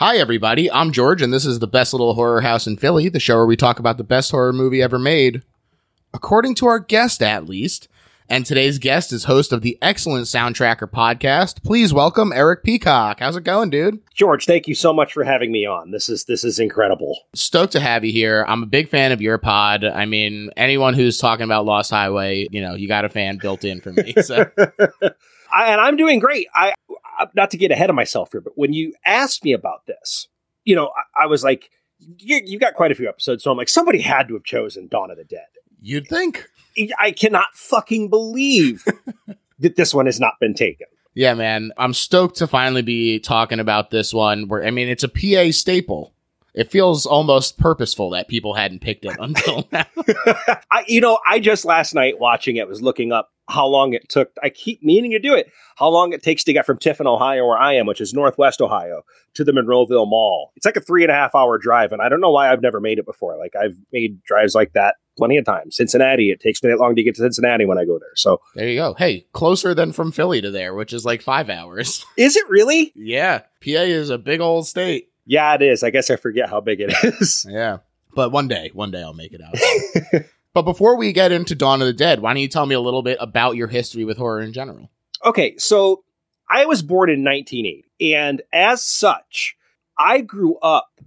Hi, 0.00 0.16
everybody. 0.16 0.72
I'm 0.72 0.92
George, 0.92 1.20
and 1.20 1.30
this 1.30 1.44
is 1.44 1.58
the 1.58 1.66
best 1.66 1.92
little 1.92 2.14
horror 2.14 2.40
house 2.40 2.66
in 2.66 2.78
Philly, 2.78 3.10
the 3.10 3.20
show 3.20 3.36
where 3.36 3.44
we 3.44 3.54
talk 3.54 3.78
about 3.78 3.98
the 3.98 4.02
best 4.02 4.30
horror 4.30 4.50
movie 4.50 4.80
ever 4.80 4.98
made, 4.98 5.42
according 6.14 6.54
to 6.54 6.66
our 6.68 6.78
guest, 6.78 7.22
at 7.22 7.44
least. 7.44 7.86
And 8.26 8.46
today's 8.46 8.78
guest 8.78 9.12
is 9.12 9.24
host 9.24 9.52
of 9.52 9.60
the 9.60 9.76
excellent 9.82 10.24
Soundtracker 10.24 10.90
podcast. 10.90 11.62
Please 11.62 11.92
welcome 11.92 12.32
Eric 12.32 12.64
Peacock. 12.64 13.20
How's 13.20 13.36
it 13.36 13.44
going, 13.44 13.68
dude? 13.68 14.00
George, 14.14 14.46
thank 14.46 14.66
you 14.66 14.74
so 14.74 14.94
much 14.94 15.12
for 15.12 15.22
having 15.22 15.52
me 15.52 15.66
on. 15.66 15.90
This 15.90 16.08
is 16.08 16.24
this 16.24 16.44
is 16.44 16.58
incredible. 16.58 17.18
Stoked 17.34 17.72
to 17.72 17.80
have 17.80 18.02
you 18.02 18.10
here. 18.10 18.46
I'm 18.48 18.62
a 18.62 18.66
big 18.66 18.88
fan 18.88 19.12
of 19.12 19.20
your 19.20 19.36
pod. 19.36 19.84
I 19.84 20.06
mean, 20.06 20.48
anyone 20.56 20.94
who's 20.94 21.18
talking 21.18 21.44
about 21.44 21.66
Lost 21.66 21.90
Highway, 21.90 22.46
you 22.50 22.62
know, 22.62 22.74
you 22.74 22.88
got 22.88 23.04
a 23.04 23.10
fan 23.10 23.36
built 23.36 23.64
in 23.64 23.82
for 23.82 23.92
me. 23.92 24.14
So. 24.22 24.46
I, 25.52 25.72
and 25.72 25.80
I'm 25.80 25.96
doing 25.96 26.20
great. 26.20 26.46
I, 26.54 26.72
I 26.99 26.99
not 27.34 27.50
to 27.50 27.56
get 27.56 27.70
ahead 27.70 27.90
of 27.90 27.96
myself 27.96 28.32
here, 28.32 28.40
but 28.40 28.56
when 28.56 28.72
you 28.72 28.94
asked 29.06 29.44
me 29.44 29.52
about 29.52 29.86
this, 29.86 30.28
you 30.64 30.74
know, 30.74 30.90
I, 30.96 31.24
I 31.24 31.26
was 31.26 31.44
like, 31.44 31.70
you, 31.98 32.40
you 32.44 32.58
got 32.58 32.74
quite 32.74 32.92
a 32.92 32.94
few 32.94 33.08
episodes, 33.08 33.44
so 33.44 33.50
I'm 33.50 33.58
like, 33.58 33.68
somebody 33.68 34.00
had 34.00 34.28
to 34.28 34.34
have 34.34 34.44
chosen 34.44 34.88
Dawn 34.88 35.10
of 35.10 35.16
the 35.16 35.24
Dead. 35.24 35.46
You'd 35.82 36.06
think. 36.06 36.46
I 36.98 37.10
cannot 37.10 37.54
fucking 37.54 38.08
believe 38.10 38.84
that 39.58 39.76
this 39.76 39.94
one 39.94 40.06
has 40.06 40.20
not 40.20 40.34
been 40.40 40.54
taken. 40.54 40.86
Yeah, 41.14 41.34
man. 41.34 41.72
I'm 41.76 41.94
stoked 41.94 42.36
to 42.36 42.46
finally 42.46 42.82
be 42.82 43.18
talking 43.18 43.60
about 43.60 43.90
this 43.90 44.14
one 44.14 44.48
where 44.48 44.64
I 44.64 44.70
mean 44.70 44.88
it's 44.88 45.04
a 45.04 45.08
PA 45.08 45.50
staple. 45.52 46.14
It 46.54 46.70
feels 46.70 47.06
almost 47.06 47.58
purposeful 47.58 48.10
that 48.10 48.28
people 48.28 48.54
hadn't 48.54 48.80
picked 48.80 49.04
it 49.04 49.16
until 49.20 49.68
now. 49.72 49.86
I, 50.70 50.84
you 50.86 51.00
know, 51.00 51.18
I 51.28 51.38
just 51.38 51.64
last 51.64 51.94
night 51.94 52.18
watching 52.18 52.56
it 52.56 52.66
was 52.66 52.82
looking 52.82 53.12
up 53.12 53.30
how 53.50 53.66
long 53.66 53.92
it 53.92 54.08
took. 54.08 54.30
I 54.42 54.48
keep 54.48 54.82
meaning 54.82 55.10
to 55.10 55.18
do 55.18 55.34
it. 55.34 55.50
How 55.76 55.88
long 55.88 56.12
it 56.12 56.22
takes 56.22 56.44
to 56.44 56.52
get 56.52 56.66
from 56.66 56.78
Tiffin, 56.78 57.06
Ohio, 57.06 57.46
where 57.46 57.58
I 57.58 57.74
am, 57.74 57.86
which 57.86 58.00
is 58.00 58.14
Northwest 58.14 58.60
Ohio, 58.60 59.02
to 59.34 59.44
the 59.44 59.52
Monroeville 59.52 60.08
Mall. 60.08 60.52
It's 60.56 60.66
like 60.66 60.76
a 60.76 60.80
three 60.80 61.02
and 61.02 61.10
a 61.10 61.14
half 61.14 61.34
hour 61.34 61.58
drive, 61.58 61.92
and 61.92 62.00
I 62.02 62.08
don't 62.08 62.20
know 62.20 62.30
why 62.30 62.50
I've 62.52 62.62
never 62.62 62.80
made 62.80 62.98
it 62.98 63.06
before. 63.06 63.36
Like 63.36 63.54
I've 63.56 63.76
made 63.92 64.22
drives 64.24 64.54
like 64.54 64.72
that 64.74 64.96
plenty 65.16 65.36
of 65.36 65.44
times. 65.44 65.76
Cincinnati, 65.76 66.30
it 66.30 66.40
takes 66.40 66.62
me 66.62 66.70
that 66.70 66.78
long 66.78 66.94
to 66.96 67.02
get 67.02 67.14
to 67.16 67.20
Cincinnati 67.22 67.66
when 67.66 67.76
I 67.78 67.84
go 67.84 67.98
there. 67.98 68.14
So 68.14 68.40
there 68.54 68.68
you 68.68 68.76
go. 68.78 68.94
Hey, 68.94 69.26
closer 69.32 69.74
than 69.74 69.92
from 69.92 70.12
Philly 70.12 70.40
to 70.40 70.50
there, 70.50 70.74
which 70.74 70.92
is 70.92 71.04
like 71.04 71.20
five 71.20 71.50
hours. 71.50 72.04
Is 72.16 72.36
it 72.36 72.48
really? 72.48 72.92
yeah, 72.94 73.40
PA 73.62 73.82
is 73.82 74.08
a 74.10 74.18
big 74.18 74.40
old 74.40 74.66
state. 74.66 75.08
Yeah, 75.26 75.54
it 75.54 75.62
is. 75.62 75.82
I 75.82 75.90
guess 75.90 76.10
I 76.10 76.16
forget 76.16 76.48
how 76.48 76.60
big 76.60 76.80
it 76.80 76.92
is. 77.04 77.46
Yeah, 77.48 77.78
but 78.14 78.32
one 78.32 78.48
day, 78.48 78.70
one 78.72 78.90
day 78.90 79.02
I'll 79.02 79.12
make 79.12 79.32
it 79.32 79.40
out. 79.42 80.24
But 80.52 80.62
before 80.62 80.96
we 80.96 81.12
get 81.12 81.32
into 81.32 81.54
Dawn 81.54 81.80
of 81.80 81.86
the 81.86 81.92
Dead, 81.92 82.20
why 82.20 82.32
don't 82.32 82.42
you 82.42 82.48
tell 82.48 82.66
me 82.66 82.74
a 82.74 82.80
little 82.80 83.02
bit 83.02 83.18
about 83.20 83.56
your 83.56 83.68
history 83.68 84.04
with 84.04 84.18
horror 84.18 84.40
in 84.40 84.52
general? 84.52 84.90
Okay, 85.24 85.56
so 85.58 86.02
I 86.48 86.66
was 86.66 86.82
born 86.82 87.10
in 87.10 87.22
1980, 87.22 88.14
and 88.14 88.42
as 88.52 88.82
such, 88.82 89.56
I 89.98 90.22
grew 90.22 90.56
up 90.58 91.00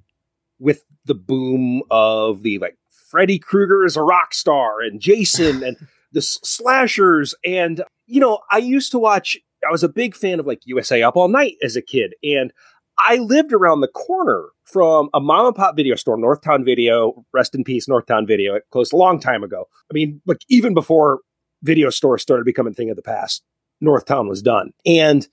with 0.60 0.86
the 1.06 1.16
boom 1.16 1.84
of 1.92 2.44
the 2.44 2.60
like 2.60 2.78
Freddy 3.14 3.38
Krueger 3.38 3.86
is 3.86 3.96
a 3.96 4.02
rock 4.02 4.34
star 4.34 4.82
and 4.82 5.00
Jason 5.00 5.64
and 5.64 5.78
the 6.14 6.22
slashers. 6.22 7.36
And, 7.46 7.84
you 8.08 8.20
know, 8.20 8.40
I 8.52 8.58
used 8.58 8.92
to 8.92 8.98
watch, 9.00 9.38
I 9.68 9.72
was 9.72 9.84
a 9.84 9.90
big 9.90 10.16
fan 10.16 10.40
of 10.40 10.48
like 10.48 10.66
USA 10.66 11.04
Up 11.04 11.16
All 11.16 11.28
Night 11.28 11.58
as 11.62 11.76
a 11.76 11.82
kid. 11.82 12.16
And 12.24 12.52
I 12.98 13.18
lived 13.18 13.54
around 13.54 13.82
the 13.82 13.88
corner 13.88 14.48
from 14.66 15.10
a 15.14 15.20
mom 15.20 15.48
and 15.48 15.56
pop 15.56 15.76
video 15.76 15.96
store, 15.96 16.18
Northtown 16.18 16.66
Video. 16.66 17.26
Rest 17.34 17.56
in 17.56 17.64
peace, 17.64 17.88
Northtown 17.88 18.28
Video. 18.28 18.56
It 18.56 18.64
closed 18.72 18.94
a 18.94 18.98
long 18.98 19.20
time 19.20 19.44
ago. 19.44 19.66
I 19.90 19.94
mean, 19.94 20.22
like 20.26 20.42
even 20.50 20.74
before 20.74 21.20
video 21.62 21.90
stores 21.90 22.22
started 22.22 22.46
becoming 22.46 22.72
a 22.72 22.76
thing 22.76 22.90
of 22.90 22.96
the 22.96 23.02
past, 23.02 23.44
Northtown 23.84 24.28
was 24.28 24.42
done. 24.42 24.72
And 24.86 25.28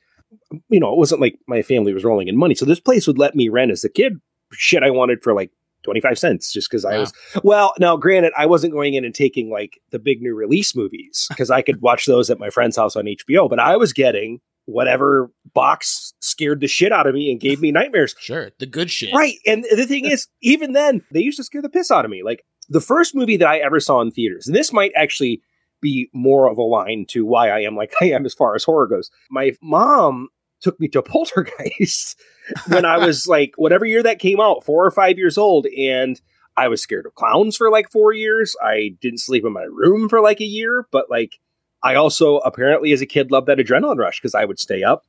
you 0.69 0.81
know, 0.81 0.93
it 0.93 0.99
wasn't 0.99 1.21
like 1.21 1.39
my 1.49 1.63
family 1.63 1.93
was 1.93 2.05
rolling 2.05 2.29
in 2.29 2.37
money. 2.37 2.55
So 2.55 2.65
this 2.65 2.81
place 2.81 3.07
would 3.07 3.19
let 3.19 3.35
me 3.35 3.49
rent 3.49 3.71
as 3.71 3.85
a 3.85 3.89
kid 3.89 4.21
shit 4.53 4.83
I 4.83 4.91
wanted 4.91 5.23
for 5.23 5.33
like 5.35 5.51
25 5.83 6.19
cents 6.19 6.53
just 6.53 6.71
because 6.71 6.85
wow. 6.85 6.91
I 6.91 6.99
was 6.99 7.13
well 7.43 7.73
now 7.79 7.97
granted 7.97 8.33
I 8.37 8.47
wasn't 8.47 8.73
going 8.73 8.95
in 8.95 9.05
and 9.05 9.15
taking 9.15 9.51
like 9.51 9.81
the 9.91 9.99
big 9.99 10.21
new 10.21 10.35
release 10.35 10.75
movies 10.77 11.27
because 11.31 11.51
I 11.51 11.63
could 11.63 11.81
watch 11.81 12.07
those 12.07 12.31
at 12.31 12.39
my 12.39 12.51
friend's 12.51 12.77
house 12.77 12.97
on 12.97 13.05
HBO 13.05 13.49
but 13.49 13.59
I 13.59 13.77
was 13.77 13.93
getting 13.93 14.41
whatever 14.67 15.31
box 15.55 16.10
scared 16.21 16.61
the 16.61 16.69
shit 16.69 16.93
out 16.93 17.07
of 17.07 17.15
me 17.15 17.31
and 17.31 17.41
gave 17.41 17.61
me 17.61 17.73
nightmares. 17.73 18.15
Sure, 18.21 18.51
the 18.59 18.67
good 18.67 18.91
shit. 18.91 19.13
Right. 19.15 19.37
And 19.47 19.65
the 19.75 19.87
thing 19.87 20.05
is, 20.05 20.29
even 20.43 20.73
then, 20.73 21.03
they 21.11 21.21
used 21.21 21.39
to 21.39 21.45
scare 21.45 21.63
the 21.63 21.69
piss 21.69 21.91
out 21.91 22.05
of 22.05 22.11
me. 22.11 22.23
Like 22.23 22.45
the 22.69 22.81
first 22.81 23.15
movie 23.15 23.37
that 23.39 23.49
I 23.49 23.59
ever 23.59 23.81
saw 23.81 24.01
in 24.01 24.11
theaters, 24.11 24.47
and 24.47 24.55
this 24.55 24.73
might 24.73 24.93
actually 24.95 25.43
be 25.81 26.11
more 26.13 26.49
of 26.51 26.59
a 26.59 26.63
line 26.63 27.07
to 27.09 27.25
why 27.25 27.49
I 27.49 27.61
am 27.61 27.77
like 27.77 27.93
I 28.01 28.07
am 28.07 28.25
as 28.25 28.35
far 28.35 28.55
as 28.55 28.65
horror 28.65 28.87
goes. 28.87 29.11
My 29.31 29.53
mom 29.63 30.29
took 30.61 30.79
me 30.79 30.89
to 30.89 31.03
Poltergeist 31.03 32.21
when 32.69 32.85
I 32.85 32.99
was 32.99 33.27
like 33.27 33.55
whatever 33.57 33.85
year 33.85 34.03
that 34.03 34.19
came 34.19 34.41
out, 34.41 34.65
four 34.65 34.85
or 34.85 34.91
five 34.91 35.19
years 35.19 35.39
old, 35.39 35.67
and 35.67 36.21
I 36.57 36.69
was 36.69 36.83
scared 36.83 37.07
of 37.07 37.15
clowns 37.15 37.57
for 37.57 37.71
like 37.71 37.91
four 37.91 38.13
years. 38.13 38.55
I 38.63 38.97
didn't 39.01 39.21
sleep 39.21 39.45
in 39.45 39.53
my 39.53 39.63
room 39.63 40.09
for 40.09 40.21
like 40.21 40.41
a 40.41 40.45
year, 40.45 40.87
but 40.93 41.11
like 41.11 41.39
I 41.83 41.95
also 41.95 42.39
apparently 42.39 42.93
as 42.93 43.01
a 43.01 43.07
kid 43.07 43.31
loved 43.31 43.47
that 43.49 43.59
adrenaline 43.59 43.99
rush 43.99 44.21
because 44.21 44.35
I 44.35 44.45
would 44.45 44.59
stay 44.59 44.83
up. 44.83 45.07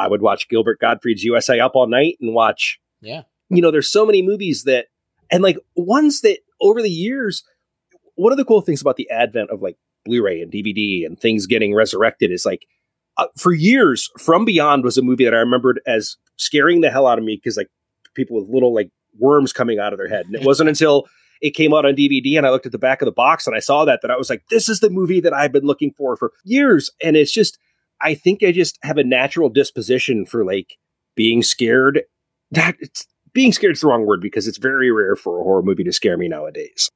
I 0.00 0.08
would 0.08 0.22
watch 0.22 0.48
Gilbert 0.48 0.80
Gottfried's 0.80 1.24
USA 1.24 1.60
Up 1.60 1.72
All 1.74 1.86
Night 1.86 2.16
and 2.20 2.34
watch. 2.34 2.80
Yeah. 3.02 3.22
You 3.50 3.60
know, 3.60 3.70
there's 3.70 3.90
so 3.90 4.06
many 4.06 4.22
movies 4.22 4.64
that, 4.64 4.86
and 5.30 5.42
like 5.42 5.58
ones 5.76 6.22
that 6.22 6.38
over 6.60 6.80
the 6.80 6.90
years, 6.90 7.44
one 8.14 8.32
of 8.32 8.38
the 8.38 8.44
cool 8.44 8.62
things 8.62 8.80
about 8.80 8.96
the 8.96 9.10
advent 9.10 9.50
of 9.50 9.60
like 9.60 9.76
Blu-ray 10.06 10.40
and 10.40 10.50
DVD 10.50 11.04
and 11.04 11.20
things 11.20 11.46
getting 11.46 11.74
resurrected 11.74 12.30
is 12.32 12.46
like, 12.46 12.66
uh, 13.18 13.26
for 13.36 13.52
years, 13.52 14.08
From 14.18 14.44
Beyond 14.44 14.84
was 14.84 14.96
a 14.96 15.02
movie 15.02 15.24
that 15.24 15.34
I 15.34 15.38
remembered 15.38 15.80
as 15.86 16.16
scaring 16.36 16.80
the 16.80 16.90
hell 16.90 17.06
out 17.06 17.18
of 17.18 17.24
me 17.24 17.36
because 17.36 17.56
like 17.56 17.68
people 18.14 18.40
with 18.40 18.48
little 18.48 18.74
like 18.74 18.90
worms 19.18 19.52
coming 19.52 19.78
out 19.78 19.92
of 19.92 19.98
their 19.98 20.08
head, 20.08 20.26
and 20.26 20.34
it 20.34 20.44
wasn't 20.44 20.68
until 20.70 21.06
it 21.42 21.50
came 21.50 21.74
out 21.74 21.84
on 21.84 21.94
DVD 21.94 22.36
and 22.36 22.46
I 22.46 22.50
looked 22.50 22.66
at 22.66 22.72
the 22.72 22.78
back 22.78 23.02
of 23.02 23.06
the 23.06 23.12
box 23.12 23.46
and 23.46 23.56
I 23.56 23.60
saw 23.60 23.84
that 23.84 24.00
that 24.02 24.10
I 24.10 24.16
was 24.16 24.30
like, 24.30 24.44
this 24.50 24.68
is 24.68 24.80
the 24.80 24.90
movie 24.90 25.20
that 25.20 25.32
I've 25.32 25.52
been 25.52 25.64
looking 25.64 25.92
for 25.96 26.16
for 26.16 26.32
years. 26.44 26.90
And 27.02 27.16
it's 27.16 27.32
just, 27.32 27.58
I 28.02 28.14
think 28.14 28.42
I 28.42 28.52
just 28.52 28.78
have 28.82 28.98
a 28.98 29.04
natural 29.04 29.48
disposition 29.48 30.26
for 30.26 30.44
like 30.44 30.78
being 31.14 31.42
scared. 31.42 32.02
That 32.50 32.76
it's 32.80 33.06
being 33.32 33.52
scared 33.52 33.74
is 33.74 33.80
the 33.80 33.88
wrong 33.88 34.06
word 34.06 34.20
because 34.20 34.48
it's 34.48 34.58
very 34.58 34.90
rare 34.90 35.16
for 35.16 35.40
a 35.40 35.42
horror 35.42 35.62
movie 35.62 35.84
to 35.84 35.92
scare 35.92 36.16
me 36.16 36.28
nowadays. 36.28 36.90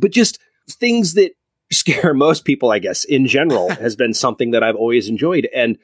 But 0.00 0.12
just 0.12 0.38
things 0.68 1.14
that 1.14 1.32
scare 1.70 2.14
most 2.14 2.44
people, 2.44 2.70
I 2.70 2.78
guess, 2.78 3.04
in 3.04 3.26
general, 3.26 3.68
has 3.74 3.96
been 3.96 4.14
something 4.14 4.50
that 4.52 4.62
I've 4.62 4.76
always 4.76 5.08
enjoyed. 5.08 5.48
And 5.54 5.78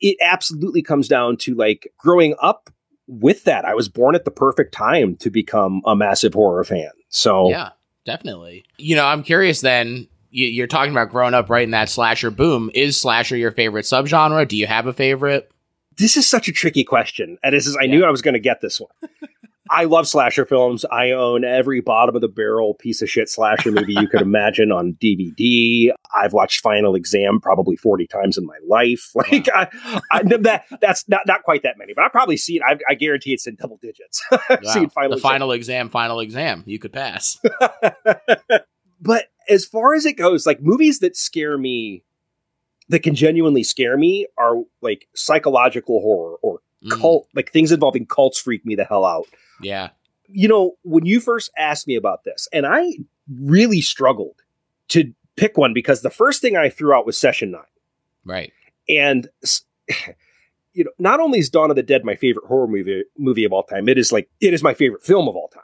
it 0.00 0.16
absolutely 0.20 0.82
comes 0.82 1.08
down 1.08 1.36
to 1.38 1.54
like 1.54 1.92
growing 1.98 2.34
up 2.40 2.70
with 3.06 3.44
that. 3.44 3.64
I 3.64 3.74
was 3.74 3.88
born 3.88 4.14
at 4.14 4.24
the 4.24 4.30
perfect 4.30 4.72
time 4.72 5.16
to 5.16 5.30
become 5.30 5.82
a 5.84 5.94
massive 5.94 6.34
horror 6.34 6.64
fan. 6.64 6.90
So 7.08 7.50
yeah, 7.50 7.70
definitely. 8.04 8.64
You 8.78 8.96
know, 8.96 9.04
I'm 9.04 9.22
curious. 9.22 9.60
Then 9.60 10.08
you, 10.32 10.64
are 10.64 10.68
talking 10.68 10.92
about 10.92 11.10
growing 11.10 11.34
up 11.34 11.50
right 11.50 11.64
in 11.64 11.70
that 11.70 11.88
slasher 11.88 12.30
boom. 12.30 12.70
Is 12.74 13.00
slasher 13.00 13.36
your 13.36 13.52
favorite 13.52 13.84
subgenre? 13.84 14.48
Do 14.48 14.56
you 14.56 14.66
have 14.66 14.86
a 14.86 14.92
favorite? 14.92 15.50
This 15.98 16.16
is 16.16 16.26
such 16.26 16.48
a 16.48 16.52
tricky 16.52 16.84
question, 16.84 17.38
and 17.44 17.54
this 17.54 17.66
is 17.66 17.76
I 17.76 17.84
yeah. 17.84 17.96
knew 17.96 18.04
I 18.04 18.10
was 18.10 18.22
going 18.22 18.34
to 18.34 18.40
get 18.40 18.60
this 18.60 18.80
one. 18.80 18.90
I 19.70 19.84
love 19.84 20.06
slasher 20.06 20.44
films. 20.44 20.84
I 20.90 21.12
own 21.12 21.44
every 21.44 21.80
bottom 21.80 22.14
of 22.14 22.20
the 22.20 22.28
barrel 22.28 22.74
piece 22.74 23.00
of 23.00 23.08
shit 23.08 23.30
slasher 23.30 23.70
movie 23.70 23.94
you 23.94 24.06
could 24.06 24.20
imagine 24.22 24.70
on 24.70 24.98
DVD. 25.00 25.90
I've 26.14 26.34
watched 26.34 26.60
Final 26.60 26.94
Exam 26.94 27.40
probably 27.40 27.76
40 27.76 28.06
times 28.06 28.36
in 28.36 28.44
my 28.44 28.58
life. 28.68 29.12
Like 29.22 29.46
wow. 29.54 29.68
I, 29.84 30.00
I, 30.10 30.22
that, 30.24 30.64
that's 30.80 31.08
not, 31.08 31.20
not 31.26 31.44
quite 31.44 31.62
that 31.62 31.78
many, 31.78 31.94
but 31.94 32.04
I've 32.04 32.12
probably 32.12 32.36
seen, 32.36 32.60
I, 32.66 32.76
I 32.88 32.94
guarantee 32.94 33.32
it's 33.32 33.46
in 33.46 33.54
double 33.54 33.78
digits. 33.80 34.20
I've 34.32 34.62
wow. 34.62 34.72
seen 34.72 34.90
Final 34.90 35.10
the 35.10 35.16
exam. 35.16 35.30
Final 35.30 35.52
Exam, 35.52 35.88
Final 35.88 36.20
Exam. 36.20 36.64
You 36.66 36.78
could 36.80 36.92
pass. 36.92 37.38
but 39.00 39.28
as 39.48 39.64
far 39.64 39.94
as 39.94 40.06
it 40.06 40.14
goes, 40.14 40.46
like 40.46 40.62
movies 40.62 41.00
that 41.00 41.16
scare 41.16 41.58
me, 41.58 42.04
that 42.88 43.02
can 43.02 43.14
genuinely 43.14 43.62
scare 43.62 43.96
me 43.96 44.26
are 44.38 44.56
like 44.80 45.08
psychological 45.14 46.00
horror 46.00 46.36
or 46.42 46.60
mm. 46.84 47.00
cult, 47.00 47.28
like 47.34 47.52
things 47.52 47.72
involving 47.72 48.06
cults 48.06 48.40
freak 48.40 48.64
me 48.64 48.74
the 48.74 48.84
hell 48.84 49.04
out. 49.04 49.26
Yeah. 49.60 49.90
You 50.28 50.48
know, 50.48 50.72
when 50.82 51.06
you 51.06 51.20
first 51.20 51.50
asked 51.58 51.86
me 51.86 51.94
about 51.94 52.24
this, 52.24 52.48
and 52.52 52.66
I 52.66 52.92
really 53.40 53.80
struggled 53.80 54.42
to 54.88 55.12
pick 55.36 55.56
one 55.56 55.74
because 55.74 56.02
the 56.02 56.10
first 56.10 56.40
thing 56.40 56.56
I 56.56 56.68
threw 56.68 56.94
out 56.94 57.06
was 57.06 57.18
Session 57.18 57.50
9. 57.50 57.60
Right. 58.24 58.52
And 58.88 59.28
you 60.72 60.84
know, 60.84 60.90
not 60.98 61.20
only 61.20 61.38
is 61.38 61.50
Dawn 61.50 61.70
of 61.70 61.76
the 61.76 61.82
Dead 61.82 62.04
my 62.04 62.16
favorite 62.16 62.46
horror 62.46 62.66
movie 62.66 63.04
movie 63.18 63.44
of 63.44 63.52
all 63.52 63.62
time, 63.62 63.88
it 63.88 63.98
is 63.98 64.12
like 64.12 64.28
it 64.40 64.54
is 64.54 64.62
my 64.62 64.74
favorite 64.74 65.02
film 65.02 65.28
of 65.28 65.36
all 65.36 65.48
time. 65.48 65.62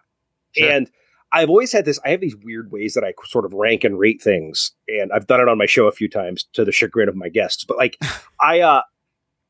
Sure. 0.52 0.70
And 0.70 0.90
I've 1.32 1.50
always 1.50 1.72
had 1.72 1.84
this. 1.84 1.98
I 2.04 2.10
have 2.10 2.20
these 2.20 2.36
weird 2.36 2.72
ways 2.72 2.94
that 2.94 3.04
I 3.04 3.12
sort 3.24 3.44
of 3.44 3.52
rank 3.52 3.84
and 3.84 3.98
rate 3.98 4.22
things, 4.22 4.72
and 4.88 5.12
I've 5.12 5.26
done 5.26 5.40
it 5.40 5.48
on 5.48 5.58
my 5.58 5.66
show 5.66 5.86
a 5.86 5.92
few 5.92 6.08
times 6.08 6.46
to 6.54 6.64
the 6.64 6.72
chagrin 6.72 7.08
of 7.08 7.16
my 7.16 7.28
guests. 7.28 7.64
But 7.64 7.76
like, 7.76 7.98
I, 8.40 8.60
uh, 8.60 8.82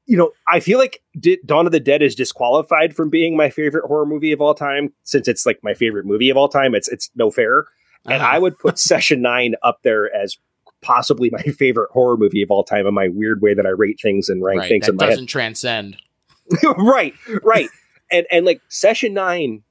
you 0.06 0.16
know, 0.16 0.32
I 0.48 0.60
feel 0.60 0.78
like 0.78 1.02
Dawn 1.44 1.66
of 1.66 1.72
the 1.72 1.80
Dead 1.80 2.02
is 2.02 2.14
disqualified 2.14 2.96
from 2.96 3.10
being 3.10 3.36
my 3.36 3.50
favorite 3.50 3.84
horror 3.86 4.06
movie 4.06 4.32
of 4.32 4.40
all 4.40 4.54
time 4.54 4.92
since 5.04 5.28
it's 5.28 5.46
like 5.46 5.60
my 5.62 5.74
favorite 5.74 6.06
movie 6.06 6.30
of 6.30 6.36
all 6.36 6.48
time. 6.48 6.74
It's 6.74 6.88
it's 6.88 7.10
no 7.14 7.30
fair, 7.30 7.60
uh-huh. 7.60 8.14
and 8.14 8.22
I 8.22 8.38
would 8.38 8.58
put 8.58 8.78
Session 8.78 9.22
Nine 9.22 9.54
up 9.62 9.80
there 9.84 10.12
as 10.14 10.36
possibly 10.80 11.30
my 11.30 11.42
favorite 11.42 11.90
horror 11.92 12.16
movie 12.16 12.42
of 12.42 12.50
all 12.50 12.64
time. 12.64 12.86
In 12.86 12.94
my 12.94 13.08
weird 13.08 13.42
way 13.42 13.54
that 13.54 13.66
I 13.66 13.70
rate 13.70 14.00
things 14.02 14.28
and 14.28 14.42
rank 14.42 14.60
right, 14.60 14.68
things 14.68 14.86
that 14.86 14.92
in 14.92 14.96
my 14.96 15.06
doesn't 15.06 15.24
head. 15.24 15.28
transcend. 15.28 15.96
right, 16.78 17.14
right. 17.42 17.68
And 18.10 18.26
and 18.32 18.46
like 18.46 18.62
session 18.68 19.14
nine 19.14 19.62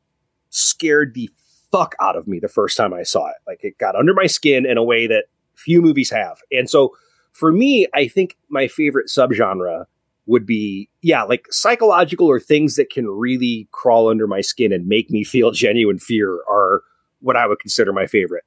scared 0.49 1.13
the 1.13 1.29
fuck 1.71 1.95
out 2.01 2.15
of 2.15 2.27
me 2.27 2.39
the 2.39 2.47
first 2.47 2.77
time 2.77 2.93
I 2.93 3.03
saw 3.03 3.27
it. 3.27 3.35
Like 3.45 3.63
it 3.63 3.77
got 3.77 3.95
under 3.95 4.13
my 4.13 4.27
skin 4.27 4.65
in 4.65 4.77
a 4.77 4.83
way 4.83 5.07
that 5.07 5.25
few 5.55 5.81
movies 5.81 6.09
have. 6.11 6.39
And 6.51 6.69
so 6.69 6.95
for 7.33 7.51
me, 7.51 7.87
I 7.93 8.07
think 8.07 8.37
my 8.49 8.67
favorite 8.67 9.07
subgenre 9.07 9.85
would 10.25 10.45
be 10.45 10.89
yeah, 11.01 11.23
like 11.23 11.47
psychological 11.51 12.27
or 12.27 12.39
things 12.39 12.75
that 12.75 12.89
can 12.89 13.07
really 13.07 13.67
crawl 13.71 14.09
under 14.09 14.27
my 14.27 14.41
skin 14.41 14.73
and 14.73 14.87
make 14.87 15.09
me 15.09 15.23
feel 15.23 15.51
genuine 15.51 15.99
fear 15.99 16.43
are 16.49 16.83
what 17.19 17.35
I 17.35 17.47
would 17.47 17.59
consider 17.59 17.93
my 17.93 18.05
favorite. 18.05 18.43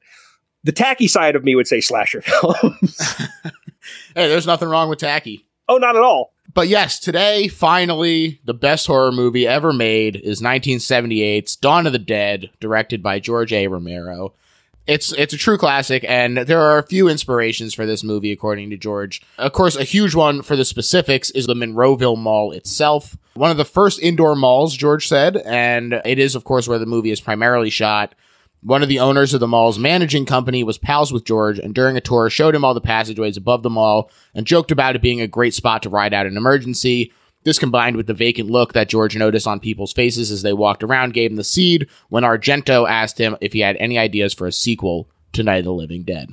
The 0.63 0.73
tacky 0.73 1.09
side 1.09 1.37
of 1.37 1.45
me 1.45 1.55
would 1.55 1.67
say 1.67 1.81
slasher 1.81 2.21
films. 2.23 2.99
hey, 4.15 4.29
there's 4.29 4.47
nothing 4.47 4.69
wrong 4.69 4.89
with 4.89 4.99
tacky. 4.99 5.47
Oh, 5.69 5.79
not 5.79 5.97
at 5.97 6.03
all. 6.03 6.35
But 6.53 6.69
yes, 6.69 6.99
today, 6.99 7.49
finally, 7.49 8.41
the 8.45 8.55
best 8.55 8.87
horror 8.87 9.13
movie 9.13 9.47
ever 9.47 9.73
made 9.73 10.17
is 10.17 10.41
1978's 10.41 11.55
Dawn 11.57 11.87
of 11.87 11.93
the 11.93 11.99
Dead, 11.99 12.51
directed 12.59 13.03
by 13.03 13.21
George 13.21 13.53
A. 13.53 13.69
Romero. 13.69 14.33
It's 14.87 15.13
it's 15.13 15.35
a 15.35 15.37
true 15.39 15.59
classic, 15.59 16.05
and 16.09 16.39
there 16.39 16.61
are 16.61 16.79
a 16.79 16.87
few 16.87 17.07
inspirations 17.07 17.75
for 17.75 17.87
this 17.87 18.03
movie, 18.03 18.33
according 18.33 18.71
to 18.71 18.77
George. 18.77 19.23
Of 19.39 19.53
course, 19.53 19.77
a 19.77 19.85
huge 19.85 20.15
one 20.15 20.43
for 20.43 20.57
the 20.57 20.65
specifics 20.65 21.31
is 21.31 21.47
the 21.47 21.55
Monroeville 21.55 22.19
Mall 22.19 22.51
itself. 22.51 23.17
One 23.35 23.53
of 23.53 23.57
the 23.57 23.65
first 23.65 24.01
indoor 24.01 24.35
malls, 24.35 24.77
George 24.77 25.07
said, 25.07 25.37
and 25.37 26.01
it 26.05 26.19
is, 26.19 26.35
of 26.35 26.43
course, 26.43 26.67
where 26.67 26.79
the 26.79 26.87
movie 26.87 27.13
is 27.13 27.21
primarily 27.21 27.71
shot. 27.71 28.15
One 28.63 28.83
of 28.83 28.91
the 28.91 29.01
owners 29.01 29.33
of 29.33 29.41
the 29.41 29.49
mall's 29.49 29.79
managing 29.79 30.27
company 30.27 30.63
was 30.63 30.77
pals 30.77 31.13
with 31.13 31.25
George 31.25 31.59
and 31.59 31.75
during 31.75 31.97
a 31.97 32.01
tour 32.01 32.29
showed 32.29 32.55
him 32.55 32.65
all 32.65 32.75
the 32.75 32.81
passageways 32.81 33.39
above 33.39 33.63
the 33.63 33.71
mall 33.71 34.11
and 34.35 34.47
joked 34.47 34.71
about 34.71 34.97
it 34.97 35.03
being 35.03 35.21
a 35.21 35.27
great 35.27 35.55
spot 35.55 35.83
to 35.83 35.89
ride 35.89 36.13
out 36.13 36.27
an 36.27 36.37
emergency. 36.37 37.13
This 37.45 37.59
combined 37.59 37.97
with 37.97 38.07
the 38.07 38.13
vacant 38.13 38.51
look 38.51 38.75
that 38.75 38.91
George 38.91 39.17
noticed 39.17 39.47
on 39.47 39.61
people's 39.61 39.95
faces 39.95 40.31
as 40.31 40.43
they 40.43 40.53
walked 40.53 40.83
around 40.83 41.15
gave 41.15 41.31
him 41.31 41.37
the 41.37 41.45
seed 41.45 41.89
when 42.11 42.23
Argento 42.23 42.87
asked 42.89 43.19
him 43.19 43.35
if 43.41 43.55
he 43.55 43.61
had 43.61 43.77
any 43.77 43.97
ideas 43.97 44.35
for 44.35 44.47
a 44.47 44.53
sequel 44.53 45.09
to 45.33 45.43
Night 45.43 45.61
of 45.61 45.65
the 45.65 45.73
Living 45.73 46.03
Dead. 46.03 46.29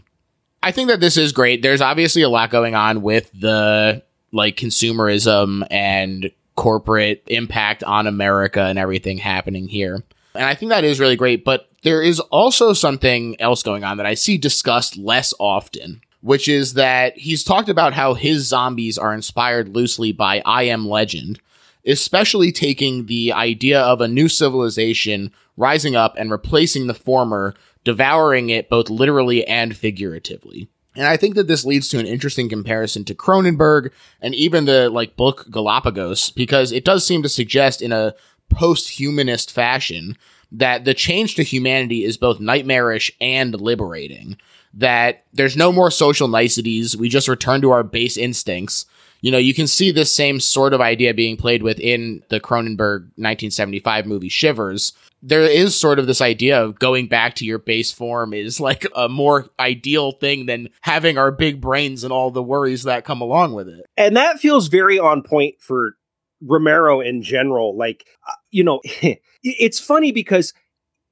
I 0.61 0.71
think 0.71 0.89
that 0.89 0.99
this 0.99 1.15
is 1.15 1.31
great. 1.31 1.61
There's 1.61 1.79
obviously 1.79 2.23
a 2.23 2.29
lot 2.29 2.49
going 2.49 2.75
on 2.75 3.01
with 3.01 3.31
the 3.31 4.03
like 4.33 4.57
consumerism 4.57 5.65
and 5.71 6.29
corporate 6.57 7.23
impact 7.27 7.85
on 7.85 8.05
America 8.05 8.61
and 8.63 8.77
everything 8.77 9.17
happening 9.17 9.69
here. 9.69 10.03
And 10.37 10.45
I 10.45 10.55
think 10.55 10.69
that 10.69 10.83
is 10.83 10.99
really 10.99 11.15
great, 11.15 11.43
but 11.43 11.69
there 11.83 12.01
is 12.01 12.19
also 12.19 12.73
something 12.73 13.39
else 13.41 13.63
going 13.63 13.83
on 13.83 13.97
that 13.97 14.05
I 14.05 14.13
see 14.13 14.37
discussed 14.37 14.97
less 14.97 15.33
often, 15.39 16.01
which 16.21 16.47
is 16.47 16.75
that 16.75 17.17
he's 17.17 17.43
talked 17.43 17.69
about 17.69 17.93
how 17.93 18.13
his 18.13 18.47
zombies 18.47 18.97
are 18.97 19.13
inspired 19.13 19.69
loosely 19.69 20.11
by 20.11 20.41
I 20.45 20.63
Am 20.63 20.87
Legend, 20.87 21.39
especially 21.85 22.51
taking 22.51 23.05
the 23.05 23.33
idea 23.33 23.81
of 23.81 24.01
a 24.01 24.07
new 24.07 24.27
civilization 24.27 25.31
rising 25.55 25.95
up 25.95 26.15
and 26.17 26.29
replacing 26.29 26.87
the 26.87 26.93
former, 26.93 27.55
devouring 27.83 28.49
it 28.49 28.69
both 28.69 28.89
literally 28.89 29.45
and 29.47 29.75
figuratively. 29.75 30.69
And 30.95 31.05
I 31.05 31.15
think 31.15 31.35
that 31.35 31.47
this 31.47 31.63
leads 31.63 31.89
to 31.89 31.99
an 31.99 32.07
interesting 32.07 32.49
comparison 32.49 33.05
to 33.05 33.13
Cronenberg 33.13 33.91
and 34.19 34.33
even 34.33 34.65
the 34.65 34.89
like 34.89 35.15
book 35.15 35.45
Galapagos 35.51 36.31
because 36.31 36.71
it 36.71 36.83
does 36.83 37.05
seem 37.05 37.21
to 37.21 37.29
suggest 37.29 37.83
in 37.83 37.91
a 37.91 38.15
post-humanist 38.49 39.51
fashion 39.51 40.17
that 40.51 40.85
the 40.85 40.93
change 40.93 41.35
to 41.35 41.43
humanity 41.43 42.03
is 42.03 42.17
both 42.17 42.39
nightmarish 42.39 43.11
and 43.19 43.59
liberating. 43.59 44.37
That 44.73 45.23
there's 45.33 45.57
no 45.57 45.71
more 45.71 45.91
social 45.91 46.27
niceties. 46.27 46.95
We 46.95 47.09
just 47.09 47.27
return 47.27 47.61
to 47.61 47.71
our 47.71 47.83
base 47.83 48.17
instincts. 48.17 48.85
You 49.21 49.31
know, 49.31 49.37
you 49.37 49.53
can 49.53 49.67
see 49.67 49.91
this 49.91 50.13
same 50.13 50.39
sort 50.39 50.73
of 50.73 50.81
idea 50.81 51.13
being 51.13 51.37
played 51.37 51.63
with 51.63 51.79
in 51.79 52.23
the 52.29 52.39
Cronenberg 52.39 53.01
1975 53.15 54.05
movie 54.05 54.29
Shivers. 54.29 54.93
There 55.23 55.41
is 55.41 55.75
sort 55.75 55.97
of 55.97 56.05
this 56.05 56.21
idea 56.21 56.61
of 56.61 56.77
going 56.77 57.07
back 57.07 57.33
to 57.35 57.45
your 57.45 57.57
base 57.57 57.91
form 57.91 58.33
is 58.33 58.59
like 58.59 58.85
a 58.95 59.09
more 59.09 59.47
ideal 59.59 60.11
thing 60.11 60.45
than 60.45 60.69
having 60.81 61.17
our 61.17 61.31
big 61.31 61.59
brains 61.59 62.03
and 62.03 62.13
all 62.13 62.29
the 62.29 62.43
worries 62.43 62.83
that 62.83 63.03
come 63.03 63.19
along 63.19 63.53
with 63.53 63.67
it. 63.67 63.87
And 63.97 64.15
that 64.15 64.39
feels 64.39 64.67
very 64.67 64.99
on 64.99 65.23
point 65.23 65.55
for 65.59 65.96
Romero 66.41 66.99
in 67.01 67.21
general. 67.21 67.77
Like, 67.77 68.05
uh, 68.27 68.33
you 68.51 68.63
know, 68.63 68.81
it's 69.43 69.79
funny 69.79 70.11
because 70.11 70.53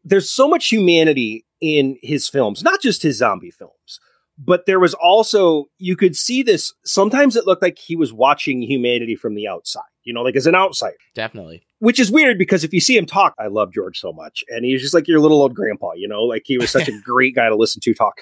there's 0.03 0.29
so 0.29 0.47
much 0.47 0.69
humanity 0.69 1.45
in 1.61 1.97
his 2.01 2.27
films, 2.27 2.63
not 2.63 2.81
just 2.81 3.01
his 3.01 3.17
zombie 3.17 3.51
films, 3.51 3.99
but 4.37 4.65
there 4.65 4.79
was 4.79 4.93
also, 4.93 5.65
you 5.77 5.95
could 5.95 6.15
see 6.15 6.43
this. 6.43 6.73
Sometimes 6.83 7.35
it 7.35 7.45
looked 7.45 7.61
like 7.61 7.79
he 7.79 7.95
was 7.95 8.13
watching 8.13 8.61
humanity 8.61 9.15
from 9.15 9.35
the 9.35 9.47
outside, 9.47 9.83
you 10.03 10.13
know, 10.13 10.21
like 10.21 10.35
as 10.35 10.47
an 10.47 10.55
outsider. 10.55 10.97
Definitely. 11.13 11.65
Which 11.79 11.99
is 11.99 12.11
weird 12.11 12.37
because 12.37 12.63
if 12.63 12.73
you 12.73 12.81
see 12.81 12.97
him 12.97 13.05
talk, 13.05 13.33
I 13.39 13.47
love 13.47 13.73
George 13.73 13.99
so 13.99 14.11
much. 14.11 14.43
And 14.49 14.65
he's 14.65 14.81
just 14.81 14.93
like 14.93 15.07
your 15.07 15.19
little 15.19 15.41
old 15.41 15.55
grandpa, 15.55 15.93
you 15.93 16.07
know, 16.07 16.23
like 16.23 16.43
he 16.45 16.57
was 16.57 16.69
such 16.69 16.87
a 16.87 16.99
great 17.03 17.35
guy 17.35 17.49
to 17.49 17.55
listen 17.55 17.81
to 17.81 17.93
talk. 17.93 18.19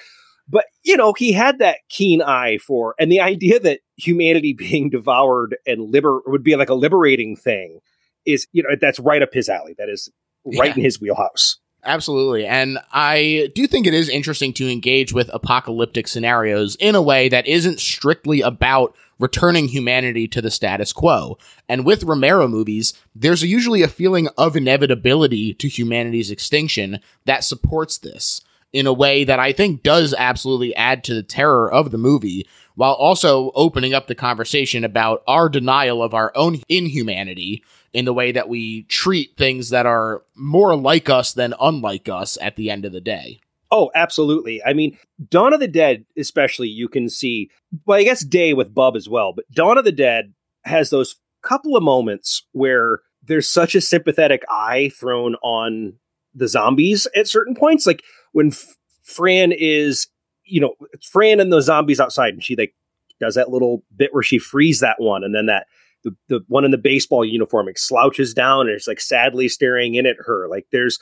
But, 0.48 0.66
you 0.82 0.96
know, 0.96 1.14
he 1.14 1.32
had 1.32 1.58
that 1.58 1.78
keen 1.88 2.20
eye 2.22 2.58
for, 2.58 2.94
and 2.98 3.10
the 3.10 3.20
idea 3.20 3.58
that 3.60 3.80
humanity 3.96 4.52
being 4.58 4.90
devoured 4.90 5.56
and 5.66 5.90
liber 5.92 6.20
would 6.26 6.44
be 6.44 6.56
like 6.56 6.68
a 6.68 6.74
liberating 6.74 7.36
thing 7.36 7.80
is, 8.26 8.46
you 8.52 8.62
know, 8.62 8.70
that's 8.80 9.00
right 9.00 9.22
up 9.22 9.32
his 9.32 9.48
alley. 9.48 9.74
That 9.78 9.88
is 9.88 10.10
right 10.58 10.70
yeah. 10.70 10.76
in 10.76 10.82
his 10.82 11.00
wheelhouse. 11.00 11.58
Absolutely. 11.86 12.46
And 12.46 12.78
I 12.92 13.50
do 13.54 13.66
think 13.66 13.86
it 13.86 13.92
is 13.92 14.08
interesting 14.08 14.54
to 14.54 14.70
engage 14.70 15.12
with 15.12 15.30
apocalyptic 15.34 16.08
scenarios 16.08 16.76
in 16.76 16.94
a 16.94 17.02
way 17.02 17.28
that 17.28 17.46
isn't 17.46 17.78
strictly 17.78 18.40
about 18.40 18.96
returning 19.18 19.68
humanity 19.68 20.26
to 20.28 20.40
the 20.40 20.50
status 20.50 20.92
quo. 20.92 21.38
And 21.68 21.84
with 21.84 22.04
Romero 22.04 22.48
movies, 22.48 22.94
there's 23.14 23.42
usually 23.42 23.82
a 23.82 23.88
feeling 23.88 24.28
of 24.38 24.56
inevitability 24.56 25.54
to 25.54 25.68
humanity's 25.68 26.30
extinction 26.30 27.00
that 27.26 27.44
supports 27.44 27.98
this 27.98 28.40
in 28.74 28.86
a 28.88 28.92
way 28.92 29.22
that 29.24 29.38
I 29.38 29.52
think 29.52 29.84
does 29.84 30.12
absolutely 30.12 30.74
add 30.74 31.04
to 31.04 31.14
the 31.14 31.22
terror 31.22 31.72
of 31.72 31.92
the 31.92 31.96
movie, 31.96 32.46
while 32.74 32.94
also 32.94 33.52
opening 33.54 33.94
up 33.94 34.08
the 34.08 34.16
conversation 34.16 34.82
about 34.82 35.22
our 35.28 35.48
denial 35.48 36.02
of 36.02 36.12
our 36.12 36.32
own 36.34 36.60
inhumanity 36.68 37.62
in 37.92 38.04
the 38.04 38.12
way 38.12 38.32
that 38.32 38.48
we 38.48 38.82
treat 38.82 39.36
things 39.36 39.70
that 39.70 39.86
are 39.86 40.24
more 40.34 40.74
like 40.74 41.08
us 41.08 41.32
than 41.32 41.54
unlike 41.60 42.08
us 42.08 42.36
at 42.42 42.56
the 42.56 42.68
end 42.68 42.84
of 42.84 42.92
the 42.92 43.00
day. 43.00 43.40
Oh, 43.70 43.92
absolutely. 43.94 44.60
I 44.64 44.72
mean, 44.72 44.98
Dawn 45.30 45.54
of 45.54 45.60
the 45.60 45.68
Dead, 45.68 46.04
especially, 46.18 46.68
you 46.68 46.88
can 46.88 47.08
see, 47.08 47.50
well, 47.86 47.98
I 47.98 48.02
guess 48.02 48.24
Day 48.24 48.54
with 48.54 48.74
Bub 48.74 48.96
as 48.96 49.08
well, 49.08 49.32
but 49.32 49.48
Dawn 49.52 49.78
of 49.78 49.84
the 49.84 49.92
Dead 49.92 50.34
has 50.64 50.90
those 50.90 51.16
couple 51.42 51.76
of 51.76 51.82
moments 51.84 52.42
where 52.50 53.00
there's 53.22 53.48
such 53.48 53.76
a 53.76 53.80
sympathetic 53.80 54.42
eye 54.50 54.90
thrown 54.92 55.36
on 55.36 55.94
the 56.34 56.48
zombies 56.48 57.06
at 57.14 57.28
certain 57.28 57.54
points. 57.54 57.86
Like 57.86 58.02
when 58.34 58.48
F- 58.48 58.76
Fran 59.02 59.52
is, 59.52 60.08
you 60.44 60.60
know, 60.60 60.74
Fran 61.02 61.40
and 61.40 61.52
the 61.52 61.62
zombies 61.62 62.00
outside, 62.00 62.34
and 62.34 62.44
she 62.44 62.56
like 62.56 62.74
does 63.20 63.36
that 63.36 63.48
little 63.48 63.82
bit 63.96 64.12
where 64.12 64.22
she 64.22 64.38
frees 64.38 64.80
that 64.80 65.00
one, 65.00 65.24
and 65.24 65.34
then 65.34 65.46
that 65.46 65.66
the, 66.02 66.14
the 66.28 66.44
one 66.48 66.64
in 66.64 66.70
the 66.70 66.78
baseball 66.78 67.24
uniform 67.24 67.66
like, 67.66 67.78
slouches 67.78 68.34
down 68.34 68.68
and 68.68 68.76
is 68.76 68.86
like 68.86 69.00
sadly 69.00 69.48
staring 69.48 69.94
in 69.94 70.04
at 70.04 70.16
her. 70.26 70.48
Like 70.48 70.66
there's 70.70 70.98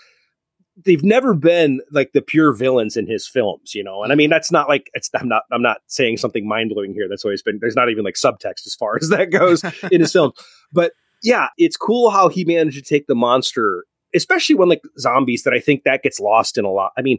they've 0.84 1.02
never 1.02 1.34
been 1.34 1.80
like 1.90 2.12
the 2.12 2.22
pure 2.22 2.52
villains 2.52 2.96
in 2.96 3.06
his 3.06 3.26
films, 3.26 3.74
you 3.74 3.82
know. 3.82 4.02
And 4.02 4.12
I 4.12 4.14
mean 4.14 4.30
that's 4.30 4.52
not 4.52 4.68
like 4.68 4.90
it's 4.94 5.10
I'm 5.14 5.28
not 5.28 5.42
I'm 5.50 5.62
not 5.62 5.78
saying 5.86 6.18
something 6.18 6.46
mind 6.46 6.70
blowing 6.70 6.92
here. 6.92 7.08
That's 7.08 7.24
always 7.24 7.42
been 7.42 7.58
there's 7.60 7.76
not 7.76 7.90
even 7.90 8.04
like 8.04 8.14
subtext 8.14 8.66
as 8.66 8.74
far 8.74 8.96
as 8.96 9.08
that 9.08 9.30
goes 9.30 9.64
in 9.90 10.00
his 10.00 10.12
films. 10.12 10.34
But 10.72 10.92
yeah, 11.22 11.48
it's 11.56 11.76
cool 11.76 12.10
how 12.10 12.28
he 12.28 12.44
managed 12.44 12.76
to 12.76 12.82
take 12.82 13.06
the 13.06 13.14
monster, 13.14 13.84
especially 14.14 14.54
when 14.54 14.68
like 14.68 14.82
zombies 14.98 15.42
that 15.42 15.54
I 15.54 15.60
think 15.60 15.84
that 15.84 16.02
gets 16.02 16.20
lost 16.20 16.58
in 16.58 16.64
a 16.64 16.70
lot. 16.70 16.92
I 16.96 17.02
mean, 17.02 17.18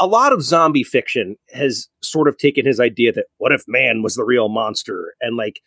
a 0.00 0.06
lot 0.06 0.32
of 0.32 0.42
zombie 0.42 0.84
fiction 0.84 1.36
has 1.52 1.88
sort 2.02 2.28
of 2.28 2.38
taken 2.38 2.66
his 2.66 2.80
idea 2.80 3.12
that 3.12 3.26
what 3.38 3.52
if 3.52 3.64
man 3.66 4.02
was 4.02 4.14
the 4.14 4.24
real 4.24 4.48
monster 4.48 5.14
and 5.20 5.36
like 5.36 5.60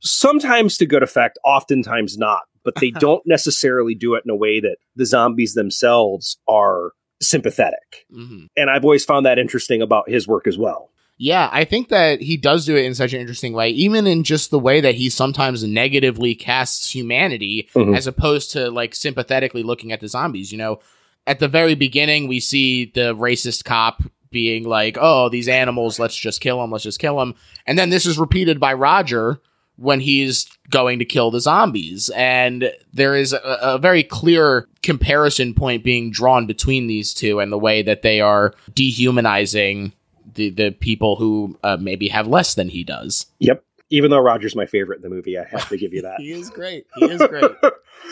sometimes 0.00 0.76
to 0.78 0.86
good 0.86 1.02
effect, 1.02 1.38
oftentimes 1.44 2.16
not. 2.16 2.42
But 2.64 2.76
they 2.76 2.90
don't 2.98 3.22
necessarily 3.26 3.94
do 3.94 4.14
it 4.14 4.22
in 4.24 4.30
a 4.30 4.36
way 4.36 4.60
that 4.60 4.76
the 4.96 5.06
zombies 5.06 5.54
themselves 5.54 6.38
are 6.48 6.92
sympathetic. 7.20 8.06
Mm-hmm. 8.12 8.46
And 8.56 8.70
I've 8.70 8.84
always 8.84 9.04
found 9.04 9.26
that 9.26 9.38
interesting 9.38 9.82
about 9.82 10.08
his 10.08 10.26
work 10.26 10.46
as 10.46 10.58
well. 10.58 10.90
Yeah, 11.16 11.48
I 11.52 11.64
think 11.64 11.90
that 11.90 12.20
he 12.20 12.36
does 12.36 12.66
do 12.66 12.76
it 12.76 12.84
in 12.84 12.94
such 12.94 13.12
an 13.12 13.20
interesting 13.20 13.52
way, 13.52 13.70
even 13.70 14.06
in 14.06 14.24
just 14.24 14.50
the 14.50 14.58
way 14.58 14.80
that 14.80 14.96
he 14.96 15.08
sometimes 15.08 15.62
negatively 15.62 16.34
casts 16.34 16.92
humanity 16.92 17.68
mm-hmm. 17.74 17.94
as 17.94 18.06
opposed 18.08 18.50
to 18.52 18.70
like 18.70 18.94
sympathetically 18.94 19.62
looking 19.62 19.92
at 19.92 20.00
the 20.00 20.08
zombies. 20.08 20.50
You 20.50 20.58
know, 20.58 20.80
at 21.26 21.38
the 21.38 21.48
very 21.48 21.76
beginning, 21.76 22.26
we 22.26 22.40
see 22.40 22.86
the 22.86 23.14
racist 23.14 23.64
cop 23.64 24.02
being 24.30 24.64
like, 24.64 24.98
oh, 25.00 25.28
these 25.28 25.46
animals, 25.46 26.00
let's 26.00 26.16
just 26.16 26.40
kill 26.40 26.60
them, 26.60 26.72
let's 26.72 26.82
just 26.82 26.98
kill 26.98 27.18
them. 27.18 27.36
And 27.66 27.78
then 27.78 27.90
this 27.90 28.06
is 28.06 28.18
repeated 28.18 28.58
by 28.58 28.74
Roger 28.74 29.40
when 29.76 30.00
he's 30.00 30.46
going 30.70 30.98
to 30.98 31.04
kill 31.04 31.30
the 31.30 31.40
zombies. 31.40 32.10
And 32.10 32.72
there 32.92 33.14
is 33.14 33.32
a, 33.32 33.58
a, 33.62 33.78
very 33.78 34.02
clear 34.04 34.68
comparison 34.82 35.54
point 35.54 35.82
being 35.82 36.10
drawn 36.10 36.46
between 36.46 36.86
these 36.86 37.12
two 37.12 37.40
and 37.40 37.50
the 37.50 37.58
way 37.58 37.82
that 37.82 38.02
they 38.02 38.20
are 38.20 38.54
dehumanizing 38.72 39.92
the, 40.34 40.50
the 40.50 40.70
people 40.70 41.16
who 41.16 41.58
uh, 41.62 41.76
maybe 41.80 42.08
have 42.08 42.26
less 42.26 42.54
than 42.54 42.68
he 42.68 42.84
does. 42.84 43.26
Yep. 43.38 43.64
Even 43.90 44.10
though 44.10 44.20
Roger's 44.20 44.56
my 44.56 44.66
favorite 44.66 44.96
in 44.96 45.02
the 45.02 45.08
movie, 45.08 45.38
I 45.38 45.44
have 45.44 45.68
to 45.68 45.76
give 45.76 45.92
you 45.92 46.02
that. 46.02 46.16
he 46.18 46.32
is 46.32 46.50
great. 46.50 46.86
He 46.96 47.06
is 47.06 47.22
great. 47.22 47.50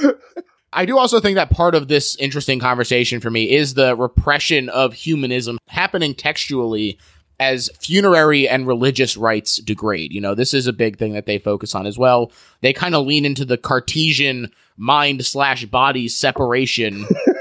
I 0.72 0.86
do 0.86 0.96
also 0.96 1.20
think 1.20 1.34
that 1.34 1.50
part 1.50 1.74
of 1.74 1.88
this 1.88 2.16
interesting 2.16 2.58
conversation 2.58 3.20
for 3.20 3.30
me 3.30 3.50
is 3.50 3.74
the 3.74 3.94
repression 3.94 4.68
of 4.70 4.94
humanism 4.94 5.58
happening 5.68 6.14
textually 6.14 6.98
as 7.38 7.68
funerary 7.80 8.48
and 8.48 8.66
religious 8.66 9.16
rites 9.16 9.56
degrade. 9.56 10.12
You 10.12 10.20
know, 10.20 10.34
this 10.34 10.54
is 10.54 10.66
a 10.66 10.72
big 10.72 10.96
thing 10.96 11.12
that 11.12 11.26
they 11.26 11.38
focus 11.38 11.74
on 11.74 11.86
as 11.86 11.98
well. 11.98 12.30
They 12.60 12.72
kind 12.72 12.94
of 12.94 13.04
lean 13.04 13.24
into 13.24 13.44
the 13.44 13.58
Cartesian 13.58 14.50
mind 14.76 15.26
slash 15.26 15.64
body 15.66 16.08
separation 16.08 17.04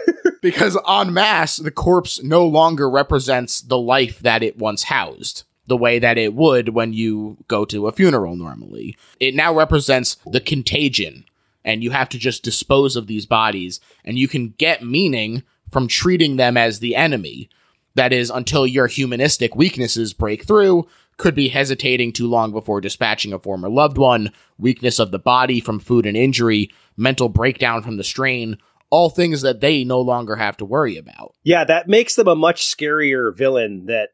because 0.42 0.78
en 0.88 1.14
masse, 1.14 1.58
the 1.58 1.72
corpse 1.72 2.22
no 2.22 2.46
longer 2.46 2.90
represents 2.90 3.62
the 3.62 3.78
life 3.78 4.20
that 4.20 4.44
it 4.44 4.58
once 4.58 4.84
housed 4.84 5.44
the 5.68 5.78
way 5.78 6.00
that 6.00 6.18
it 6.18 6.34
would 6.34 6.70
when 6.70 6.92
you 6.92 7.38
go 7.48 7.64
to 7.64 7.88
a 7.88 7.94
funeral 7.94 8.36
normally. 8.36 8.98
It 9.22 9.36
now 9.36 9.56
represents 9.56 10.18
the 10.26 10.42
contagion, 10.42 11.24
and 11.64 11.82
you 11.82 11.92
have 11.92 12.10
to 12.10 12.18
just 12.18 12.44
dispose 12.44 12.98
of 12.98 13.08
these 13.08 13.26
bodies, 13.26 13.80
and 14.04 14.20
you 14.20 14.28
can 14.28 14.50
get 14.58 14.84
meaning 14.84 15.44
from 15.72 15.88
treating 15.88 16.36
them 16.36 16.58
as 16.58 16.80
the 16.80 16.96
enemy. 16.96 17.50
That 17.96 18.12
is, 18.12 18.30
until 18.30 18.68
your 18.68 18.88
humanistic 18.88 19.56
weaknesses 19.56 20.14
break 20.14 20.46
through, 20.46 20.90
could 21.16 21.36
be 21.36 21.50
hesitating 21.50 22.12
too 22.12 22.28
long 22.28 22.52
before 22.52 22.82
dispatching 22.82 23.32
a 23.32 23.40
former 23.40 23.70
loved 23.70 23.98
one, 23.98 24.32
weakness 24.58 25.00
of 25.00 25.12
the 25.12 25.20
body 25.20 25.62
from 25.62 25.80
food 25.80 26.06
and 26.06 26.18
injury, 26.18 26.70
mental 26.98 27.30
breakdown 27.30 27.82
from 27.82 27.96
the 27.98 28.04
strain, 28.04 28.58
all 28.92 29.10
things 29.10 29.42
that 29.42 29.62
they 29.62 29.84
no 29.84 30.00
longer 30.02 30.36
have 30.36 30.58
to 30.58 30.66
worry 30.66 30.98
about. 30.98 31.34
Yeah, 31.44 31.64
that 31.64 31.88
makes 31.88 32.16
them 32.16 32.28
a 32.28 32.36
much 32.36 32.66
scarier 32.66 33.36
villain 33.36 33.86
that 33.88 34.10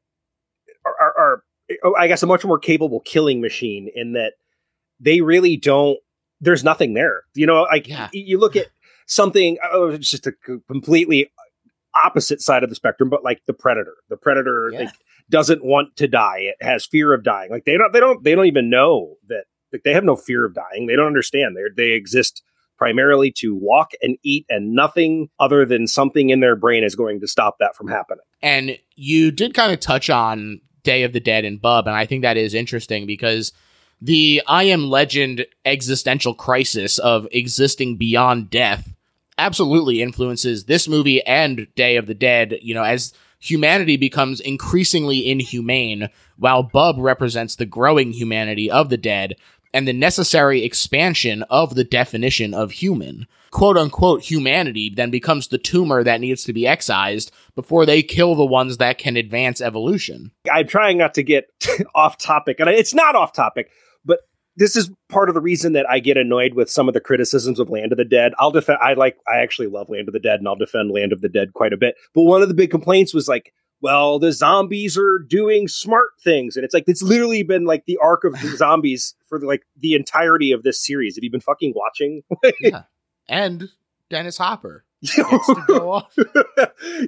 are, 0.86 0.96
are, 1.02 1.20
are 1.20 1.44
oh, 1.84 1.96
I 1.98 2.08
guess 2.08 2.24
a 2.24 2.28
much 2.28 2.46
more 2.46 2.60
capable 2.60 3.02
killing 3.02 3.42
machine 3.42 3.90
in 3.94 4.14
that 4.14 4.34
they 5.00 5.20
really 5.22 5.58
don't 5.58 5.98
there's 6.40 6.64
nothing 6.64 6.94
there. 6.94 7.24
You 7.34 7.48
know, 7.48 7.64
like 7.64 7.88
yeah. 7.88 8.10
you 8.14 8.40
look 8.40 8.56
at 8.56 8.68
something 9.08 9.58
oh, 9.72 9.90
it's 9.90 10.12
just 10.12 10.28
a 10.28 10.34
completely 10.68 11.32
opposite 11.96 12.42
side 12.42 12.64
of 12.64 12.70
the 12.70 12.76
spectrum, 12.76 13.10
but 13.10 13.24
like 13.24 13.42
the 13.48 13.54
predator. 13.54 13.96
The 14.10 14.18
predator 14.18 14.70
yeah. 14.72 14.80
like, 14.82 14.94
doesn't 15.30 15.66
want 15.66 15.96
to 15.98 16.08
die. 16.08 16.40
It 16.42 16.56
has 16.62 16.86
fear 16.86 17.14
of 17.14 17.24
dying. 17.24 17.50
Like 17.50 17.66
they 17.66 17.78
don't 17.78 17.92
they 17.92 18.00
don't 18.00 18.24
they 18.24 18.36
don't 18.36 18.46
even 18.46 18.70
know 18.70 19.16
that 19.28 19.46
like 19.74 19.82
they 19.84 19.94
have 19.94 20.04
no 20.04 20.16
fear 20.16 20.46
of 20.46 20.54
dying. 20.54 20.86
They 20.88 20.96
don't 20.96 21.08
understand. 21.08 21.58
They 21.58 21.64
they 21.76 21.92
exist 21.94 22.44
primarily 22.78 23.32
to 23.38 23.56
walk 23.56 23.92
and 24.02 24.18
eat, 24.24 24.46
and 24.50 24.74
nothing 24.74 25.30
other 25.40 25.66
than 25.66 25.88
something 25.88 26.30
in 26.30 26.40
their 26.40 26.56
brain 26.56 26.84
is 26.84 26.96
going 26.96 27.20
to 27.20 27.28
stop 27.28 27.58
that 27.60 27.76
from 27.76 27.88
happening. 27.88 28.24
And 28.42 28.78
you 28.96 29.32
did 29.32 29.54
kind 29.54 29.72
of 29.72 29.80
touch 29.80 30.10
on 30.10 30.62
Day 30.84 31.04
of 31.04 31.14
the 31.14 31.20
Dead 31.20 31.46
and 31.46 31.62
Bub, 31.62 31.88
and 31.88 31.96
I 31.96 32.06
think 32.06 32.22
that 32.22 32.38
is 32.38 32.54
interesting 32.54 33.06
because 33.06 33.52
the 34.00 34.42
I 34.48 34.64
am 34.64 34.90
legend 34.90 35.46
existential 35.66 36.34
crisis 36.34 37.00
of 37.00 37.28
existing 37.32 37.98
beyond 37.98 38.50
death 38.50 38.94
absolutely 39.38 40.02
influences 40.02 40.66
this 40.66 40.88
movie 40.88 41.24
and 41.26 41.68
Day 41.76 41.96
of 41.96 42.08
the 42.08 42.14
Dead, 42.14 42.58
you 42.62 42.74
know, 42.74 42.84
as 42.84 43.14
humanity 43.40 43.98
becomes 43.98 44.40
increasingly 44.40 45.30
inhumane, 45.30 46.10
while 46.38 46.64
Bub 46.64 46.98
represents 46.98 47.56
the 47.56 47.66
growing 47.66 48.12
humanity 48.12 48.70
of 48.70 48.90
the 48.90 48.98
dead 48.98 49.36
and 49.74 49.88
the 49.88 49.94
necessary 49.94 50.64
expansion 50.64 51.44
of 51.44 51.76
the 51.76 51.84
definition 51.84 52.54
of 52.54 52.72
human. 52.72 53.28
Quote 53.52 53.78
unquote 53.78 54.22
humanity 54.22 54.92
then 54.94 55.10
becomes 55.10 55.48
the 55.48 55.58
tumor 55.58 56.04
that 56.04 56.20
needs 56.20 56.44
to 56.44 56.54
be 56.54 56.68
excised 56.68 57.32
before 57.56 57.86
they 57.86 58.04
kill 58.04 58.36
the 58.36 58.46
ones 58.46 58.78
that 58.78 58.98
can 58.98 59.16
advance 59.16 59.62
evolution. 59.62 60.32
I'm 60.52 60.68
trying 60.68 60.98
not 60.98 61.14
to 61.16 61.24
get 61.24 61.46
off 61.96 62.18
topic, 62.18 62.60
and 62.60 62.70
it's 62.70 62.94
not 62.94 63.16
off 63.16 63.34
topic, 63.34 63.70
but 64.04 64.20
this 64.58 64.76
is 64.76 64.92
part 65.08 65.30
of 65.30 65.36
the 65.36 65.42
reason 65.42 65.74
that 65.74 65.90
I 65.90 66.00
get 66.00 66.18
annoyed 66.18 66.56
with 66.56 66.70
some 66.70 66.88
of 66.88 66.94
the 66.94 67.00
criticisms 67.00 67.60
of 67.60 67.70
Land 67.70 67.92
of 67.92 67.98
the 67.98 68.06
Dead. 68.06 68.34
I'll 68.40 68.52
defend, 68.52 68.80
I 68.82 68.94
like, 68.94 69.18
I 69.28 69.38
actually 69.38 69.68
love 69.68 69.90
Land 69.90 70.10
of 70.10 70.14
the 70.14 70.20
Dead, 70.20 70.40
and 70.40 70.48
I'll 70.48 70.56
defend 70.56 70.92
Land 70.92 71.14
of 71.14 71.22
the 71.22 71.30
Dead 71.30 71.54
quite 71.54 71.74
a 71.74 71.78
bit. 71.78 71.96
But 72.14 72.24
one 72.24 72.42
of 72.42 72.48
the 72.48 72.56
big 72.56 72.72
complaints 72.72 73.14
was 73.14 73.28
like, 73.28 73.54
well, 73.82 74.20
the 74.20 74.32
zombies 74.32 74.98
are 74.98 75.20
doing 75.20 75.68
smart 75.68 76.10
things. 76.22 76.56
And 76.56 76.66
it's 76.66 76.74
like, 76.74 76.86
it's 76.88 77.02
literally 77.02 77.44
been 77.44 77.66
like 77.66 77.86
the 77.86 77.98
arc 78.02 78.24
of 78.24 78.34
the 78.34 78.48
zombies 78.58 79.16
for 79.28 79.40
like 79.40 79.64
the 79.78 79.94
entirety 79.94 80.52
of 80.52 80.64
this 80.64 80.84
series. 80.84 81.16
Have 81.16 81.24
you 81.24 81.32
been 81.32 81.42
fucking 81.42 81.74
watching? 81.76 82.24
yeah. 82.62 82.84
And 83.28 83.70
Dennis 84.10 84.38
Hopper. 84.38 84.84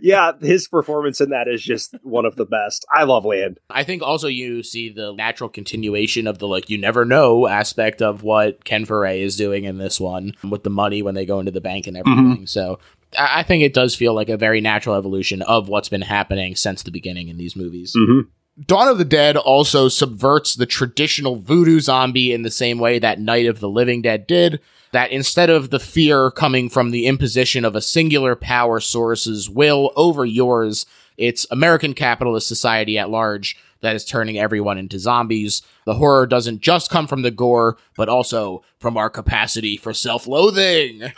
yeah, 0.01 0.31
his 0.39 0.67
performance 0.67 1.21
in 1.21 1.31
that 1.31 1.47
is 1.47 1.63
just 1.63 1.95
one 2.03 2.25
of 2.25 2.35
the 2.35 2.45
best. 2.45 2.85
I 2.93 3.03
love 3.03 3.25
Land. 3.25 3.59
I 3.69 3.83
think 3.83 4.03
also 4.03 4.27
you 4.27 4.61
see 4.61 4.89
the 4.89 5.11
natural 5.13 5.49
continuation 5.49 6.27
of 6.27 6.37
the 6.37 6.47
like 6.47 6.69
you 6.69 6.77
never 6.77 7.03
know 7.03 7.47
aspect 7.47 8.03
of 8.03 8.21
what 8.21 8.63
Ken 8.63 8.85
Foree 8.85 9.21
is 9.21 9.37
doing 9.37 9.63
in 9.63 9.79
this 9.79 9.99
one 9.99 10.35
with 10.47 10.63
the 10.63 10.69
money 10.69 11.01
when 11.01 11.15
they 11.15 11.25
go 11.25 11.39
into 11.39 11.51
the 11.51 11.61
bank 11.61 11.87
and 11.87 11.97
everything. 11.97 12.25
Mm-hmm. 12.25 12.45
So 12.45 12.77
I 13.17 13.43
think 13.43 13.63
it 13.63 13.73
does 13.73 13.95
feel 13.95 14.13
like 14.13 14.29
a 14.29 14.37
very 14.37 14.61
natural 14.61 14.95
evolution 14.95 15.41
of 15.41 15.67
what's 15.67 15.89
been 15.89 16.01
happening 16.01 16.55
since 16.55 16.83
the 16.83 16.91
beginning 16.91 17.27
in 17.27 17.37
these 17.37 17.55
movies. 17.55 17.95
Mm-hmm. 17.95 18.29
Dawn 18.65 18.87
of 18.89 18.97
the 18.97 19.05
Dead 19.05 19.37
also 19.37 19.87
subverts 19.87 20.55
the 20.55 20.65
traditional 20.65 21.37
voodoo 21.37 21.79
zombie 21.79 22.33
in 22.33 22.41
the 22.41 22.51
same 22.51 22.77
way 22.77 22.99
that 22.99 23.19
Night 23.19 23.45
of 23.45 23.61
the 23.61 23.69
Living 23.69 24.01
Dead 24.01 24.27
did. 24.27 24.59
That 24.91 25.11
instead 25.11 25.49
of 25.49 25.69
the 25.69 25.79
fear 25.79 26.31
coming 26.31 26.67
from 26.67 26.89
the 26.91 27.05
imposition 27.05 27.63
of 27.63 27.75
a 27.75 27.81
singular 27.81 28.35
power 28.35 28.79
source's 28.79 29.49
will 29.49 29.91
over 29.95 30.25
yours, 30.25 30.85
it's 31.15 31.45
American 31.51 31.93
capitalist 31.93 32.47
society 32.47 32.97
at 32.97 33.09
large 33.09 33.55
that 33.81 33.95
is 33.95 34.03
turning 34.03 34.37
everyone 34.37 34.77
into 34.77 34.99
zombies. 34.99 35.61
The 35.85 35.93
horror 35.95 36.25
doesn't 36.25 36.61
just 36.61 36.89
come 36.89 37.07
from 37.07 37.21
the 37.21 37.31
gore, 37.31 37.77
but 37.95 38.09
also 38.09 38.63
from 38.79 38.97
our 38.97 39.09
capacity 39.09 39.77
for 39.77 39.93
self 39.93 40.27
loathing. 40.27 41.03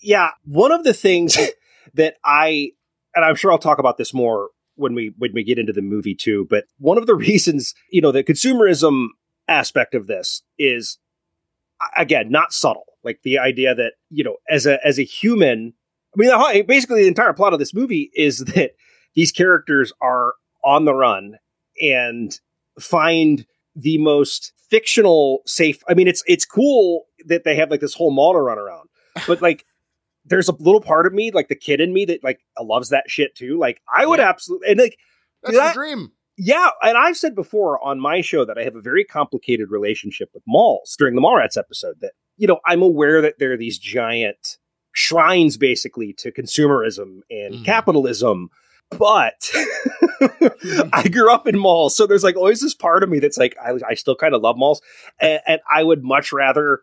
yeah, 0.00 0.30
one 0.44 0.72
of 0.72 0.84
the 0.84 0.94
things 0.94 1.36
that 1.94 2.16
I 2.24 2.72
and 3.14 3.24
I'm 3.24 3.36
sure 3.36 3.50
I'll 3.50 3.58
talk 3.58 3.78
about 3.78 3.98
this 3.98 4.14
more 4.14 4.50
when 4.76 4.94
we 4.94 5.12
when 5.18 5.32
we 5.34 5.44
get 5.44 5.58
into 5.58 5.72
the 5.72 5.82
movie 5.82 6.14
too, 6.14 6.46
but 6.48 6.64
one 6.78 6.98
of 6.98 7.06
the 7.06 7.14
reasons, 7.16 7.74
you 7.90 8.00
know, 8.00 8.12
the 8.12 8.24
consumerism 8.24 9.08
aspect 9.48 9.94
of 9.94 10.06
this 10.06 10.42
is 10.58 10.98
again 11.96 12.30
not 12.30 12.52
subtle. 12.52 12.84
Like 13.04 13.20
the 13.22 13.38
idea 13.38 13.74
that, 13.74 13.92
you 14.10 14.24
know, 14.24 14.36
as 14.48 14.66
a 14.66 14.84
as 14.86 14.98
a 14.98 15.04
human, 15.04 15.74
I 16.14 16.16
mean, 16.16 16.66
basically 16.66 17.02
the 17.02 17.08
entire 17.08 17.32
plot 17.32 17.52
of 17.52 17.58
this 17.58 17.74
movie 17.74 18.10
is 18.14 18.38
that 18.54 18.72
these 19.14 19.32
characters 19.32 19.92
are 20.00 20.34
on 20.64 20.84
the 20.84 20.94
run 20.94 21.38
and 21.80 22.38
find 22.78 23.46
the 23.74 23.98
most 23.98 24.52
fictional 24.56 25.42
safe. 25.46 25.82
I 25.88 25.94
mean, 25.94 26.08
it's 26.08 26.22
it's 26.26 26.44
cool 26.44 27.06
that 27.26 27.44
they 27.44 27.56
have 27.56 27.70
like 27.70 27.80
this 27.80 27.94
whole 27.94 28.10
mall 28.10 28.32
to 28.32 28.40
run 28.40 28.58
around, 28.58 28.88
but 29.26 29.40
like 29.40 29.64
there's 30.28 30.48
a 30.48 30.52
little 30.52 30.80
part 30.80 31.06
of 31.06 31.12
me, 31.12 31.30
like 31.30 31.48
the 31.48 31.56
kid 31.56 31.80
in 31.80 31.92
me, 31.92 32.04
that 32.06 32.22
like 32.24 32.40
loves 32.60 32.90
that 32.90 33.04
shit 33.08 33.34
too. 33.34 33.58
Like 33.58 33.80
I 33.94 34.06
would 34.06 34.18
yeah. 34.18 34.28
absolutely 34.28 34.68
and 34.68 34.80
like 34.80 34.98
that's 35.42 35.56
that, 35.56 35.68
the 35.68 35.74
dream. 35.74 36.12
Yeah, 36.36 36.68
and 36.82 36.96
I've 36.96 37.16
said 37.16 37.34
before 37.34 37.84
on 37.84 37.98
my 37.98 38.20
show 38.20 38.44
that 38.44 38.58
I 38.58 38.62
have 38.62 38.76
a 38.76 38.80
very 38.80 39.04
complicated 39.04 39.70
relationship 39.70 40.30
with 40.32 40.42
malls 40.46 40.94
during 40.98 41.16
the 41.16 41.20
Mallrats 41.20 41.56
episode. 41.56 41.96
That 42.00 42.12
you 42.36 42.46
know 42.46 42.60
I'm 42.66 42.82
aware 42.82 43.20
that 43.22 43.38
there 43.38 43.52
are 43.52 43.56
these 43.56 43.78
giant 43.78 44.58
shrines 44.92 45.56
basically 45.56 46.12
to 46.18 46.32
consumerism 46.32 47.20
and 47.30 47.54
mm. 47.54 47.64
capitalism 47.64 48.50
but 48.90 49.50
I 50.92 51.08
grew 51.08 51.32
up 51.32 51.46
in 51.46 51.58
malls, 51.58 51.96
so 51.96 52.06
there's 52.06 52.24
like 52.24 52.36
always 52.36 52.60
this 52.60 52.74
part 52.74 53.02
of 53.02 53.10
me 53.10 53.18
that's 53.18 53.36
like 53.36 53.56
I, 53.62 53.72
I 53.88 53.94
still 53.94 54.16
kind 54.16 54.34
of 54.34 54.42
love 54.42 54.56
malls, 54.56 54.80
and, 55.20 55.40
and, 55.46 55.60
I 55.70 55.82
would 55.82 56.02
much 56.02 56.32
rather 56.32 56.80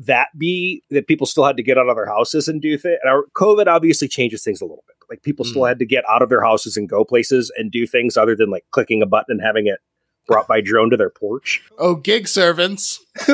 that 0.00 0.28
be 0.38 0.82
that 0.90 1.06
people 1.06 1.26
still 1.26 1.44
had 1.44 1.56
to 1.58 1.62
get 1.62 1.76
out 1.76 1.88
of 1.88 1.96
their 1.96 2.06
houses 2.06 2.48
and 2.48 2.62
do 2.62 2.78
things. 2.78 2.98
our 3.06 3.26
COVID 3.36 3.66
obviously 3.66 4.08
changes 4.08 4.42
things 4.42 4.60
a 4.60 4.64
little 4.64 4.84
bit. 4.86 4.96
Like 5.10 5.22
people 5.22 5.44
mm. 5.44 5.48
still 5.48 5.64
had 5.64 5.78
to 5.78 5.86
get 5.86 6.04
out 6.08 6.22
of 6.22 6.30
their 6.30 6.42
houses 6.42 6.76
and 6.76 6.88
go 6.88 7.04
places 7.04 7.52
and 7.56 7.70
do 7.70 7.86
things 7.86 8.16
other 8.16 8.34
than 8.34 8.50
like 8.50 8.64
clicking 8.70 9.02
a 9.02 9.06
button 9.06 9.36
and 9.36 9.42
having 9.42 9.66
it 9.66 9.80
brought 10.26 10.48
by 10.48 10.60
drone 10.60 10.90
to 10.90 10.96
their 10.96 11.10
porch. 11.10 11.62
Oh, 11.78 11.96
gig 11.96 12.28
servants. 12.28 13.04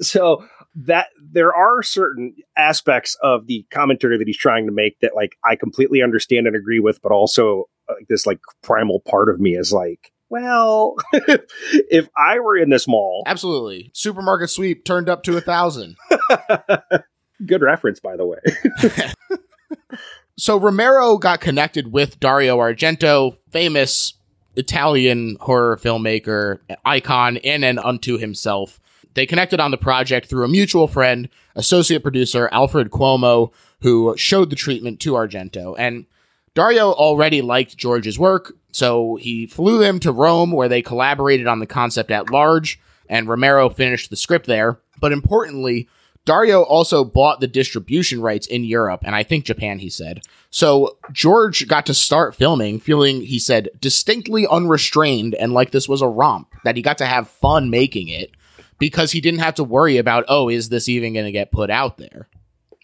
so 0.00 0.44
that 0.74 1.08
there 1.20 1.54
are 1.54 1.82
certain 1.82 2.34
aspects 2.56 3.16
of 3.22 3.46
the 3.46 3.64
commentary 3.70 4.18
that 4.18 4.26
he's 4.26 4.36
trying 4.36 4.66
to 4.66 4.72
make 4.72 4.98
that 5.00 5.14
like 5.14 5.36
I 5.44 5.56
completely 5.56 6.02
understand 6.02 6.46
and 6.46 6.56
agree 6.56 6.80
with, 6.80 7.00
but 7.00 7.12
also 7.12 7.68
uh, 7.88 7.94
this 8.08 8.26
like 8.26 8.40
primal 8.62 9.00
part 9.08 9.28
of 9.30 9.40
me 9.40 9.52
is 9.52 9.72
like, 9.72 10.11
well, 10.32 10.96
if 11.12 12.08
I 12.16 12.40
were 12.40 12.56
in 12.56 12.70
this 12.70 12.88
mall, 12.88 13.22
absolutely, 13.26 13.90
supermarket 13.92 14.48
sweep 14.48 14.82
turned 14.82 15.10
up 15.10 15.22
to 15.24 15.36
a 15.36 15.42
thousand. 15.42 15.96
Good 17.46 17.60
reference, 17.60 18.00
by 18.00 18.16
the 18.16 18.24
way. 18.24 18.38
so 20.38 20.58
Romero 20.58 21.18
got 21.18 21.42
connected 21.42 21.92
with 21.92 22.18
Dario 22.18 22.56
Argento, 22.56 23.36
famous 23.50 24.14
Italian 24.56 25.36
horror 25.38 25.76
filmmaker, 25.76 26.60
icon 26.82 27.36
in 27.36 27.62
and 27.62 27.78
unto 27.78 28.16
himself. 28.16 28.80
They 29.12 29.26
connected 29.26 29.60
on 29.60 29.70
the 29.70 29.76
project 29.76 30.30
through 30.30 30.46
a 30.46 30.48
mutual 30.48 30.88
friend, 30.88 31.28
associate 31.54 32.02
producer 32.02 32.48
Alfred 32.52 32.90
Cuomo, 32.90 33.52
who 33.82 34.16
showed 34.16 34.48
the 34.48 34.56
treatment 34.56 34.98
to 35.00 35.12
Argento. 35.12 35.74
And 35.78 36.06
Dario 36.54 36.92
already 36.92 37.42
liked 37.42 37.76
George's 37.76 38.18
work, 38.18 38.54
so 38.72 39.16
he 39.16 39.46
flew 39.46 39.78
them 39.78 40.00
to 40.00 40.10
Rome 40.10 40.50
where 40.50 40.68
they 40.68 40.82
collaborated 40.82 41.46
on 41.46 41.60
the 41.60 41.66
concept 41.66 42.10
at 42.10 42.30
large, 42.30 42.80
and 43.08 43.28
Romero 43.28 43.68
finished 43.68 44.10
the 44.10 44.16
script 44.16 44.46
there. 44.46 44.80
But 45.00 45.12
importantly, 45.12 45.88
Dario 46.24 46.62
also 46.62 47.04
bought 47.04 47.40
the 47.40 47.48
distribution 47.48 48.20
rights 48.20 48.46
in 48.46 48.64
Europe 48.64 49.02
and 49.04 49.14
I 49.14 49.24
think 49.24 49.44
Japan, 49.44 49.80
he 49.80 49.90
said. 49.90 50.22
So 50.50 50.96
George 51.10 51.66
got 51.66 51.86
to 51.86 51.94
start 51.94 52.34
filming 52.34 52.78
feeling, 52.78 53.22
he 53.22 53.38
said, 53.38 53.70
distinctly 53.80 54.46
unrestrained 54.46 55.34
and 55.34 55.52
like 55.52 55.72
this 55.72 55.88
was 55.88 56.00
a 56.00 56.06
romp, 56.06 56.48
that 56.64 56.76
he 56.76 56.82
got 56.82 56.98
to 56.98 57.06
have 57.06 57.28
fun 57.28 57.70
making 57.70 58.08
it 58.08 58.30
because 58.78 59.12
he 59.12 59.20
didn't 59.20 59.40
have 59.40 59.56
to 59.56 59.64
worry 59.64 59.96
about, 59.96 60.24
oh, 60.28 60.48
is 60.48 60.68
this 60.68 60.88
even 60.88 61.12
going 61.12 61.26
to 61.26 61.32
get 61.32 61.52
put 61.52 61.70
out 61.70 61.98
there? 61.98 62.28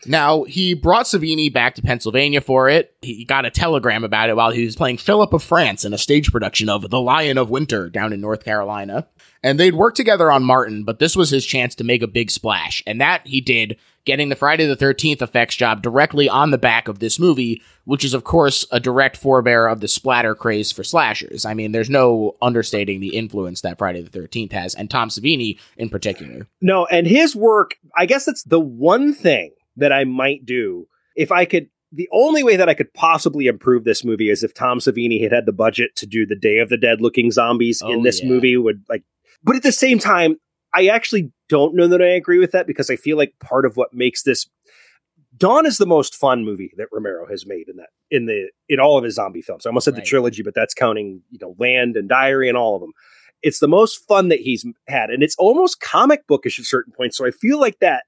Now, 0.06 0.44
he 0.44 0.74
brought 0.74 1.06
Savini 1.06 1.52
back 1.52 1.74
to 1.74 1.82
Pennsylvania 1.82 2.40
for 2.40 2.68
it. 2.68 2.94
He 3.02 3.24
got 3.24 3.44
a 3.44 3.50
telegram 3.50 4.04
about 4.04 4.30
it 4.30 4.36
while 4.36 4.50
he 4.50 4.64
was 4.64 4.76
playing 4.76 4.98
Philip 4.98 5.32
of 5.32 5.42
France 5.42 5.84
in 5.84 5.92
a 5.92 5.98
stage 5.98 6.30
production 6.30 6.68
of 6.68 6.88
The 6.90 7.00
Lion 7.00 7.38
of 7.38 7.50
Winter 7.50 7.90
down 7.90 8.12
in 8.12 8.20
North 8.20 8.44
Carolina. 8.44 9.08
And 9.42 9.58
they'd 9.58 9.74
worked 9.74 9.96
together 9.96 10.30
on 10.32 10.42
Martin, 10.42 10.84
but 10.84 10.98
this 10.98 11.14
was 11.14 11.30
his 11.30 11.46
chance 11.46 11.74
to 11.76 11.84
make 11.84 12.02
a 12.02 12.08
big 12.08 12.30
splash. 12.30 12.82
And 12.86 13.00
that 13.00 13.26
he 13.26 13.40
did, 13.40 13.76
getting 14.04 14.30
the 14.30 14.36
Friday 14.36 14.66
the 14.66 14.76
13th 14.76 15.22
effects 15.22 15.54
job 15.54 15.80
directly 15.80 16.28
on 16.28 16.50
the 16.50 16.58
back 16.58 16.88
of 16.88 16.98
this 16.98 17.20
movie, 17.20 17.62
which 17.84 18.04
is, 18.04 18.14
of 18.14 18.24
course, 18.24 18.66
a 18.72 18.80
direct 18.80 19.16
forebear 19.16 19.68
of 19.68 19.80
the 19.80 19.86
splatter 19.86 20.34
craze 20.34 20.72
for 20.72 20.82
slashers. 20.82 21.44
I 21.44 21.54
mean, 21.54 21.70
there's 21.70 21.90
no 21.90 22.36
understating 22.42 23.00
the 23.00 23.16
influence 23.16 23.60
that 23.60 23.78
Friday 23.78 24.02
the 24.02 24.18
13th 24.18 24.52
has, 24.52 24.74
and 24.74 24.90
Tom 24.90 25.08
Savini 25.08 25.58
in 25.76 25.88
particular. 25.88 26.48
No, 26.60 26.86
and 26.86 27.06
his 27.06 27.36
work, 27.36 27.76
I 27.96 28.06
guess 28.06 28.24
that's 28.24 28.42
the 28.42 28.60
one 28.60 29.12
thing 29.12 29.52
that 29.78 29.92
I 29.92 30.04
might 30.04 30.44
do 30.44 30.86
if 31.16 31.32
I 31.32 31.44
could. 31.44 31.68
The 31.90 32.08
only 32.12 32.42
way 32.44 32.56
that 32.56 32.68
I 32.68 32.74
could 32.74 32.92
possibly 32.92 33.46
improve 33.46 33.84
this 33.84 34.04
movie 34.04 34.28
is 34.28 34.42
if 34.42 34.52
Tom 34.52 34.78
Savini 34.78 35.22
had 35.22 35.32
had 35.32 35.46
the 35.46 35.52
budget 35.54 35.96
to 35.96 36.06
do 36.06 36.26
the 36.26 36.36
Day 36.36 36.58
of 36.58 36.68
the 36.68 36.76
Dead 36.76 37.00
looking 37.00 37.30
zombies 37.30 37.80
Oh, 37.82 37.90
in 37.90 38.02
this 38.02 38.20
yeah. 38.22 38.28
movie 38.28 38.56
would 38.58 38.84
like. 38.90 39.04
But 39.42 39.56
at 39.56 39.62
the 39.62 39.72
same 39.72 39.98
time, 39.98 40.36
I 40.74 40.88
actually 40.88 41.32
don't 41.48 41.74
know 41.74 41.88
that 41.88 42.02
I 42.02 42.08
agree 42.08 42.38
with 42.38 42.50
that 42.52 42.66
because 42.66 42.90
I 42.90 42.96
feel 42.96 43.16
like 43.16 43.32
part 43.40 43.64
of 43.64 43.78
what 43.78 43.94
makes 43.94 44.22
this 44.22 44.46
Dawn 45.36 45.66
is 45.66 45.78
the 45.78 45.86
most 45.86 46.14
fun 46.14 46.44
movie 46.44 46.72
that 46.76 46.88
Romero 46.92 47.26
has 47.26 47.46
made 47.46 47.68
in 47.68 47.76
that 47.76 47.88
in 48.10 48.26
the 48.26 48.50
in 48.68 48.80
all 48.80 48.98
of 48.98 49.04
his 49.04 49.14
zombie 49.14 49.42
films. 49.42 49.64
I 49.64 49.70
almost 49.70 49.84
said 49.84 49.94
Right. 49.94 50.02
the 50.02 50.06
trilogy, 50.08 50.42
but 50.42 50.54
that's 50.54 50.74
counting 50.74 51.22
you 51.30 51.38
know 51.40 51.54
Land 51.58 51.96
and 51.96 52.08
Diary 52.08 52.48
and 52.48 52.58
all 52.58 52.74
of 52.74 52.80
them. 52.82 52.92
It's 53.42 53.60
the 53.60 53.68
most 53.68 54.06
fun 54.08 54.28
that 54.28 54.40
he's 54.40 54.64
had, 54.88 55.10
and 55.10 55.22
it's 55.22 55.36
almost 55.38 55.80
comic 55.80 56.26
bookish 56.26 56.58
at 56.58 56.64
certain 56.64 56.92
points. 56.92 57.16
So 57.16 57.24
I 57.26 57.30
feel 57.30 57.60
like 57.60 57.78
that 57.78 58.04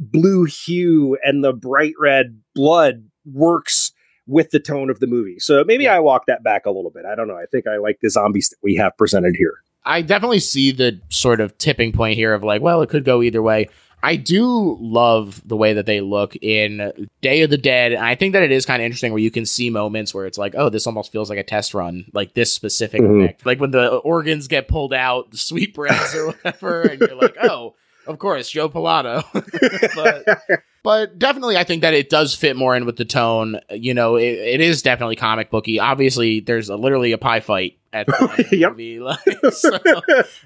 blue 0.00 0.44
hue 0.44 1.16
and 1.22 1.44
the 1.44 1.52
bright 1.52 1.94
red 2.00 2.40
blood 2.54 3.04
works 3.30 3.92
with 4.26 4.50
the 4.50 4.58
tone 4.60 4.90
of 4.90 4.98
the 5.00 5.06
movie. 5.06 5.38
So 5.38 5.62
maybe 5.64 5.84
Yeah. 5.84 5.94
I 5.96 6.00
walk 6.00 6.26
that 6.26 6.42
back 6.42 6.64
a 6.66 6.70
little 6.70 6.90
bit. 6.90 7.04
I 7.04 7.14
don't 7.14 7.28
know. 7.28 7.36
I 7.36 7.46
think 7.46 7.66
I 7.66 7.76
like 7.76 7.98
the 8.00 8.10
zombies 8.10 8.48
that 8.48 8.56
we 8.62 8.76
have 8.76 8.96
presented 8.96 9.34
here. 9.36 9.54
I 9.84 10.02
definitely 10.02 10.40
see 10.40 10.72
the 10.72 11.00
sort 11.10 11.40
of 11.40 11.56
tipping 11.58 11.92
point 11.92 12.14
here 12.16 12.32
of 12.34 12.42
like, 12.42 12.62
well, 12.62 12.80
it 12.82 12.88
could 12.90 13.04
go 13.04 13.22
either 13.22 13.42
way. 13.42 13.68
I 14.02 14.16
do 14.16 14.78
love 14.80 15.46
the 15.46 15.56
way 15.58 15.74
that 15.74 15.84
they 15.84 16.00
look 16.00 16.34
in 16.36 17.08
Day 17.20 17.42
of 17.42 17.50
the 17.50 17.58
Dead. 17.58 17.92
And 17.92 18.02
I 18.02 18.14
think 18.14 18.32
that 18.32 18.42
it 18.42 18.50
is 18.50 18.64
kind 18.64 18.80
of 18.80 18.86
interesting 18.86 19.12
where 19.12 19.20
you 19.20 19.30
can 19.30 19.44
see 19.44 19.68
moments 19.68 20.14
where 20.14 20.24
it's 20.24 20.38
like, 20.38 20.54
oh, 20.56 20.70
this 20.70 20.86
almost 20.86 21.12
feels 21.12 21.28
like 21.28 21.38
a 21.38 21.42
test 21.44 21.74
run, 21.74 22.06
like 22.14 22.32
this 22.32 22.50
specific 22.52 23.02
Mhm. 23.02 23.24
effect. 23.24 23.44
Like 23.44 23.60
when 23.60 23.72
the 23.72 23.96
organs 23.96 24.48
get 24.48 24.68
pulled 24.68 24.94
out, 24.94 25.32
the 25.32 25.36
sweetbreads 25.36 26.14
or 26.14 26.26
whatever, 26.42 26.80
and 26.82 27.00
you're 27.00 27.14
like, 27.14 27.36
oh, 27.42 27.74
of 28.10 28.18
course, 28.18 28.50
Joe 28.50 28.68
Pilato. 28.68 29.24
but 29.94 30.42
but 30.82 31.18
definitely 31.18 31.56
i 31.58 31.64
think 31.64 31.82
that 31.82 31.92
it 31.92 32.08
does 32.08 32.34
fit 32.34 32.56
more 32.56 32.74
in 32.74 32.86
with 32.86 32.96
the 32.96 33.04
tone. 33.04 33.60
You 33.70 33.94
know 33.94 34.16
it, 34.16 34.24
it 34.24 34.60
is 34.60 34.82
definitely 34.82 35.16
comic 35.16 35.50
booky. 35.50 35.78
Obviously 35.78 36.40
there's 36.40 36.68
a, 36.68 36.76
literally 36.76 37.12
a 37.12 37.18
pie 37.18 37.40
fight 37.40 37.78
at 37.92 38.06
the 38.06 38.16
end 38.30 38.40
of 38.40 38.50
the 38.50 38.56
Yep. 38.56 38.70
movie, 38.72 39.00
like, 39.00 39.18
so, 39.52 39.78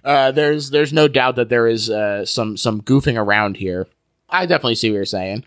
uh, 0.05 0.31
there's 0.33 0.71
there's 0.71 0.93
no 0.93 1.09
doubt 1.09 1.37
that 1.37 1.49
there 1.49 1.67
is 1.67 1.91
uh, 1.91 2.25
some 2.25 2.57
some 2.57 2.81
goofing 2.83 3.19
around 3.19 3.57
here. 3.59 3.87
I 4.31 4.47
definitely 4.47 4.75
see 4.77 4.91
what 4.91 4.97
you're 4.97 5.05
saying. 5.05 5.45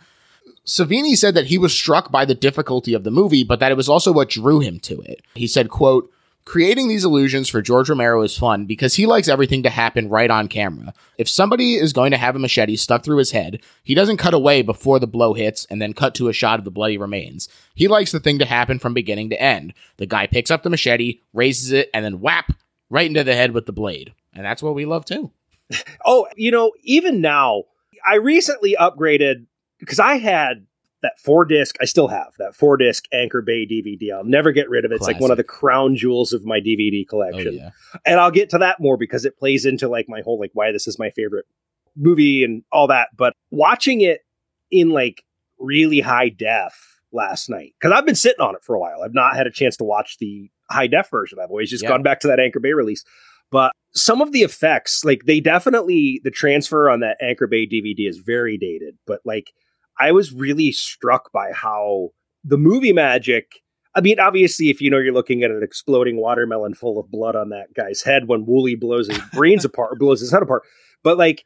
Savini 0.65 1.15
said 1.17 1.33
that 1.35 1.47
he 1.47 1.57
was 1.57 1.73
struck 1.73 2.11
by 2.11 2.25
the 2.25 2.35
difficulty 2.35 2.93
of 2.93 3.03
the 3.03 3.11
movie 3.11 3.43
but 3.43 3.59
that 3.59 3.71
it 3.71 3.77
was 3.77 3.87
also 3.89 4.11
what 4.11 4.29
drew 4.29 4.59
him 4.59 4.79
to 4.81 4.99
it. 5.01 5.21
He 5.33 5.47
said 5.47 5.69
quote 5.69 6.11
Creating 6.47 6.87
these 6.87 7.03
illusions 7.03 7.49
for 7.49 7.61
George 7.61 7.89
Romero 7.89 8.21
is 8.21 8.37
fun 8.37 8.63
because 8.63 8.95
he 8.95 9.05
likes 9.05 9.27
everything 9.27 9.63
to 9.63 9.69
happen 9.69 10.07
right 10.07 10.31
on 10.31 10.47
camera. 10.47 10.93
If 11.17 11.27
somebody 11.27 11.75
is 11.75 11.91
going 11.91 12.11
to 12.11 12.17
have 12.17 12.37
a 12.37 12.39
machete 12.39 12.77
stuck 12.77 13.03
through 13.03 13.17
his 13.17 13.31
head, 13.31 13.59
he 13.83 13.93
doesn't 13.93 14.15
cut 14.15 14.33
away 14.33 14.61
before 14.61 14.97
the 14.97 15.07
blow 15.07 15.33
hits 15.33 15.65
and 15.69 15.81
then 15.81 15.91
cut 15.91 16.15
to 16.15 16.29
a 16.29 16.33
shot 16.33 16.57
of 16.57 16.63
the 16.63 16.71
bloody 16.71 16.97
remains. 16.97 17.49
He 17.75 17.89
likes 17.89 18.13
the 18.13 18.21
thing 18.21 18.39
to 18.39 18.45
happen 18.45 18.79
from 18.79 18.93
beginning 18.93 19.29
to 19.31 19.41
end. 19.41 19.73
The 19.97 20.05
guy 20.05 20.25
picks 20.25 20.49
up 20.49 20.63
the 20.63 20.69
machete, 20.69 21.19
raises 21.33 21.73
it, 21.73 21.89
and 21.93 22.05
then 22.05 22.21
whap 22.21 22.53
right 22.89 23.07
into 23.07 23.25
the 23.25 23.35
head 23.35 23.51
with 23.51 23.65
the 23.65 23.73
blade. 23.73 24.13
And 24.33 24.45
that's 24.45 24.63
what 24.63 24.73
we 24.73 24.85
love 24.85 25.03
too. 25.03 25.31
Oh, 26.05 26.27
you 26.37 26.49
know, 26.49 26.71
even 26.81 27.19
now, 27.19 27.63
I 28.09 28.15
recently 28.15 28.77
upgraded 28.79 29.47
because 29.79 29.99
I 29.99 30.13
had 30.13 30.65
that 31.07 31.19
four 31.19 31.45
disc. 31.45 31.75
I 31.81 31.85
still 31.85 32.07
have 32.07 32.33
that 32.39 32.55
four 32.55 32.77
disc 32.77 33.05
Anchor 33.13 33.41
Bay 33.41 33.65
DVD. 33.65 34.13
I'll 34.13 34.23
never 34.23 34.51
get 34.51 34.69
rid 34.69 34.85
of 34.85 34.91
it. 34.91 34.95
It's 34.95 35.07
like 35.07 35.19
one 35.19 35.31
of 35.31 35.37
the 35.37 35.43
crown 35.43 35.95
jewels 35.95 36.33
of 36.33 36.45
my 36.45 36.59
DVD 36.59 37.03
Oh, 37.05 37.09
collection. 37.09 37.53
yeah. 37.53 37.69
And 38.05 38.19
I'll 38.19 38.31
get 38.31 38.49
to 38.51 38.57
that 38.59 38.79
more 38.79 38.97
because 38.97 39.25
it 39.25 39.37
plays 39.37 39.65
into 39.65 39.87
like 39.87 40.07
my 40.09 40.21
whole 40.21 40.39
like 40.39 40.51
why 40.53 40.71
this 40.71 40.87
is 40.87 40.99
my 40.99 41.09
favorite 41.09 41.45
movie 41.95 42.43
and 42.43 42.63
all 42.71 42.87
that. 42.87 43.09
But 43.17 43.33
watching 43.51 44.01
it 44.01 44.21
in 44.71 44.89
like 44.89 45.23
really 45.59 46.01
high 46.01 46.29
def 46.29 46.99
last 47.11 47.49
night 47.49 47.73
because 47.79 47.97
I've 47.97 48.05
been 48.05 48.15
sitting 48.15 48.41
on 48.41 48.53
it 48.55 48.63
for 48.63 48.75
a 48.75 48.79
while. 48.79 49.01
I've 49.03 49.13
not 49.13 49.35
had 49.35 49.47
a 49.47 49.51
chance 49.51 49.77
to 49.77 49.83
watch 49.83 50.17
the 50.19 50.49
high 50.69 50.87
def 50.87 51.09
version. 51.09 51.39
I've 51.41 51.49
always 51.49 51.69
just 51.69 51.83
Yeah. 51.83 51.89
gone 51.89 52.03
back 52.03 52.19
to 52.21 52.27
that 52.27 52.39
Anchor 52.39 52.59
Bay 52.59 52.73
release. 52.73 53.03
But 53.49 53.71
some 53.93 54.21
of 54.21 54.33
the 54.33 54.41
effects, 54.41 55.05
like 55.05 55.21
they 55.25 55.39
definitely 55.39 56.19
the 56.23 56.31
transfer 56.31 56.89
on 56.89 56.99
that 56.99 57.17
Anchor 57.21 57.47
Bay 57.47 57.65
DVD 57.65 58.07
is 58.07 58.17
very 58.17 58.57
dated. 58.57 58.95
But 59.07 59.21
like 59.25 59.51
I 59.99 60.11
was 60.11 60.33
really 60.33 60.71
struck 60.71 61.31
by 61.31 61.51
how 61.51 62.09
the 62.43 62.57
movie 62.57 62.93
magic. 62.93 63.61
I 63.95 64.01
mean, 64.01 64.19
obviously, 64.19 64.69
if 64.69 64.79
you 64.81 64.89
know 64.91 64.99
you're 64.99 65.13
looking 65.13 65.43
at 65.43 65.51
an 65.51 65.63
exploding 65.63 66.17
watermelon 66.17 66.73
full 66.73 66.99
of 66.99 67.09
blood 67.09 67.35
on 67.35 67.49
that 67.49 67.73
guy's 67.75 68.03
head 68.03 68.27
when 68.27 68.45
Wooley 68.45 68.75
blows 68.75 69.07
his 69.07 69.19
brains 69.33 69.65
apart, 69.65 69.93
or 69.93 69.95
blows 69.95 70.21
his 70.21 70.31
head 70.31 70.43
apart. 70.43 70.63
But 71.03 71.17
like, 71.17 71.45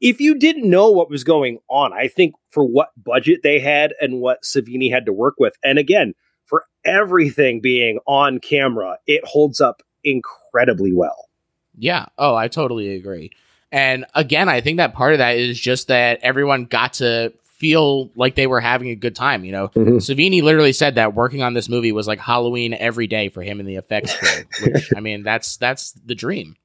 if 0.00 0.20
you 0.20 0.38
didn't 0.38 0.70
know 0.70 0.90
what 0.90 1.10
was 1.10 1.24
going 1.24 1.58
on, 1.68 1.92
I 1.92 2.06
think 2.06 2.34
for 2.50 2.64
what 2.64 2.90
budget 2.96 3.40
they 3.42 3.58
had 3.58 3.94
and 4.00 4.20
what 4.20 4.42
Savini 4.44 4.90
had 4.92 5.06
to 5.06 5.12
work 5.12 5.34
with, 5.38 5.54
and 5.64 5.78
again, 5.78 6.14
for 6.44 6.64
everything 6.84 7.60
being 7.60 7.98
on 8.06 8.38
camera, 8.38 8.98
it 9.06 9.24
holds 9.24 9.60
up 9.60 9.82
incredibly 10.04 10.92
well. 10.92 11.28
Yeah. 11.76 12.06
Oh, 12.16 12.34
I 12.34 12.48
totally 12.48 12.94
agree. 12.94 13.30
And 13.70 14.06
again, 14.14 14.48
I 14.48 14.60
think 14.60 14.78
that 14.78 14.94
part 14.94 15.12
of 15.12 15.18
that 15.18 15.36
is 15.36 15.60
just 15.60 15.88
that 15.88 16.20
everyone 16.22 16.64
got 16.64 16.94
to 16.94 17.32
feel 17.58 18.10
like 18.14 18.34
they 18.34 18.46
were 18.46 18.60
having 18.60 18.88
a 18.90 18.94
good 18.94 19.14
time. 19.16 19.44
You 19.44 19.52
know, 19.52 19.68
Mhm. 19.68 19.96
Savini 19.96 20.42
literally 20.42 20.72
said 20.72 20.94
that 20.94 21.14
working 21.14 21.42
on 21.42 21.54
this 21.54 21.68
movie 21.68 21.92
was 21.92 22.06
like 22.06 22.18
Halloween 22.20 22.72
every 22.74 23.06
day 23.06 23.28
for 23.28 23.42
him 23.42 23.60
and 23.60 23.68
the 23.68 23.76
effects 23.76 24.14
crew. 24.18 24.44
Which 24.72 24.90
I 24.96 25.00
mean, 25.00 25.22
that's 25.22 25.56
that's 25.56 25.92
the 25.92 26.14
dream. 26.14 26.56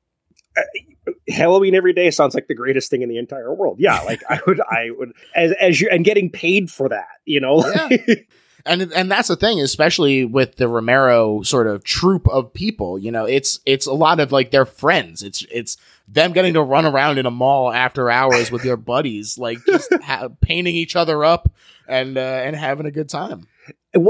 Halloween 1.27 1.75
every 1.75 1.93
day 1.93 2.12
sounds 2.12 2.36
like 2.36 2.47
the 2.47 2.56
greatest 2.56 2.89
thing 2.89 3.01
in 3.01 3.10
the 3.10 3.17
entire 3.17 3.53
world. 3.53 3.77
Yeah, 3.79 3.99
like 4.01 4.21
I 4.29 4.39
would, 4.47 4.62
I 4.62 4.89
would, 4.91 5.13
as 5.36 5.51
as 5.60 5.82
you 5.82 5.89
and 5.91 6.06
getting 6.06 6.29
paid 6.29 6.69
for 6.69 6.89
that, 6.89 7.08
you 7.25 7.39
know. 7.39 7.65
Yeah. 7.67 8.15
And 8.65 8.93
and 8.93 9.12
that's 9.12 9.27
the 9.27 9.36
thing, 9.36 9.60
especially 9.60 10.23
with 10.23 10.56
the 10.56 10.69
Romero 10.69 11.41
sort 11.41 11.67
of 11.67 11.84
troop 11.84 12.25
of 12.29 12.53
people. 12.53 12.97
You 12.97 13.12
know, 13.12 13.25
it's 13.25 13.60
it's 13.65 13.86
a 13.88 13.91
lot 13.91 14.21
of 14.21 14.32
like 14.32 14.51
their 14.51 14.63
friends. 14.65 15.21
It's 15.21 15.45
it's 15.51 15.75
them 16.13 16.32
getting 16.34 16.54
to 16.54 16.62
run 16.62 16.86
around 16.86 17.17
in 17.17 17.26
a 17.26 17.32
mall 17.32 17.71
after 17.71 18.10
hours 18.10 18.52
with 18.52 18.63
your 18.63 18.78
buddies, 18.78 19.38
like 19.38 19.58
just 19.65 19.91
ha- 20.04 20.30
painting 20.41 20.76
each 20.76 20.95
other 20.95 21.23
up 21.26 21.52
and 21.88 22.17
uh, 22.17 22.21
and 22.21 22.56
having 22.56 22.86
a 22.86 22.91
good 22.91 23.10
time. 23.10 23.47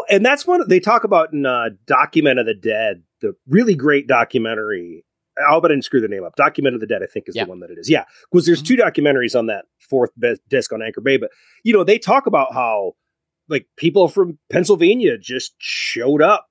And 0.09 0.25
that's 0.25 0.47
what 0.47 0.67
they 0.69 0.79
talk 0.79 1.03
about 1.03 1.33
in 1.33 1.45
uh, 1.45 1.69
Document 1.85 2.39
of 2.39 2.45
the 2.45 2.53
Dead, 2.53 3.03
the 3.21 3.35
really 3.47 3.75
great 3.75 4.07
documentary. 4.07 5.03
I 5.37 5.51
hope 5.51 5.65
I 5.65 5.69
didn't 5.69 5.83
screw 5.83 5.99
the 5.99 6.07
name 6.07 6.23
up. 6.23 6.35
Document 6.35 6.75
of 6.75 6.79
the 6.81 6.87
Dead, 6.87 7.01
I 7.03 7.07
think, 7.07 7.27
is 7.27 7.35
Yeah. 7.35 7.41
Mm-hmm. 7.43 7.47
the 7.47 7.49
one 7.51 7.59
that 7.61 7.71
it 7.71 7.77
is. 7.79 7.89
Yeah, 7.89 8.05
because 8.31 8.45
there's 8.45 8.61
two 8.61 8.77
documentaries 8.77 9.37
on 9.37 9.47
that 9.47 9.65
fourth 9.79 10.11
be- 10.17 10.37
disc 10.49 10.71
on 10.71 10.81
Anchor 10.81 11.01
Bay. 11.01 11.17
But 11.17 11.31
you 11.63 11.73
know, 11.73 11.83
they 11.83 11.97
talk 11.97 12.27
about 12.27 12.53
how 12.53 12.93
like 13.49 13.67
people 13.77 14.07
from 14.07 14.37
Pennsylvania 14.51 15.17
just 15.17 15.53
showed 15.57 16.21
up 16.21 16.47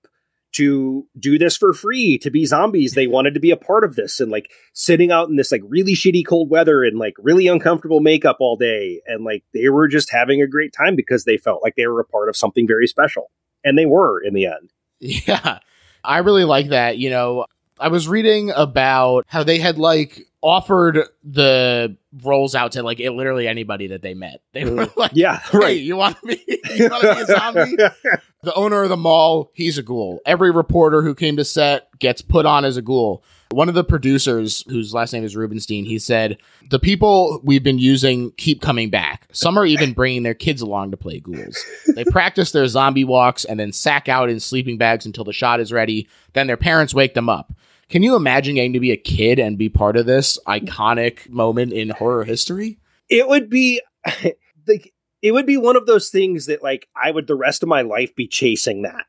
to 0.52 1.06
do 1.18 1.38
this 1.38 1.56
for 1.56 1.72
free 1.72 2.18
to 2.18 2.30
be 2.30 2.44
zombies. 2.44 2.92
They 2.92 3.06
wanted 3.06 3.34
to 3.34 3.40
be 3.40 3.50
a 3.50 3.56
part 3.56 3.84
of 3.84 3.96
this 3.96 4.20
and 4.20 4.30
like 4.30 4.50
sitting 4.74 5.10
out 5.10 5.28
in 5.28 5.36
this 5.36 5.50
like 5.50 5.62
really 5.66 5.94
shitty 5.94 6.26
cold 6.26 6.50
weather 6.50 6.84
and 6.84 6.98
like 6.98 7.14
really 7.18 7.46
uncomfortable 7.46 8.00
makeup 8.00 8.36
all 8.40 8.56
day. 8.56 9.00
And 9.06 9.24
like 9.24 9.44
they 9.54 9.68
were 9.68 9.88
just 9.88 10.10
having 10.12 10.42
a 10.42 10.46
great 10.46 10.72
time 10.72 10.94
because 10.96 11.24
they 11.24 11.36
felt 11.36 11.62
like 11.62 11.74
they 11.76 11.86
were 11.86 12.00
a 12.00 12.04
part 12.04 12.28
of 12.28 12.36
something 12.36 12.66
very 12.66 12.86
special. 12.86 13.30
And 13.64 13.78
they 13.78 13.86
were 13.86 14.20
in 14.22 14.34
the 14.34 14.46
end. 14.46 14.72
Yeah. 15.04 15.58
I 16.04 16.18
really 16.18 16.44
like 16.44 16.68
that. 16.68 16.98
You 16.98 17.10
know, 17.10 17.46
I 17.82 17.88
was 17.88 18.06
reading 18.06 18.50
about 18.50 19.24
how 19.26 19.42
they 19.42 19.58
had 19.58 19.76
like 19.76 20.28
offered 20.40 21.00
the 21.24 21.96
roles 22.22 22.54
out 22.54 22.72
to 22.72 22.82
like 22.82 22.98
literally 22.98 23.48
anybody 23.48 23.88
that 23.88 24.02
they 24.02 24.14
met. 24.14 24.40
They 24.52 24.64
were 24.64 24.86
mm. 24.86 24.96
like, 24.96 25.10
Yeah, 25.14 25.38
Hey, 25.38 25.58
right. 25.58 25.80
you 25.80 25.96
want 25.96 26.16
to 26.20 26.26
be 26.26 26.42
you 26.74 26.88
want 26.88 27.02
to 27.02 27.14
be 27.14 27.20
a 27.20 27.26
zombie? 27.26 27.76
the 28.42 28.54
owner 28.54 28.84
of 28.84 28.88
the 28.88 28.96
mall, 28.96 29.50
he's 29.52 29.78
a 29.78 29.82
ghoul. 29.82 30.20
Every 30.24 30.52
reporter 30.52 31.02
who 31.02 31.14
came 31.14 31.36
to 31.36 31.44
set 31.44 31.88
gets 31.98 32.22
put 32.22 32.46
on 32.46 32.64
as 32.64 32.76
a 32.76 32.82
ghoul. 32.82 33.24
One 33.50 33.68
of 33.68 33.74
the 33.74 33.84
producers, 33.84 34.64
whose 34.68 34.94
last 34.94 35.12
name 35.12 35.24
is 35.24 35.36
Rubinstein, 35.36 35.84
he 35.84 35.98
said, 35.98 36.38
The 36.70 36.78
people 36.78 37.40
we've 37.44 37.62
been 37.62 37.78
using 37.78 38.30
keep 38.32 38.62
coming 38.62 38.88
back. 38.88 39.28
Some 39.32 39.58
are 39.58 39.66
even 39.66 39.92
bringing 39.92 40.22
their 40.22 40.34
kids 40.34 40.62
along 40.62 40.92
to 40.92 40.96
play 40.96 41.20
ghouls. 41.20 41.62
They 41.94 42.04
practice 42.04 42.52
their 42.52 42.66
zombie 42.66 43.04
walks 43.04 43.44
and 43.44 43.60
then 43.60 43.72
sack 43.72 44.08
out 44.08 44.30
in 44.30 44.40
sleeping 44.40 44.78
bags 44.78 45.04
until 45.04 45.24
the 45.24 45.34
shot 45.34 45.60
is 45.60 45.72
ready. 45.72 46.08
Then 46.32 46.46
their 46.46 46.56
parents 46.56 46.94
wake 46.94 47.12
them 47.12 47.28
up. 47.28 47.52
Can 47.88 48.02
you 48.02 48.16
imagine 48.16 48.54
getting 48.54 48.72
to 48.72 48.80
be 48.80 48.90
a 48.90 48.96
kid 48.96 49.38
and 49.38 49.58
be 49.58 49.68
part 49.68 49.96
of 49.96 50.06
this 50.06 50.38
iconic 50.46 51.28
moment 51.28 51.72
in 51.72 51.90
horror 51.90 52.24
history? 52.24 52.78
It 53.08 53.28
would 53.28 53.50
be 53.50 53.82
like 54.66 54.92
it 55.20 55.32
would 55.32 55.46
be 55.46 55.56
one 55.56 55.76
of 55.76 55.86
those 55.86 56.08
things 56.08 56.46
that 56.46 56.62
like 56.62 56.88
I 56.96 57.10
would 57.10 57.26
the 57.26 57.34
rest 57.34 57.62
of 57.62 57.68
my 57.68 57.82
life 57.82 58.14
be 58.14 58.26
chasing 58.26 58.82
that. 58.82 59.04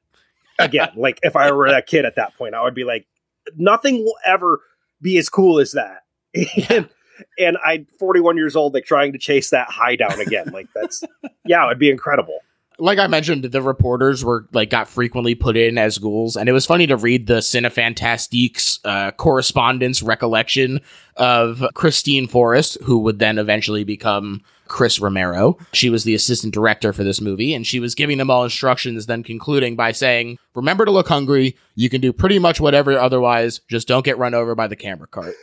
Again, 0.59 0.89
like 0.95 1.19
if 1.23 1.35
I 1.35 1.51
were 1.51 1.69
that 1.69 1.87
kid 1.87 2.05
at 2.05 2.15
that 2.15 2.37
point, 2.37 2.55
I 2.55 2.63
would 2.63 2.75
be 2.75 2.83
like, 2.83 3.07
nothing 3.55 4.03
will 4.03 4.17
ever 4.25 4.61
be 5.01 5.17
as 5.17 5.29
cool 5.29 5.59
as 5.59 5.71
that. 5.71 6.03
and, 6.69 6.89
and 7.37 7.57
I'm 7.63 7.87
41 7.99 8.37
years 8.37 8.55
old, 8.55 8.73
like 8.73 8.85
trying 8.85 9.13
to 9.13 9.19
chase 9.19 9.51
that 9.51 9.69
high 9.69 9.95
down 9.95 10.19
again. 10.19 10.47
Like 10.51 10.67
that's 10.75 11.03
yeah, 11.45 11.65
it'd 11.65 11.79
be 11.79 11.89
incredible 11.89 12.39
like 12.79 12.99
I 12.99 13.07
mentioned, 13.07 13.43
the 13.43 13.61
reporters 13.61 14.23
were 14.23 14.47
like 14.51 14.69
got 14.69 14.87
frequently 14.87 15.35
put 15.35 15.55
in 15.57 15.77
as 15.77 15.97
ghouls, 15.97 16.35
and 16.35 16.49
it 16.49 16.53
was 16.53 16.65
funny 16.65 16.87
to 16.87 16.97
read 16.97 17.27
the 17.27 17.35
Cinefantastique's 17.35 18.79
uh, 18.83 19.11
correspondence 19.11 20.01
recollection 20.01 20.81
of 21.15 21.63
Christine 21.73 22.27
Forrest, 22.27 22.77
who 22.83 22.99
would 22.99 23.19
then 23.19 23.37
eventually 23.37 23.83
become 23.83 24.41
Chris 24.67 24.99
Romero. 24.99 25.57
She 25.71 25.89
was 25.89 26.03
the 26.03 26.15
assistant 26.15 26.53
director 26.53 26.93
for 26.93 27.03
this 27.03 27.21
movie, 27.21 27.53
and 27.53 27.65
she 27.65 27.79
was 27.79 27.95
giving 27.95 28.17
them 28.17 28.29
all 28.29 28.43
instructions, 28.43 29.05
then 29.05 29.23
concluding 29.23 29.75
by 29.75 29.91
saying, 29.91 30.37
"Remember 30.55 30.85
to 30.85 30.91
look 30.91 31.07
hungry. 31.07 31.55
You 31.75 31.89
can 31.89 32.01
do 32.01 32.11
pretty 32.13 32.39
much 32.39 32.59
whatever 32.59 32.97
otherwise. 32.97 33.61
Just 33.69 33.87
don't 33.87 34.05
get 34.05 34.17
run 34.17 34.33
over 34.33 34.55
by 34.55 34.67
the 34.67 34.75
camera 34.75 35.07
cart." 35.07 35.35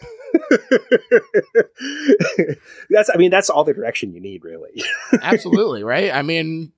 that's 2.90 3.10
I 3.12 3.16
mean 3.16 3.30
that's 3.30 3.50
all 3.50 3.64
the 3.64 3.74
direction 3.74 4.12
you 4.12 4.20
need 4.20 4.44
really. 4.44 4.82
Absolutely, 5.22 5.82
right? 5.84 6.12
I 6.12 6.22
mean 6.22 6.72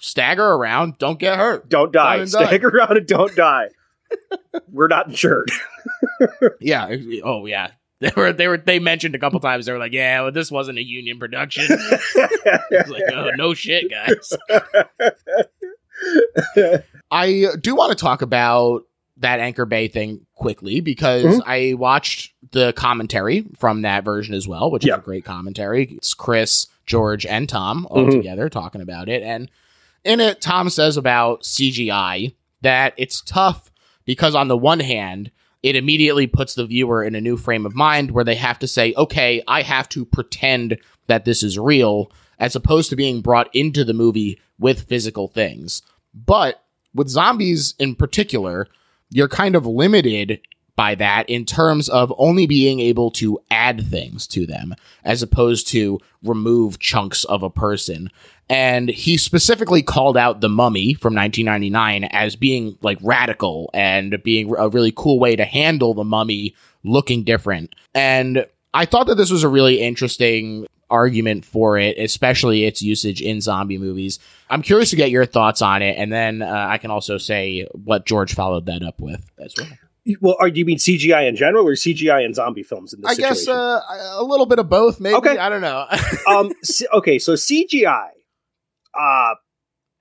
stagger 0.00 0.44
around, 0.44 0.98
don't 0.98 1.20
get 1.20 1.38
hurt. 1.38 1.68
Don't 1.68 1.92
die. 1.92 2.24
Stagger 2.24 2.68
around 2.68 2.96
and 2.96 3.06
don't 3.06 3.36
die. 3.36 3.68
We're 4.72 4.88
not 4.88 5.06
insured. 5.06 5.52
yeah. 6.58 6.96
Oh 7.22 7.46
yeah. 7.46 7.70
They 8.00 8.12
were 8.16 8.32
they 8.32 8.48
were 8.48 8.56
they 8.56 8.78
mentioned 8.78 9.14
a 9.14 9.18
couple 9.18 9.40
times 9.40 9.66
they 9.66 9.72
were 9.72 9.78
like, 9.78 9.92
yeah, 9.92 10.22
well, 10.22 10.32
this 10.32 10.50
wasn't 10.50 10.78
a 10.78 10.82
union 10.82 11.18
production. 11.18 11.66
like, 12.16 13.02
oh 13.12 13.32
no 13.36 13.52
shit, 13.52 13.90
guys. 13.90 14.32
I 17.10 17.48
do 17.60 17.74
want 17.74 17.90
to 17.90 18.02
talk 18.02 18.22
about 18.22 18.84
that 19.18 19.38
Anchor 19.38 19.66
Bay 19.66 19.88
thing 19.88 20.24
quickly 20.34 20.80
because 20.80 21.26
mm-hmm. 21.26 21.40
I 21.44 21.74
watched 21.74 22.32
the 22.52 22.72
commentary 22.72 23.44
from 23.58 23.82
that 23.82 24.02
version 24.02 24.34
as 24.34 24.48
well, 24.48 24.70
which 24.70 24.86
is 24.86 24.94
a 24.94 24.98
great 24.98 25.26
commentary. 25.26 25.84
It's 25.92 26.14
Chris, 26.14 26.68
George, 26.86 27.26
and 27.26 27.50
Tom 27.50 27.86
all 27.90 28.04
mm-hmm. 28.04 28.16
together 28.16 28.48
talking 28.48 28.80
about 28.80 29.10
it. 29.10 29.22
And 29.22 29.50
in 30.04 30.20
it, 30.20 30.40
Tom 30.40 30.70
says 30.70 30.96
about 30.96 31.42
CGI 31.42 32.34
that 32.62 32.94
it's 32.96 33.20
tough 33.22 33.70
because, 34.04 34.34
on 34.34 34.48
the 34.48 34.56
one 34.56 34.80
hand, 34.80 35.30
it 35.62 35.76
immediately 35.76 36.26
puts 36.26 36.54
the 36.54 36.66
viewer 36.66 37.02
in 37.04 37.14
a 37.14 37.20
new 37.20 37.36
frame 37.36 37.66
of 37.66 37.74
mind 37.74 38.10
where 38.10 38.24
they 38.24 38.34
have 38.34 38.58
to 38.60 38.68
say, 38.68 38.94
okay, 38.96 39.42
I 39.46 39.62
have 39.62 39.88
to 39.90 40.04
pretend 40.04 40.78
that 41.06 41.24
this 41.24 41.42
is 41.42 41.58
real, 41.58 42.10
as 42.38 42.56
opposed 42.56 42.90
to 42.90 42.96
being 42.96 43.20
brought 43.20 43.54
into 43.54 43.84
the 43.84 43.92
movie 43.92 44.40
with 44.58 44.88
physical 44.88 45.28
things. 45.28 45.82
But 46.14 46.62
with 46.94 47.08
zombies 47.08 47.74
in 47.78 47.94
particular, 47.94 48.68
you're 49.10 49.28
kind 49.28 49.54
of 49.54 49.66
limited 49.66 50.40
by 50.76 50.94
that 50.96 51.28
in 51.28 51.44
terms 51.44 51.88
of 51.88 52.12
only 52.18 52.46
being 52.46 52.80
able 52.80 53.10
to 53.12 53.38
add 53.50 53.86
things 53.86 54.26
to 54.28 54.46
them 54.46 54.74
as 55.04 55.22
opposed 55.22 55.68
to 55.68 55.98
remove 56.22 56.78
chunks 56.78 57.24
of 57.24 57.42
a 57.42 57.50
person. 57.50 58.10
And 58.48 58.88
he 58.88 59.16
specifically 59.16 59.82
called 59.82 60.16
out 60.16 60.40
The 60.40 60.48
Mummy 60.48 60.94
from 60.94 61.14
1999 61.14 62.04
as 62.04 62.34
being 62.34 62.76
like 62.82 62.98
radical 63.00 63.70
and 63.72 64.20
being 64.24 64.52
a 64.58 64.68
really 64.68 64.92
cool 64.94 65.20
way 65.20 65.36
to 65.36 65.44
handle 65.44 65.94
the 65.94 66.04
mummy 66.04 66.54
looking 66.82 67.22
different. 67.22 67.74
And 67.94 68.46
I 68.74 68.86
thought 68.86 69.06
that 69.06 69.16
this 69.16 69.30
was 69.30 69.44
a 69.44 69.48
really 69.48 69.80
interesting 69.80 70.66
argument 70.90 71.44
for 71.44 71.78
it, 71.78 71.96
especially 71.98 72.64
its 72.64 72.82
usage 72.82 73.20
in 73.20 73.40
zombie 73.40 73.78
movies. 73.78 74.18
I'm 74.48 74.62
curious 74.62 74.90
to 74.90 74.96
get 74.96 75.10
your 75.10 75.26
thoughts 75.26 75.62
on 75.62 75.82
it, 75.82 75.96
and 75.96 76.12
then 76.12 76.42
uh, 76.42 76.66
I 76.68 76.78
can 76.78 76.90
also 76.90 77.18
say 77.18 77.66
what 77.72 78.06
George 78.06 78.34
followed 78.34 78.66
that 78.66 78.82
up 78.82 79.00
with 79.00 79.24
as 79.38 79.54
well. 79.56 79.68
Well, 80.20 80.36
are, 80.40 80.50
do 80.50 80.58
you 80.58 80.64
mean 80.64 80.78
CGI 80.78 81.28
in 81.28 81.36
general 81.36 81.66
or 81.66 81.72
CGI 81.72 82.24
in 82.24 82.34
zombie 82.34 82.62
films? 82.62 82.92
In 82.92 83.00
this 83.00 83.10
I 83.10 83.14
situation? 83.14 83.34
guess 83.34 83.48
uh, 83.48 83.80
a 84.16 84.24
little 84.24 84.46
bit 84.46 84.58
of 84.58 84.68
both. 84.68 85.00
Maybe 85.00 85.14
okay. 85.16 85.38
I 85.38 85.48
don't 85.48 85.60
know. 85.60 85.86
um, 86.26 86.52
c- 86.62 86.86
okay, 86.92 87.18
so 87.18 87.34
CGI. 87.34 88.08
Uh, 88.98 89.34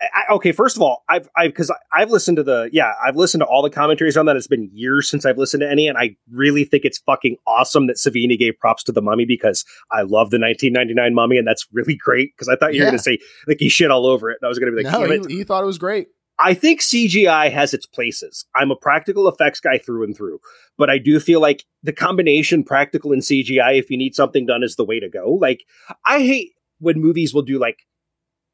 I, 0.01 0.33
okay, 0.35 0.53
first 0.53 0.77
of 0.77 0.81
all, 0.81 1.03
I've 1.09 1.27
I've 1.35 1.51
because 1.51 1.71
I've 1.93 2.09
listened 2.09 2.38
to 2.38 2.43
the 2.43 2.69
yeah 2.71 2.93
I've 3.05 3.17
listened 3.17 3.41
to 3.41 3.45
all 3.45 3.62
the 3.62 3.69
commentaries 3.69 4.15
on 4.15 4.27
that. 4.27 4.38
It's 4.38 4.47
been 4.47 4.69
years 4.73 5.09
since 5.09 5.25
I've 5.25 5.38
listened 5.38 5.59
to 5.62 5.69
any, 5.69 5.89
and 5.89 5.97
I 5.97 6.15
really 6.31 6.63
think 6.63 6.85
it's 6.85 6.99
fucking 6.99 7.35
awesome 7.45 7.88
that 7.88 7.97
Savini 7.97 8.39
gave 8.39 8.57
props 8.59 8.83
to 8.85 8.93
the 8.93 9.01
Mummy 9.01 9.25
because 9.25 9.65
I 9.91 10.03
love 10.03 10.29
the 10.29 10.39
1999 10.39 11.13
Mummy, 11.13 11.38
and 11.38 11.45
that's 11.45 11.67
really 11.73 11.97
great. 11.97 12.31
Because 12.33 12.47
I 12.47 12.55
thought 12.55 12.73
you 12.73 12.81
were 12.81 12.85
going 12.85 12.97
to 12.97 13.03
say 13.03 13.19
like 13.45 13.57
he 13.59 13.67
shit 13.67 13.91
all 13.91 14.05
over 14.05 14.31
it, 14.31 14.38
and 14.41 14.47
I 14.47 14.49
was 14.49 14.57
going 14.57 14.71
to 14.71 14.77
be 14.77 14.83
like, 14.83 14.93
no, 14.93 15.27
he 15.27 15.43
thought 15.43 15.63
it 15.63 15.67
was 15.67 15.77
great. 15.77 16.07
I 16.39 16.54
think 16.54 16.82
CGI 16.82 17.52
has 17.52 17.73
its 17.73 17.86
places. 17.86 18.45
I'm 18.56 18.71
a 18.71 18.75
practical 18.75 19.28
effects 19.28 19.60
guy 19.60 19.78
through 19.78 20.06
and 20.06 20.15
through, 20.15 20.39
but 20.78 20.89
I 20.89 20.97
do 20.97 21.19
feel 21.19 21.41
like 21.41 21.65
the 21.84 21.91
combination 21.91 22.63
practical 22.63 23.12
and 23.12 23.21
CGI, 23.21 23.78
if 23.78 23.89
you 23.89 23.97
need 23.97 24.15
something 24.15 24.45
done, 24.45 24.63
is 24.63 24.78
the 24.78 24.86
way 24.86 25.02
to 25.02 25.10
go. 25.10 25.32
Like, 25.34 25.65
I 26.06 26.19
hate 26.19 26.54
when 26.80 27.02
movies 27.02 27.34
will 27.34 27.41
do 27.41 27.60
like, 27.60 27.80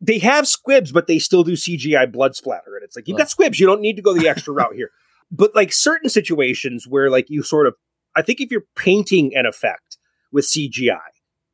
they 0.02 0.18
have 0.18 0.48
squibs, 0.48 0.92
but 0.92 1.06
they 1.06 1.20
still 1.20 1.44
do 1.44 1.54
CGI 1.54 2.12
blood 2.12 2.36
splatter. 2.36 2.76
And 2.76 2.84
it's 2.84 2.96
like, 2.96 3.08
you've 3.08 3.20
got 3.20 3.30
squibs. 3.30 3.60
You 3.60 3.68
don't 3.68 3.82
need 3.82 3.96
to 3.98 4.02
go 4.02 4.14
the 4.14 4.28
extra 4.28 4.54
route 4.56 4.76
here. 4.76 4.90
But 5.32 5.56
like 5.56 5.72
certain 5.72 6.10
situations 6.10 6.88
where 6.88 7.10
like 7.12 7.30
you 7.30 7.44
sort 7.44 7.68
of, 7.68 7.76
I 8.16 8.24
think 8.24 8.42
if 8.42 8.50
you're 8.50 8.66
painting 8.76 9.36
an 9.36 9.46
effect 9.46 9.98
with 10.32 10.46
CGI, 10.46 11.00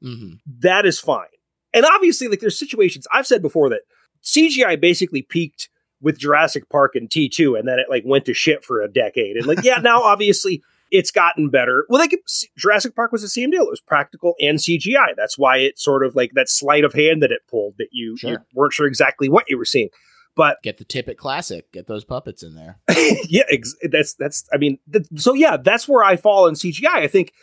mm-hmm. 0.03 0.33
that 0.59 0.85
is 0.85 0.99
fine. 0.99 1.27
And 1.73 1.85
obviously, 1.85 2.27
like 2.27 2.39
there's 2.39 2.59
situations 2.59 3.07
I've 3.13 3.27
said 3.27 3.41
before 3.41 3.69
that 3.69 3.81
CGI 4.23 4.79
basically 4.79 5.21
peaked 5.21 5.69
with 6.01 6.17
Jurassic 6.17 6.69
Park 6.69 6.95
and 6.95 7.09
T2, 7.09 7.57
and 7.57 7.67
then 7.67 7.79
it 7.79 7.87
like 7.89 8.03
went 8.05 8.25
to 8.25 8.33
shit 8.33 8.63
for 8.63 8.81
a 8.81 8.91
decade. 8.91 9.37
And 9.37 9.45
like, 9.45 9.63
yeah, 9.63 9.77
now 9.77 10.01
obviously 10.03 10.63
it's 10.91 11.11
gotten 11.11 11.49
better. 11.49 11.85
Well, 11.89 11.99
like 11.99 12.19
Jurassic 12.57 12.95
Park 12.95 13.11
was 13.11 13.21
the 13.21 13.29
same 13.29 13.49
deal. 13.49 13.63
It 13.63 13.69
was 13.69 13.81
practical 13.81 14.35
and 14.39 14.59
CGI. 14.59 15.15
That's 15.15 15.37
why 15.37 15.57
it 15.57 15.79
sort 15.79 16.05
of 16.05 16.15
like 16.15 16.31
that 16.33 16.49
sleight 16.49 16.83
of 16.83 16.93
hand 16.93 17.23
that 17.23 17.31
it 17.31 17.41
pulled 17.49 17.75
that 17.77 17.87
you, 17.91 18.17
sure. 18.17 18.31
you 18.31 18.37
weren't 18.53 18.73
sure 18.73 18.87
exactly 18.87 19.29
what 19.29 19.45
you 19.47 19.57
were 19.57 19.65
seeing. 19.65 19.89
But 20.35 20.61
get 20.63 20.77
the 20.77 20.85
Tippett 20.85 21.17
Classic, 21.17 21.69
get 21.71 21.87
those 21.87 22.05
puppets 22.05 22.41
in 22.41 22.55
there. 22.55 22.79
yeah, 23.27 23.43
ex- 23.49 23.75
that's 23.83 24.13
that's. 24.13 24.47
I 24.53 24.57
mean, 24.57 24.79
th- 24.91 25.07
so 25.17 25.33
yeah, 25.33 25.57
that's 25.57 25.89
where 25.89 26.05
I 26.05 26.15
fall 26.15 26.47
in 26.47 26.55
CGI. 26.55 26.87
I 26.87 27.07
think 27.07 27.33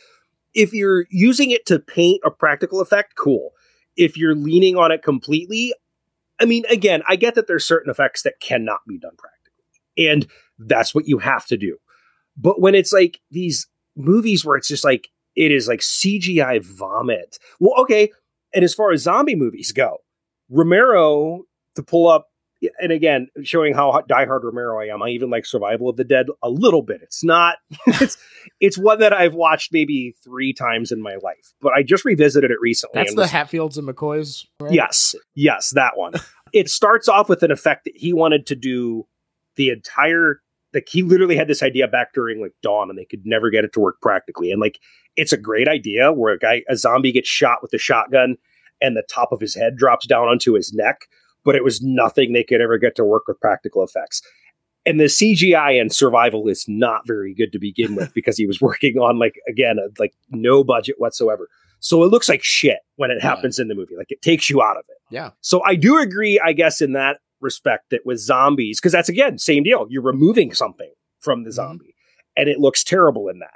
if 0.54 0.72
you're 0.72 1.04
using 1.10 1.50
it 1.50 1.66
to 1.66 1.78
paint 1.78 2.22
a 2.24 2.30
practical 2.30 2.80
effect, 2.80 3.14
cool. 3.14 3.50
If 3.96 4.16
you're 4.16 4.34
leaning 4.34 4.76
on 4.76 4.90
it 4.90 5.02
completely, 5.02 5.74
I 6.40 6.44
mean, 6.44 6.64
again, 6.70 7.02
I 7.08 7.16
get 7.16 7.34
that 7.34 7.46
there's 7.46 7.66
certain 7.66 7.90
effects 7.90 8.22
that 8.22 8.40
cannot 8.40 8.80
be 8.86 8.98
done 8.98 9.16
practically, 9.18 10.08
and 10.10 10.26
that's 10.58 10.94
what 10.94 11.06
you 11.06 11.18
have 11.18 11.46
to 11.46 11.56
do. 11.56 11.78
But 12.36 12.60
when 12.60 12.74
it's 12.74 12.92
like 12.92 13.20
these 13.30 13.66
movies 13.96 14.44
where 14.44 14.56
it's 14.56 14.68
just 14.68 14.84
like 14.84 15.08
it 15.38 15.52
is 15.52 15.68
like 15.68 15.80
CGI 15.80 16.64
vomit. 16.64 17.38
Well, 17.60 17.74
okay. 17.82 18.10
And 18.54 18.64
as 18.64 18.74
far 18.74 18.92
as 18.92 19.02
zombie 19.02 19.36
movies 19.36 19.72
go, 19.72 19.98
Romero 20.48 21.42
to 21.76 21.82
pull 21.82 22.08
up 22.08 22.28
and 22.78 22.92
again, 22.92 23.28
showing 23.42 23.74
how 23.74 24.02
diehard 24.10 24.42
Romero 24.42 24.80
I 24.80 24.86
am, 24.86 25.02
I 25.02 25.10
even 25.10 25.30
like 25.30 25.46
Survival 25.46 25.88
of 25.88 25.96
the 25.96 26.04
Dead 26.04 26.26
a 26.42 26.50
little 26.50 26.82
bit. 26.82 27.00
It's 27.02 27.22
not, 27.22 27.56
it's, 27.86 28.16
it's 28.60 28.76
one 28.76 29.00
that 29.00 29.12
I've 29.12 29.34
watched 29.34 29.72
maybe 29.72 30.14
three 30.24 30.52
times 30.52 30.90
in 30.90 31.00
my 31.00 31.16
life, 31.22 31.52
but 31.60 31.72
I 31.72 31.82
just 31.82 32.04
revisited 32.04 32.50
it 32.50 32.58
recently. 32.60 33.00
That's 33.00 33.14
the 33.14 33.22
was, 33.22 33.30
Hatfields 33.30 33.78
and 33.78 33.88
McCoys. 33.88 34.46
Right? 34.60 34.72
Yes, 34.72 35.14
yes, 35.34 35.70
that 35.74 35.96
one. 35.96 36.14
it 36.52 36.68
starts 36.68 37.08
off 37.08 37.28
with 37.28 37.42
an 37.42 37.50
effect 37.50 37.84
that 37.84 37.96
he 37.96 38.12
wanted 38.12 38.46
to 38.46 38.56
do 38.56 39.06
the 39.56 39.70
entire. 39.70 40.40
Like 40.74 40.88
he 40.88 41.02
literally 41.02 41.36
had 41.36 41.48
this 41.48 41.62
idea 41.62 41.88
back 41.88 42.12
during 42.12 42.40
like 42.40 42.52
Dawn, 42.62 42.90
and 42.90 42.98
they 42.98 43.04
could 43.04 43.22
never 43.24 43.50
get 43.50 43.64
it 43.64 43.72
to 43.74 43.80
work 43.80 44.00
practically. 44.02 44.50
And 44.50 44.60
like, 44.60 44.78
it's 45.16 45.32
a 45.32 45.38
great 45.38 45.68
idea 45.68 46.12
where 46.12 46.34
a 46.34 46.38
guy, 46.38 46.62
a 46.68 46.76
zombie, 46.76 47.12
gets 47.12 47.28
shot 47.28 47.58
with 47.62 47.72
a 47.72 47.78
shotgun, 47.78 48.36
and 48.80 48.96
the 48.96 49.04
top 49.08 49.32
of 49.32 49.40
his 49.40 49.54
head 49.54 49.76
drops 49.76 50.06
down 50.06 50.28
onto 50.28 50.54
his 50.54 50.72
neck 50.74 51.08
but 51.48 51.56
it 51.56 51.64
was 51.64 51.80
nothing 51.80 52.34
they 52.34 52.44
could 52.44 52.60
ever 52.60 52.76
get 52.76 52.94
to 52.94 53.06
work 53.06 53.22
with 53.26 53.40
practical 53.40 53.82
effects. 53.82 54.20
And 54.84 55.00
the 55.00 55.04
CGI 55.04 55.80
and 55.80 55.90
survival 55.90 56.46
is 56.46 56.66
not 56.68 57.06
very 57.06 57.32
good 57.32 57.52
to 57.52 57.58
begin 57.58 57.94
with 57.94 58.12
because 58.14 58.36
he 58.36 58.46
was 58.46 58.60
working 58.60 58.98
on 58.98 59.18
like 59.18 59.36
again 59.48 59.78
a, 59.78 59.88
like 59.98 60.12
no 60.28 60.62
budget 60.62 60.96
whatsoever. 60.98 61.48
So 61.80 62.04
it 62.04 62.08
looks 62.08 62.28
like 62.28 62.44
shit 62.44 62.80
when 62.96 63.10
it 63.10 63.22
happens 63.22 63.56
yeah. 63.58 63.62
in 63.62 63.68
the 63.68 63.74
movie. 63.74 63.96
Like 63.96 64.10
it 64.10 64.20
takes 64.20 64.50
you 64.50 64.60
out 64.60 64.76
of 64.76 64.84
it. 64.90 64.98
Yeah. 65.10 65.30
So 65.40 65.64
I 65.64 65.74
do 65.74 65.96
agree, 65.96 66.38
I 66.38 66.52
guess, 66.52 66.82
in 66.82 66.92
that 66.92 67.20
respect 67.40 67.88
that 67.92 68.04
with 68.04 68.18
zombies, 68.18 68.78
because 68.78 68.92
that's 68.92 69.08
again, 69.08 69.38
same 69.38 69.62
deal. 69.62 69.86
You're 69.88 70.02
removing 70.02 70.52
something 70.52 70.92
from 71.20 71.44
the 71.44 71.48
mm-hmm. 71.48 71.54
zombie 71.54 71.84
mm-hmm. 71.86 72.42
and 72.42 72.50
it 72.50 72.60
looks 72.60 72.84
terrible 72.84 73.28
in 73.28 73.38
that. 73.38 73.54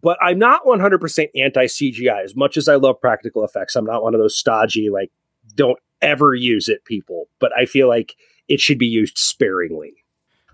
but 0.00 0.16
I'm 0.22 0.38
not 0.38 0.64
100% 0.64 1.28
anti 1.36 1.66
CGI. 1.66 2.24
As 2.24 2.34
much 2.34 2.56
as 2.56 2.66
I 2.66 2.76
love 2.76 2.98
practical 2.98 3.44
effects, 3.44 3.76
I'm 3.76 3.84
not 3.84 4.02
one 4.02 4.14
of 4.14 4.22
those 4.22 4.38
stodgy, 4.38 4.88
like, 4.88 5.10
don't 5.54 5.78
ever 6.02 6.34
use 6.34 6.68
it 6.68 6.84
people. 6.84 7.28
But 7.38 7.52
I 7.56 7.66
feel 7.66 7.88
like 7.88 8.16
it 8.48 8.60
should 8.60 8.78
be 8.78 8.86
used 8.86 9.18
sparingly. 9.18 9.94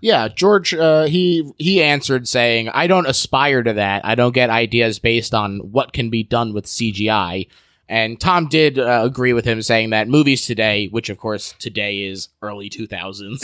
Yeah, 0.01 0.27
George, 0.27 0.73
uh, 0.73 1.03
he 1.05 1.49
he 1.57 1.81
answered 1.81 2.27
saying, 2.27 2.67
"I 2.69 2.87
don't 2.87 3.07
aspire 3.07 3.63
to 3.63 3.73
that. 3.73 4.05
I 4.05 4.15
don't 4.15 4.33
get 4.33 4.49
ideas 4.49 4.99
based 4.99 5.33
on 5.33 5.59
what 5.59 5.93
can 5.93 6.09
be 6.09 6.23
done 6.23 6.53
with 6.53 6.65
CGI." 6.65 7.47
And 7.87 8.19
Tom 8.19 8.47
did 8.47 8.79
uh, 8.79 9.01
agree 9.03 9.31
with 9.33 9.45
him, 9.45 9.61
saying 9.61 9.91
that 9.91 10.09
movies 10.09 10.45
today, 10.45 10.87
which 10.87 11.09
of 11.09 11.17
course 11.17 11.53
today 11.59 12.01
is 12.01 12.29
early 12.41 12.69
2000s, 12.69 13.39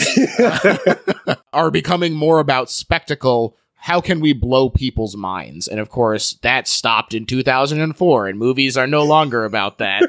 are 1.52 1.70
becoming 1.70 2.14
more 2.14 2.40
about 2.40 2.70
spectacle. 2.70 3.56
How 3.74 4.02
can 4.02 4.20
we 4.20 4.34
blow 4.34 4.68
people's 4.68 5.16
minds? 5.16 5.66
And 5.66 5.80
of 5.80 5.88
course, 5.88 6.34
that 6.42 6.68
stopped 6.68 7.14
in 7.14 7.24
2004, 7.24 8.28
and 8.28 8.38
movies 8.38 8.76
are 8.76 8.86
no 8.86 9.02
longer 9.04 9.46
about 9.46 9.78
that. 9.78 10.02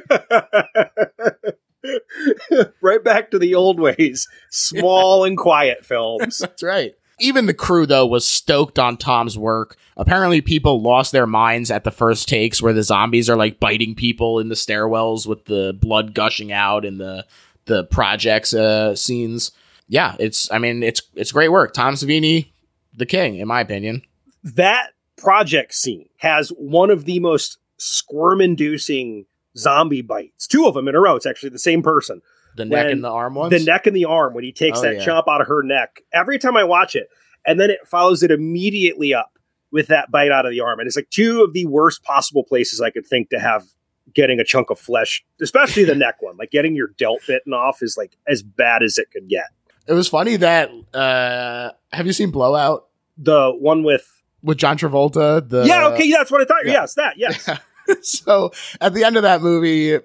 right 2.82 3.04
back 3.04 3.32
to 3.32 3.40
the 3.40 3.56
old 3.56 3.80
ways 3.80 4.28
small 4.50 5.24
and 5.24 5.38
quiet 5.38 5.86
films. 5.86 6.38
That's 6.40 6.64
right. 6.64 6.96
Even 7.20 7.46
the 7.46 7.54
crew, 7.54 7.86
though, 7.86 8.08
was 8.08 8.26
stoked 8.26 8.80
on 8.80 8.98
Tom's 8.98 9.38
work. 9.38 9.78
Apparently, 9.96 10.42
people 10.42 10.82
lost 10.82 11.12
their 11.12 11.28
minds 11.28 11.70
at 11.70 11.84
the 11.84 11.92
first 11.92 12.28
takes 12.28 12.62
where 12.62 12.74
the 12.74 12.82
zombies 12.82 13.30
are 13.30 13.36
like 13.36 13.60
biting 13.60 13.94
people 13.94 14.40
in 14.40 14.50
the 14.50 14.56
stairwells 14.56 15.28
with 15.28 15.46
the 15.46 15.78
blood 15.80 16.16
gushing 16.16 16.52
out 16.52 16.84
in 16.84 16.98
the 16.98 17.26
the 17.66 17.84
projects 17.86 18.56
uh, 18.56 18.96
scenes. 18.96 19.52
Yeah, 19.88 20.16
it's. 20.18 20.52
I 20.52 20.58
mean, 20.58 20.82
it's 20.82 21.04
it's 21.14 21.32
great 21.32 21.50
work. 21.50 21.76
Tom 21.76 21.94
Savini, 21.94 22.52
the 22.96 23.06
king, 23.06 23.38
in 23.38 23.48
my 23.48 23.62
opinion. 23.62 24.02
That 24.44 24.94
project 25.16 25.76
scene 25.76 26.10
has 26.18 26.50
one 26.50 26.90
of 26.90 27.06
the 27.06 27.20
most 27.20 27.60
squirm-inducing 27.78 29.26
zombie 29.58 30.02
bites. 30.02 30.48
Two 30.48 30.66
of 30.66 30.74
them 30.74 30.88
in 30.88 30.96
a 30.96 31.00
row. 31.00 31.16
It's 31.16 31.26
actually 31.26 31.50
the 31.50 31.60
same 31.60 31.82
person. 31.82 32.22
The 32.56 32.66
neck 32.66 32.86
When- 32.86 32.92
and 32.94 33.04
the 33.04 33.10
arm 33.12 33.36
ones. 33.36 33.52
The 33.52 33.64
neck 33.64 33.88
and 33.88 33.96
the 33.96 34.06
arm 34.06 34.34
when 34.34 34.44
he 34.44 34.52
takes 34.52 34.80
Oh, 34.80 34.82
that 34.84 34.96
yeah. 34.98 35.06
chomp 35.06 35.24
out 35.30 35.42
of 35.42 35.48
her 35.48 35.64
neck. 35.64 36.02
Every 36.14 36.38
time 36.40 36.58
I 36.58 36.64
watch 36.64 36.96
it, 36.96 37.08
and 37.46 37.60
then 37.60 37.70
it 37.70 37.80
follows 37.88 38.24
it 38.24 38.32
immediately 38.32 39.14
up 39.14 39.38
with 39.72 39.88
that 39.88 40.12
bite 40.12 40.32
out 40.32 40.46
of 40.46 40.52
the 40.52 40.60
arm. 40.60 40.80
And 40.80 40.88
it's 40.88 40.96
like 40.98 41.10
two 41.10 41.44
of 41.44 41.54
the 41.54 41.66
worst 41.66 42.04
possible 42.04 42.44
places 42.44 42.82
I 42.82 42.90
could 42.90 43.06
think 43.06 43.30
to 43.30 43.40
have 43.40 43.66
getting 44.14 44.40
a 44.42 44.44
chunk 44.44 44.70
of 44.70 44.78
flesh, 44.80 45.24
especially 45.42 45.86
the 45.86 45.96
neck 46.06 46.22
one. 46.22 46.36
Like 46.38 46.52
getting 46.52 46.76
your 46.76 46.88
delt 46.98 47.22
bitten 47.26 47.54
off 47.54 47.82
is 47.82 47.96
like 47.98 48.18
as 48.28 48.44
bad 48.44 48.84
as 48.84 48.98
it 48.98 49.10
could 49.12 49.30
get. 49.30 49.46
It 49.88 49.94
was 49.94 50.10
funny 50.10 50.36
that. 50.36 50.70
Uh, 50.94 51.72
have 51.94 52.06
you 52.06 52.14
seen 52.14 52.32
Blowout 52.32 52.88
The 53.18 53.52
one 53.52 53.84
with 53.84 54.22
with 54.44 54.58
John 54.58 54.78
Travolta? 54.78 55.48
The 55.48 55.64
Yeah, 55.66 55.88
okay, 55.90 56.12
that's 56.12 56.30
what 56.32 56.42
I 56.42 56.46
thought. 56.46 56.66
yeah. 56.66 56.74
Yes, 56.74 56.94
that, 56.96 57.18
yes. 57.18 57.50
so 58.02 58.52
at 58.80 58.94
the 58.94 59.04
end 59.04 59.18
of 59.18 59.24
that 59.24 59.42
movie, 59.42 60.00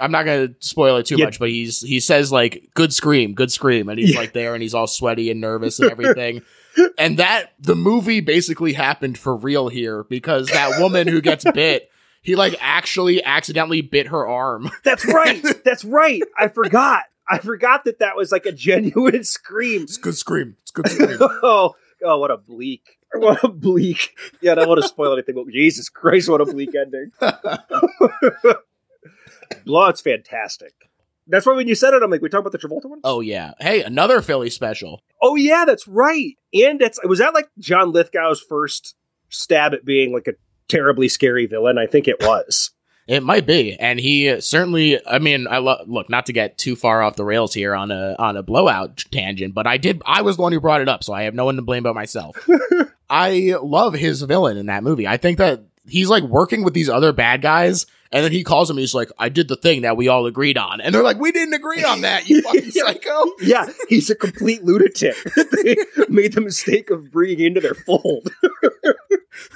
I'm 0.00 0.10
not 0.10 0.24
going 0.24 0.48
to 0.48 0.54
spoil 0.60 0.96
it 0.96 1.06
too 1.06 1.16
Yeah. 1.16 1.26
much, 1.26 1.38
but 1.38 1.50
he's 1.50 1.80
he 1.80 2.00
says 2.00 2.30
like 2.32 2.70
"good 2.74 2.92
scream, 2.92 3.34
good 3.34 3.50
scream," 3.52 3.88
and 3.88 3.98
he's 3.98 4.14
Yeah. 4.14 4.20
like 4.20 4.32
there 4.32 4.54
and 4.54 4.62
he's 4.62 4.74
all 4.74 4.86
sweaty 4.86 5.30
and 5.30 5.40
nervous 5.40 5.78
and 5.80 5.90
everything. 5.90 6.42
and 6.98 7.18
that 7.18 7.52
the 7.60 7.76
movie 7.76 8.20
basically 8.20 8.72
happened 8.72 9.16
for 9.18 9.36
real 9.36 9.68
here 9.68 10.04
because 10.04 10.48
that 10.48 10.80
woman 10.80 11.06
who 11.06 11.20
gets 11.20 11.44
bit, 11.52 11.90
he 12.22 12.34
like 12.36 12.56
actually 12.60 13.22
accidentally 13.22 13.80
bit 13.80 14.08
her 14.08 14.26
arm. 14.26 14.70
That's 14.84 15.04
right. 15.06 15.44
That's 15.64 15.84
right. 15.84 16.22
I 16.38 16.48
forgot. 16.48 17.02
I 17.28 17.38
forgot 17.38 17.84
that 17.84 18.00
that 18.00 18.16
was 18.16 18.30
like 18.32 18.44
a 18.44 18.52
genuine 18.52 19.24
scream. 19.24 19.82
It's 19.82 19.96
good 19.96 20.16
scream. 20.16 20.56
It's 20.62 20.70
good 20.70 20.88
scream. 20.88 21.16
oh, 21.20 21.74
oh, 22.04 22.18
what 22.18 22.30
a 22.30 22.36
bleak. 22.36 22.98
What 23.20 23.44
a 23.44 23.48
bleak. 23.48 24.16
Yeah, 24.40 24.52
I 24.52 24.54
don't 24.56 24.68
want 24.68 24.82
to 24.82 24.88
spoil 24.88 25.12
anything, 25.12 25.34
but 25.34 25.46
Jesus 25.52 25.88
Christ, 25.88 26.28
what 26.28 26.40
a 26.40 26.44
bleak 26.44 26.74
ending. 26.74 27.12
Blowout's 29.64 30.00
fantastic. 30.00 30.72
That's 31.26 31.46
why 31.46 31.54
when 31.54 31.68
you 31.68 31.74
said 31.74 31.94
it, 31.94 32.02
I'm 32.02 32.10
like, 32.10 32.20
we 32.20 32.28
talk 32.28 32.40
about 32.40 32.52
the 32.52 32.58
Travolta 32.58 32.84
one? 32.86 33.00
oh 33.04 33.20
yeah. 33.20 33.52
Hey, 33.60 33.82
another 33.82 34.20
Philly 34.20 34.50
special. 34.50 35.00
Oh 35.22 35.36
yeah, 35.36 35.64
that's 35.64 35.88
right. 35.88 36.36
And 36.52 36.82
it's 36.82 36.98
was 37.04 37.18
that 37.18 37.34
like 37.34 37.48
John 37.58 37.92
Lithgow's 37.92 38.40
first 38.40 38.94
stab 39.30 39.72
at 39.72 39.84
being 39.84 40.12
like 40.12 40.26
a 40.28 40.34
terribly 40.68 41.08
scary 41.08 41.46
villain? 41.46 41.78
I 41.78 41.86
think 41.86 42.08
it 42.08 42.16
was. 42.20 42.72
It 43.06 43.22
might 43.22 43.46
be, 43.46 43.76
and 43.78 44.00
he 44.00 44.40
certainly. 44.40 44.98
I 45.06 45.18
mean, 45.18 45.46
I 45.46 45.58
lo- 45.58 45.84
look 45.86 46.08
not 46.08 46.24
to 46.26 46.32
get 46.32 46.56
too 46.56 46.74
far 46.74 47.02
off 47.02 47.16
the 47.16 47.24
rails 47.24 47.52
here 47.52 47.74
on 47.74 47.90
a 47.90 48.16
on 48.18 48.36
a 48.38 48.42
blowout 48.42 49.04
tangent, 49.10 49.54
but 49.54 49.66
I 49.66 49.76
did. 49.76 50.00
I 50.06 50.22
was 50.22 50.36
the 50.36 50.42
one 50.42 50.52
who 50.52 50.60
brought 50.60 50.80
it 50.80 50.88
up, 50.88 51.04
so 51.04 51.12
I 51.12 51.24
have 51.24 51.34
no 51.34 51.44
one 51.44 51.56
to 51.56 51.62
blame 51.62 51.82
but 51.82 51.94
myself. 51.94 52.36
I 53.10 53.56
love 53.62 53.92
his 53.92 54.22
villain 54.22 54.56
in 54.56 54.66
that 54.66 54.82
movie. 54.82 55.06
I 55.06 55.18
think 55.18 55.36
that 55.36 55.64
he's 55.86 56.08
like 56.08 56.24
working 56.24 56.64
with 56.64 56.74
these 56.74 56.88
other 56.88 57.12
bad 57.12 57.42
guys, 57.42 57.86
and 58.12 58.24
then 58.24 58.32
he 58.32 58.44
calls 58.44 58.70
him. 58.70 58.76
He's 58.76 58.94
like, 58.94 59.10
"I 59.18 59.28
did 59.28 59.48
the 59.48 59.56
thing 59.56 59.82
that 59.82 59.96
we 59.96 60.08
all 60.08 60.26
agreed 60.26 60.56
on," 60.56 60.80
and 60.80 60.94
they're 60.94 61.02
like, 61.02 61.18
"We 61.18 61.32
didn't 61.32 61.54
agree 61.54 61.82
on 61.84 62.02
that, 62.02 62.28
you 62.28 62.42
fucking 62.42 62.70
psycho." 62.70 63.24
Yeah, 63.40 63.66
he's 63.88 64.10
a 64.10 64.14
complete 64.14 64.64
lunatic. 64.64 65.16
they 65.36 65.76
made 66.08 66.34
the 66.34 66.40
mistake 66.40 66.90
of 66.90 67.10
bringing 67.10 67.40
into 67.40 67.60
their 67.60 67.74
fold. 67.74 68.30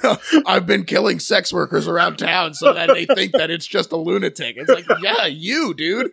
I've 0.45 0.65
been 0.65 0.83
killing 0.83 1.19
sex 1.19 1.53
workers 1.53 1.87
around 1.87 2.17
town 2.17 2.53
so 2.53 2.73
that 2.73 2.89
they 2.93 3.05
think 3.05 3.31
that 3.31 3.49
it's 3.49 3.65
just 3.65 3.91
a 3.91 3.95
lunatic. 3.97 4.57
It's 4.57 4.69
like, 4.69 4.85
yeah, 5.01 5.25
you, 5.25 5.73
dude. 5.73 6.11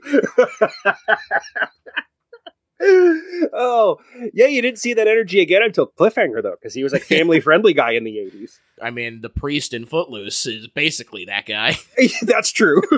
oh, 3.52 3.98
yeah, 4.32 4.46
you 4.46 4.62
didn't 4.62 4.78
see 4.78 4.94
that 4.94 5.08
energy 5.08 5.40
again 5.40 5.62
until 5.62 5.88
Cliffhanger, 5.98 6.42
though, 6.42 6.54
because 6.60 6.74
he 6.74 6.84
was 6.84 6.92
like 6.92 7.02
family 7.02 7.40
friendly 7.40 7.72
guy 7.72 7.92
in 7.92 8.04
the 8.04 8.16
80s. 8.16 8.58
I 8.82 8.90
mean, 8.90 9.20
the 9.22 9.28
priest 9.28 9.72
in 9.72 9.86
Footloose 9.86 10.46
is 10.46 10.68
basically 10.68 11.24
that 11.26 11.46
guy. 11.46 11.76
That's 12.22 12.52
true. 12.52 12.82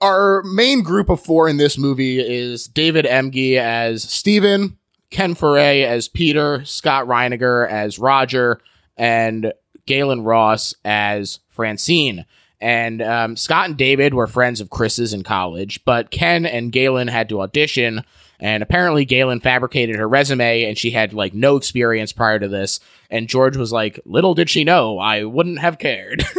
Our 0.00 0.42
main 0.44 0.82
group 0.82 1.08
of 1.08 1.20
four 1.20 1.48
in 1.48 1.56
this 1.56 1.76
movie 1.76 2.20
is 2.20 2.68
David 2.68 3.04
Emge 3.04 3.56
as 3.56 4.04
Steven, 4.04 4.78
Ken 5.10 5.34
Foree 5.34 5.84
as 5.84 6.08
Peter, 6.08 6.64
Scott 6.64 7.06
Reiniger 7.06 7.68
as 7.68 7.98
Roger, 7.98 8.60
and 8.96 9.52
Gaylen 9.88 10.24
Ross 10.24 10.72
as 10.84 11.40
Francine. 11.48 12.26
And 12.60 13.02
um, 13.02 13.36
Scott 13.36 13.70
and 13.70 13.76
David 13.76 14.14
were 14.14 14.28
friends 14.28 14.60
of 14.60 14.70
Chris's 14.70 15.12
in 15.12 15.24
college, 15.24 15.84
but 15.84 16.10
Ken 16.10 16.46
and 16.46 16.70
Galen 16.72 17.08
had 17.08 17.28
to 17.28 17.40
audition. 17.40 18.04
And 18.40 18.62
apparently, 18.62 19.04
Gaylen 19.04 19.42
fabricated 19.42 19.96
her 19.96 20.08
resume 20.08 20.64
and 20.64 20.78
she 20.78 20.90
had 20.90 21.12
like 21.12 21.34
no 21.34 21.56
experience 21.56 22.12
prior 22.12 22.38
to 22.38 22.48
this. 22.48 22.80
And 23.10 23.28
George 23.28 23.56
was 23.56 23.72
like, 23.72 24.00
Little 24.04 24.34
did 24.34 24.48
she 24.48 24.64
know, 24.64 24.98
I 24.98 25.24
wouldn't 25.24 25.58
have 25.58 25.78
cared. 25.78 26.24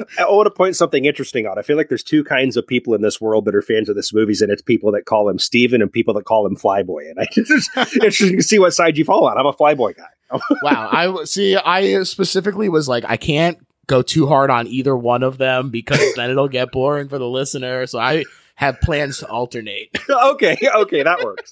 I 0.18 0.24
want 0.24 0.46
to 0.46 0.50
point 0.50 0.76
something 0.76 1.04
interesting 1.04 1.46
out. 1.46 1.58
I 1.58 1.62
feel 1.62 1.76
like 1.76 1.88
there's 1.88 2.02
two 2.02 2.24
kinds 2.24 2.56
of 2.56 2.66
people 2.66 2.94
in 2.94 3.02
this 3.02 3.20
world 3.20 3.44
that 3.44 3.54
are 3.54 3.62
fans 3.62 3.88
of 3.88 3.96
this 3.96 4.12
movies, 4.12 4.40
and 4.40 4.50
it's 4.50 4.62
people 4.62 4.92
that 4.92 5.04
call 5.04 5.28
him 5.28 5.38
Steven 5.38 5.82
and 5.82 5.92
people 5.92 6.14
that 6.14 6.24
call 6.24 6.46
him 6.46 6.56
Flyboy. 6.56 7.10
And 7.10 7.18
I 7.18 7.26
just 7.32 7.70
interesting 7.76 8.36
to 8.36 8.42
see 8.42 8.58
what 8.58 8.72
side 8.72 8.96
you 8.96 9.04
fall 9.04 9.26
on. 9.26 9.38
I'm 9.38 9.46
a 9.46 9.52
Flyboy 9.52 9.96
guy. 9.96 10.38
wow. 10.62 10.88
I 10.92 11.24
see. 11.24 11.56
I 11.56 12.02
specifically 12.04 12.68
was 12.68 12.88
like, 12.88 13.04
I 13.06 13.16
can't 13.16 13.58
go 13.86 14.02
too 14.02 14.26
hard 14.26 14.50
on 14.50 14.68
either 14.68 14.96
one 14.96 15.22
of 15.22 15.38
them 15.38 15.70
because 15.70 16.14
then 16.14 16.30
it'll 16.30 16.48
get 16.48 16.70
boring 16.70 17.08
for 17.08 17.18
the 17.18 17.28
listener. 17.28 17.86
So 17.86 17.98
I 17.98 18.24
have 18.60 18.78
plans 18.82 19.18
to 19.18 19.26
alternate. 19.26 19.88
okay, 20.10 20.56
okay, 20.76 21.02
that 21.02 21.24
works. 21.24 21.50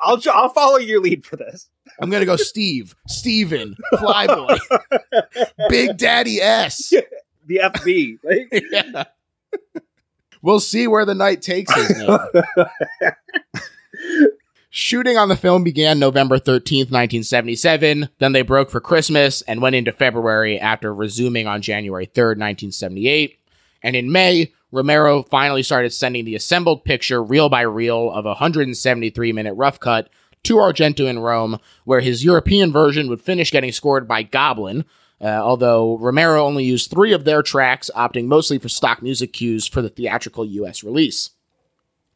I'll 0.00 0.20
I'll 0.32 0.48
follow 0.50 0.76
your 0.78 1.00
lead 1.00 1.26
for 1.26 1.36
this. 1.36 1.68
I'm 2.00 2.10
gonna 2.10 2.24
go 2.24 2.36
Steve, 2.36 2.94
Steven, 3.08 3.74
Flyboy, 3.94 4.56
Big 5.68 5.96
Daddy 5.98 6.40
S. 6.40 6.92
The 7.44 7.56
FB. 7.56 8.18
Like, 8.22 8.64
Yeah. 8.70 9.04
We'll 10.42 10.60
see 10.60 10.86
where 10.86 11.04
the 11.04 11.12
night 11.12 11.42
takes 11.42 11.72
us. 11.76 12.20
Shooting 14.70 15.18
on 15.18 15.28
the 15.28 15.34
film 15.36 15.64
began 15.64 15.98
November 15.98 16.38
13th, 16.38 16.92
1977. 16.92 18.10
Then 18.20 18.32
they 18.32 18.42
broke 18.42 18.70
for 18.70 18.80
Christmas 18.80 19.42
and 19.42 19.60
went 19.60 19.74
into 19.74 19.90
February 19.90 20.56
after 20.60 20.94
resuming 20.94 21.48
on 21.48 21.62
January 21.62 22.06
3rd, 22.06 22.38
1978. 22.38 23.40
And 23.82 23.96
in 23.96 24.12
May, 24.12 24.52
Romero 24.72 25.22
finally 25.22 25.62
started 25.62 25.92
sending 25.92 26.24
the 26.24 26.34
assembled 26.34 26.84
picture 26.84 27.22
reel 27.22 27.50
by 27.50 27.60
reel 27.60 28.10
of 28.10 28.24
a 28.24 28.30
173 28.30 29.32
minute 29.32 29.52
rough 29.52 29.78
cut 29.78 30.08
to 30.44 30.56
Argento 30.56 31.08
in 31.08 31.20
Rome, 31.20 31.58
where 31.84 32.00
his 32.00 32.24
European 32.24 32.72
version 32.72 33.08
would 33.08 33.20
finish 33.20 33.52
getting 33.52 33.70
scored 33.70 34.08
by 34.08 34.22
Goblin, 34.24 34.84
uh, 35.20 35.26
although 35.26 35.98
Romero 35.98 36.44
only 36.44 36.64
used 36.64 36.90
three 36.90 37.12
of 37.12 37.24
their 37.24 37.42
tracks, 37.42 37.90
opting 37.94 38.24
mostly 38.24 38.58
for 38.58 38.68
stock 38.68 39.02
music 39.02 39.32
cues 39.32 39.68
for 39.68 39.82
the 39.82 39.90
theatrical 39.90 40.44
US 40.44 40.82
release. 40.82 41.30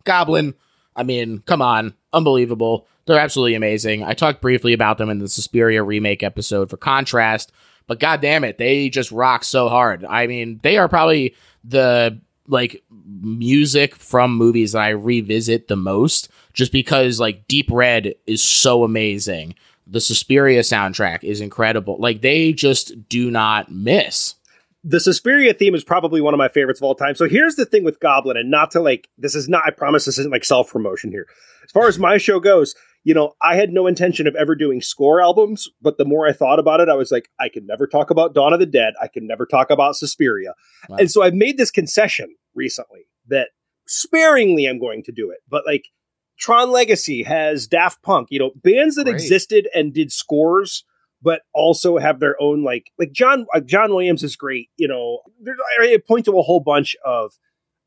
Goblin, 0.04 0.54
I 0.96 1.02
mean, 1.02 1.40
come 1.40 1.62
on, 1.62 1.94
unbelievable. 2.12 2.88
They're 3.04 3.20
absolutely 3.20 3.54
amazing. 3.54 4.02
I 4.02 4.14
talked 4.14 4.40
briefly 4.40 4.72
about 4.72 4.98
them 4.98 5.10
in 5.10 5.18
the 5.18 5.28
Suspiria 5.28 5.82
remake 5.82 6.22
episode 6.24 6.70
for 6.70 6.76
contrast, 6.76 7.52
but 7.86 8.00
god 8.00 8.20
damn 8.20 8.42
it, 8.42 8.58
they 8.58 8.88
just 8.88 9.12
rock 9.12 9.44
so 9.44 9.68
hard. 9.68 10.04
I 10.04 10.26
mean, 10.26 10.58
they 10.64 10.78
are 10.78 10.88
probably 10.88 11.36
the 11.62 12.20
like 12.48 12.82
music 13.20 13.94
from 13.96 14.36
movies 14.36 14.72
that 14.72 14.82
I 14.82 14.90
revisit 14.90 15.68
the 15.68 15.76
most 15.76 16.28
just 16.52 16.72
because 16.72 17.20
like 17.20 17.46
Deep 17.48 17.68
Red 17.70 18.14
is 18.26 18.42
so 18.42 18.82
amazing. 18.82 19.54
The 19.86 20.00
Suspiria 20.00 20.60
soundtrack 20.60 21.22
is 21.22 21.40
incredible. 21.40 21.96
Like 21.98 22.22
they 22.22 22.52
just 22.52 23.08
do 23.08 23.30
not 23.30 23.70
miss. 23.70 24.35
The 24.88 25.00
Suspiria 25.00 25.52
theme 25.52 25.74
is 25.74 25.82
probably 25.82 26.20
one 26.20 26.32
of 26.32 26.38
my 26.38 26.46
favorites 26.46 26.78
of 26.78 26.84
all 26.84 26.94
time. 26.94 27.16
So 27.16 27.28
here's 27.28 27.56
the 27.56 27.66
thing 27.66 27.82
with 27.82 27.98
Goblin, 27.98 28.36
and 28.36 28.50
not 28.50 28.70
to 28.70 28.80
like, 28.80 29.08
this 29.18 29.34
is 29.34 29.48
not, 29.48 29.64
I 29.66 29.70
promise 29.70 30.04
this 30.04 30.18
isn't 30.18 30.30
like 30.30 30.44
self 30.44 30.70
promotion 30.70 31.10
here. 31.10 31.26
As 31.64 31.72
far 31.72 31.88
as 31.88 31.98
my 31.98 32.18
show 32.18 32.38
goes, 32.38 32.74
you 33.02 33.12
know, 33.12 33.34
I 33.42 33.56
had 33.56 33.70
no 33.70 33.88
intention 33.88 34.28
of 34.28 34.36
ever 34.36 34.54
doing 34.54 34.80
score 34.80 35.20
albums, 35.20 35.68
but 35.82 35.98
the 35.98 36.04
more 36.04 36.26
I 36.28 36.32
thought 36.32 36.60
about 36.60 36.80
it, 36.80 36.88
I 36.88 36.94
was 36.94 37.10
like, 37.10 37.28
I 37.40 37.48
can 37.48 37.66
never 37.66 37.86
talk 37.86 38.10
about 38.10 38.34
Dawn 38.34 38.52
of 38.52 38.60
the 38.60 38.66
Dead. 38.66 38.94
I 39.02 39.08
can 39.08 39.26
never 39.26 39.44
talk 39.44 39.70
about 39.70 39.96
Suspiria. 39.96 40.54
Wow. 40.88 40.96
And 40.98 41.10
so 41.10 41.22
I've 41.22 41.34
made 41.34 41.56
this 41.56 41.72
concession 41.72 42.36
recently 42.54 43.06
that 43.28 43.48
sparingly 43.88 44.66
I'm 44.66 44.78
going 44.78 45.02
to 45.04 45.12
do 45.12 45.30
it. 45.30 45.38
But 45.48 45.64
like 45.66 45.86
Tron 46.38 46.70
Legacy 46.70 47.22
has 47.22 47.66
Daft 47.66 48.02
Punk, 48.02 48.28
you 48.30 48.38
know, 48.38 48.50
bands 48.56 48.96
that 48.96 49.04
Great. 49.04 49.14
existed 49.14 49.68
and 49.74 49.92
did 49.92 50.12
scores 50.12 50.84
but 51.26 51.40
also 51.52 51.98
have 51.98 52.20
their 52.20 52.40
own 52.40 52.62
like 52.62 52.92
like 53.00 53.10
John 53.10 53.46
uh, 53.52 53.58
John 53.58 53.90
Williams 53.90 54.22
is 54.22 54.36
great, 54.36 54.70
you 54.76 54.86
know. 54.86 55.18
I 55.80 55.98
point 56.06 56.24
to 56.26 56.38
a 56.38 56.42
whole 56.42 56.60
bunch 56.60 56.94
of 57.04 57.32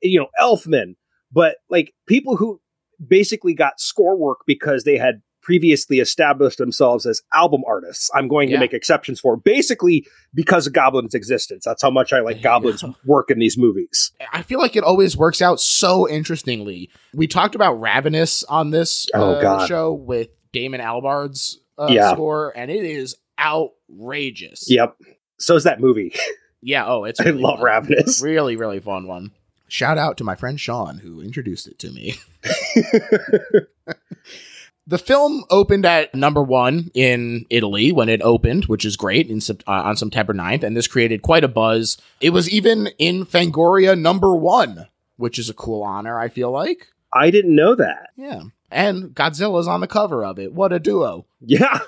you 0.02 0.20
know 0.20 0.28
Elfman, 0.42 0.98
but 1.32 1.56
like 1.70 1.94
people 2.06 2.36
who 2.36 2.60
basically 3.08 3.54
got 3.54 3.80
score 3.80 4.18
work 4.18 4.40
because 4.46 4.84
they 4.84 4.98
had 4.98 5.22
previously 5.42 6.00
established 6.00 6.58
themselves 6.58 7.06
as 7.06 7.22
album 7.34 7.62
artists. 7.66 8.12
I'm 8.14 8.28
going 8.28 8.50
yeah. 8.50 8.58
to 8.58 8.60
make 8.60 8.74
exceptions 8.74 9.22
for 9.22 9.38
basically 9.38 10.06
because 10.34 10.68
of 10.68 10.74
Goblin's 10.74 11.14
existence. 11.14 11.64
That's 11.64 11.82
how 11.82 11.90
much 11.90 12.12
I 12.12 12.20
like 12.20 12.42
Goblin's 12.42 12.84
yeah. 12.84 12.92
work 13.06 13.32
in 13.32 13.40
these 13.40 13.58
movies. 13.58 14.12
I 14.34 14.42
feel 14.42 14.60
like 14.60 14.76
it 14.76 14.84
always 14.84 15.16
works 15.16 15.42
out 15.42 15.62
so 15.62 16.10
interestingly. 16.10 16.90
We 17.14 17.26
talked 17.26 17.56
about 17.56 17.80
Ravenous 17.80 18.44
on 18.44 18.72
this 18.72 19.08
oh, 19.14 19.36
uh, 19.36 19.66
show 19.66 19.94
with 19.94 20.28
Damon 20.52 20.82
Albarn's 20.82 21.58
uh, 21.78 21.88
yeah. 21.90 22.12
score, 22.12 22.52
and 22.56 22.70
it 22.70 22.84
is 22.84 23.16
outrageous. 23.40 24.70
Yep. 24.70 24.98
So 25.38 25.56
is 25.56 25.64
that 25.64 25.80
movie. 25.80 26.14
Yeah. 26.62 26.86
Oh, 26.88 27.06
it's. 27.06 27.20
Really 27.26 27.40
I 27.40 27.48
love 27.48 27.60
fun. 27.60 27.66
Ravenous. 27.66 28.22
Really, 28.22 28.56
really 28.56 28.80
fun 28.80 29.08
one. 29.08 29.32
Shout 29.68 29.98
out 29.98 30.18
to 30.18 30.24
my 30.24 30.36
friend 30.36 30.60
Sean 30.60 30.98
who 30.98 31.22
introduced 31.22 31.68
it 31.68 31.78
to 31.80 31.92
me. 31.92 32.16
the 34.88 34.98
film 34.98 35.46
opened 35.52 35.86
at 35.86 36.16
number 36.16 36.42
one 36.42 36.90
in 36.96 37.46
Italy 37.52 37.92
when 37.92 38.10
it 38.10 38.24
opened, 38.24 38.66
which 38.66 38.84
is 38.84 38.98
great 38.98 39.30
in, 39.30 39.40
uh, 39.48 39.72
on 39.72 39.96
September 39.96 40.34
9th, 40.34 40.64
and 40.64 40.76
this 40.76 40.88
created 40.88 41.22
quite 41.22 41.44
a 41.44 41.48
buzz. 41.48 42.00
It 42.20 42.32
was 42.32 42.50
even 42.50 42.88
in 42.98 43.28
Fangoria 43.28 43.98
number 43.98 44.36
one, 44.36 44.88
which 45.18 45.38
is 45.38 45.50
a 45.50 45.54
cool 45.54 45.84
honor, 45.84 46.20
I 46.20 46.30
feel 46.30 46.50
like. 46.50 46.88
I 47.14 47.30
didn't 47.30 47.56
know 47.56 47.76
that. 47.76 48.10
Yeah. 48.18 48.42
And 48.72 49.14
Godzilla's 49.14 49.68
on 49.68 49.82
the 49.82 49.88
cover 49.88 50.26
of 50.26 50.40
it. 50.40 50.52
What 50.52 50.74
a 50.74 50.80
duo. 50.80 51.28
Yeah. 51.42 51.80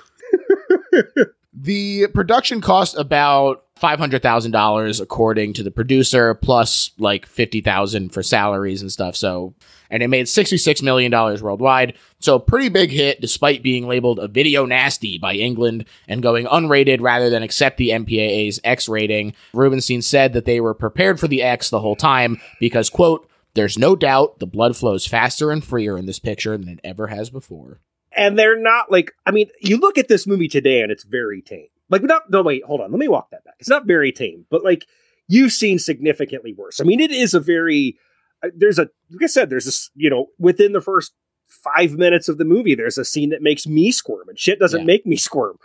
the 1.52 2.06
production 2.08 2.60
cost 2.60 2.96
about 2.96 3.64
$500,000 3.80 5.00
according 5.00 5.52
to 5.54 5.62
the 5.62 5.70
producer 5.70 6.34
plus 6.34 6.92
like 6.98 7.26
50,000 7.26 8.10
for 8.10 8.22
salaries 8.22 8.80
and 8.80 8.92
stuff. 8.92 9.16
So 9.16 9.54
and 9.90 10.02
it 10.02 10.08
made 10.08 10.26
$66 10.26 10.82
million 10.82 11.12
worldwide. 11.12 11.98
So 12.20 12.38
pretty 12.38 12.68
big 12.68 12.90
hit 12.90 13.20
despite 13.20 13.62
being 13.62 13.86
labeled 13.86 14.18
a 14.18 14.28
video 14.28 14.64
nasty 14.64 15.18
by 15.18 15.34
England 15.34 15.84
and 16.08 16.22
going 16.22 16.46
unrated 16.46 17.00
rather 17.00 17.28
than 17.28 17.42
accept 17.42 17.76
the 17.76 17.90
MPAA's 17.90 18.60
X 18.64 18.88
rating. 18.88 19.34
Rubinstein 19.52 20.00
said 20.00 20.32
that 20.32 20.44
they 20.44 20.60
were 20.60 20.74
prepared 20.74 21.18
for 21.18 21.28
the 21.28 21.42
X 21.42 21.68
the 21.68 21.80
whole 21.80 21.96
time 21.96 22.40
because 22.60 22.88
quote, 22.88 23.28
there's 23.54 23.76
no 23.76 23.94
doubt 23.96 24.38
the 24.38 24.46
blood 24.46 24.76
flows 24.76 25.06
faster 25.06 25.50
and 25.50 25.62
freer 25.62 25.98
in 25.98 26.06
this 26.06 26.18
picture 26.18 26.56
than 26.56 26.68
it 26.68 26.80
ever 26.82 27.08
has 27.08 27.28
before 27.28 27.80
and 28.16 28.38
they're 28.38 28.60
not 28.60 28.90
like 28.90 29.12
I 29.26 29.30
mean, 29.30 29.48
you 29.60 29.78
look 29.78 29.98
at 29.98 30.08
this 30.08 30.26
movie 30.26 30.48
today 30.48 30.80
and 30.80 30.90
it's 30.90 31.04
very 31.04 31.42
tame. 31.42 31.68
Like 31.88 32.02
not 32.02 32.30
no 32.30 32.42
wait, 32.42 32.64
hold 32.64 32.80
on, 32.80 32.90
let 32.90 32.98
me 32.98 33.08
walk 33.08 33.30
that 33.30 33.44
back. 33.44 33.54
It's 33.58 33.68
not 33.68 33.86
very 33.86 34.12
tame, 34.12 34.46
but 34.50 34.64
like 34.64 34.86
you've 35.28 35.52
seen 35.52 35.78
significantly 35.78 36.54
worse. 36.56 36.80
I 36.80 36.84
mean, 36.84 37.00
it 37.00 37.10
is 37.10 37.34
a 37.34 37.40
very 37.40 37.98
uh, 38.42 38.48
there's 38.54 38.78
a 38.78 38.88
like 39.10 39.22
I 39.24 39.26
said, 39.26 39.50
there's 39.50 39.66
this 39.66 39.90
you 39.94 40.10
know 40.10 40.26
within 40.38 40.72
the 40.72 40.80
first 40.80 41.12
five 41.46 41.92
minutes 41.92 42.28
of 42.28 42.38
the 42.38 42.44
movie, 42.44 42.74
there's 42.74 42.98
a 42.98 43.04
scene 43.04 43.30
that 43.30 43.42
makes 43.42 43.66
me 43.66 43.92
squirm, 43.92 44.28
and 44.28 44.38
shit 44.38 44.58
doesn't 44.58 44.80
yeah. 44.80 44.86
make 44.86 45.06
me 45.06 45.16
squirm. 45.16 45.56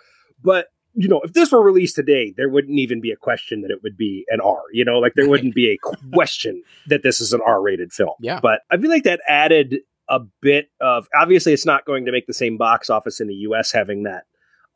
But 0.43 0.67
you 0.93 1.07
know, 1.07 1.21
if 1.21 1.33
this 1.33 1.51
were 1.51 1.62
released 1.62 1.95
today, 1.95 2.33
there 2.36 2.49
wouldn't 2.49 2.79
even 2.79 2.99
be 2.99 3.12
a 3.12 3.15
question 3.15 3.62
that 3.62 3.71
it 3.71 3.83
would 3.83 3.97
be 3.97 4.25
an 4.29 4.41
R. 4.41 4.63
You 4.73 4.83
know, 4.83 4.97
like 4.97 5.13
there 5.15 5.29
wouldn't 5.29 5.53
be 5.53 5.69
a 5.71 5.77
question 6.13 6.63
that 6.88 7.03
this 7.03 7.21
is 7.21 7.33
an 7.33 7.41
R-rated 7.45 7.93
film. 7.93 8.15
Yeah. 8.19 8.39
But 8.41 8.62
I 8.71 8.77
feel 8.77 8.89
like 8.89 9.03
that 9.03 9.21
added 9.27 9.77
a 10.10 10.20
bit 10.41 10.70
of 10.82 11.08
obviously 11.20 11.54
it's 11.54 11.65
not 11.65 11.86
going 11.86 12.06
to 12.06 12.12
make 12.12 12.28
the 12.28 12.34
same 12.34 12.58
box 12.58 12.89
office 12.89 13.20
in 13.20 13.28
the 13.28 13.36
US 13.36 13.72
having 13.72 14.04
that 14.04 14.26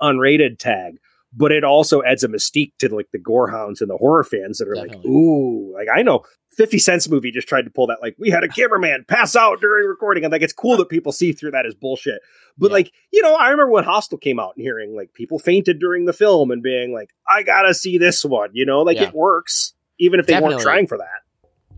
unrated 0.02 0.58
tag, 0.58 0.98
but 1.34 1.52
it 1.52 1.64
also 1.64 2.04
adds 2.04 2.24
a 2.24 2.28
mystique 2.28 2.74
to 2.80 2.94
like 2.94 3.10
the 3.12 3.20
gorehounds 3.20 3.82
and 3.82 3.90
the 3.90 3.98
horror 3.98 4.24
fans 4.24 4.58
that 4.58 4.68
are 4.68 4.76
Definitely. 4.76 4.98
like, 4.98 5.06
ooh, 5.06 5.74
like 5.74 5.88
I 5.94 6.02
know 6.02 6.24
50 6.54 6.80
Cent's 6.80 7.10
movie 7.10 7.32
just 7.32 7.48
tried 7.48 7.64
to 7.64 7.72
pull 7.72 7.88
that 7.88 8.02
like 8.02 8.16
we 8.20 8.30
had 8.30 8.44
a 8.44 8.48
cameraman 8.50 9.06
pass 9.08 9.36
out 9.36 9.62
during 9.62 9.88
recording 9.88 10.24
and 10.24 10.32
like 10.32 10.42
it's 10.42 10.54
cool 10.54 10.78
that 10.78 10.90
people 10.90 11.12
see 11.12 11.32
through 11.32 11.52
that 11.52 11.66
as 11.66 11.74
bullshit. 11.74 12.22
But 12.58 12.72
yeah. 12.72 12.74
like, 12.74 12.92
you 13.12 13.22
know, 13.22 13.36
I 13.36 13.50
remember 13.50 13.72
when 13.72 13.86
Hostel 13.86 14.18
came 14.18 14.40
out 14.40 14.54
and 14.56 14.64
hearing 14.64 14.96
like 14.96 15.14
people 15.14 15.40
fainted 15.40 15.80
during 15.80 16.06
the 16.06 16.14
film 16.14 16.52
and 16.52 16.62
being 16.62 16.94
like, 16.94 17.12
I 17.30 17.44
gotta 17.44 17.74
see 17.74 17.98
this 17.98 18.26
one, 18.26 18.50
you 18.54 18.66
know, 18.66 18.82
like 18.82 18.98
yeah. 18.98 19.08
it 19.08 19.14
works, 19.14 19.74
even 20.00 20.20
if 20.20 20.28
they 20.28 20.34
Definitely. 20.34 20.56
weren't 20.56 20.64
trying 20.64 20.88
for 20.88 20.98
that. 20.98 21.21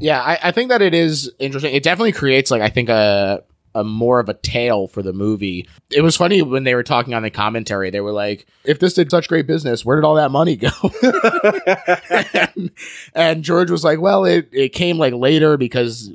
Yeah, 0.04 0.22
I, 0.22 0.38
I 0.44 0.52
think 0.52 0.68
that 0.68 0.82
it 0.82 0.94
is 0.94 1.32
interesting. 1.39 1.74
It 1.74 1.82
definitely 1.82 2.12
creates 2.12 2.52
like 2.52 2.62
I 2.62 2.68
think 2.68 2.89
a 2.89 3.42
a 3.74 3.86
more 3.86 4.20
of 4.20 4.28
a 4.28 4.34
tale 4.34 4.86
for 4.86 5.02
the 5.02 5.13
movie. 5.13 5.66
It 5.89 6.02
was 6.02 6.18
funny 6.18 6.42
when 6.42 6.66
they 6.66 6.76
were 6.76 6.84
talking 6.84 7.13
on 7.13 7.24
the 7.24 7.30
commentary. 7.30 7.89
They 7.89 8.02
were 8.02 8.12
like, 8.12 8.46
"If 8.66 8.80
this 8.80 8.94
did 8.96 9.10
such 9.10 9.30
great 9.30 9.48
business, 9.48 9.86
where 9.86 9.96
did 9.96 10.04
all 10.04 10.16
that 10.16 10.30
money 10.30 10.58
go?" 10.58 10.70
and, 12.34 12.72
and, 13.16 13.44
George 13.46 13.72
was 13.72 13.86
like, 13.86 14.02
"Well, 14.02 14.26
it 14.26 14.50
it 14.52 14.70
came 14.70 14.98
like 14.98 15.13
later 15.13 15.56
because." 15.56 16.12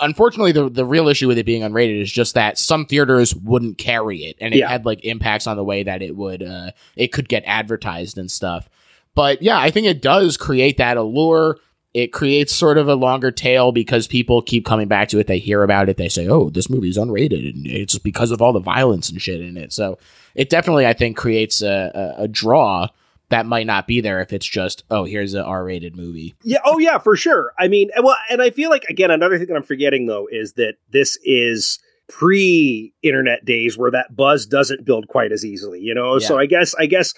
Unfortunately, 0.00 0.50
the 0.50 0.68
the 0.68 0.84
real 0.84 1.06
issue 1.06 1.28
with 1.28 1.38
it 1.38 1.46
being 1.46 1.62
unrated 1.62 2.02
is 2.02 2.10
just 2.10 2.34
that 2.34 2.58
some 2.58 2.84
theaters 2.84 3.32
wouldn't 3.32 3.78
carry 3.78 4.24
it, 4.24 4.36
and 4.40 4.52
it 4.52 4.58
yeah. 4.58 4.68
had 4.68 4.84
like 4.84 5.04
impacts 5.04 5.46
on 5.46 5.56
the 5.56 5.62
way 5.62 5.84
that 5.84 6.02
it 6.02 6.16
would 6.16 6.42
uh, 6.42 6.72
it 6.96 7.12
could 7.12 7.28
get 7.28 7.44
advertised 7.46 8.18
and 8.18 8.28
stuff. 8.28 8.68
But 9.14 9.40
yeah, 9.40 9.56
I 9.56 9.70
think 9.70 9.86
it 9.86 10.02
does 10.02 10.36
create 10.36 10.78
that 10.78 10.96
allure 10.96 11.58
it 11.94 12.12
creates 12.12 12.52
sort 12.52 12.76
of 12.76 12.88
a 12.88 12.96
longer 12.96 13.30
tail 13.30 13.70
because 13.70 14.08
people 14.08 14.42
keep 14.42 14.66
coming 14.66 14.88
back 14.88 15.08
to 15.08 15.20
it. 15.20 15.28
They 15.28 15.38
hear 15.38 15.62
about 15.62 15.88
it. 15.88 15.96
They 15.96 16.08
say, 16.08 16.26
"Oh, 16.28 16.50
this 16.50 16.68
movie's 16.68 16.98
unrated," 16.98 17.54
and 17.54 17.66
it's 17.66 17.98
because 17.98 18.32
of 18.32 18.42
all 18.42 18.52
the 18.52 18.58
violence 18.58 19.08
and 19.08 19.22
shit 19.22 19.40
in 19.40 19.56
it. 19.56 19.72
So 19.72 19.98
it 20.34 20.50
definitely, 20.50 20.86
I 20.86 20.92
think, 20.92 21.16
creates 21.16 21.62
a, 21.62 22.16
a, 22.18 22.24
a 22.24 22.28
draw 22.28 22.88
that 23.30 23.46
might 23.46 23.66
not 23.66 23.86
be 23.86 24.00
there 24.00 24.20
if 24.20 24.32
it's 24.32 24.46
just, 24.46 24.82
"Oh, 24.90 25.04
here's 25.04 25.34
an 25.34 25.44
R-rated 25.44 25.96
movie." 25.96 26.34
Yeah. 26.42 26.58
Oh, 26.64 26.78
yeah, 26.78 26.98
for 26.98 27.14
sure. 27.14 27.52
I 27.58 27.68
mean, 27.68 27.90
well, 28.02 28.16
and 28.28 28.42
I 28.42 28.50
feel 28.50 28.70
like 28.70 28.84
again, 28.84 29.12
another 29.12 29.38
thing 29.38 29.46
that 29.46 29.56
I'm 29.56 29.62
forgetting 29.62 30.06
though 30.06 30.28
is 30.30 30.54
that 30.54 30.74
this 30.90 31.16
is 31.22 31.78
pre-internet 32.08 33.44
days 33.44 33.78
where 33.78 33.90
that 33.92 34.14
buzz 34.14 34.46
doesn't 34.46 34.84
build 34.84 35.06
quite 35.06 35.30
as 35.30 35.44
easily. 35.44 35.80
You 35.80 35.94
know, 35.94 36.18
yeah. 36.18 36.26
so 36.26 36.38
I 36.38 36.46
guess, 36.46 36.74
I 36.74 36.86
guess 36.86 37.14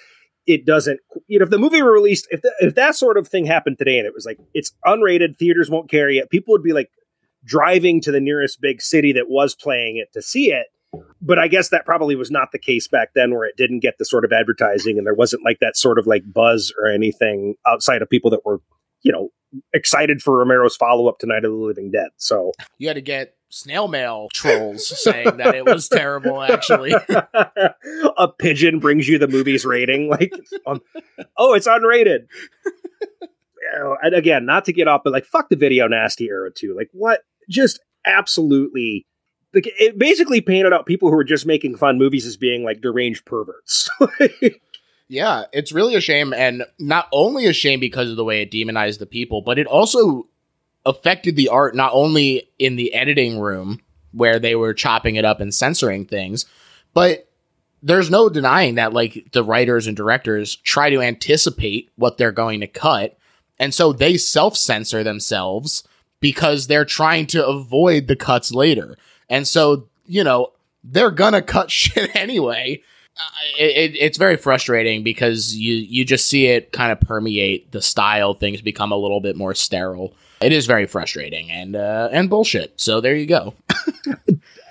it 0.46 0.64
doesn't 0.64 1.00
you 1.26 1.38
know 1.38 1.44
if 1.44 1.50
the 1.50 1.58
movie 1.58 1.82
were 1.82 1.92
released 1.92 2.26
if 2.30 2.42
the, 2.42 2.52
if 2.60 2.74
that 2.74 2.94
sort 2.94 3.18
of 3.18 3.26
thing 3.26 3.46
happened 3.46 3.78
today 3.78 3.98
and 3.98 4.06
it 4.06 4.14
was 4.14 4.24
like 4.24 4.38
it's 4.54 4.72
unrated 4.84 5.36
theaters 5.38 5.70
won't 5.70 5.90
carry 5.90 6.18
it 6.18 6.30
people 6.30 6.52
would 6.52 6.62
be 6.62 6.72
like 6.72 6.90
driving 7.44 8.00
to 8.00 8.10
the 8.10 8.20
nearest 8.20 8.60
big 8.60 8.82
city 8.82 9.12
that 9.12 9.28
was 9.28 9.54
playing 9.54 9.96
it 9.96 10.12
to 10.12 10.20
see 10.20 10.52
it. 10.52 10.66
But 11.20 11.38
i 11.38 11.48
guess 11.48 11.68
that 11.70 11.84
probably 11.84 12.16
was 12.16 12.30
not 12.30 12.52
the 12.52 12.58
case 12.58 12.88
back 12.88 13.10
then 13.14 13.34
where 13.34 13.44
it 13.44 13.56
didn't 13.56 13.80
get 13.80 13.98
the 13.98 14.04
sort 14.04 14.24
of 14.24 14.32
advertising 14.32 14.98
and 14.98 15.06
there 15.06 15.14
wasn't 15.14 15.44
like 15.44 15.58
that 15.60 15.76
sort 15.76 15.98
of 15.98 16.06
like 16.06 16.22
buzz 16.32 16.72
or 16.78 16.88
anything 16.88 17.54
outside 17.66 18.02
of 18.02 18.08
people 18.08 18.30
that 18.30 18.44
were 18.44 18.60
you 19.02 19.12
know 19.12 19.30
excited 19.72 20.22
for 20.22 20.38
romero's 20.38 20.76
follow-up 20.76 21.18
to 21.18 21.26
night 21.26 21.44
of 21.44 21.50
the 21.50 21.56
living 21.56 21.90
dead 21.90 22.08
so. 22.16 22.52
You 22.78 22.88
had 22.88 22.94
to 22.94 23.00
get 23.00 23.34
snail 23.48 23.88
mail 23.88 24.28
trolls 24.32 24.86
saying 25.02 25.38
that 25.38 25.54
it 25.54 25.64
was 25.64 25.88
terrible 25.88 26.42
actually. 26.42 26.92
A 28.18 28.28
pigeon 28.38 28.80
brings 28.80 29.08
you 29.08 29.18
the 29.18 29.28
movie's 29.28 29.64
rating 29.64 30.10
like 30.10 30.32
um, 30.66 30.80
oh 31.36 31.54
it's 31.54 31.66
unrated. 31.66 32.26
And 34.02 34.14
again 34.14 34.44
not 34.44 34.66
to 34.66 34.72
get 34.72 34.88
off 34.88 35.02
but 35.04 35.12
like 35.12 35.24
fuck 35.24 35.48
the 35.48 35.56
video 35.56 35.88
nasty 35.88 36.26
era 36.26 36.50
too. 36.52 36.74
Like 36.76 36.90
what 36.92 37.20
just 37.48 37.80
absolutely 38.04 39.06
like 39.54 39.72
it 39.78 39.98
basically 39.98 40.40
painted 40.40 40.72
out 40.72 40.86
people 40.86 41.08
who 41.08 41.16
were 41.16 41.24
just 41.24 41.46
making 41.46 41.76
fun 41.76 41.98
movies 41.98 42.26
as 42.26 42.36
being 42.36 42.62
like 42.62 42.80
deranged 42.80 43.24
perverts 43.24 43.88
yeah 45.08 45.44
it's 45.52 45.72
really 45.72 45.94
a 45.94 46.00
shame 46.00 46.32
and 46.32 46.64
not 46.78 47.08
only 47.12 47.46
a 47.46 47.52
shame 47.52 47.80
because 47.80 48.10
of 48.10 48.16
the 48.16 48.24
way 48.24 48.42
it 48.42 48.50
demonized 48.50 49.00
the 49.00 49.06
people 49.06 49.42
but 49.42 49.58
it 49.58 49.66
also 49.66 50.26
affected 50.86 51.36
the 51.36 51.48
art 51.48 51.74
not 51.74 51.90
only 51.92 52.48
in 52.58 52.76
the 52.76 52.94
editing 52.94 53.38
room 53.38 53.80
where 54.16 54.38
they 54.38 54.54
were 54.54 54.72
chopping 54.72 55.16
it 55.16 55.24
up 55.24 55.40
and 55.40 55.54
censoring 55.54 56.06
things, 56.06 56.46
but 56.94 57.28
there's 57.82 58.10
no 58.10 58.28
denying 58.28 58.76
that 58.76 58.94
like 58.94 59.28
the 59.32 59.44
writers 59.44 59.86
and 59.86 59.96
directors 59.96 60.56
try 60.56 60.88
to 60.88 61.02
anticipate 61.02 61.90
what 61.96 62.16
they're 62.16 62.32
going 62.32 62.60
to 62.60 62.66
cut. 62.66 63.18
And 63.58 63.74
so 63.74 63.92
they 63.92 64.16
self 64.16 64.56
censor 64.56 65.04
themselves 65.04 65.86
because 66.20 66.66
they're 66.66 66.86
trying 66.86 67.26
to 67.28 67.46
avoid 67.46 68.06
the 68.06 68.16
cuts 68.16 68.52
later. 68.52 68.96
And 69.28 69.46
so, 69.46 69.88
you 70.06 70.24
know, 70.24 70.52
they're 70.82 71.10
gonna 71.10 71.42
cut 71.42 71.70
shit 71.70 72.16
anyway. 72.16 72.82
It, 73.58 73.94
it, 73.94 73.96
it's 73.98 74.18
very 74.18 74.36
frustrating 74.36 75.02
because 75.02 75.54
you 75.56 75.74
you 75.74 76.04
just 76.04 76.28
see 76.28 76.46
it 76.46 76.72
kind 76.72 76.92
of 76.92 77.00
permeate 77.00 77.72
the 77.72 77.80
style. 77.82 78.34
Things 78.34 78.60
become 78.60 78.92
a 78.92 78.96
little 78.96 79.20
bit 79.20 79.36
more 79.36 79.54
sterile. 79.54 80.12
It 80.40 80.52
is 80.52 80.66
very 80.66 80.86
frustrating 80.86 81.50
and 81.50 81.74
uh, 81.76 82.08
and 82.12 82.28
bullshit. 82.28 82.78
So 82.80 83.00
there 83.00 83.14
you 83.14 83.26
go. 83.26 83.54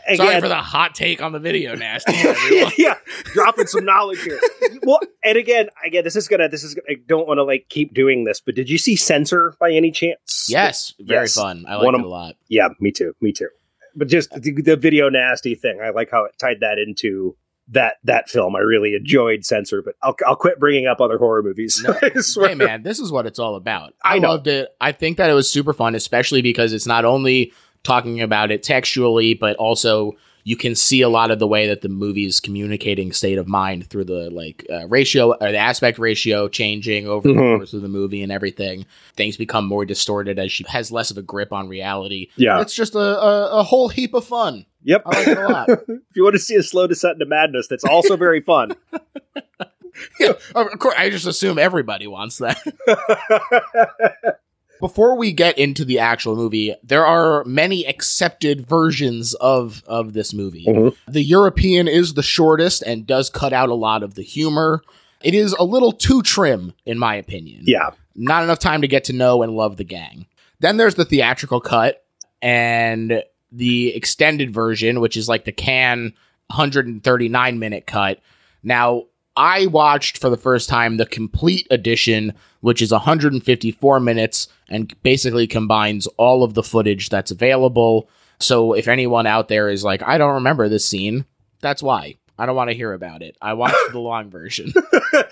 Again, 0.08 0.18
Sorry 0.18 0.40
for 0.40 0.48
the 0.48 0.56
hot 0.58 0.94
take 0.94 1.20
on 1.20 1.32
the 1.32 1.40
video, 1.40 1.74
nasty. 1.76 2.14
yeah, 2.78 2.94
dropping 3.34 3.66
some 3.66 3.86
knowledge 3.86 4.22
here. 4.22 4.40
Well, 4.84 5.00
and 5.24 5.36
again, 5.36 5.70
again, 5.84 6.04
this 6.04 6.16
is 6.16 6.28
gonna, 6.28 6.48
this 6.48 6.64
is, 6.64 6.78
I 6.88 6.98
don't 7.08 7.28
want 7.28 7.40
to 7.40 7.44
like 7.44 7.70
keep 7.70 7.92
doing 7.96 8.24
this, 8.24 8.40
but 8.40 8.54
did 8.54 8.70
you 8.70 8.78
see 8.78 8.96
Censor 8.96 9.56
by 9.60 9.72
any 9.72 9.90
chance? 9.90 10.46
yes, 10.48 10.94
very 11.00 11.24
Yes. 11.24 11.34
fun. 11.34 11.66
I 11.68 11.78
like 11.78 11.96
it 11.96 12.02
a 12.02 12.08
lot. 12.08 12.36
Yeah, 12.50 12.68
me 12.80 12.92
too, 12.92 13.16
me 13.20 13.32
too. 13.32 13.50
But 13.96 14.08
just 14.08 14.30
the, 14.30 14.52
the 14.62 14.76
video 14.76 15.10
nasty 15.10 15.56
thing, 15.56 15.80
I 15.84 15.90
like 15.90 16.12
how 16.12 16.26
it 16.26 16.34
tied 16.38 16.60
that 16.60 16.78
into 16.78 17.36
that 17.70 17.96
that 18.04 18.30
film. 18.30 18.56
I 18.56 18.60
really 18.60 18.96
enjoyed 18.96 19.46
Censor, 19.46 19.82
but 19.82 19.96
I'll 20.04 20.16
I'll 20.28 20.36
quit 20.36 20.60
bringing 20.60 20.88
up 20.88 21.02
other 21.02 21.18
horror 21.18 21.42
movies. 21.42 21.84
No, 21.84 21.94
Hey 22.48 22.56
man, 22.56 22.84
this 22.84 23.00
is 23.00 23.12
what 23.12 23.26
it's 23.26 23.40
all 23.40 23.56
about. 23.56 23.94
I, 24.04 24.16
I 24.16 24.18
loved 24.20 24.48
it. 24.48 24.70
I 24.80 24.92
think 24.92 25.18
that 25.18 25.30
it 25.30 25.34
was 25.34 25.50
super 25.50 25.74
fun, 25.74 25.96
especially 25.96 26.42
because 26.42 26.74
it's 26.74 26.86
not 26.86 27.06
only 27.06 27.54
talking 27.84 28.22
about 28.22 28.52
it 28.52 28.64
textually, 28.64 29.34
but 29.34 29.56
also 29.58 30.14
you 30.48 30.56
can 30.56 30.76
see 30.76 31.02
a 31.02 31.10
lot 31.10 31.32
of 31.32 31.40
the 31.40 31.48
way 31.48 31.68
that 31.68 31.82
the 31.82 31.90
movie 31.90 32.26
is 32.26 32.40
communicating 32.40 33.12
state 33.12 33.40
of 33.40 33.48
mind 33.48 33.88
through 33.90 34.04
the 34.06 34.30
like 34.30 34.64
uh, 34.72 34.86
ratio 34.88 35.32
or 35.34 35.52
the 35.52 35.58
aspect 35.58 35.98
ratio 35.98 36.48
changing 36.48 37.08
over 37.08 37.28
the 37.28 37.34
Mhm. 37.34 37.58
course 37.58 37.74
of 37.74 37.82
the 37.82 37.88
movie 37.90 38.22
and 38.22 38.32
everything. 38.32 38.86
Things 39.18 39.38
become 39.38 39.66
more 39.66 39.86
distorted 39.86 40.38
as 40.38 40.52
she 40.52 40.64
has 40.70 40.92
less 40.92 41.10
of 41.10 41.18
a 41.18 41.24
grip 41.24 41.52
on 41.52 41.68
reality. 41.68 42.28
Yeah. 42.36 42.62
It's 42.62 42.76
just 42.76 42.94
a, 42.94 43.00
a, 43.00 43.60
a 43.60 43.64
whole 43.64 43.90
heap 43.90 44.14
of 44.14 44.24
fun. 44.24 44.68
Yep. 44.84 45.02
I 45.08 45.18
like 45.18 45.28
it 45.28 45.38
a 45.40 45.48
lot. 45.48 45.70
if 45.88 46.16
you 46.16 46.24
want 46.24 46.36
to 46.36 46.40
see 46.40 46.56
a 46.56 46.62
slow 46.64 46.86
descent 46.86 47.14
into 47.14 47.26
madness, 47.26 47.68
that's 47.68 47.84
also 47.84 48.16
very 48.16 48.40
fun. 48.42 48.74
yeah, 50.20 50.34
of 50.54 50.78
course. 50.78 50.94
I 50.96 51.10
just 51.10 51.26
assume 51.26 51.58
everybody 51.58 52.06
wants 52.06 52.38
that. 52.38 52.62
before 54.80 55.18
we 55.18 55.32
get 55.32 55.58
into 55.58 55.86
the 55.86 56.00
actual 56.00 56.36
movie, 56.36 56.76
there 56.84 57.06
are 57.06 57.44
many 57.46 57.86
accepted 57.86 58.68
versions 58.68 59.34
of 59.36 59.84
of 59.88 60.14
this 60.14 60.34
movie. 60.34 60.66
Mhm. 60.68 60.96
The 61.08 61.24
European 61.24 61.88
is 61.88 62.14
the 62.14 62.24
shortest 62.24 62.82
and 62.82 63.06
does 63.08 63.30
cut 63.30 63.54
out 63.54 63.70
a 63.70 63.74
lot 63.76 64.04
of 64.04 64.16
the 64.16 64.24
humor. 64.24 64.82
It 65.24 65.34
is 65.34 65.54
a 65.54 65.64
little 65.64 65.92
too 65.92 66.22
trim, 66.22 66.74
in 66.86 67.00
my 67.00 67.16
opinion. 67.16 67.64
yeah. 67.66 67.92
Not 68.18 68.44
enough 68.44 68.60
time 68.60 68.82
to 68.82 68.88
get 68.88 69.04
to 69.06 69.14
know 69.14 69.44
and 69.44 69.54
love 69.58 69.76
the 69.78 69.84
gang. 69.84 70.26
Then 70.62 70.78
there's 70.78 70.96
the 70.96 71.04
theatrical 71.04 71.60
cut 71.60 72.04
and 72.42 73.22
the 73.52 73.94
extended 73.96 74.52
version, 74.54 75.02
which 75.02 75.18
is 75.18 75.28
like 75.28 75.44
the 75.46 75.52
Cannes 75.52 76.14
139 76.50 77.60
minute 77.60 77.86
cut. 77.88 78.20
Now, 78.64 79.04
I 79.38 79.66
watched 79.68 80.18
for 80.18 80.30
the 80.30 80.38
first 80.38 80.70
time 80.70 80.98
the 80.98 81.06
complete 81.06 81.68
edition, 81.70 82.34
which 82.62 82.82
is 82.82 82.92
154 82.92 84.00
minutes 84.00 84.48
and 84.70 84.94
basically 85.04 85.48
combines 85.48 86.08
all 86.18 86.44
of 86.44 86.54
the 86.54 86.64
footage 86.64 87.10
that's 87.10 87.32
available. 87.32 88.10
So 88.40 88.74
if 88.74 88.88
anyone 88.88 89.28
out 89.28 89.48
there 89.48 89.70
is 89.70 89.84
like, 89.84 90.02
I 90.04 90.18
don't 90.18 90.36
remember 90.36 90.70
this 90.70 90.86
scene, 90.86 91.26
that's 91.62 91.84
why. 91.84 92.18
I 92.38 92.46
don't 92.46 92.56
want 92.56 92.70
to 92.70 92.76
hear 92.76 92.94
about 92.94 93.22
it. 93.22 93.38
I 93.42 93.54
watched 93.54 93.78
the 93.92 94.00
long 94.00 94.30
version. 94.30 94.74
uh, 95.14 95.24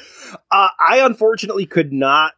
I 0.51 0.99
unfortunately 1.04 1.66
could 1.66 1.91
not 1.91 2.34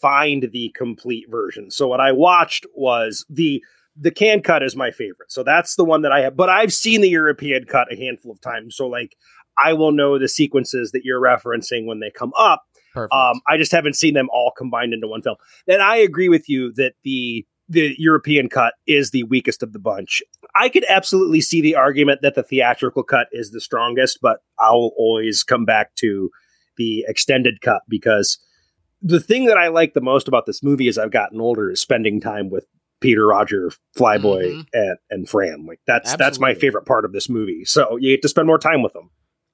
find 0.00 0.48
the 0.52 0.72
complete 0.76 1.26
version. 1.30 1.70
So 1.70 1.88
what 1.88 2.00
I 2.00 2.12
watched 2.12 2.66
was 2.74 3.24
the 3.28 3.62
the 3.96 4.10
Cannes 4.10 4.42
cut 4.42 4.62
is 4.62 4.76
my 4.76 4.92
favorite. 4.92 5.30
So 5.30 5.42
that's 5.42 5.74
the 5.74 5.84
one 5.84 6.02
that 6.02 6.12
I 6.12 6.20
have. 6.20 6.36
But 6.36 6.48
I've 6.48 6.72
seen 6.72 7.00
the 7.00 7.08
European 7.08 7.64
cut 7.64 7.92
a 7.92 7.96
handful 7.96 8.32
of 8.32 8.40
times. 8.40 8.76
So 8.76 8.86
like 8.86 9.16
I 9.58 9.72
will 9.72 9.92
know 9.92 10.18
the 10.18 10.28
sequences 10.28 10.92
that 10.92 11.04
you're 11.04 11.20
referencing 11.20 11.86
when 11.86 12.00
they 12.00 12.10
come 12.10 12.32
up. 12.38 12.62
Um, 13.12 13.40
I 13.48 13.56
just 13.56 13.70
haven't 13.72 13.94
seen 13.94 14.14
them 14.14 14.28
all 14.32 14.52
combined 14.56 14.92
into 14.92 15.06
one 15.06 15.22
film. 15.22 15.36
And 15.68 15.80
I 15.82 15.96
agree 15.96 16.28
with 16.28 16.48
you 16.48 16.72
that 16.74 16.94
the 17.04 17.46
the 17.68 17.94
European 17.98 18.48
cut 18.48 18.74
is 18.88 19.12
the 19.12 19.22
weakest 19.24 19.62
of 19.62 19.72
the 19.72 19.78
bunch. 19.78 20.22
I 20.56 20.68
could 20.68 20.84
absolutely 20.88 21.40
see 21.40 21.60
the 21.60 21.76
argument 21.76 22.20
that 22.22 22.34
the 22.34 22.42
theatrical 22.42 23.04
cut 23.04 23.28
is 23.30 23.52
the 23.52 23.60
strongest, 23.60 24.18
but 24.20 24.38
I'll 24.58 24.90
always 24.98 25.44
come 25.44 25.64
back 25.64 25.94
to 25.96 26.30
the 26.78 27.04
extended 27.06 27.60
cut 27.60 27.82
because 27.88 28.38
the 29.00 29.20
thing 29.20 29.44
that 29.44 29.56
I 29.56 29.68
like 29.68 29.94
the 29.94 30.00
most 30.00 30.26
about 30.26 30.46
this 30.46 30.64
movie 30.64 30.88
as 30.88 30.98
I've 30.98 31.12
gotten 31.12 31.40
older 31.40 31.70
is 31.70 31.80
spending 31.80 32.20
time 32.20 32.50
with 32.50 32.66
Peter, 33.00 33.28
Roger, 33.28 33.70
Flyboy, 33.96 34.52
Mhm. 34.52 34.66
and, 34.72 34.98
and 35.08 35.28
Fran. 35.28 35.64
Like 35.64 35.78
that's 35.86 36.16
that's 36.16 36.40
my 36.40 36.54
favorite 36.54 36.86
part 36.86 37.04
of 37.04 37.12
this 37.12 37.28
movie. 37.28 37.64
So 37.64 37.96
you 37.98 38.14
get 38.16 38.22
to 38.22 38.28
spend 38.28 38.48
more 38.48 38.58
time 38.58 38.82
with 38.82 38.94
them. 38.94 39.10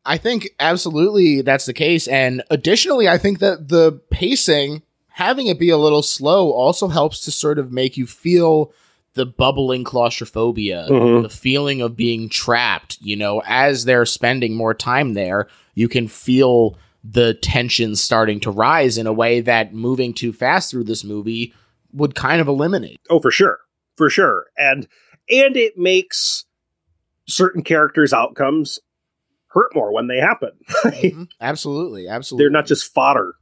I 0.07 0.19
think 0.19 0.51
absolutely 0.61 1.43
that's 1.43 1.67
the 1.67 1.73
case. 1.75 2.07
And 2.09 2.43
additionally, 2.51 3.09
I 3.09 3.19
think 3.19 3.41
that 3.41 3.69
the 3.69 4.01
pacing, 4.11 4.83
having 5.09 5.49
it 5.49 5.59
be 5.59 5.71
a 5.71 5.77
little 5.79 6.03
slow, 6.03 6.51
also 6.53 6.89
helps 6.89 7.21
to 7.25 7.33
sort 7.33 7.59
of 7.59 7.73
make 7.73 7.97
you 7.97 8.07
feel 8.07 8.73
the 9.15 9.27
bubbling 9.27 9.83
claustrophobia, 9.83 10.87
Mhm. 10.91 11.23
the 11.23 11.29
feeling 11.31 11.81
of 11.81 11.97
being 11.97 12.29
trapped. 12.29 12.99
You 13.01 13.17
know, 13.17 13.43
as 13.47 13.85
they're 13.85 14.07
spending 14.07 14.55
more 14.55 14.75
time 14.75 15.15
there, 15.15 15.49
you 15.75 15.89
can 15.89 16.07
feel 16.07 16.79
the 17.03 17.35
tension 17.35 17.97
starting 17.97 18.41
to 18.41 18.51
rise 18.51 18.99
in 18.99 19.07
a 19.07 19.13
way 19.13 19.41
that 19.41 19.73
moving 19.73 20.13
too 20.13 20.33
fast 20.33 20.71
through 20.71 20.85
this 20.85 21.03
movie 21.05 21.55
would 21.93 22.15
kind 22.15 22.41
of 22.41 22.49
eliminate. 22.49 23.01
Oh, 23.09 23.21
for 23.21 23.31
sure, 23.31 23.59
for 23.97 24.11
sure, 24.11 24.47
and 24.57 24.87
and 25.31 25.57
it 25.57 25.77
makes 25.79 26.45
certain 27.27 27.63
characters' 27.63 28.13
outcomes 28.13 28.79
hurt 29.57 29.75
more 29.75 29.93
when 29.93 30.07
they 30.07 30.19
happen. 30.19 30.51
Mhm. 30.85 31.29
Absolutely, 31.41 32.07
absolutely. 32.09 32.45
They're 32.45 32.51
not 32.53 32.67
just 32.67 32.93
fodder. 32.95 33.35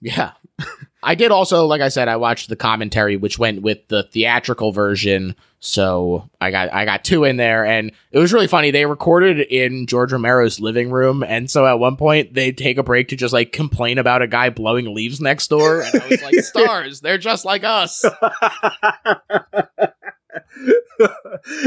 Yeah. 0.00 0.32
I 1.02 1.14
did 1.14 1.30
also, 1.30 1.64
like 1.66 1.80
I 1.80 1.88
said, 1.88 2.08
I 2.08 2.16
watched 2.16 2.48
the 2.50 2.56
commentary, 2.56 3.16
which 3.16 3.38
went 3.38 3.62
with 3.62 3.88
the 3.88 4.02
theatrical 4.02 4.70
version. 4.72 5.34
So 5.60 6.28
I 6.40 6.50
got 6.50 6.72
I 6.72 6.84
got 6.84 7.04
two 7.04 7.24
in 7.24 7.36
there, 7.36 7.64
and 7.66 7.92
it 8.12 8.18
was 8.18 8.32
really 8.32 8.46
funny. 8.46 8.70
They 8.70 8.84
recorded 8.86 9.40
in 9.40 9.86
George 9.86 10.12
Romero's 10.12 10.58
living 10.60 10.90
room, 10.90 11.22
and 11.22 11.50
so 11.50 11.66
at 11.66 11.78
one 11.78 11.96
point 11.96 12.32
they 12.34 12.52
take 12.52 12.76
a 12.78 12.82
break 12.82 13.08
to 13.08 13.16
just 13.16 13.32
like 13.34 13.52
complain 13.52 13.98
about 13.98 14.22
a 14.22 14.26
guy 14.26 14.48
blowing 14.50 14.94
leaves 14.94 15.20
next 15.20 15.48
door, 15.48 15.80
and 15.82 16.02
I 16.02 16.08
was 16.08 16.22
like, 16.22 16.34
"Stars, 16.44 17.00
they're 17.00 17.18
just 17.18 17.44
like 17.44 17.62
us." 17.64 18.04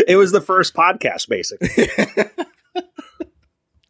it 0.08 0.18
was 0.18 0.32
the 0.32 0.42
first 0.42 0.74
podcast, 0.74 1.28
basically. 1.28 1.88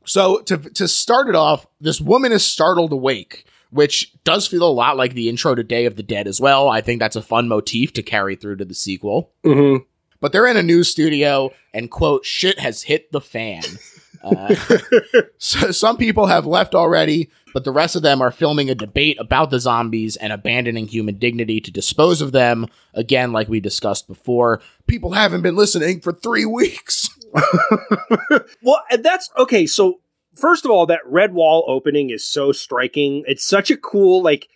So 0.05 0.39
to 0.41 0.57
to 0.57 0.87
start 0.87 1.29
it 1.29 1.35
off, 1.35 1.65
this 1.79 2.01
woman 2.01 2.31
is 2.31 2.43
startled 2.45 2.91
awake, 2.91 3.45
which 3.71 4.13
does 4.23 4.47
feel 4.47 4.63
a 4.67 4.71
lot 4.71 4.97
like 4.97 5.13
the 5.13 5.29
intro 5.29 5.55
to 5.55 5.63
Day 5.63 5.85
of 5.85 5.95
the 5.95 6.03
Dead 6.03 6.27
as 6.27 6.39
well. 6.41 6.69
I 6.69 6.81
think 6.81 6.99
that's 6.99 7.15
a 7.15 7.21
fun 7.21 7.47
motif 7.47 7.93
to 7.93 8.03
carry 8.03 8.35
through 8.35 8.57
to 8.57 8.65
the 8.65 8.73
sequel. 8.75 9.31
Mm-hmm. 9.45 9.83
but 10.19 10.31
they're 10.31 10.47
in 10.47 10.57
a 10.57 10.63
news 10.63 10.87
studio 10.89 11.51
and 11.73 11.91
quote 11.91 12.25
shit 12.25 12.59
has 12.59 12.83
hit 12.83 13.11
the 13.11 13.19
fan 13.19 13.61
uh, 14.23 14.55
so 15.37 15.71
some 15.71 15.97
people 15.97 16.27
have 16.27 16.45
left 16.45 16.73
already 16.73 17.29
but 17.53 17.65
the 17.65 17.71
rest 17.71 17.95
of 17.97 18.01
them 18.01 18.21
are 18.21 18.31
filming 18.31 18.69
a 18.69 18.75
debate 18.75 19.17
about 19.19 19.49
the 19.49 19.59
zombies 19.59 20.15
and 20.15 20.31
abandoning 20.31 20.87
human 20.87 21.15
dignity 21.17 21.59
to 21.59 21.71
dispose 21.71 22.21
of 22.21 22.31
them 22.31 22.67
again 22.93 23.33
like 23.33 23.49
we 23.49 23.59
discussed 23.59 24.07
before 24.07 24.61
people 24.87 25.11
haven't 25.11 25.41
been 25.41 25.57
listening 25.57 25.99
for 25.99 26.13
three 26.13 26.45
weeks 26.59 27.09
well, 28.61 28.83
that's 28.99 29.29
okay. 29.37 29.65
So, 29.65 29.99
first 30.35 30.65
of 30.65 30.71
all, 30.71 30.85
that 30.87 31.01
red 31.05 31.33
wall 31.33 31.65
opening 31.67 32.09
is 32.09 32.25
so 32.25 32.51
striking. 32.51 33.23
It's 33.27 33.45
such 33.45 33.71
a 33.71 33.77
cool, 33.77 34.21
like, 34.21 34.47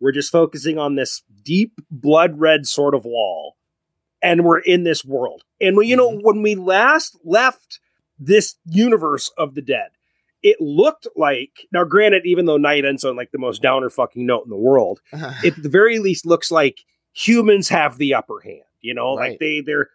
we're 0.00 0.12
just 0.12 0.32
focusing 0.32 0.78
on 0.78 0.96
this 0.96 1.22
deep 1.42 1.80
blood 1.90 2.38
red 2.38 2.66
sort 2.66 2.94
of 2.94 3.04
wall, 3.04 3.56
and 4.22 4.44
we're 4.44 4.58
in 4.58 4.84
this 4.84 5.04
world. 5.04 5.44
And, 5.60 5.76
we, 5.76 5.86
you 5.86 5.96
know, 5.96 6.10
mm-hmm. 6.10 6.26
when 6.26 6.42
we 6.42 6.54
last 6.54 7.16
left 7.24 7.80
this 8.18 8.56
universe 8.64 9.30
of 9.36 9.54
the 9.54 9.62
dead, 9.62 9.90
it 10.42 10.60
looked 10.60 11.06
like, 11.14 11.66
now, 11.72 11.84
granted, 11.84 12.22
even 12.24 12.46
though 12.46 12.56
night 12.56 12.84
ends 12.84 13.04
on 13.04 13.16
like 13.16 13.30
the 13.30 13.38
most 13.38 13.62
downer 13.62 13.90
fucking 13.90 14.26
note 14.26 14.44
in 14.44 14.50
the 14.50 14.56
world, 14.56 15.00
it 15.12 15.56
at 15.56 15.62
the 15.62 15.68
very 15.68 15.98
least 15.98 16.26
looks 16.26 16.50
like 16.50 16.84
humans 17.12 17.68
have 17.68 17.98
the 17.98 18.14
upper 18.14 18.40
hand 18.40 18.62
you 18.82 18.92
know 18.92 19.16
Right. 19.16 19.30
like 19.30 19.38
they 19.38 19.60
they're 19.60 19.88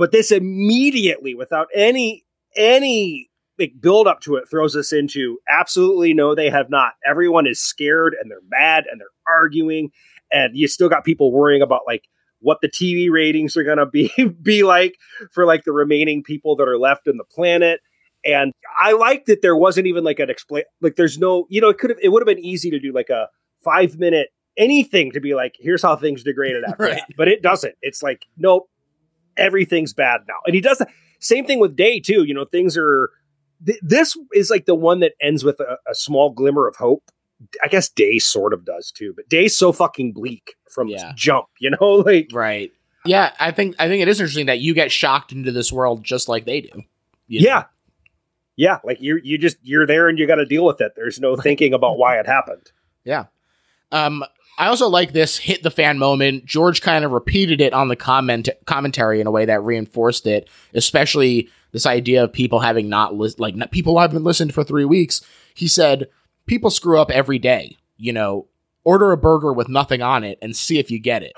but 0.00 0.12
this 0.12 0.32
immediately 0.32 1.34
without 1.34 1.68
any 1.74 2.24
any 2.56 3.28
like 3.58 3.74
build 3.80 4.06
up 4.06 4.20
to 4.20 4.36
it 4.36 4.48
throws 4.50 4.74
us 4.74 4.92
into 4.92 5.38
absolutely 5.48 6.14
no 6.14 6.34
they 6.34 6.50
have 6.50 6.70
not 6.70 6.94
everyone 7.08 7.46
is 7.46 7.60
scared 7.60 8.16
and 8.20 8.30
they're 8.30 8.38
mad 8.48 8.84
and 8.90 9.00
they're 9.00 9.06
arguing 9.28 9.90
and 10.32 10.56
you 10.56 10.66
still 10.66 10.88
got 10.88 11.04
people 11.04 11.30
worrying 11.30 11.62
about 11.62 11.82
like 11.86 12.04
what 12.40 12.58
the 12.62 12.68
TV 12.70 13.10
ratings 13.10 13.56
are 13.56 13.62
going 13.62 13.76
to 13.76 13.86
be 13.86 14.10
be 14.42 14.62
like 14.62 14.96
for 15.30 15.44
like 15.44 15.64
the 15.64 15.72
remaining 15.72 16.22
people 16.22 16.56
that 16.56 16.66
are 16.66 16.78
left 16.78 17.06
in 17.06 17.18
the 17.18 17.24
planet 17.24 17.80
and 18.24 18.52
I 18.80 18.92
like 18.92 19.26
that 19.26 19.42
there 19.42 19.56
wasn't 19.56 19.86
even 19.86 20.02
like 20.02 20.18
an 20.18 20.30
explain 20.30 20.64
like 20.80 20.96
there's 20.96 21.18
no 21.18 21.46
you 21.50 21.60
know 21.60 21.68
it 21.68 21.78
could 21.78 21.90
have 21.90 21.98
it 22.02 22.08
would 22.08 22.22
have 22.22 22.26
been 22.26 22.44
easy 22.44 22.70
to 22.70 22.80
do 22.80 22.92
like 22.92 23.10
a 23.10 23.28
5 23.62 23.98
minute 23.98 24.30
anything 24.56 25.12
to 25.12 25.20
be 25.20 25.34
like, 25.34 25.54
here's 25.58 25.82
how 25.82 25.96
things 25.96 26.22
degraded 26.22 26.64
after 26.64 26.82
Right. 26.84 26.96
that. 26.96 27.16
But 27.16 27.28
it 27.28 27.42
doesn't. 27.42 27.74
It's 27.82 28.02
like, 28.02 28.26
nope, 28.36 28.68
everything's 29.40 29.92
bad 29.92 30.20
now. 30.28 30.36
And 30.46 30.54
he 30.54 30.60
does 30.60 30.78
the 30.78 30.86
Same 31.18 31.44
thing 31.46 31.58
with 31.60 31.74
Day, 31.76 31.98
too. 32.00 32.24
You 32.24 32.34
know, 32.34 32.44
things 32.44 32.76
are. 32.76 33.10
Th- 33.66 33.78
this 33.82 34.16
is 34.32 34.48
like 34.50 34.64
the 34.66 34.74
one 34.74 35.00
that 35.00 35.12
ends 35.20 35.44
with 35.44 35.60
a, 35.60 35.76
a 35.90 35.94
small 35.94 36.30
glimmer 36.30 36.66
of 36.68 36.76
hope. 36.76 37.02
I 37.64 37.68
guess 37.68 37.88
Day 37.88 38.18
sort 38.18 38.52
of 38.52 38.64
does 38.64 38.90
too, 38.92 39.12
but 39.16 39.28
Day's 39.28 39.56
so 39.56 39.72
fucking 39.72 40.12
bleak 40.12 40.54
from 40.70 40.88
Yeah. 40.88 41.12
jump, 41.16 41.46
you 41.58 41.70
know? 41.70 41.96
Like, 42.06 42.28
Right. 42.32 42.70
Yeah, 43.06 43.32
I 43.40 43.50
think 43.50 43.76
I 43.78 43.88
think 43.88 44.02
it 44.02 44.08
is 44.08 44.20
interesting 44.20 44.44
that 44.46 44.58
you 44.60 44.74
get 44.74 44.92
shocked 44.92 45.32
into 45.32 45.50
this 45.52 45.72
world 45.72 46.04
just 46.04 46.28
like 46.28 46.44
they 46.44 46.60
do. 46.60 46.82
you 47.28 47.40
know? 47.40 47.46
yeah. 47.48 47.64
Yeah, 48.56 48.78
like 48.84 49.00
you 49.00 49.18
you 49.22 49.38
just 49.38 49.56
you're 49.62 49.86
there 49.86 50.08
and 50.08 50.18
you 50.18 50.26
got 50.26 50.34
to 50.34 50.44
deal 50.44 50.66
with 50.66 50.82
it. 50.82 50.92
There's 50.96 51.18
no 51.18 51.34
thinking 51.34 51.72
about 51.72 51.96
why 51.96 52.18
it 52.18 52.26
happened. 52.26 52.70
Yeah. 53.04 53.24
Um, 53.92 54.22
I 54.58 54.66
also 54.66 54.88
like 54.88 55.12
this 55.12 55.38
hit 55.38 55.62
the 55.62 55.70
fan 55.70 55.98
moment. 55.98 56.44
George 56.44 56.82
kind 56.82 57.04
of 57.04 57.12
repeated 57.12 57.60
it 57.60 57.72
on 57.72 57.88
the 57.88 57.96
comment 57.96 58.48
commentary 58.66 59.20
in 59.20 59.26
a 59.26 59.30
way 59.30 59.46
that 59.46 59.62
reinforced 59.62 60.26
it, 60.26 60.48
especially 60.74 61.48
this 61.72 61.86
idea 61.86 62.24
of 62.24 62.32
people 62.32 62.60
having 62.60 62.88
not 62.88 63.14
lis- 63.14 63.38
like 63.38 63.54
not, 63.54 63.70
people 63.70 63.94
who 63.94 64.00
haven't 64.00 64.24
listened 64.24 64.52
for 64.52 64.64
three 64.64 64.84
weeks. 64.84 65.22
He 65.54 65.68
said, 65.68 66.08
"People 66.46 66.70
screw 66.70 67.00
up 67.00 67.10
every 67.10 67.38
day. 67.38 67.76
You 67.96 68.12
know, 68.12 68.48
order 68.84 69.12
a 69.12 69.16
burger 69.16 69.52
with 69.52 69.68
nothing 69.68 70.02
on 70.02 70.24
it 70.24 70.38
and 70.42 70.54
see 70.54 70.78
if 70.78 70.90
you 70.90 70.98
get 70.98 71.22
it." 71.22 71.32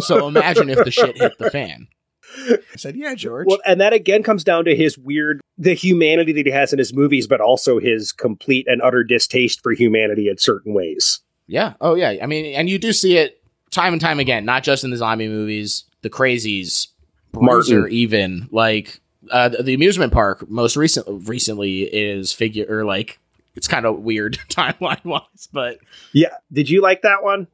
So 0.00 0.26
imagine 0.26 0.68
if 0.68 0.84
the 0.84 0.90
shit 0.90 1.16
hit 1.16 1.38
the 1.38 1.50
fan. 1.50 1.88
I 2.36 2.76
said, 2.76 2.96
"Yeah, 2.96 3.14
George." 3.14 3.46
Well, 3.48 3.60
and 3.64 3.80
that 3.80 3.92
again 3.92 4.22
comes 4.22 4.44
down 4.44 4.64
to 4.66 4.76
his 4.76 4.98
weird 4.98 5.40
the 5.56 5.74
humanity 5.74 6.32
that 6.32 6.46
he 6.46 6.52
has 6.52 6.72
in 6.72 6.78
his 6.78 6.92
movies, 6.92 7.26
but 7.26 7.40
also 7.40 7.78
his 7.78 8.12
complete 8.12 8.66
and 8.68 8.82
utter 8.82 9.04
distaste 9.04 9.60
for 9.62 9.72
humanity 9.72 10.28
in 10.28 10.36
certain 10.36 10.74
ways. 10.74 11.20
Yeah. 11.48 11.74
Oh, 11.80 11.94
yeah. 11.94 12.16
I 12.22 12.26
mean, 12.26 12.54
and 12.54 12.68
you 12.68 12.78
do 12.78 12.92
see 12.92 13.16
it 13.16 13.42
time 13.70 13.92
and 13.92 14.00
time 14.00 14.20
again, 14.20 14.44
not 14.44 14.62
just 14.62 14.84
in 14.84 14.90
the 14.90 14.96
zombie 14.96 15.28
movies, 15.28 15.84
the 16.02 16.10
crazies, 16.10 16.88
Bruiser, 17.32 17.80
Martin. 17.80 17.92
even 17.92 18.48
like 18.52 19.00
uh, 19.30 19.48
the, 19.48 19.74
amusement 19.74 20.12
park. 20.12 20.48
Most 20.48 20.76
recent 20.76 21.06
recently 21.26 21.82
is 21.82 22.32
figure 22.32 22.66
or 22.68 22.84
like 22.84 23.18
it's 23.54 23.66
kind 23.66 23.84
of 23.86 23.98
weird 24.00 24.34
timeline 24.48 25.04
wise, 25.04 25.48
but 25.52 25.78
Yeah, 26.12 26.34
did 26.52 26.70
you 26.70 26.80
like 26.82 27.02
that 27.02 27.22
one? 27.24 27.48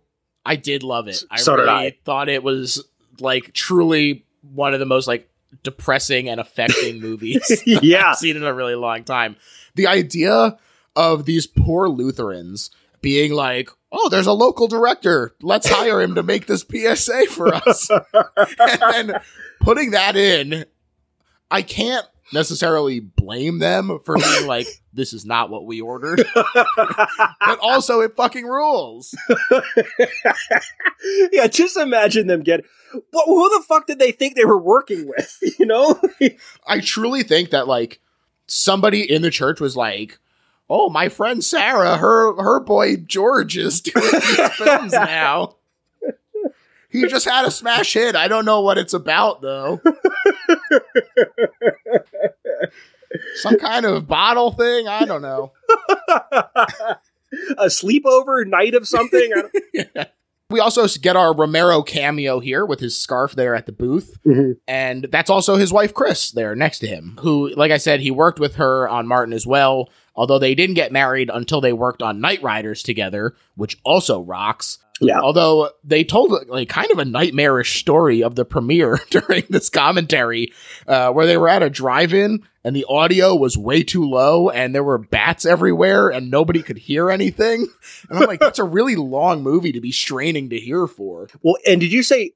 I 0.45 0.57
did 0.57 0.83
love 0.83 1.09
it. 1.09 1.23
I 1.31 1.39
So 1.39 1.55
really 1.57 1.69
I. 1.71 1.97
thought 2.05 2.29
it 2.29 2.43
was 2.43 2.85
like 3.21 3.53
truly 3.55 4.25
one 4.43 4.75
of 4.75 4.81
the 4.81 4.87
most 4.87 5.07
like 5.09 5.29
depressing 5.63 6.29
and 6.29 6.41
affecting 6.41 7.01
movies 7.01 7.63
yeah, 7.67 8.11
I've 8.11 8.17
seen 8.17 8.37
in 8.37 8.43
a 8.45 8.53
really 8.53 8.75
long 8.75 9.05
time. 9.05 9.37
The 9.77 9.87
idea 9.87 10.59
of 10.97 11.25
these 11.25 11.47
poor 11.47 11.89
Lutherans 11.89 12.71
being 13.05 13.35
like, 13.35 13.69
oh, 13.93 14.09
there's 14.09 14.27
a 14.27 14.33
local 14.33 14.67
director. 14.67 15.35
Let's 15.43 15.69
hire 15.69 16.01
him 16.01 16.15
to 16.15 16.23
make 16.23 16.47
this 16.47 16.65
PSA 16.65 17.27
for 17.27 17.55
us. 17.55 17.91
and 18.59 19.11
then 19.11 19.21
putting 19.61 19.91
that 19.91 20.17
in, 20.17 20.65
I 21.51 21.61
can't 21.61 22.07
necessarily 22.33 23.01
blame 23.01 23.59
them 23.59 23.99
for 24.07 24.17
being 24.17 24.47
like, 24.47 24.67
this 24.95 25.13
is 25.13 25.27
not 25.27 25.51
what 25.51 25.67
we 25.67 25.83
ordered. 25.83 26.25
but 26.35 27.59
also, 27.61 28.01
it 28.01 28.17
fucking 28.17 28.47
rules. 28.47 29.15
yeah. 31.31 31.47
Just 31.47 31.77
imagine 31.77 32.27
them 32.27 32.43
get. 32.43 32.65
What, 33.11 33.27
who 33.27 33.51
the 33.51 33.65
fuck 33.69 33.87
did 33.87 33.99
they 33.99 34.13
think 34.13 34.35
they 34.35 34.47
were 34.47 34.59
working 34.59 35.07
with? 35.07 35.39
You 35.59 35.67
know? 35.67 36.01
I 36.67 36.81
truly 36.81 37.23
think 37.23 37.51
that 37.51 37.69
like 37.69 38.01
somebody 38.47 39.03
in 39.03 39.21
the 39.21 39.31
church 39.31 39.61
was 39.61 39.77
like, 39.77 40.19
"Oh, 40.69 40.89
my 40.89 41.09
friend 41.09 41.43
Sarah, 41.45 41.97
her 41.97 42.35
her 42.43 42.61
boy 42.61 42.97
George 42.97 43.57
is 43.57 43.81
doing 43.81 44.11
these 44.13 44.51
films 44.53 44.93
now." 44.93 45.57
He 46.91 47.07
just 47.09 47.25
had 47.29 47.45
a 47.45 47.51
smash 47.51 47.93
hit. 47.95 48.15
I 48.15 48.29
don't 48.29 48.45
know 48.45 48.61
what 48.61 48.79
it's 48.79 48.95
about 48.95 49.43
though. 49.43 49.81
Some 53.37 53.59
kind 53.59 53.85
of 53.85 54.07
bottle 54.07 54.53
thing. 54.53 54.89
I 54.89 55.05
don't 55.05 55.23
know. 55.23 55.53
a 57.59 57.67
sleepover 57.67 58.47
night 58.47 58.75
of 58.75 58.87
something. 58.87 59.33
Don't- 59.95 60.09
We 60.51 60.61
also 60.61 60.87
get 61.01 61.17
our 61.17 61.35
Romero 61.35 61.83
cameo 61.83 62.39
here 62.39 62.67
with 62.67 62.79
his 62.79 63.01
scarf 63.01 63.33
there 63.35 63.55
at 63.55 63.65
the 63.65 63.73
booth. 63.73 64.19
Mm-hmm. 64.27 64.53
And 64.69 65.09
that's 65.11 65.31
also 65.31 65.57
his 65.57 65.73
wife, 65.73 65.95
Chris, 65.95 66.31
there 66.31 66.55
next 66.55 66.81
to 66.81 66.87
him, 66.87 67.19
who, 67.23 67.49
like 67.57 67.73
I 67.73 67.79
said, 67.79 68.01
he 68.01 68.11
worked 68.11 68.39
with 68.39 68.57
her 68.57 68.87
on 68.89 69.09
Martin 69.09 69.33
as 69.33 69.47
well, 69.47 69.89
although 70.15 70.39
they 70.39 70.55
didn't 70.55 70.75
get 70.75 70.93
married 70.93 71.31
until 71.33 71.61
they 71.61 71.73
worked 71.73 72.03
on 72.03 72.21
Knightriders 72.21 72.83
together, 72.83 73.35
which 73.57 73.79
also 73.85 74.21
rocks. 74.21 74.79
Yeah. 75.01 75.21
Although 75.21 75.71
they 75.83 76.05
told 76.05 76.49
like 76.49 76.69
kind 76.69 76.91
of 76.93 76.99
a 76.99 77.05
nightmarish 77.05 77.81
story 77.81 78.23
of 78.23 78.37
the 78.37 78.45
premiere 78.45 79.01
during 79.11 79.45
this 79.51 79.69
commentary, 79.69 80.53
uh, 80.87 81.11
where 81.11 81.27
they 81.27 81.37
were 81.37 81.49
at 81.49 81.63
a 81.63 81.71
drive-in 81.71 82.45
and 82.63 82.77
the 82.77 82.87
audio 82.89 83.35
was 83.35 83.59
way 83.59 83.83
too 83.83 84.05
low 84.05 84.51
and 84.51 84.75
there 84.75 84.85
were 84.85 84.99
bats 84.99 85.45
everywhere 85.45 86.11
and 86.11 86.31
nobody 86.31 86.63
could 86.63 86.79
hear 86.79 87.11
anything. 87.11 87.67
And 88.09 88.19
I'm 88.19 88.27
like, 88.27 88.41
that's 88.41 88.61
a 88.61 88.65
really 88.65 88.97
long 88.97 89.43
movie 89.43 89.73
to 89.73 89.81
be 89.81 89.93
straining 89.93 90.51
to 90.51 90.59
hear 90.61 90.87
for. 90.87 91.29
Well, 91.43 91.57
and 91.67 91.81
did 91.81 91.93
you 91.93 92.05
say 92.05 92.33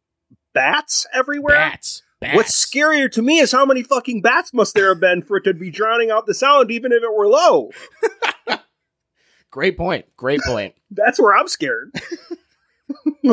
bats 0.53 1.07
everywhere? 1.15 1.55
Bats. 1.55 2.03
Bats. 2.21 2.37
What's 2.37 2.67
scarier 2.67 3.11
to 3.13 3.23
me 3.23 3.39
is 3.39 3.53
how 3.53 3.65
many 3.65 3.83
fucking 3.83 4.23
bats 4.23 4.53
must 4.53 4.75
there 4.75 4.89
have 4.89 5.01
been 5.01 5.23
for 5.23 5.37
it 5.37 5.45
to 5.45 5.55
be 5.55 5.71
drowning 5.71 6.11
out 6.11 6.27
the 6.27 6.35
sound, 6.35 6.71
even 6.71 6.91
if 6.91 7.03
it 7.03 7.17
were 7.17 7.29
low. 7.29 7.71
Great 9.51 9.77
point. 9.77 10.05
Great 10.17 10.41
point. 10.43 10.75
That's 10.91 11.21
where 11.21 11.37
I'm 11.37 11.49
scared. 11.49 11.93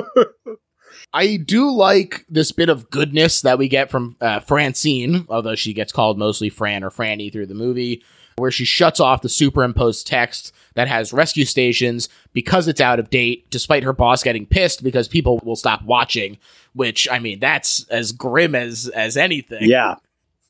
I 1.14 1.38
do 1.38 1.72
like 1.72 2.26
this 2.30 2.52
bit 2.52 2.70
of 2.70 2.90
goodness 2.90 3.42
that 3.42 3.58
we 3.58 3.68
get 3.68 3.90
from 3.90 4.18
uh, 4.22 4.40
Francine, 4.40 5.26
although 5.30 5.56
she 5.56 5.74
gets 5.74 5.92
called 5.92 6.18
mostly 6.18 6.50
Fran 6.50 6.84
or 6.84 6.90
Franny 6.90 7.32
through 7.32 7.48
the 7.48 7.54
movie, 7.54 8.04
where 8.38 8.52
she 8.52 8.66
shuts 8.66 9.00
off 9.00 9.22
the 9.22 9.30
superimposed 9.30 10.06
text 10.06 10.54
that 10.74 10.88
has 10.88 11.14
rescue 11.14 11.46
stations 11.46 12.10
because 12.34 12.68
it's 12.68 12.82
out 12.82 13.00
of 13.00 13.10
date, 13.10 13.50
despite 13.50 13.84
her 13.84 13.94
boss 13.94 14.24
getting 14.24 14.46
pissed 14.46 14.84
because 14.84 15.08
people 15.08 15.40
will 15.44 15.56
stop 15.56 15.84
watching. 15.84 16.38
Which 16.74 17.08
I 17.10 17.20
mean, 17.20 17.40
that's 17.40 17.86
as 17.88 18.12
grim 18.12 18.56
as 18.56 18.90
as 18.90 19.16
anything. 19.16 19.70
Yeah. 19.70 19.96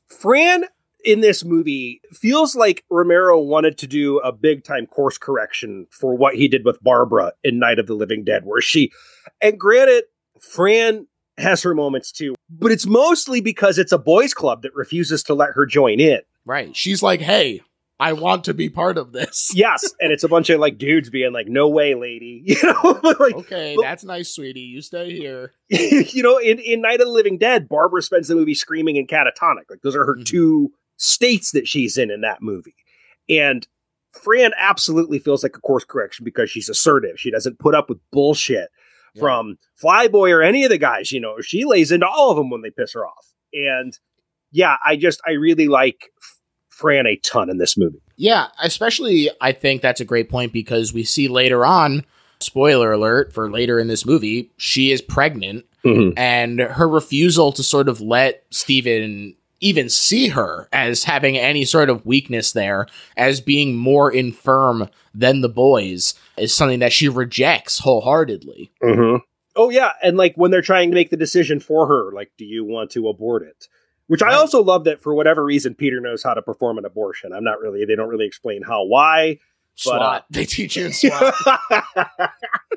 Fran 0.08 0.64
in 1.04 1.20
this 1.20 1.44
movie 1.44 2.00
feels 2.12 2.56
like 2.56 2.84
Romero 2.90 3.40
wanted 3.40 3.78
to 3.78 3.86
do 3.86 4.18
a 4.18 4.32
big 4.32 4.64
time 4.64 4.86
course 4.86 5.18
correction 5.18 5.86
for 5.90 6.16
what 6.16 6.34
he 6.34 6.48
did 6.48 6.64
with 6.64 6.82
Barbara 6.82 7.32
in 7.44 7.60
Night 7.60 7.78
of 7.78 7.86
the 7.86 7.94
Living 7.94 8.24
Dead, 8.24 8.44
where 8.44 8.60
she, 8.60 8.90
and 9.40 9.58
granted, 9.58 10.04
Fran 10.40 11.06
has 11.38 11.62
her 11.62 11.74
moments 11.74 12.10
too, 12.10 12.34
but 12.50 12.72
it's 12.72 12.86
mostly 12.86 13.40
because 13.40 13.78
it's 13.78 13.92
a 13.92 13.98
boys' 13.98 14.34
club 14.34 14.62
that 14.62 14.74
refuses 14.74 15.22
to 15.24 15.34
let 15.34 15.50
her 15.54 15.64
join 15.66 16.00
in. 16.00 16.20
right. 16.44 16.74
She's 16.74 17.02
like, 17.02 17.20
"Hey, 17.20 17.60
I 17.98 18.12
want 18.12 18.44
to 18.44 18.54
be 18.54 18.68
part 18.68 18.98
of 18.98 19.12
this." 19.12 19.50
Yes, 19.54 19.94
and 20.00 20.12
it's 20.12 20.24
a 20.24 20.28
bunch 20.28 20.50
of 20.50 20.60
like 20.60 20.78
dudes 20.78 21.08
being 21.10 21.32
like, 21.32 21.46
"No 21.48 21.68
way, 21.68 21.94
lady," 21.94 22.42
you 22.46 22.56
know, 22.62 23.00
like 23.18 23.34
Okay, 23.34 23.74
But- 23.76 23.82
that's 23.82 24.04
nice, 24.04 24.34
sweetie. 24.34 24.60
You 24.60 24.82
stay 24.82 25.16
here. 25.16 25.52
you 25.68 26.22
know, 26.22 26.38
in, 26.38 26.58
in 26.58 26.80
Night 26.82 27.00
of 27.00 27.06
the 27.06 27.12
Living 27.12 27.38
Dead, 27.38 27.68
Barbara 27.68 28.02
spends 28.02 28.28
the 28.28 28.34
movie 28.34 28.54
screaming 28.54 28.98
and 28.98 29.08
catatonic. 29.08 29.64
Like 29.70 29.82
those 29.82 29.96
are 29.96 30.04
her 30.04 30.16
Mhm. 30.16 30.24
two 30.26 30.72
states 30.96 31.50
that 31.52 31.68
she's 31.68 31.96
in 31.98 32.10
in 32.10 32.20
that 32.22 32.42
movie. 32.42 32.74
And 33.28 33.66
Fran 34.10 34.52
absolutely 34.56 35.18
feels 35.18 35.42
like 35.42 35.56
a 35.56 35.60
course 35.60 35.84
correction 35.84 36.24
because 36.24 36.50
she's 36.50 36.68
assertive. 36.70 37.18
She 37.20 37.30
doesn't 37.30 37.58
put 37.58 37.74
up 37.74 37.88
with 37.90 37.98
bullshit 38.12 38.70
Yeah. 39.14 39.20
from 39.20 39.58
Flyboy 39.82 40.30
or 40.30 40.42
any 40.42 40.64
of 40.64 40.70
the 40.70 40.78
guys. 40.78 41.12
You 41.12 41.20
know, 41.20 41.40
she 41.42 41.64
lays 41.64 41.92
into 41.92 42.06
all 42.06 42.30
of 42.30 42.36
them 42.38 42.48
when 42.50 42.62
they 42.62 42.70
piss 42.70 42.94
her 42.94 43.04
off. 43.06 43.32
And 43.52 43.98
yeah, 44.52 44.76
I 44.84 44.96
just 44.96 45.20
I 45.26 45.32
really 45.32 45.68
like 45.68 46.10
Fran 46.76 47.06
a 47.06 47.16
ton 47.16 47.48
in 47.48 47.56
this 47.56 47.74
movie. 47.78 48.02
Yeah, 48.16 48.48
especially 48.62 49.30
I 49.40 49.52
think 49.52 49.80
that's 49.80 50.00
a 50.00 50.04
great 50.04 50.28
point 50.28 50.52
because 50.52 50.92
we 50.92 51.04
see 51.04 51.26
later 51.26 51.64
on, 51.64 52.04
spoiler 52.38 52.92
alert 52.92 53.32
for 53.32 53.50
later 53.50 53.78
in 53.78 53.88
this 53.88 54.04
movie, 54.04 54.50
she 54.58 54.92
is 54.92 55.00
pregnant 55.00 55.64
and 56.16 56.58
her 56.58 56.88
refusal 56.88 57.52
to 57.52 57.62
sort 57.62 57.88
of 57.88 58.00
let 58.00 58.44
Steven 58.50 59.36
even 59.60 59.88
see 59.88 60.28
her 60.28 60.68
as 60.72 61.04
having 61.04 61.38
any 61.38 61.64
sort 61.64 61.88
of 61.88 62.04
weakness 62.04 62.52
there, 62.52 62.86
as 63.16 63.40
being 63.40 63.74
more 63.74 64.12
infirm 64.12 64.90
than 65.14 65.40
the 65.40 65.48
boys, 65.48 66.14
is 66.36 66.52
something 66.52 66.80
that 66.80 66.92
she 66.92 67.08
rejects 67.08 67.78
wholeheartedly. 67.78 68.70
Mm-hmm. 68.82 69.18
Oh 69.54 69.70
yeah, 69.70 69.92
and 70.02 70.18
like 70.18 70.34
when 70.34 70.50
they're 70.50 70.60
trying 70.60 70.90
to 70.90 70.94
make 70.94 71.10
the 71.10 71.16
decision 71.16 71.60
for 71.60 71.86
her, 71.86 72.12
like, 72.12 72.32
do 72.36 72.44
you 72.44 72.64
want 72.64 72.90
to 72.90 73.08
abort 73.08 73.44
it? 73.44 73.68
Which 74.08 74.22
I 74.22 74.34
also 74.34 74.62
love 74.62 74.84
that 74.84 75.00
for 75.00 75.14
whatever 75.14 75.44
reason 75.44 75.74
Peter 75.74 76.00
knows 76.00 76.22
how 76.22 76.32
to 76.34 76.40
perform 76.42 76.78
an 76.78 76.84
abortion. 76.84 77.32
I'm 77.32 77.42
not 77.42 77.58
really. 77.60 77.84
They 77.84 77.96
don't 77.96 78.08
really 78.08 78.26
explain 78.26 78.62
how. 78.62 78.84
Why? 78.84 79.38
But, 79.38 79.80
SWAT. 79.80 80.00
uh, 80.00 80.24
they 80.30 80.44
teach 80.44 80.76
you 80.76 80.86
in 80.86 80.92
SWAT. 80.94 81.34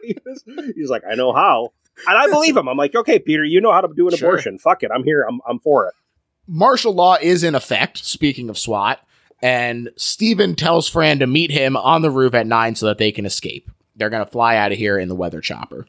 he's, 0.03 0.43
he's 0.75 0.89
like, 0.89 1.03
I 1.09 1.15
know 1.15 1.31
how, 1.33 1.71
and 2.07 2.17
I 2.17 2.27
believe 2.29 2.57
him. 2.57 2.67
I'm 2.67 2.77
like, 2.77 2.95
okay, 2.95 3.19
Peter, 3.19 3.43
you 3.43 3.61
know 3.61 3.71
how 3.71 3.81
to 3.81 3.87
do 3.95 4.07
an 4.09 4.15
Sure. 4.15 4.29
abortion. 4.29 4.57
Fuck 4.57 4.83
it, 4.83 4.91
I'm 4.93 5.03
here. 5.03 5.23
I'm 5.29 5.39
I'm 5.47 5.59
for 5.59 5.87
it. 5.87 5.93
martial 6.47 6.93
law 6.93 7.15
is 7.21 7.43
in 7.43 7.55
effect, 7.55 7.99
speaking 7.99 8.49
of 8.49 8.57
SWAT, 8.57 8.99
and 9.41 9.91
Steven 9.97 10.55
tells 10.55 10.89
Fran 10.89 11.19
to 11.19 11.27
meet 11.27 11.51
him 11.51 11.77
on 11.77 12.01
the 12.01 12.11
roof 12.11 12.33
at 12.33 12.47
nine 12.47 12.75
so 12.75 12.87
that 12.87 12.97
they 12.97 13.11
can 13.11 13.25
escape. 13.25 13.69
They're 13.95 14.09
going 14.09 14.25
to 14.25 14.31
fly 14.31 14.55
out 14.55 14.71
of 14.71 14.77
here 14.77 14.97
in 14.97 15.07
the 15.09 15.15
weather 15.15 15.41
chopper. 15.41 15.85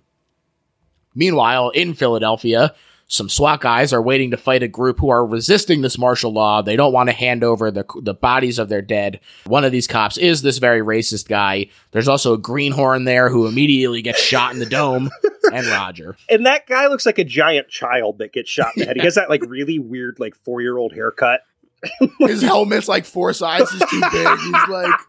Meanwhile, 1.15 1.71
in 1.71 1.95
Philadelphia, 1.95 2.75
some 3.11 3.29
SWAT 3.29 3.61
guys 3.61 3.93
are 3.93 4.01
waiting 4.01 4.31
to 4.31 4.37
fight 4.37 4.63
a 4.63 4.69
group 4.69 5.01
who 5.01 5.09
are 5.09 5.27
resisting 5.27 5.81
this 5.81 5.99
martial 5.99 6.33
law. 6.33 6.63
They 6.63 6.77
don't 6.77 6.93
want 6.93 7.09
to 7.09 7.13
hand 7.13 7.43
over 7.43 7.73
the, 7.73 7.85
the 8.01 8.15
bodies 8.15 8.61
of 8.61 8.69
their 8.69 8.83
dead. 8.83 9.19
One 9.47 9.65
of 9.65 9.73
these 9.73 9.89
cops 9.89 10.17
is 10.17 10.43
this 10.43 10.59
very 10.59 10.81
racist 10.81 11.27
guy. 11.29 11.67
There's 11.91 12.07
also 12.07 12.35
a 12.35 12.39
greenhorn 12.39 13.05
there 13.05 13.29
who 13.29 13.49
immediately 13.49 14.01
gets 14.01 14.21
shot 14.21 14.53
in 14.53 14.61
the 14.61 14.67
dome, 14.67 15.11
and 15.53 15.67
Roger. 15.67 16.17
And 16.31 16.47
that 16.47 16.69
guy 16.69 16.87
looks 16.87 17.05
like 17.05 17.19
a 17.19 17.25
giant 17.25 17.69
child 17.69 18.19
that 18.19 18.33
gets 18.33 18.49
shot 18.49 18.77
in 18.77 18.83
the 18.83 18.87
head. 18.87 18.97
He 18.97 19.03
has 19.03 19.17
that 19.17 19.29
like 19.29 19.43
really 19.45 19.81
weird, 19.81 20.21
like 20.21 20.37
four 20.37 20.61
year 20.61 20.79
old 20.79 20.93
haircut. 20.93 21.41
His 22.21 22.43
helmet's 22.43 22.87
like 22.87 23.07
four 23.07 23.33
sizes 23.33 23.83
too 23.91 24.03
big. 24.13 24.39
He's 24.39 24.69
like, 24.69 25.01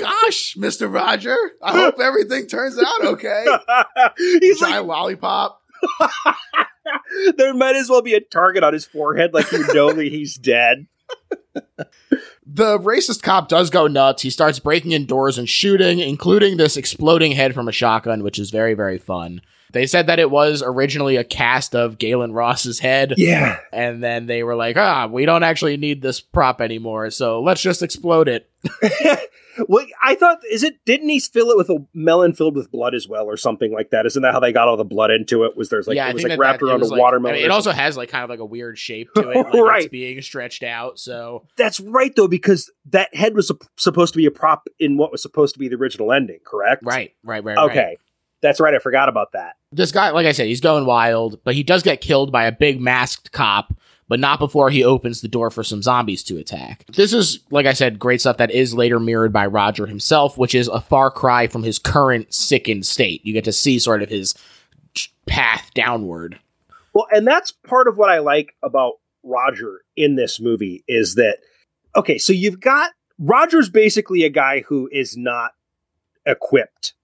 gosh, 0.00 0.54
Mr. 0.54 0.92
Roger, 0.92 1.36
I 1.60 1.72
hope 1.72 1.98
everything 1.98 2.46
turns 2.46 2.78
out 2.78 3.04
okay. 3.04 3.44
He's 4.16 4.60
Giant 4.60 4.86
lollipop. 4.86 5.60
there 7.36 7.54
might 7.54 7.76
as 7.76 7.88
well 7.88 8.02
be 8.02 8.14
a 8.14 8.20
target 8.20 8.64
on 8.64 8.72
his 8.72 8.84
forehead, 8.84 9.34
like 9.34 9.50
you 9.52 9.66
know 9.74 9.92
that 9.92 10.04
he's 10.04 10.36
dead. 10.36 10.86
The 12.44 12.78
racist 12.78 13.22
cop 13.22 13.48
does 13.48 13.70
go 13.70 13.86
nuts. 13.86 14.22
He 14.22 14.28
starts 14.28 14.58
breaking 14.58 14.92
in 14.92 15.06
doors 15.06 15.38
and 15.38 15.48
shooting, 15.48 16.00
including 16.00 16.56
this 16.56 16.76
exploding 16.76 17.32
head 17.32 17.54
from 17.54 17.66
a 17.66 17.72
shotgun, 17.72 18.22
which 18.22 18.38
is 18.38 18.50
very, 18.50 18.74
very 18.74 18.98
fun. 18.98 19.40
They 19.72 19.86
said 19.86 20.06
that 20.06 20.18
it 20.18 20.30
was 20.30 20.62
originally 20.64 21.16
a 21.16 21.24
cast 21.24 21.74
of 21.74 21.98
Gaylen 21.98 22.34
Ross's 22.34 22.78
head. 22.78 23.14
Yeah. 23.16 23.58
And 23.72 24.02
then 24.02 24.26
they 24.26 24.42
were 24.42 24.54
like, 24.54 24.76
ah, 24.76 25.06
we 25.06 25.24
don't 25.24 25.42
actually 25.42 25.76
need 25.76 26.02
this 26.02 26.20
prop 26.20 26.60
anymore, 26.60 27.10
so 27.10 27.40
let's 27.40 27.62
just 27.62 27.82
explode 27.82 28.28
it. 28.28 28.48
well, 29.68 29.84
I 30.02 30.14
thought, 30.14 30.38
is 30.50 30.62
it, 30.62 30.84
didn't 30.84 31.08
he 31.08 31.20
fill 31.20 31.50
it 31.50 31.56
with 31.56 31.68
a 31.68 31.84
melon 31.94 32.32
filled 32.32 32.54
with 32.56 32.70
blood 32.70 32.94
as 32.94 33.08
well 33.08 33.24
or 33.24 33.36
something 33.36 33.72
like 33.72 33.90
that? 33.90 34.06
Isn't 34.06 34.22
that 34.22 34.32
how 34.32 34.40
they 34.40 34.52
got 34.52 34.68
all 34.68 34.76
the 34.76 34.84
blood 34.84 35.10
into 35.10 35.44
it? 35.44 35.56
Was 35.56 35.68
there's 35.68 35.86
like, 35.86 35.96
yeah, 35.96 36.08
it 36.08 36.14
was 36.14 36.22
like 36.22 36.38
wrapped 36.38 36.60
that, 36.60 36.66
around 36.66 36.82
a 36.82 36.86
like- 36.86 37.00
watermelon? 37.00 37.34
I 37.34 37.38
mean, 37.38 37.44
it 37.46 37.50
also 37.50 37.72
has 37.72 37.96
like 37.96 38.08
kind 38.08 38.24
of 38.24 38.30
like 38.30 38.38
a 38.38 38.44
weird 38.44 38.78
shape 38.78 39.08
to 39.14 39.30
it, 39.30 39.36
like 39.36 39.54
Right. 39.54 39.82
it's 39.82 39.90
being 39.90 40.20
stretched 40.22 40.62
out. 40.62 40.98
So 40.98 41.46
That's 41.56 41.80
right, 41.80 42.14
though, 42.14 42.28
because 42.28 42.70
that 42.86 43.14
head 43.14 43.34
was 43.34 43.48
sup- 43.48 43.64
supposed 43.76 44.12
to 44.14 44.18
be 44.18 44.26
a 44.26 44.30
prop 44.30 44.68
in 44.78 44.96
what 44.96 45.12
was 45.12 45.22
supposed 45.22 45.54
to 45.54 45.58
be 45.58 45.68
the 45.68 45.76
original 45.76 46.12
ending, 46.12 46.40
correct? 46.44 46.82
right, 46.84 47.14
right, 47.24 47.42
right. 47.44 47.56
right. 47.56 47.70
Okay. 47.70 47.98
That's 48.42 48.58
right. 48.60 48.74
I 48.74 48.78
forgot 48.78 49.08
about 49.08 49.32
that. 49.32 49.54
This 49.72 49.92
guy, 49.92 50.10
like 50.10 50.26
I 50.26 50.32
said, 50.32 50.46
he's 50.46 50.60
going 50.60 50.86
wild, 50.86 51.42
but 51.44 51.54
he 51.54 51.62
does 51.62 51.82
get 51.82 52.00
killed 52.00 52.30
by 52.30 52.44
a 52.44 52.52
big 52.52 52.80
masked 52.80 53.32
cop, 53.32 53.74
but 54.08 54.20
not 54.20 54.38
before 54.38 54.70
he 54.70 54.84
opens 54.84 55.20
the 55.20 55.28
door 55.28 55.50
for 55.50 55.64
some 55.64 55.82
zombies 55.82 56.22
to 56.24 56.36
attack. 56.36 56.84
This 56.92 57.12
is, 57.12 57.40
like 57.50 57.66
I 57.66 57.72
said, 57.72 57.98
great 57.98 58.20
stuff 58.20 58.36
that 58.36 58.50
is 58.50 58.74
later 58.74 59.00
mirrored 59.00 59.32
by 59.32 59.46
Roger 59.46 59.86
himself, 59.86 60.36
which 60.36 60.54
is 60.54 60.68
a 60.68 60.80
far 60.80 61.10
cry 61.10 61.46
from 61.46 61.62
his 61.62 61.78
current 61.78 62.32
sickened 62.34 62.86
state. 62.86 63.24
You 63.24 63.32
get 63.32 63.44
to 63.44 63.52
see 63.52 63.78
sort 63.78 64.02
of 64.02 64.10
his 64.10 64.34
path 65.26 65.70
downward. 65.74 66.38
Well, 66.92 67.06
and 67.10 67.26
that's 67.26 67.52
part 67.52 67.88
of 67.88 67.96
what 67.96 68.10
I 68.10 68.18
like 68.18 68.54
about 68.62 68.94
Roger 69.22 69.80
in 69.96 70.16
this 70.16 70.40
movie 70.40 70.84
is 70.88 71.14
that 71.14 71.38
okay, 71.96 72.18
so 72.18 72.32
you've 72.32 72.60
got 72.60 72.90
Roger's 73.18 73.70
basically 73.70 74.24
a 74.24 74.30
guy 74.30 74.62
who 74.62 74.88
is 74.92 75.16
not 75.16 75.52
equipped 76.26 76.94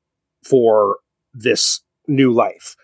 for 0.43 0.99
this 1.33 1.81
new 2.09 2.33
life. 2.33 2.77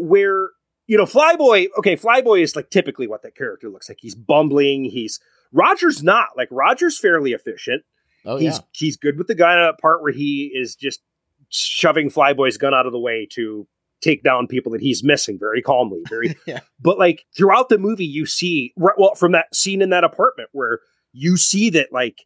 Where, 0.00 0.50
you 0.86 0.98
know, 0.98 1.04
Flyboy, 1.04 1.68
okay, 1.78 1.96
Flyboy 1.96 2.42
is 2.42 2.56
like 2.56 2.70
typically 2.70 3.06
what 3.06 3.22
that 3.22 3.36
character 3.36 3.70
looks 3.70 3.88
like. 3.88 3.98
He's 4.00 4.14
bumbling, 4.14 4.84
he's 4.84 5.20
Roger's 5.52 6.02
not. 6.02 6.28
Like 6.36 6.48
Roger's 6.50 6.98
fairly 6.98 7.32
efficient. 7.32 7.82
Oh, 8.24 8.36
he's 8.36 8.60
he's 8.72 8.96
good 8.96 9.18
with 9.18 9.26
the 9.26 9.34
gun 9.34 9.58
at 9.58 9.68
a 9.68 9.74
part 9.74 10.02
where 10.02 10.12
he 10.12 10.50
is 10.54 10.76
just 10.76 11.00
shoving 11.48 12.10
Flyboy's 12.10 12.56
gun 12.56 12.72
out 12.74 12.86
of 12.86 12.92
the 12.92 12.98
way 12.98 13.26
to 13.32 13.66
take 14.00 14.22
down 14.22 14.46
people 14.46 14.72
that 14.72 14.80
he's 14.80 15.04
missing 15.04 15.38
very 15.38 15.62
calmly, 15.62 16.02
very. 16.08 16.36
Yeah. 16.46 16.60
But 16.80 16.98
like 16.98 17.24
throughout 17.36 17.68
the 17.68 17.78
movie, 17.78 18.04
you 18.06 18.26
see 18.26 18.72
right- 18.76 18.98
well 18.98 19.14
from 19.14 19.32
that 19.32 19.54
scene 19.54 19.82
in 19.82 19.90
that 19.90 20.04
apartment 20.04 20.50
where 20.52 20.80
you 21.12 21.36
see 21.36 21.70
that 21.70 21.92
like 21.92 22.24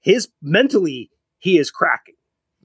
his 0.00 0.28
mentally 0.42 1.10
he 1.38 1.58
is 1.58 1.70
cracking, 1.70 2.14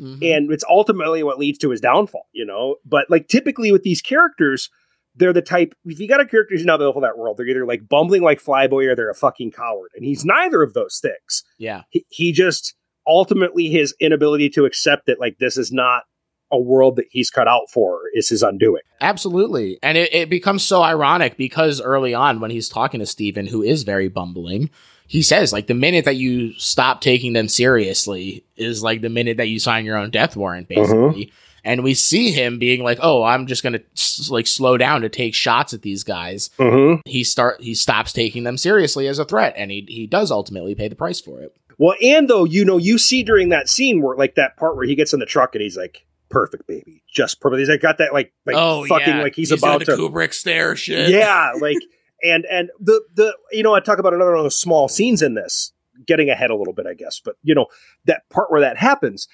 Mhm. 0.01 0.35
and 0.35 0.51
it's 0.51 0.63
ultimately 0.69 1.23
what 1.23 1.37
leads 1.37 1.59
to 1.59 1.69
his 1.69 1.79
downfall. 1.79 2.27
You 2.33 2.45
know, 2.45 2.77
but 2.85 3.05
like 3.09 3.27
typically 3.27 3.71
with 3.71 3.83
these 3.83 4.01
characters. 4.01 4.69
They're 5.13 5.33
the 5.33 5.41
type. 5.41 5.73
If 5.83 5.99
you 5.99 6.07
got 6.07 6.21
a 6.21 6.25
character 6.25 6.55
who's 6.55 6.63
not 6.63 6.79
built 6.79 6.95
for 6.95 7.01
that 7.01 7.17
world, 7.17 7.35
they're 7.35 7.45
either 7.45 7.65
like 7.65 7.89
bumbling 7.89 8.23
like 8.23 8.41
Flyboy 8.41 8.89
or 8.89 8.95
they're 8.95 9.09
a 9.09 9.13
fucking 9.13 9.51
coward, 9.51 9.89
and 9.93 10.05
he's 10.05 10.23
neither 10.23 10.63
of 10.63 10.73
those 10.73 10.99
things 11.01 11.43
yeah. 11.57 11.81
he, 11.89 12.05
he 12.07 12.31
just 12.31 12.75
ultimately 13.05 13.67
his 13.67 13.93
inability 13.99 14.49
to 14.51 14.63
accept 14.63 15.07
that 15.07 15.19
like 15.19 15.37
this 15.37 15.57
is 15.57 15.69
not 15.69 16.03
a 16.49 16.57
world 16.57 16.95
that 16.95 17.07
he's 17.11 17.29
cut 17.29 17.47
out 17.47 17.69
for 17.69 18.03
is 18.13 18.29
his 18.29 18.41
undoing. 18.43 18.83
Absolutely. 18.99 19.79
And 19.81 19.97
it, 19.97 20.13
it 20.13 20.29
becomes 20.29 20.63
so 20.63 20.81
ironic 20.81 21.35
because 21.35 21.81
early 21.81 22.13
on, 22.13 22.39
when 22.39 22.51
he's 22.51 22.69
talking 22.69 22.99
to 22.99 23.05
Steven, 23.05 23.47
who 23.47 23.61
is 23.63 23.83
very 23.83 24.07
bumbling, 24.09 24.69
he 25.11 25.21
says, 25.21 25.51
like, 25.51 25.67
the 25.67 25.73
minute 25.73 26.05
that 26.05 26.15
you 26.15 26.53
stop 26.53 27.01
taking 27.01 27.33
them 27.33 27.49
seriously 27.49 28.45
is 28.55 28.81
like 28.81 29.01
the 29.01 29.09
minute 29.09 29.35
that 29.35 29.49
you 29.49 29.59
sign 29.59 29.83
your 29.83 29.97
own 29.97 30.09
death 30.09 30.37
warrant, 30.37 30.69
basically. 30.69 31.33
And 31.65 31.83
we 31.83 31.95
see 31.95 32.31
him 32.31 32.59
being 32.59 32.81
like, 32.81 32.97
oh, 33.01 33.21
I'm 33.21 33.45
just 33.45 33.61
going 33.61 33.73
to 33.73 34.31
like 34.31 34.47
slow 34.47 34.77
down 34.77 35.01
to 35.01 35.09
take 35.09 35.35
shots 35.35 35.73
at 35.73 35.81
these 35.81 36.05
guys. 36.05 36.49
Mm-hmm. 36.57 37.01
He 37.03 37.25
start 37.25 37.61
he 37.61 37.75
stops 37.75 38.13
taking 38.13 38.45
them 38.45 38.55
seriously 38.55 39.09
as 39.09 39.19
a 39.19 39.25
threat, 39.25 39.53
and 39.57 39.69
he 39.69 39.85
he 39.85 40.07
does 40.07 40.31
ultimately 40.31 40.75
pay 40.75 40.87
the 40.87 40.95
price 40.95 41.19
for 41.19 41.41
it. 41.41 41.53
Well, 41.77 41.97
and 42.01 42.29
though 42.29 42.45
you 42.45 42.63
know, 42.63 42.77
you 42.77 42.97
see 42.97 43.21
during 43.21 43.49
that 43.49 43.67
scene 43.67 44.01
where 44.01 44.15
like 44.15 44.35
that 44.35 44.55
part 44.55 44.77
where 44.77 44.85
he 44.85 44.95
gets 44.95 45.11
in 45.11 45.19
the 45.19 45.25
truck 45.25 45.55
and 45.55 45.61
he's 45.61 45.75
like, 45.75 46.05
"Perfect, 46.29 46.67
baby, 46.67 47.03
just 47.11 47.41
perfect." 47.41 47.59
He's 47.59 47.69
like 47.69 47.81
got 47.81 47.97
that 47.97 48.13
like 48.13 48.31
like 48.45 48.55
fucking 48.87 49.17
like 49.17 49.35
he's, 49.35 49.51
about 49.51 49.83
doing 49.83 49.97
to 49.97 50.03
the 50.03 50.09
Kubrick 50.09 50.33
stare 50.33 50.77
shit. 50.77 51.09
yeah, 51.09 51.51
like 51.59 51.79
and 52.23 52.45
and 52.45 52.69
the 52.79 53.01
the 53.13 53.35
you 53.51 53.63
know 53.63 53.73
I 53.73 53.79
talk 53.79 53.99
about 53.99 54.13
another 54.13 54.31
one 54.31 54.39
of 54.39 54.45
those 54.45 54.57
small 54.57 54.87
scenes 54.87 55.21
in 55.21 55.33
this, 55.33 55.73
getting 56.05 56.29
ahead 56.29 56.49
a 56.49 56.55
little 56.55 56.73
bit, 56.73 56.85
I 56.85 56.93
guess, 56.93 57.21
but 57.23 57.35
you 57.43 57.55
know 57.55 57.67
that 58.05 58.23
part 58.29 58.51
where 58.51 58.61
that 58.61 58.77
happens, 58.77 59.27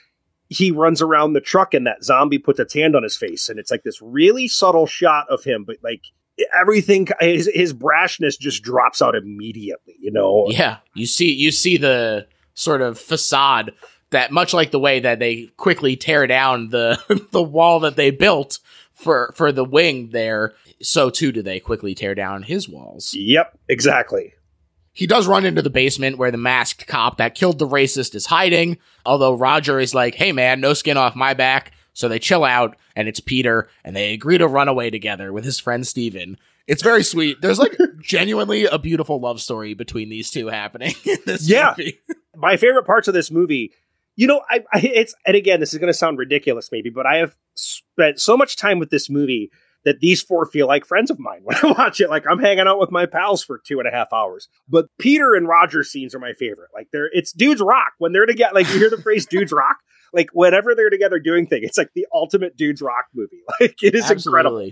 he 0.49 0.71
runs 0.71 1.01
around 1.01 1.33
the 1.33 1.41
truck 1.41 1.73
and 1.73 1.85
that 1.87 2.03
zombie 2.03 2.39
puts 2.39 2.59
its 2.59 2.73
hand 2.73 2.95
on 2.95 3.03
his 3.03 3.17
face, 3.17 3.49
and 3.49 3.59
it's 3.59 3.71
like 3.71 3.83
this 3.83 4.01
really 4.01 4.47
subtle 4.47 4.87
shot 4.87 5.25
of 5.29 5.43
him, 5.43 5.63
but 5.65 5.77
like 5.83 6.01
everything, 6.57 7.07
his 7.19 7.49
his 7.53 7.73
brashness 7.73 8.39
just 8.39 8.63
drops 8.63 9.01
out 9.01 9.15
immediately, 9.15 9.95
you 9.99 10.11
know. 10.11 10.45
Yeah, 10.49 10.77
you 10.93 11.05
see 11.05 11.31
you 11.33 11.51
see 11.51 11.77
the 11.77 12.27
sort 12.53 12.81
of 12.81 12.97
facade 12.97 13.71
that 14.09 14.31
much 14.31 14.53
like 14.53 14.71
the 14.71 14.79
way 14.79 14.99
that 14.99 15.19
they 15.19 15.47
quickly 15.57 15.95
tear 15.95 16.27
down 16.27 16.69
the 16.69 17.27
the 17.31 17.43
wall 17.43 17.81
that 17.81 17.95
they 17.95 18.11
built 18.11 18.59
for 18.97 19.33
for 19.35 19.51
the 19.51 19.63
wing 19.63 20.09
there, 20.11 20.53
so 20.81 21.09
too 21.09 21.31
do 21.31 21.41
they 21.41 21.59
quickly 21.59 21.93
tear 21.95 22.15
down 22.15 22.43
his 22.43 22.67
walls. 22.67 23.13
Yep, 23.13 23.57
exactly. 23.69 24.33
He 24.93 25.05
does 25.05 25.27
run 25.27 25.45
into 25.45 25.61
the 25.61 25.69
basement 25.69 26.17
where 26.17 26.31
the 26.31 26.37
masked 26.37 26.87
cop 26.87 27.17
that 27.17 27.35
killed 27.35 27.59
the 27.59 27.67
racist 27.67 28.15
is 28.15 28.25
hiding, 28.25 28.79
although 29.05 29.33
Roger 29.35 29.79
is 29.79 29.93
like, 29.93 30.15
"Hey 30.15 30.31
man, 30.31 30.59
no 30.59 30.73
skin 30.73 30.97
off 30.97 31.15
my 31.15 31.33
back." 31.33 31.71
So 31.93 32.07
they 32.07 32.19
chill 32.19 32.43
out 32.43 32.75
and 32.95 33.07
it's 33.07 33.19
Peter 33.19 33.69
and 33.83 33.95
they 33.95 34.13
agree 34.13 34.37
to 34.37 34.47
run 34.47 34.67
away 34.67 34.89
together 34.91 35.33
with 35.33 35.45
his 35.45 35.59
friend 35.59 35.85
Steven. 35.85 36.37
It's 36.67 36.83
very 36.83 37.03
sweet. 37.03 37.41
There's 37.41 37.57
like 37.59 37.75
genuinely 38.01 38.65
a 38.65 38.77
beautiful 38.77 39.19
love 39.19 39.41
story 39.41 39.73
between 39.73 40.09
these 40.09 40.29
two 40.29 40.47
happening 40.47 40.93
in 41.05 41.17
this 41.25 41.49
Yeah. 41.49 41.73
movie. 41.77 41.99
my 42.35 42.55
favorite 42.57 42.85
parts 42.85 43.07
of 43.07 43.13
this 43.15 43.31
movie 43.31 43.71
you 44.17 44.27
know 44.27 44.41
I, 44.49 44.65
I 44.73 44.79
it's 44.79 45.15
and 45.25 45.37
again 45.37 45.61
this 45.61 45.71
is 45.71 45.79
going 45.79 45.91
to 45.91 45.97
sound 45.97 46.17
ridiculous 46.17 46.69
maybe 46.71 46.89
but 46.89 47.05
i 47.05 47.17
have 47.17 47.37
spent 47.55 48.19
so 48.19 48.35
much 48.35 48.57
time 48.57 48.79
with 48.79 48.89
this 48.89 49.09
movie 49.09 49.49
that 49.85 50.01
these 50.01 50.21
four 50.21 50.45
feel 50.45 50.67
like 50.67 50.85
friends 50.85 51.09
of 51.09 51.17
mine 51.17 51.39
when 51.43 51.55
i 51.63 51.71
watch 51.71 52.01
it. 52.01 52.09
Like 52.09 52.25
i'm 52.29 52.39
hanging 52.39 52.67
out 52.67 52.79
with 52.79 52.91
my 52.91 53.05
pals 53.05 53.43
for 53.43 53.59
two 53.65 53.79
and 53.79 53.87
a 53.87 53.91
half 53.91 54.11
hours. 54.11 54.49
But 54.67 54.87
peter 54.99 55.33
and 55.33 55.47
roger 55.47 55.83
scenes 55.83 56.13
are 56.13 56.19
my 56.19 56.33
favorite. 56.33 56.69
Like 56.73 56.89
they're 56.91 57.09
it's 57.13 57.31
dudes 57.31 57.61
rock 57.61 57.93
when 57.97 58.11
they're 58.11 58.25
together 58.25 58.53
like 58.53 58.67
you 58.67 58.79
hear 58.79 58.89
the 58.89 59.01
phrase 59.01 59.25
dudes 59.29 59.53
rock? 59.53 59.77
Like 60.13 60.29
whenever 60.33 60.75
they're 60.75 60.89
together 60.89 61.19
doing 61.19 61.47
thing, 61.47 61.63
it's 61.63 61.77
like 61.77 61.91
the 61.93 62.07
ultimate 62.13 62.57
dudes 62.57 62.81
rock 62.81 63.05
movie. 63.13 63.41
Like 63.59 63.81
it 63.81 63.95
is 63.95 64.11
incredible. 64.11 64.71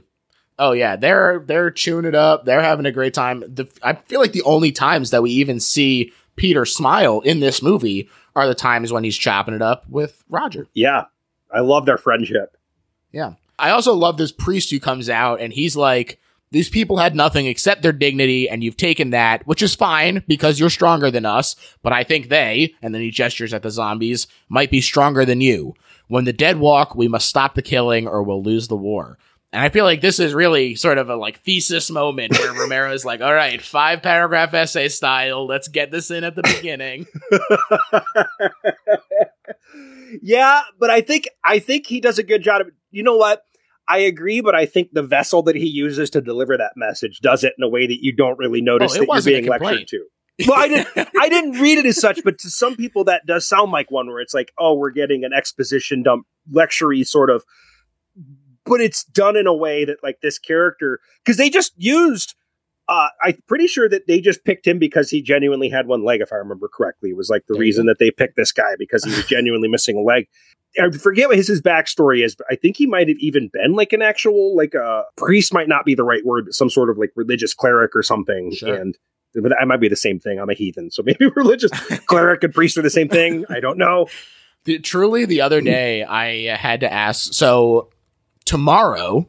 Oh 0.58 0.72
yeah, 0.72 0.96
they're 0.96 1.44
they're 1.46 1.72
chewing 1.72 2.06
it 2.06 2.16
up. 2.16 2.46
They're 2.46 2.62
having 2.62 2.86
a 2.86 2.92
great 2.92 3.14
time. 3.14 3.42
The, 3.42 3.68
I 3.82 3.94
feel 3.94 4.20
like 4.20 4.32
the 4.32 4.44
only 4.44 4.72
times 4.72 5.12
that 5.12 5.22
we 5.22 5.32
even 5.32 5.60
see 5.60 6.14
Peter 6.36 6.66
smile 6.66 7.22
in 7.22 7.40
this 7.40 7.62
movie 7.62 8.10
are 8.36 8.48
the 8.48 8.56
times 8.56 8.92
when 8.92 9.04
he's 9.04 9.18
chopping 9.18 9.54
it 9.54 9.62
up 9.62 9.88
with 9.90 10.24
Roger. 10.30 10.68
yeah 10.74 11.06
i 11.52 11.60
love 11.60 11.86
their 11.86 11.98
friendship 11.98 12.58
Yeah. 13.12 13.34
I 13.58 13.70
also 13.70 13.94
love 13.94 14.18
this 14.18 14.34
priest 14.34 14.70
who 14.72 14.80
comes 14.82 15.10
out 15.10 15.40
and 15.40 15.54
he's 15.54 15.78
like, 15.78 16.20
these 16.52 16.68
people 16.70 16.98
had 16.98 17.16
nothing 17.16 17.46
except 17.46 17.82
their 17.82 17.94
dignity, 17.94 18.50
and 18.50 18.62
you've 18.64 18.76
taken 18.78 19.12
that, 19.12 19.48
which 19.48 19.62
is 19.62 19.74
fine 19.76 20.24
because 20.28 20.60
you're 20.60 20.70
stronger 20.70 21.10
than 21.10 21.26
us. 21.26 21.56
But 21.82 21.94
I 21.94 22.04
think 22.04 22.28
they, 22.28 22.76
and 22.82 22.94
then 22.94 23.02
he 23.02 23.12
gestures 23.12 23.54
at 23.54 23.64
the 23.64 23.72
zombies, 23.72 24.28
might 24.50 24.70
be 24.70 24.82
stronger 24.82 25.24
than 25.26 25.40
you. 25.42 25.74
When 26.10 26.26
the 26.26 26.34
dead 26.34 26.60
walk, 26.60 26.96
we 26.96 27.08
must 27.08 27.28
stop 27.30 27.56
the 27.56 27.62
killing 27.62 28.08
or 28.08 28.22
we'll 28.24 28.44
lose 28.44 28.68
the 28.68 28.76
war. 28.78 29.18
And 29.56 29.64
I 29.64 29.70
feel 29.70 29.86
like 29.86 30.02
this 30.02 30.20
is 30.20 30.34
really 30.34 30.76
sort 30.76 30.98
of 30.98 31.10
a 31.10 31.16
like 31.16 31.40
thesis 31.40 31.90
moment 31.90 32.38
where 32.38 32.52
Romero's 32.60 33.06
like, 33.06 33.22
all 33.22 33.34
right, 33.34 33.62
five 33.62 34.04
paragraph 34.04 34.54
essay 34.54 34.90
style. 34.90 35.48
Let's 35.48 35.70
get 35.70 35.92
this 35.92 36.12
in 36.12 36.26
at 36.26 36.36
the 36.36 36.44
beginning. 36.44 37.08
yeah, 40.22 40.64
but 40.78 40.90
I 40.90 41.00
think 41.00 41.30
I 41.42 41.60
think 41.60 41.88
he 41.88 42.02
does 42.02 42.20
a 42.20 42.24
good 42.24 42.44
job 42.44 42.62
of 42.62 42.68
you 42.92 43.02
know 43.02 43.16
what? 43.16 43.44
I 43.88 44.00
agree, 44.00 44.42
but 44.42 44.56
I 44.56 44.66
think 44.66 44.90
the 44.92 45.04
vessel 45.04 45.42
that 45.44 45.56
he 45.56 45.68
uses 45.68 46.10
to 46.10 46.22
deliver 46.22 46.58
that 46.58 46.74
message 46.76 47.22
does 47.22 47.46
it 47.46 47.54
in 47.58 47.64
a 47.64 47.70
way 47.70 47.88
that 47.88 48.00
you 48.02 48.14
don't 48.14 48.38
really 48.38 48.62
notice 48.62 48.98
Oh, 48.98 49.06
that 49.06 49.08
you're 49.08 49.42
being 49.42 49.48
lectured 49.48 49.88
to. 49.88 50.06
Well, 50.50 50.60
I 50.60 50.68
didn't. 50.68 51.10
I 51.18 51.30
didn't 51.30 51.62
read 51.62 51.78
it 51.78 51.86
as 51.86 52.02
such, 52.02 52.22
but 52.26 52.40
to 52.40 52.50
some 52.50 52.76
people 52.76 53.06
that 53.06 53.22
does 53.26 53.48
sound 53.48 53.72
like 53.72 53.90
one 53.90 54.08
where 54.08 54.20
it's 54.20 54.34
like, 54.34 54.52
oh, 54.60 54.74
we're 54.74 54.92
getting 54.92 55.24
an 55.24 55.32
exposition 55.32 56.04
dump, 56.04 56.26
lectury 56.54 57.08
sort 57.08 57.30
of, 57.30 57.46
but 58.66 58.82
it's 58.82 59.04
done 59.04 59.36
in 59.36 59.48
a 59.48 59.54
way 59.54 59.86
that 59.86 59.98
like 60.04 60.22
this 60.22 60.40
character 60.40 61.00
because 61.24 61.38
they 61.38 61.50
just 61.50 61.74
used. 61.78 62.36
Uh, 62.88 63.08
I'm 63.24 63.42
pretty 63.48 63.66
sure 63.66 63.90
that 63.90 64.06
they 64.06 64.22
just 64.22 64.46
picked 64.46 64.68
him 64.68 64.78
because 64.78 65.10
he 65.10 65.24
genuinely 65.24 65.70
had 65.70 65.88
one 65.88 66.06
leg, 66.06 66.22
if 66.22 66.32
I 66.32 66.36
remember 66.36 66.70
correctly. 66.72 67.10
It 67.10 67.18
was 67.18 67.32
like 67.32 67.42
the 67.48 67.58
reason 67.58 67.88
that 67.88 67.98
they 67.98 68.12
picked 68.12 68.36
this 68.36 68.52
guy 68.52 68.76
because 68.78 69.04
he 69.04 69.10
was 69.10 69.26
genuinely 69.28 69.68
missing 69.68 69.98
a 69.98 70.02
leg. 70.02 70.28
I 70.80 70.92
forget 70.92 71.30
what 71.30 71.38
his, 71.38 71.48
his 71.48 71.62
backstory 71.62 72.24
is, 72.24 72.36
but 72.36 72.46
I 72.50 72.56
think 72.56 72.78
he 72.78 72.86
might 72.86 73.08
have 73.08 73.18
even 73.20 73.50
been 73.52 73.74
like 73.74 73.94
an 73.94 74.02
actual 74.02 74.56
like 74.56 74.74
a 74.74 75.04
priest 75.18 75.54
might 75.54 75.68
not 75.68 75.86
be 75.86 75.96
the 75.96 76.04
right 76.04 76.24
word, 76.26 76.46
but 76.46 76.54
some 76.54 76.70
sort 76.70 76.90
of 76.90 76.98
like 76.98 77.12
religious 77.16 77.54
cleric 77.54 77.96
or 77.96 78.04
something. 78.04 78.54
Sure. 78.54 78.76
And 78.76 78.98
but 79.34 79.50
that 79.50 79.68
might 79.68 79.82
be 79.82 79.90
the 79.90 79.96
same 79.96 80.20
thing. 80.20 80.40
I'm 80.40 80.50
a 80.50 80.54
heathen, 80.54 80.92
so 80.92 81.04
maybe 81.06 81.28
religious 81.36 81.72
cleric 82.06 82.44
and 82.44 82.54
priest 82.54 82.78
are 82.78 82.82
the 82.82 82.90
same 82.90 83.10
thing. 83.10 83.46
I 83.50 83.60
don't 83.60 83.78
know. 83.78 84.08
The, 84.66 84.80
truly, 84.80 85.26
the 85.26 85.42
other 85.42 85.62
day 85.62 86.04
I 86.04 86.48
uh, 86.48 86.58
had 86.58 86.82
to 86.82 86.92
ask. 86.92 87.34
So 87.34 87.90
tomorrow, 88.46 89.28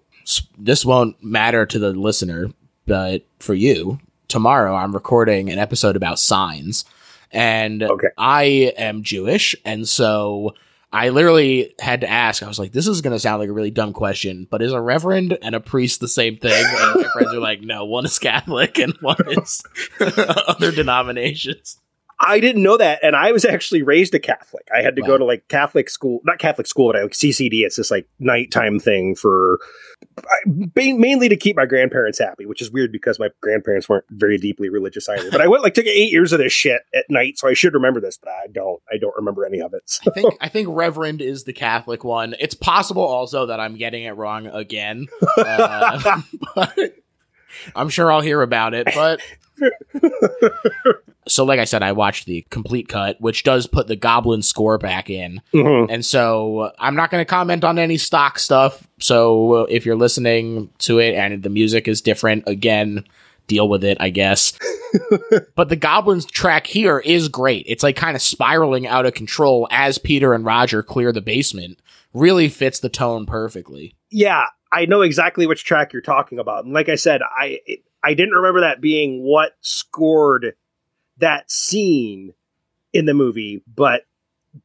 this 0.58 0.84
won't 0.84 1.22
matter 1.22 1.66
to 1.66 1.78
the 1.78 1.90
listener, 1.92 2.50
but 2.86 3.24
for 3.40 3.54
you, 3.54 3.98
tomorrow 4.28 4.74
I'm 4.74 4.92
recording 4.94 5.50
an 5.50 5.58
episode 5.58 5.96
about 5.96 6.18
signs, 6.18 6.84
and 7.32 7.82
Okay. 7.82 8.08
I 8.16 8.72
am 8.76 9.02
Jewish, 9.02 9.56
and 9.64 9.88
so. 9.88 10.54
I 10.92 11.08
literally 11.10 11.74
had 11.80 12.00
to 12.02 12.08
ask. 12.08 12.42
I 12.42 12.48
was 12.48 12.60
like, 12.60 12.72
"This 12.72 12.86
is 12.86 13.02
going 13.02 13.12
to 13.12 13.18
sound 13.18 13.40
like 13.40 13.50
a 13.50 13.52
really 13.52 13.72
dumb 13.72 13.92
question, 13.92 14.46
but 14.48 14.62
is 14.62 14.72
a 14.72 14.80
reverend 14.80 15.36
and 15.42 15.54
a 15.54 15.60
priest 15.60 16.00
the 16.00 16.08
same 16.08 16.38
thing?" 16.38 16.52
And 16.64 17.02
my 17.02 17.08
friends 17.12 17.34
are 17.34 17.40
like, 17.40 17.60
"No, 17.60 17.84
one 17.84 18.06
is 18.06 18.18
Catholic 18.20 18.78
and 18.78 18.94
one 19.00 19.16
is 19.28 19.62
other 20.00 20.70
denominations." 20.70 21.76
I 22.18 22.40
didn't 22.40 22.62
know 22.62 22.78
that, 22.78 23.00
and 23.02 23.14
I 23.14 23.32
was 23.32 23.44
actually 23.44 23.82
raised 23.82 24.14
a 24.14 24.18
Catholic. 24.18 24.66
I 24.74 24.80
had 24.80 24.96
to 24.96 25.02
Wow. 25.02 25.08
go 25.08 25.18
to 25.18 25.24
like 25.26 25.48
Catholic 25.48 25.90
school, 25.90 26.20
not 26.24 26.38
Catholic 26.38 26.66
school, 26.66 26.92
but 26.92 27.02
like 27.02 27.12
CCD. 27.12 27.60
It's 27.64 27.76
this 27.76 27.90
like 27.90 28.08
nighttime 28.18 28.80
thing 28.80 29.14
for 29.14 29.58
mainly 30.74 31.28
to 31.28 31.36
keep 31.36 31.56
my 31.56 31.66
grandparents 31.66 32.18
happy, 32.18 32.46
which 32.46 32.62
is 32.62 32.70
weird 32.70 32.90
because 32.92 33.18
my 33.18 33.28
grandparents 33.42 33.88
weren't 33.88 34.04
very 34.10 34.38
deeply 34.38 34.68
religious 34.68 35.08
either. 35.08 35.30
But 35.30 35.40
I 35.40 35.46
went 35.46 35.62
like 35.62 35.74
took 35.74 35.86
eight 35.86 36.10
years 36.10 36.32
of 36.32 36.38
this 36.38 36.52
shit 36.52 36.82
at 36.94 37.04
night, 37.10 37.38
so 37.38 37.48
I 37.48 37.52
should 37.52 37.74
remember 37.74 38.00
this, 38.00 38.18
but 38.18 38.30
I 38.30 38.46
don't. 38.50 38.80
I 38.90 38.96
don't 38.98 39.14
remember 39.16 39.44
any 39.44 39.60
of 39.60 39.74
it. 39.74 39.82
So. 39.86 40.10
I 40.10 40.14
think 40.14 40.34
I 40.40 40.48
think 40.48 40.68
Reverend 40.70 41.20
is 41.20 41.44
the 41.44 41.52
Catholic 41.52 42.02
one. 42.04 42.34
It's 42.40 42.54
possible 42.54 43.04
also 43.04 43.46
that 43.46 43.60
I'm 43.60 43.76
getting 43.76 44.04
it 44.04 44.12
wrong 44.12 44.46
again, 44.46 45.06
uh, 45.36 46.20
but 46.54 46.78
I'm 47.74 47.88
sure 47.88 48.10
I'll 48.10 48.20
hear 48.22 48.40
about 48.42 48.74
it. 48.74 48.88
But 48.94 49.20
so, 51.28 51.44
like 51.44 51.58
I 51.58 51.64
said, 51.64 51.82
I 51.82 51.92
watched 51.92 52.26
the 52.26 52.46
complete 52.50 52.88
cut, 52.88 53.20
which 53.20 53.42
does 53.42 53.66
put 53.66 53.88
the 53.88 53.96
Goblin 53.96 54.42
score 54.42 54.78
back 54.78 55.10
in, 55.10 55.40
Mhm. 55.52 55.86
and 55.90 56.04
so 56.04 56.70
I'm 56.78 56.94
not 56.94 57.10
going 57.10 57.20
to 57.20 57.28
comment 57.28 57.64
on 57.64 57.78
any 57.78 57.96
stock 57.96 58.38
stuff. 58.38 58.86
So 59.00 59.52
uh, 59.52 59.66
if 59.68 59.84
you're 59.84 59.96
listening 59.96 60.70
to 60.78 60.98
it 60.98 61.14
and 61.14 61.42
the 61.42 61.50
music 61.50 61.88
is 61.88 62.00
different, 62.00 62.44
again. 62.46 63.04
Deal 63.48 63.68
with 63.68 63.84
it, 63.84 63.96
I 64.00 64.10
guess. 64.10 64.58
but 65.54 65.68
the 65.68 65.76
Goblins 65.76 66.26
track 66.26 66.66
here 66.66 66.98
is 66.98 67.28
great. 67.28 67.64
It's 67.68 67.84
like 67.84 67.94
kind 67.94 68.16
of 68.16 68.22
spiraling 68.22 68.88
out 68.88 69.06
of 69.06 69.14
control 69.14 69.68
as 69.70 69.98
Peter 69.98 70.34
and 70.34 70.44
Roger 70.44 70.82
clear 70.82 71.12
the 71.12 71.20
basement. 71.20 71.78
Really 72.12 72.48
fits 72.48 72.80
the 72.80 72.88
tone 72.88 73.24
perfectly. 73.24 73.94
Yeah, 74.10 74.46
I 74.72 74.86
know 74.86 75.02
exactly 75.02 75.46
which 75.46 75.64
track 75.64 75.92
you're 75.92 76.02
talking 76.02 76.40
about. 76.40 76.64
And 76.64 76.74
like 76.74 76.88
I 76.88 76.96
said, 76.96 77.20
I 77.22 77.60
I 78.02 78.14
didn't 78.14 78.34
remember 78.34 78.60
that 78.60 78.80
being 78.80 79.22
what 79.22 79.52
scored 79.60 80.54
that 81.18 81.50
scene 81.50 82.34
in 82.92 83.06
the 83.06 83.14
movie, 83.14 83.62
but 83.74 84.02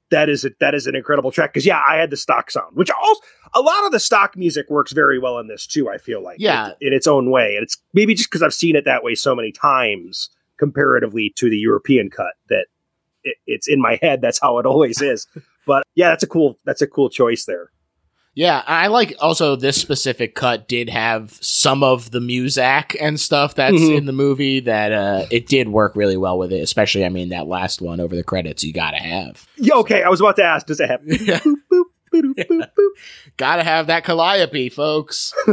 that 0.09 0.29
is 0.29 0.45
a, 0.45 0.51
that 0.59 0.73
is 0.75 0.87
an 0.87 0.95
incredible 0.95 1.31
track 1.31 1.51
because 1.53 1.65
yeah, 1.65 1.81
I 1.87 1.95
had 1.97 2.09
the 2.11 2.17
stock 2.17 2.51
sound, 2.51 2.75
which 2.75 2.89
also 2.91 3.21
a 3.53 3.61
lot 3.61 3.85
of 3.85 3.91
the 3.91 3.99
stock 3.99 4.37
music 4.37 4.69
works 4.69 4.91
very 4.93 5.19
well 5.19 5.37
in 5.39 5.47
this 5.47 5.65
too. 5.67 5.89
I 5.89 5.97
feel 5.97 6.23
like 6.23 6.37
Yeah. 6.39 6.67
in, 6.81 6.87
in 6.89 6.93
its 6.93 7.07
own 7.07 7.29
way, 7.29 7.55
and 7.55 7.63
it's 7.63 7.77
maybe 7.93 8.13
just 8.13 8.29
because 8.29 8.41
I've 8.43 8.53
seen 8.53 8.75
it 8.75 8.85
that 8.85 9.03
way 9.03 9.15
so 9.15 9.35
many 9.35 9.51
times 9.51 10.29
comparatively 10.57 11.33
to 11.37 11.49
the 11.49 11.57
European 11.57 12.09
cut 12.09 12.33
that 12.49 12.67
it, 13.23 13.37
it's 13.47 13.67
in 13.67 13.81
my 13.81 13.97
head. 14.01 14.21
That's 14.21 14.39
how 14.39 14.59
it 14.59 14.65
always 14.65 15.01
is. 15.01 15.27
But 15.67 15.83
yeah, 15.93 16.09
that's 16.09 16.23
a 16.23 16.27
cool 16.27 16.57
that's 16.65 16.81
a 16.81 16.87
cool 16.87 17.07
choice 17.07 17.45
there. 17.45 17.69
Yeah, 18.33 18.63
I 18.65 18.87
like 18.87 19.13
also 19.19 19.57
this 19.57 19.79
specific 19.79 20.35
cut 20.35 20.67
did 20.69 20.89
have 20.89 21.37
some 21.41 21.83
of 21.83 22.11
the 22.11 22.21
music 22.21 22.95
and 23.01 23.19
stuff 23.19 23.55
that's 23.55 23.75
Mhm. 23.75 23.97
in 23.97 24.05
the 24.05 24.13
movie 24.13 24.61
that 24.61 24.93
uh 24.93 25.25
it 25.29 25.47
did 25.47 25.67
work 25.67 25.95
really 25.97 26.15
well 26.15 26.37
with 26.37 26.53
it, 26.53 26.61
especially 26.61 27.03
I 27.03 27.09
mean 27.09 27.29
that 27.29 27.47
last 27.47 27.81
one 27.81 27.99
over 27.99 28.15
the 28.15 28.23
credits 28.23 28.63
you 28.63 28.71
gotta 28.71 28.97
have. 28.99 29.45
Yeah, 29.57 29.75
okay. 29.75 30.01
I 30.03 30.07
was 30.09 30.21
about 30.21 30.37
to 30.37 30.43
ask, 30.45 30.65
does 30.65 30.79
it 30.79 30.89
have 30.89 31.01
Yeah. 31.05 31.39
boop, 31.39 31.55
boop, 31.71 31.83
boop, 32.13 32.33
boop, 32.33 32.47
boop, 32.47 32.59
boop? 32.77 32.89
Gotta 33.37 33.63
have 33.63 33.87
that 33.87 34.03
calliope, 34.05 34.69
folks. 34.69 35.33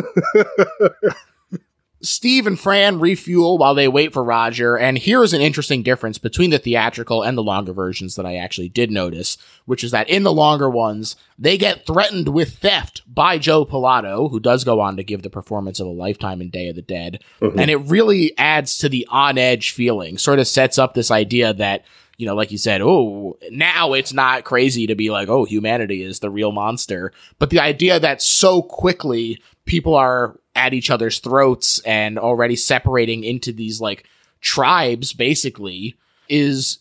Steve 2.00 2.46
and 2.46 2.58
Fran 2.58 3.00
refuel 3.00 3.58
while 3.58 3.74
they 3.74 3.88
wait 3.88 4.12
for 4.12 4.22
Roger, 4.22 4.76
and 4.76 4.96
here 4.96 5.22
is 5.22 5.32
an 5.32 5.40
interesting 5.40 5.82
difference 5.82 6.16
between 6.16 6.50
the 6.50 6.58
theatrical 6.58 7.22
and 7.22 7.36
the 7.36 7.42
longer 7.42 7.72
versions 7.72 8.14
that 8.14 8.26
I 8.26 8.36
actually 8.36 8.68
did 8.68 8.90
notice, 8.90 9.36
which 9.64 9.82
is 9.82 9.90
that 9.90 10.08
in 10.08 10.22
the 10.22 10.32
longer 10.32 10.70
ones, 10.70 11.16
they 11.38 11.58
get 11.58 11.86
threatened 11.86 12.28
with 12.28 12.58
theft 12.58 13.02
by 13.12 13.38
Joe 13.38 13.64
Pilato, 13.64 14.30
who 14.30 14.38
does 14.38 14.62
go 14.62 14.80
on 14.80 14.96
to 14.96 15.02
give 15.02 15.22
the 15.22 15.30
performance 15.30 15.80
of 15.80 15.88
a 15.88 15.90
lifetime 15.90 16.40
in 16.40 16.50
Day 16.50 16.68
of 16.68 16.76
the 16.76 16.82
Dead. 16.82 17.20
Mhm. 17.40 17.58
And 17.58 17.70
it 17.70 17.78
really 17.78 18.36
adds 18.38 18.78
to 18.78 18.88
the 18.88 19.06
on 19.10 19.36
edge 19.36 19.72
feeling, 19.72 20.18
sort 20.18 20.38
of 20.38 20.46
sets 20.46 20.78
up 20.78 20.94
this 20.94 21.10
idea 21.10 21.52
that, 21.54 21.84
you 22.16 22.26
know, 22.26 22.34
like 22.34 22.52
you 22.52 22.58
said, 22.58 22.80
oh, 22.80 23.36
now 23.50 23.92
it's 23.92 24.12
not 24.12 24.44
crazy 24.44 24.86
to 24.86 24.94
be 24.94 25.10
like, 25.10 25.28
oh, 25.28 25.44
humanity 25.44 26.02
is 26.02 26.20
the 26.20 26.30
real 26.30 26.52
monster. 26.52 27.12
But 27.38 27.50
the 27.50 27.60
idea 27.60 27.98
that 28.00 28.22
so 28.22 28.62
quickly 28.62 29.38
people 29.68 29.94
are 29.94 30.40
at 30.56 30.74
each 30.74 30.90
other's 30.90 31.20
throats 31.20 31.78
and 31.80 32.18
already 32.18 32.56
separating 32.56 33.22
into 33.22 33.52
these 33.52 33.80
like 33.80 34.04
tribes 34.40 35.12
basically 35.12 35.96
is 36.28 36.78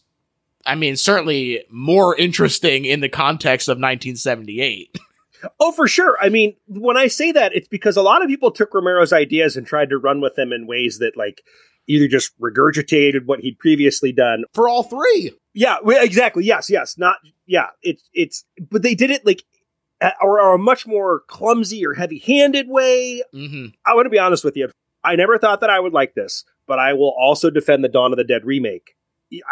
I 0.65 0.73
mean 0.75 0.95
certainly 0.95 1.63
more 1.69 2.15
interesting 2.15 2.85
in 2.85 3.01
the 3.01 3.09
context 3.09 3.67
of 3.67 3.73
1978. 3.73 4.97
Oh, 5.59 5.71
for 5.71 5.87
sure. 5.87 6.17
I 6.19 6.29
mean, 6.29 6.55
when 6.67 6.97
I 6.97 7.07
say 7.07 7.31
that, 7.31 7.55
it's 7.55 7.67
because 7.67 7.95
a 7.95 8.01
lot 8.01 8.23
of 8.23 8.27
people 8.27 8.49
took 8.49 8.73
Romero's 8.73 9.13
ideas 9.13 9.55
and 9.55 9.67
tried 9.67 9.89
to 9.89 9.97
run 9.97 10.19
with 10.19 10.35
them 10.35 10.51
in 10.51 10.65
ways 10.65 10.97
that, 10.99 11.15
like, 11.15 11.43
either 11.87 12.07
just 12.07 12.37
regurgitated 12.39 13.25
what 13.25 13.41
he'd 13.41 13.59
previously 13.59 14.11
done. 14.11 14.45
For 14.53 14.67
all 14.67 14.81
three. 14.81 15.31
Yeah, 15.53 15.77
exactly. 15.85 16.43
Yes, 16.43 16.71
yes. 16.71 16.97
Not, 16.97 17.17
yeah. 17.45 17.67
It's, 17.83 18.09
it's, 18.13 18.45
but 18.71 18.81
they 18.81 18.95
did 18.95 19.11
it 19.11 19.27
like, 19.27 19.43
or, 20.21 20.39
or 20.41 20.55
a 20.55 20.57
much 20.59 20.85
more 20.87 21.21
clumsy 21.27 21.85
or 21.85 21.93
heavy 21.93 22.19
handed 22.19 22.67
way. 22.69 23.21
Mhm. 23.33 23.73
I 23.85 23.95
want 23.95 24.05
to 24.05 24.09
be 24.09 24.19
honest 24.19 24.43
with 24.43 24.55
you. 24.57 24.69
I 25.03 25.15
never 25.15 25.37
thought 25.37 25.61
that 25.61 25.69
I 25.69 25.79
would 25.79 25.93
like 25.93 26.13
this, 26.15 26.43
but 26.67 26.79
I 26.79 26.93
will 26.93 27.15
also 27.17 27.49
defend 27.49 27.83
the 27.83 27.89
Dawn 27.89 28.11
of 28.11 28.17
the 28.17 28.23
Dead 28.23 28.45
remake. 28.45 28.95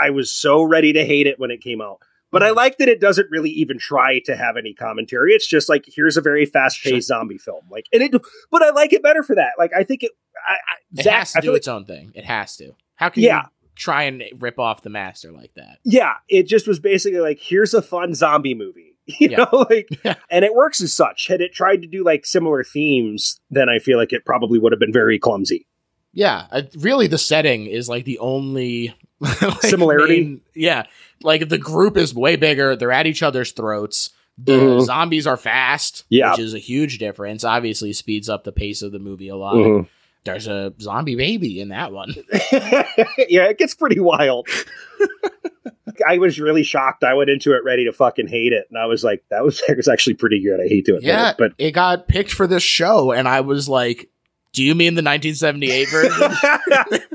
I 0.01 0.09
was 0.09 0.31
so 0.31 0.61
ready 0.63 0.93
to 0.93 1.05
hate 1.05 1.27
it 1.27 1.39
when 1.39 1.51
it 1.51 1.61
came 1.61 1.81
out. 1.81 1.99
But 2.31 2.43
I 2.43 2.49
like 2.49 2.79
that 2.79 2.89
it 2.89 2.99
doesn't 2.99 3.29
really 3.31 3.51
even 3.51 3.77
try 3.79 4.19
to 4.25 4.35
have 4.35 4.57
any 4.57 4.73
commentary. 4.73 5.31
It's 5.33 5.47
just 5.47 5.69
like 5.69 5.85
here's 5.87 6.17
a 6.17 6.21
very 6.21 6.45
fast-paced 6.45 7.07
zombie 7.07 7.37
film. 7.37 7.63
Like, 7.69 7.85
and 7.93 8.01
it, 8.03 8.13
but 8.51 8.61
I 8.61 8.71
like 8.71 8.91
it 8.91 9.01
better 9.03 9.23
for 9.23 9.35
that. 9.35 9.51
Like, 9.57 9.71
I 9.77 9.83
think 9.83 10.03
it. 10.03 10.11
I, 10.47 10.53
I, 10.53 10.57
It 10.99 11.03
Zach, 11.03 11.13
has 11.19 11.31
to 11.33 11.37
I 11.37 11.41
do 11.41 11.51
like, 11.51 11.57
its 11.59 11.67
own 11.69 11.85
thing. 11.85 12.11
It 12.13 12.25
has 12.25 12.57
to. 12.57 12.73
How 12.95 13.07
can 13.09 13.23
Yeah. 13.23 13.43
you 13.43 13.49
try 13.75 14.03
and 14.03 14.23
rip 14.39 14.59
off 14.59 14.81
the 14.81 14.89
master 14.89 15.31
like 15.31 15.53
that? 15.55 15.79
yeah, 15.85 16.15
it 16.27 16.43
just 16.43 16.67
was 16.67 16.79
basically 16.79 17.19
like 17.21 17.39
here's 17.39 17.73
a 17.73 17.81
fun 17.81 18.13
zombie 18.15 18.55
movie, 18.55 18.94
you 19.19 19.29
Yeah. 19.29 19.37
know, 19.51 19.65
like, 19.69 19.87
Yeah. 20.03 20.15
and 20.29 20.43
it 20.45 20.53
works 20.55 20.81
as 20.81 20.93
such. 20.93 21.27
Had 21.27 21.41
it 21.41 21.53
tried 21.53 21.81
to 21.81 21.87
do 21.87 22.03
like 22.03 22.25
similar 22.25 22.63
themes, 22.63 23.39
then 23.49 23.69
I 23.69 23.79
feel 23.79 23.97
like 23.97 24.13
it 24.13 24.25
probably 24.25 24.59
would 24.59 24.71
have 24.71 24.79
been 24.79 24.93
very 24.93 25.19
clumsy. 25.19 25.67
Yeah, 26.13 26.45
I, 26.51 26.67
really, 26.77 27.07
the 27.07 27.17
setting 27.17 27.65
is 27.65 27.89
like 27.89 28.05
the 28.05 28.19
only 28.19 28.95
like, 29.19 29.61
Similarity? 29.61 30.21
main- 30.23 30.41
yeah, 30.55 30.83
like 31.23 31.49
the 31.49 31.57
group 31.57 31.97
is 31.97 32.13
way 32.15 32.35
bigger. 32.35 32.75
They're 32.75 32.91
at 32.91 33.05
each 33.07 33.21
other's 33.23 33.51
throats. 33.51 34.11
The 34.37 34.53
Mhm. 34.57 34.85
zombies 34.85 35.27
are 35.27 35.37
fast, 35.37 36.03
Yeah. 36.09 36.31
which 36.31 36.39
is 36.39 36.53
a 36.53 36.59
huge 36.59 36.97
difference. 36.97 37.43
Obviously, 37.45 37.93
speeds 37.93 38.27
up 38.27 38.43
the 38.43 38.51
pace 38.51 38.81
of 38.81 38.91
the 38.91 38.99
movie 38.99 39.29
a 39.29 39.35
lot. 39.35 39.55
Mhm. 39.55 39.87
There's 40.25 40.47
a 40.47 40.73
zombie 40.81 41.15
baby 41.15 41.61
in 41.61 41.69
that 41.69 41.91
one. 41.91 42.13
yeah, 42.51 43.45
it 43.45 43.57
gets 43.57 43.75
pretty 43.75 43.99
wild. 43.99 44.47
I 46.07 46.17
was 46.17 46.39
really 46.39 46.63
shocked. 46.63 47.03
I 47.03 47.13
went 47.13 47.29
into 47.29 47.53
it 47.53 47.63
ready 47.63 47.85
to 47.85 47.93
fucking 47.93 48.27
hate 48.27 48.51
it, 48.51 48.65
and 48.69 48.77
I 48.77 48.85
was 48.87 49.03
like, 49.03 49.23
"That 49.29 49.43
was 49.43 49.61
that 49.67 49.77
was 49.77 49.87
actually 49.87 50.15
pretty 50.15 50.41
good." 50.43 50.59
I 50.59 50.67
hate 50.67 50.85
to 50.85 50.93
admit 50.95 51.03
Yeah, 51.07 51.29
it, 51.31 51.35
but 51.37 51.53
it 51.57 51.71
got 51.71 52.07
picked 52.07 52.33
for 52.33 52.47
this 52.47 52.63
show, 52.63 53.11
and 53.11 53.27
I 53.27 53.41
was 53.41 53.69
like, 53.69 54.09
"Do 54.51 54.63
you 54.63 54.75
mean 54.75 54.95
the 54.95 55.03
1978 55.03 55.89
version?" 55.89 57.09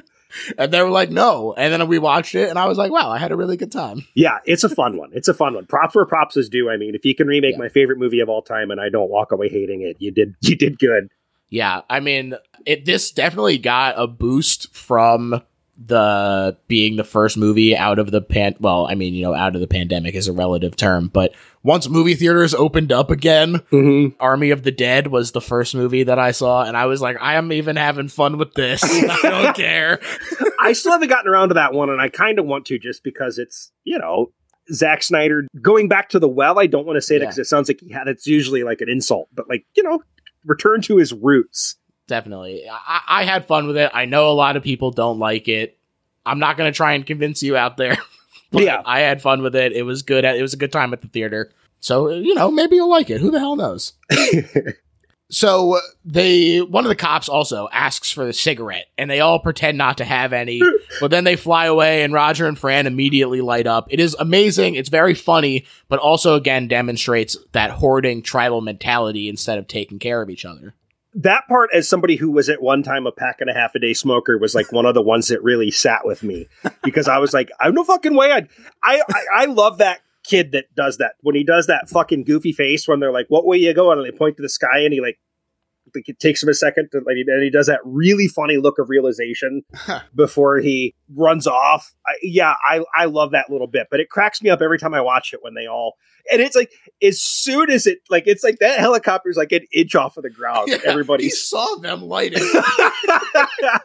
and 0.59 0.73
they 0.73 0.81
were 0.81 0.91
like, 0.91 1.11
no. 1.11 1.53
And 1.55 1.73
then 1.73 1.89
we 1.89 1.99
watched 1.99 2.35
it, 2.37 2.49
and 2.49 2.59
I 2.59 2.67
was 2.67 2.79
like, 2.79 2.93
wow, 2.93 3.11
I 3.11 3.19
had 3.19 3.33
a 3.33 3.37
really 3.37 3.57
good 3.57 3.73
time. 3.73 4.07
Yeah, 4.15 4.39
it's 4.45 4.63
a 4.63 4.69
fun 4.69 4.97
one. 4.97 5.11
It's 5.13 5.27
a 5.29 5.35
fun 5.35 5.55
one. 5.55 5.67
Props 5.67 5.95
where 5.97 6.07
props 6.07 6.37
is 6.37 6.49
due. 6.49 6.71
I 6.71 6.77
mean, 6.77 6.95
if 6.95 7.05
you 7.05 7.15
can 7.17 7.27
remake 7.27 7.55
Yeah. 7.55 7.59
my 7.59 7.69
favorite 7.69 7.99
movie 7.99 8.21
of 8.21 8.29
all 8.29 8.41
time 8.41 8.71
and 8.71 8.81
I 8.81 8.89
don't 8.91 9.11
walk 9.11 9.33
away 9.33 9.49
hating 9.49 9.83
it, 9.83 9.97
you 9.99 10.13
did 10.13 10.37
you 10.41 10.55
did 10.57 10.79
good. 10.79 11.11
Yeah, 11.51 11.83
I 11.91 12.01
mean, 12.01 12.35
it 12.65 12.85
this 12.87 13.11
definitely 13.11 13.59
got 13.59 13.95
a 13.99 14.07
boost 14.07 14.75
from 14.75 15.43
the 15.83 16.57
being 16.69 16.97
the 16.97 17.05
first 17.05 17.37
movie 17.39 17.75
out 17.77 17.99
of 17.99 18.11
the 18.11 18.21
pan. 18.21 18.55
Well, 18.61 18.87
I 18.89 18.95
mean, 18.95 19.15
you 19.15 19.23
know, 19.23 19.35
out 19.35 19.55
of 19.55 19.61
the 19.61 19.67
pandemic 19.67 20.15
is 20.15 20.29
a 20.29 20.33
relative 20.33 20.77
term, 20.77 21.09
but 21.09 21.35
once 21.63 21.89
movie 21.89 22.15
theaters 22.15 22.55
opened 22.55 22.93
up 22.93 23.11
again, 23.11 23.55
Mm-hmm. 23.73 24.15
Army 24.21 24.51
of 24.51 24.63
the 24.63 24.71
Dead 24.73 25.07
was 25.09 25.33
the 25.33 25.41
first 25.41 25.75
movie 25.75 26.03
that 26.05 26.19
I 26.19 26.33
saw, 26.33 26.63
and 26.65 26.77
I 26.77 26.87
was 26.87 27.01
like, 27.01 27.17
I 27.21 27.35
am 27.35 27.51
even 27.53 27.77
having 27.77 28.09
fun 28.09 28.37
with 28.39 28.53
this. 28.55 28.83
I 28.85 29.19
don't 29.23 29.57
care. 29.57 30.01
I 30.61 30.73
still 30.75 30.93
haven't 30.93 31.09
gotten 31.09 31.31
around 31.31 31.49
to 31.49 31.55
that 31.55 31.73
one, 31.73 31.89
and 31.91 32.01
I 32.01 32.09
kind 32.11 32.39
of 32.39 32.45
want 32.47 32.67
to 32.67 32.79
just 32.79 33.03
because 33.03 33.39
it's 33.39 33.73
you 33.85 33.99
know 33.99 34.33
Zack 34.73 35.03
Snyder 35.03 35.47
going 35.63 35.89
back 35.89 36.11
to 36.11 36.19
the 36.19 36.29
well. 36.29 36.59
I 36.59 36.67
don't 36.67 36.87
want 36.87 36.99
to 36.99 37.03
say 37.03 37.17
that 37.17 37.23
Yeah. 37.25 37.29
because 37.31 37.39
it 37.39 37.47
sounds 37.47 37.69
like 37.69 37.81
he 37.81 37.91
had 37.91 38.07
it's 38.07 38.27
usually 38.27 38.63
like 38.65 38.83
an 38.83 38.89
insult, 38.91 39.29
but 39.35 39.49
like 39.49 39.65
you 39.75 39.83
know, 39.83 40.03
return 40.45 40.83
to 40.83 40.97
his 40.97 41.13
roots. 41.13 41.77
Definitely, 42.07 42.65
I, 42.71 43.01
I 43.07 43.25
had 43.25 43.47
fun 43.47 43.67
with 43.67 43.77
it. 43.77 43.91
I 43.95 44.05
know 44.05 44.31
a 44.31 44.33
lot 44.35 44.57
of 44.57 44.63
people 44.63 44.91
don't 44.91 45.19
like 45.19 45.47
it. 45.49 45.79
I'm 46.27 46.39
not 46.39 46.57
gonna 46.57 46.73
try 46.73 46.93
and 46.95 47.07
convince 47.07 47.43
you 47.43 47.57
out 47.57 47.77
there. 47.77 47.97
But 48.53 48.65
Yeah. 48.65 48.83
I 48.85 48.99
had 49.01 49.23
fun 49.23 49.43
with 49.43 49.55
it. 49.55 49.73
It 49.73 49.83
was 49.85 50.03
good. 50.03 50.25
It 50.25 50.43
was 50.43 50.55
a 50.55 50.57
good 50.57 50.73
time 50.73 50.93
at 50.93 51.03
the 51.03 51.07
theater. 51.07 51.53
So 51.79 52.09
you 52.09 52.35
know, 52.35 52.51
maybe 52.51 52.75
you'll 52.75 52.91
like 52.91 53.09
it. 53.09 53.21
Who 53.21 53.31
the 53.31 53.39
hell 53.39 53.55
knows? 53.55 53.93
So 55.31 55.77
uh, 55.77 55.81
they 56.05 56.61
one 56.61 56.85
of 56.85 56.89
the 56.89 56.97
cops 56.97 57.29
also 57.29 57.69
asks 57.73 58.11
for 58.11 58.25
the 58.25 58.33
cigarette, 58.33 58.87
and 58.99 59.09
they 59.09 59.21
all 59.21 59.39
pretend 59.39 59.79
not 59.79 59.99
to 59.99 60.05
have 60.05 60.33
any. 60.33 60.61
but 61.01 61.11
then 61.11 61.25
they 61.25 61.37
fly 61.37 61.67
away, 61.67 62.03
and 62.03 62.13
Roger 62.13 62.47
and 62.47 62.59
Fran 62.59 62.87
immediately 62.87 63.41
light 63.41 63.67
up. 63.69 63.87
It 63.91 64.01
is 64.01 64.17
amazing. 64.19 64.75
It's 64.75 64.89
very 64.89 65.15
funny, 65.15 65.67
but 65.89 66.01
also 66.01 66.35
again 66.35 66.67
demonstrates 66.69 67.37
that 67.53 67.71
hoarding 67.71 68.23
tribal 68.23 68.61
mentality 68.61 69.29
instead 69.29 69.59
of 69.59 69.69
taking 69.69 69.99
care 70.01 70.21
of 70.21 70.31
each 70.31 70.45
other. 70.45 70.75
that 71.15 71.47
part, 71.49 71.71
as 71.73 71.89
somebody 71.89 72.17
who 72.17 72.31
was 72.31 72.49
at 72.49 72.63
one 72.63 72.83
time 72.83 73.07
a 73.07 73.13
pack 73.13 73.41
and 73.41 73.51
a 73.51 73.55
half 73.55 73.75
a 73.75 73.79
day 73.79 73.93
smoker, 73.95 74.37
was 74.39 74.55
like 74.55 74.71
one 74.73 74.87
of 74.87 74.95
the 74.95 75.03
ones 75.03 75.29
that 75.29 75.43
really 75.43 75.71
sat 75.71 76.05
with 76.05 76.23
me 76.23 76.49
because 76.83 77.09
I 77.09 77.19
was 77.19 77.33
like, 77.33 77.51
I'm 77.61 77.75
no 77.75 77.85
fucking 77.85 78.15
way. 78.15 78.33
I'd, 78.33 78.49
I 78.83 79.01
I 79.09 79.25
I 79.43 79.45
love 79.47 79.79
that 79.79 80.01
kid 80.25 80.53
that 80.53 80.67
does 80.75 80.99
that 80.99 81.13
when 81.21 81.35
he 81.35 81.45
does 81.45 81.67
that 81.67 81.89
fucking 81.89 82.25
goofy 82.25 82.53
face 82.53 82.87
when 82.87 83.01
they're 83.01 83.13
like, 83.13 83.27
"What 83.29 83.47
way 83.47 83.59
you 83.59 83.73
going?" 83.75 83.99
and 83.99 84.07
they 84.07 84.17
point 84.17 84.37
to 84.37 84.43
the 84.43 84.49
sky 84.49 84.81
and 84.81 84.93
he 84.93 85.01
like. 85.01 85.19
like, 85.95 86.09
It 86.09 86.21
takes 86.21 86.43
him 86.43 86.49
a 86.49 86.55
second 86.55 86.91
to 86.93 86.99
like, 86.99 87.17
and 87.27 87.43
he 87.43 87.51
does 87.51 87.67
that 87.67 87.81
really 87.85 88.29
funny 88.29 88.59
look 88.59 88.79
of 88.79 88.89
realization 88.89 89.63
before 90.15 90.59
he 90.59 90.95
runs 91.15 91.47
off. 91.47 91.95
I, 92.07 92.13
yeah, 92.23 92.55
I 92.69 92.85
I 92.95 93.07
love 93.07 93.33
that 93.33 93.51
little 93.51 93.67
bit, 93.67 93.89
but 93.91 94.01
it 94.01 94.09
cracks 94.09 94.41
me 94.43 94.51
up 94.51 94.61
every 94.63 94.79
time 94.79 94.95
I 94.95 95.01
watch 95.01 95.33
it 95.33 95.41
when 95.43 95.55
they 95.55 95.67
all 95.67 95.97
and 96.31 96.41
it's 96.41 96.57
like 96.57 96.73
as 97.03 97.21
soon 97.21 97.71
as 97.71 97.87
it 97.87 97.99
like 98.09 98.25
it's 98.27 98.45
like 98.45 98.59
that 98.59 98.79
helicopter's 98.79 99.37
like 99.37 99.53
an 99.53 99.67
inch 99.73 99.95
off 99.95 100.17
of 100.17 100.23
the 100.23 100.31
ground. 100.31 100.69
he 100.71 100.79
Everybody's 100.87 101.43
saw 101.43 101.77
them 101.77 102.03
light 102.03 102.33
it. 102.35 102.43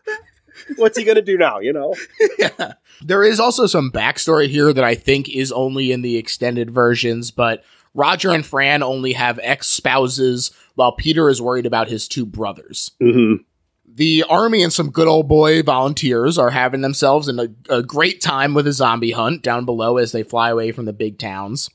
what's 0.78 0.98
he 0.98 1.04
gonna 1.04 1.22
do 1.22 1.38
now? 1.38 1.60
You 1.60 1.74
know? 1.74 1.96
yeah. 2.40 2.74
There 3.02 3.24
is 3.24 3.40
also 3.40 3.66
some 3.66 3.92
backstory 3.92 4.48
here 4.48 4.74
that 4.74 4.84
I 4.84 4.96
think 4.96 5.30
is 5.30 5.52
only 5.52 5.92
in 5.92 6.02
the 6.02 6.18
extended 6.18 6.72
versions, 6.72 7.32
but 7.32 7.64
Roger 7.94 8.32
and 8.32 8.46
Fran 8.46 8.84
only 8.84 9.14
have 9.14 9.40
ex 9.42 9.68
spouses, 9.68 10.52
while 10.76 10.92
Peter 10.92 11.30
is 11.30 11.42
worried 11.42 11.66
about 11.66 11.88
his 11.88 12.08
two 12.08 12.26
brothers. 12.26 12.92
Mm-hmm. 13.02 13.44
The 13.88 14.26
army 14.30 14.62
and 14.62 14.74
some 14.74 14.90
good 14.90 15.08
old 15.08 15.30
boy 15.30 15.64
volunteers 15.64 16.38
are 16.38 16.50
having 16.50 16.82
themselves 16.82 17.30
in 17.30 17.40
a, 17.40 17.48
a 17.70 17.82
great 17.82 18.20
time 18.20 18.54
with 18.54 18.68
a 18.68 18.74
zombie 18.74 19.12
hunt 19.12 19.42
down 19.42 19.64
below 19.64 19.98
as 19.98 20.12
they 20.12 20.24
fly 20.24 20.50
away 20.50 20.74
from 20.74 20.84
the 20.84 20.92
big 20.92 21.18
towns. 21.18 21.70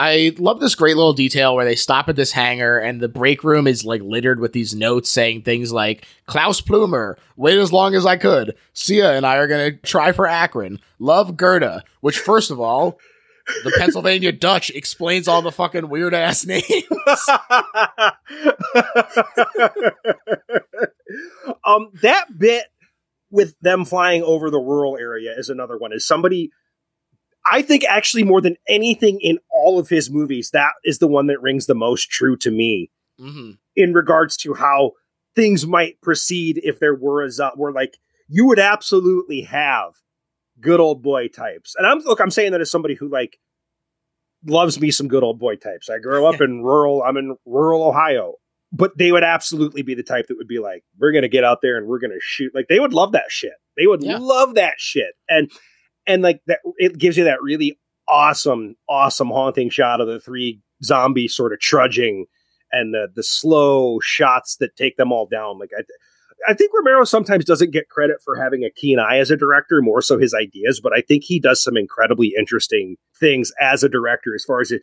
I 0.00 0.32
love 0.38 0.60
this 0.60 0.76
great 0.76 0.94
little 0.94 1.12
detail 1.12 1.56
where 1.56 1.64
they 1.64 1.74
stop 1.74 2.08
at 2.08 2.14
this 2.14 2.30
hangar 2.30 2.78
and 2.78 3.00
the 3.00 3.08
break 3.08 3.42
room 3.42 3.66
is 3.66 3.84
like 3.84 4.00
littered 4.00 4.38
with 4.38 4.52
these 4.52 4.72
notes 4.72 5.10
saying 5.10 5.42
things 5.42 5.72
like 5.72 6.06
Klaus 6.26 6.60
Plumer, 6.60 7.18
wait 7.36 7.58
as 7.58 7.72
long 7.72 7.96
as 7.96 8.06
I 8.06 8.16
could. 8.16 8.54
Sia 8.72 9.14
and 9.14 9.26
I 9.26 9.38
are 9.38 9.48
going 9.48 9.72
to 9.72 9.76
try 9.78 10.12
for 10.12 10.28
Akron. 10.28 10.78
Love 11.00 11.36
Gerda, 11.36 11.82
which 12.00 12.20
first 12.20 12.52
of 12.52 12.60
all, 12.60 13.00
the 13.64 13.72
Pennsylvania 13.76 14.30
Dutch 14.40 14.70
explains 14.70 15.26
all 15.26 15.42
the 15.42 15.50
fucking 15.50 15.88
weird 15.88 16.14
ass 16.14 16.46
names. 16.46 16.62
um, 21.64 21.90
that 22.02 22.38
bit 22.38 22.66
with 23.32 23.58
them 23.62 23.84
flying 23.84 24.22
over 24.22 24.48
the 24.48 24.60
rural 24.60 24.96
area 24.96 25.34
is 25.36 25.48
another 25.48 25.76
one. 25.76 25.92
Is 25.92 26.06
somebody 26.06 26.52
I 27.46 27.62
think 27.62 27.84
actually 27.88 28.24
more 28.24 28.40
than 28.40 28.56
anything 28.68 29.20
in 29.20 29.38
all 29.50 29.78
of 29.78 29.88
his 29.88 30.10
movies, 30.10 30.50
that 30.52 30.72
is 30.84 30.98
the 30.98 31.06
one 31.08 31.26
that 31.28 31.40
rings 31.40 31.66
the 31.66 31.74
most 31.74 32.10
true 32.10 32.36
to 32.38 32.50
me 32.50 32.90
hmm 33.18 33.52
in 33.76 33.92
regards 33.92 34.36
to 34.36 34.54
how 34.54 34.92
things 35.36 35.64
might 35.66 36.00
proceed 36.00 36.60
if 36.64 36.80
there 36.80 36.94
were 36.94 37.22
a 37.22 37.30
zo- 37.30 37.52
were 37.56 37.72
like 37.72 37.96
you 38.28 38.44
would 38.46 38.58
absolutely 38.58 39.42
have 39.42 39.92
good 40.60 40.80
old 40.80 41.00
boy 41.02 41.28
types. 41.28 41.74
And 41.76 41.86
I'm 41.86 41.98
look, 42.00 42.20
I'm 42.20 42.30
saying 42.30 42.52
that 42.52 42.60
as 42.60 42.70
somebody 42.70 42.94
who 42.94 43.08
like 43.08 43.38
loves 44.44 44.80
me 44.80 44.90
some 44.90 45.08
good 45.08 45.22
old 45.22 45.38
boy 45.38 45.56
types. 45.56 45.88
I 45.88 45.98
grew 45.98 46.26
up 46.26 46.40
in 46.40 46.62
rural, 46.62 47.02
I'm 47.02 47.16
in 47.16 47.36
rural 47.44 47.82
Ohio. 47.82 48.34
But 48.70 48.98
they 48.98 49.12
would 49.12 49.24
absolutely 49.24 49.80
be 49.80 49.94
the 49.94 50.02
type 50.02 50.26
that 50.26 50.36
would 50.36 50.46
be 50.46 50.58
like, 50.58 50.84
we're 50.98 51.12
gonna 51.12 51.26
get 51.28 51.42
out 51.42 51.60
there 51.62 51.78
and 51.78 51.86
we're 51.86 51.98
gonna 52.00 52.20
shoot. 52.20 52.54
Like 52.54 52.66
they 52.68 52.78
would 52.80 52.92
love 52.92 53.12
that 53.12 53.30
shit. 53.30 53.54
They 53.78 53.86
would 53.86 54.02
Yeah. 54.02 54.18
love 54.20 54.56
that 54.56 54.74
shit. 54.76 55.14
And 55.28 55.50
and 56.08 56.22
like 56.22 56.40
that 56.46 56.58
it 56.78 56.98
gives 56.98 57.16
you 57.16 57.24
that 57.24 57.40
really 57.40 57.78
awesome, 58.08 58.74
awesome 58.88 59.28
haunting 59.28 59.70
shot 59.70 60.00
of 60.00 60.08
the 60.08 60.18
three 60.18 60.60
zombies 60.82 61.36
sort 61.36 61.52
of 61.52 61.60
trudging 61.60 62.26
and 62.72 62.92
the 62.92 63.08
the 63.14 63.22
slow 63.22 64.00
shots 64.00 64.56
that 64.56 64.74
take 64.74 64.96
them 64.96 65.12
all 65.12 65.26
down. 65.26 65.58
Like 65.58 65.70
I, 65.78 65.82
I 66.48 66.54
think 66.54 66.72
Romero 66.74 67.04
sometimes 67.04 67.44
doesn't 67.44 67.72
get 67.72 67.88
credit 67.88 68.22
for 68.24 68.36
having 68.36 68.64
a 68.64 68.70
keen 68.70 68.98
eye 68.98 69.18
as 69.18 69.30
a 69.30 69.36
director, 69.36 69.80
more 69.82 70.00
so 70.00 70.18
his 70.18 70.34
ideas. 70.34 70.80
But 70.80 70.92
I 70.96 71.02
think 71.02 71.24
he 71.24 71.38
does 71.38 71.62
some 71.62 71.76
incredibly 71.76 72.34
interesting 72.38 72.96
things 73.18 73.52
as 73.60 73.82
a 73.82 73.88
director. 73.88 74.34
As 74.34 74.44
far 74.44 74.60
as 74.60 74.70
it, 74.70 74.82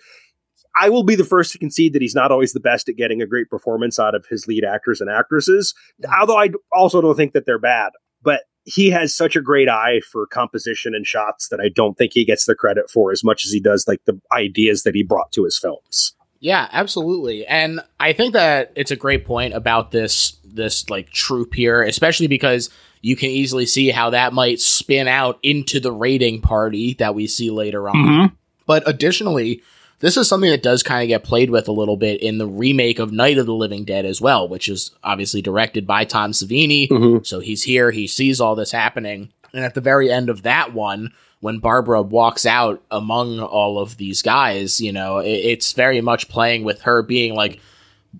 I 0.75 0.89
will 0.89 1.03
be 1.03 1.15
the 1.15 1.23
first 1.23 1.53
to 1.53 1.57
concede 1.57 1.93
that 1.93 2.01
he's 2.01 2.15
not 2.15 2.31
always 2.31 2.53
the 2.53 2.59
best 2.59 2.89
at 2.89 2.97
getting 2.97 3.21
a 3.21 3.27
great 3.27 3.49
performance 3.49 3.97
out 3.97 4.15
of 4.15 4.25
his 4.27 4.47
lead 4.47 4.65
actors 4.65 4.99
and 5.01 5.09
actresses. 5.09 5.73
Mm-hmm. 6.03 6.19
Although 6.19 6.37
I 6.37 6.49
also 6.73 7.01
don't 7.01 7.15
think 7.15 7.33
that 7.33 7.45
they're 7.45 7.59
bad, 7.59 7.91
but 8.21 8.41
he 8.65 8.89
has 8.89 9.15
such 9.15 9.35
a 9.35 9.41
great 9.41 9.69
eye 9.69 10.01
for 10.11 10.25
composition 10.25 10.95
and 10.95 11.05
shots 11.05 11.49
that 11.49 11.59
I 11.59 11.69
don't 11.69 11.97
think 11.97 12.13
he 12.13 12.25
gets 12.25 12.45
the 12.45 12.55
credit 12.55 12.89
for 12.89 13.11
as 13.11 13.23
much 13.23 13.45
as 13.45 13.51
he 13.51 13.59
does 13.59 13.87
like 13.87 14.03
the 14.05 14.19
ideas 14.31 14.83
that 14.83 14.95
he 14.95 15.03
brought 15.03 15.31
to 15.33 15.43
his 15.43 15.57
films. 15.57 16.13
Yeah, 16.39 16.67
absolutely. 16.71 17.45
And 17.45 17.81
I 17.99 18.13
think 18.13 18.33
that 18.33 18.71
it's 18.75 18.91
a 18.91 18.95
great 18.95 19.25
point 19.25 19.53
about 19.53 19.91
this 19.91 20.37
this 20.43 20.89
like 20.89 21.09
troop 21.09 21.53
here, 21.53 21.83
especially 21.83 22.27
because 22.27 22.69
you 23.01 23.15
can 23.15 23.29
easily 23.29 23.65
see 23.65 23.89
how 23.89 24.09
that 24.11 24.33
might 24.33 24.59
spin 24.59 25.07
out 25.07 25.37
into 25.43 25.79
the 25.79 25.91
raiding 25.91 26.41
party 26.41 26.95
that 26.95 27.13
we 27.13 27.27
see 27.27 27.51
later 27.51 27.87
on. 27.87 27.95
Mm-hmm. 27.95 28.35
But 28.65 28.83
additionally, 28.87 29.61
this 30.05 30.17
is 30.17 30.27
something 30.29 30.51
that 30.51 30.61
does 30.61 30.83
kind 30.83 31.01
of 31.01 31.07
get 31.07 31.23
played 31.23 31.49
with 31.49 31.67
a 31.67 31.71
little 31.71 31.97
bit 31.97 32.21
in 32.21 32.37
the 32.37 32.45
remake 32.45 32.99
of 32.99 33.11
Night 33.11 33.39
of 33.39 33.47
the 33.47 33.53
Living 33.55 33.83
Dead 33.85 34.05
as 34.05 34.21
well, 34.21 34.47
which 34.47 34.69
is 34.69 34.91
obviously 35.03 35.41
directed 35.41 35.87
by 35.87 36.05
Tom 36.05 36.31
Savini. 36.31 36.87
Mhm. 36.87 37.25
So 37.25 37.39
he's 37.39 37.63
here, 37.63 37.89
he 37.89 38.05
sees 38.05 38.39
all 38.39 38.53
this 38.55 38.71
happening. 38.71 39.29
And 39.51 39.65
at 39.65 39.73
the 39.73 39.81
very 39.81 40.11
end 40.11 40.29
of 40.29 40.43
that 40.43 40.73
one, 40.75 41.11
when 41.39 41.57
Barbara 41.57 42.03
walks 42.03 42.45
out 42.45 42.83
among 42.91 43.39
all 43.39 43.79
of 43.79 43.97
these 43.97 44.21
guys, 44.21 44.79
you 44.79 44.91
know, 44.91 45.17
it, 45.17 45.29
it's 45.31 45.73
very 45.73 46.01
much 46.01 46.29
playing 46.29 46.63
with 46.63 46.81
her 46.81 47.01
being 47.01 47.33
like 47.33 47.59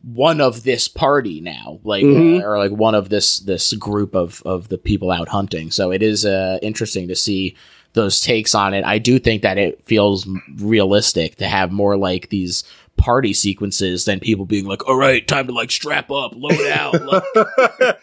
one 0.04 0.42
of 0.42 0.64
this 0.64 0.88
party 0.88 1.40
now, 1.40 1.80
like 1.84 2.04
Mhm. 2.04 2.42
uh, 2.42 2.46
or 2.46 2.58
like 2.58 2.72
one 2.72 2.96
of 2.96 3.10
this 3.10 3.38
this 3.40 3.74
group 3.74 4.16
of 4.16 4.42
of 4.46 4.70
the 4.70 4.78
people 4.78 5.12
out 5.12 5.30
hunting. 5.30 5.70
So 5.72 5.92
it 5.92 6.02
is 6.02 6.26
uh, 6.26 6.58
interesting 6.64 7.08
to 7.10 7.16
see 7.16 7.56
those 7.96 8.22
takes 8.22 8.54
on 8.54 8.74
it. 8.74 8.86
I 8.86 9.00
do 9.00 9.18
think 9.20 9.42
that 9.42 9.58
it 9.58 9.84
feels 9.86 10.28
realistic 10.58 11.36
to 11.38 11.48
have 11.48 11.72
more 11.72 11.98
like 11.98 12.30
these 12.30 12.64
party 12.98 13.34
sequences 13.34 14.06
than 14.06 14.20
people 14.20 14.46
being 14.46 14.66
like, 14.66 14.88
"All 14.88 14.96
right, 14.96 15.28
time 15.28 15.48
to 15.48 15.54
like 15.54 15.72
strap 15.72 16.12
up, 16.12 16.34
load 16.36 16.68
out." 16.68 16.96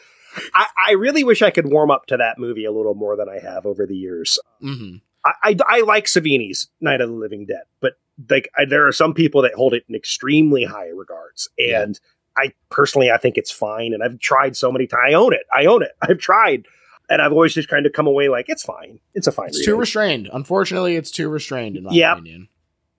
I, 0.55 0.67
I 0.89 0.93
really 0.93 1.25
wish 1.25 1.43
I 1.43 1.51
could 1.51 1.71
warm 1.71 1.91
up 1.91 2.07
to 2.07 2.17
that 2.17 2.39
movie 2.39 2.65
a 2.65 2.73
little 2.73 2.95
more 2.95 3.17
than 3.17 3.29
I 3.29 3.39
have 3.39 3.67
over 3.67 3.87
the 3.87 3.97
years. 3.97 4.39
mhm. 4.63 5.01
I, 5.25 5.33
I, 5.45 5.57
I 5.69 5.81
like 5.83 6.07
Savini's 6.07 6.69
Night 6.81 7.01
of 7.01 7.09
the 7.09 7.15
Living 7.15 7.47
Dead, 7.47 7.63
but 7.81 7.93
like 8.29 8.49
I, 8.59 8.65
there 8.65 8.87
are 8.89 8.93
some 8.93 9.15
people 9.15 9.43
that 9.43 9.55
hold 9.55 9.73
it 9.73 9.85
in 9.89 9.95
extremely 9.95 10.65
high 10.65 10.89
regards, 10.89 11.49
and 11.59 11.99
I 12.37 12.53
personally 12.71 13.11
I 13.11 13.19
think 13.19 13.37
it's 13.37 13.53
fine, 13.53 13.93
and 13.95 14.03
I've 14.03 14.19
tried 14.19 14.57
so 14.57 14.73
many 14.73 14.87
times. 14.87 15.03
I 15.07 15.13
own 15.13 15.33
it. 15.33 15.45
I 15.55 15.67
own 15.67 15.83
it. 15.83 15.93
I've 16.03 16.19
tried, 16.19 16.67
and 17.13 17.23
I've 17.23 17.33
always 17.33 17.55
just 17.55 17.69
kind 17.69 17.85
of 17.87 17.93
come 17.93 18.07
away 18.07 18.29
like 18.29 18.47
it's 18.49 18.63
fine. 18.65 18.99
It's 19.15 19.27
a 19.27 19.33
fine. 19.33 19.49
It's 19.49 19.65
too 19.65 19.77
restrained. 19.77 20.29
Unfortunately, 20.33 20.97
it's 20.97 21.11
too 21.11 21.29
restrained 21.29 21.77
in 21.77 21.85
my 21.85 21.93
Yep. 21.93 22.13
opinion. 22.19 22.49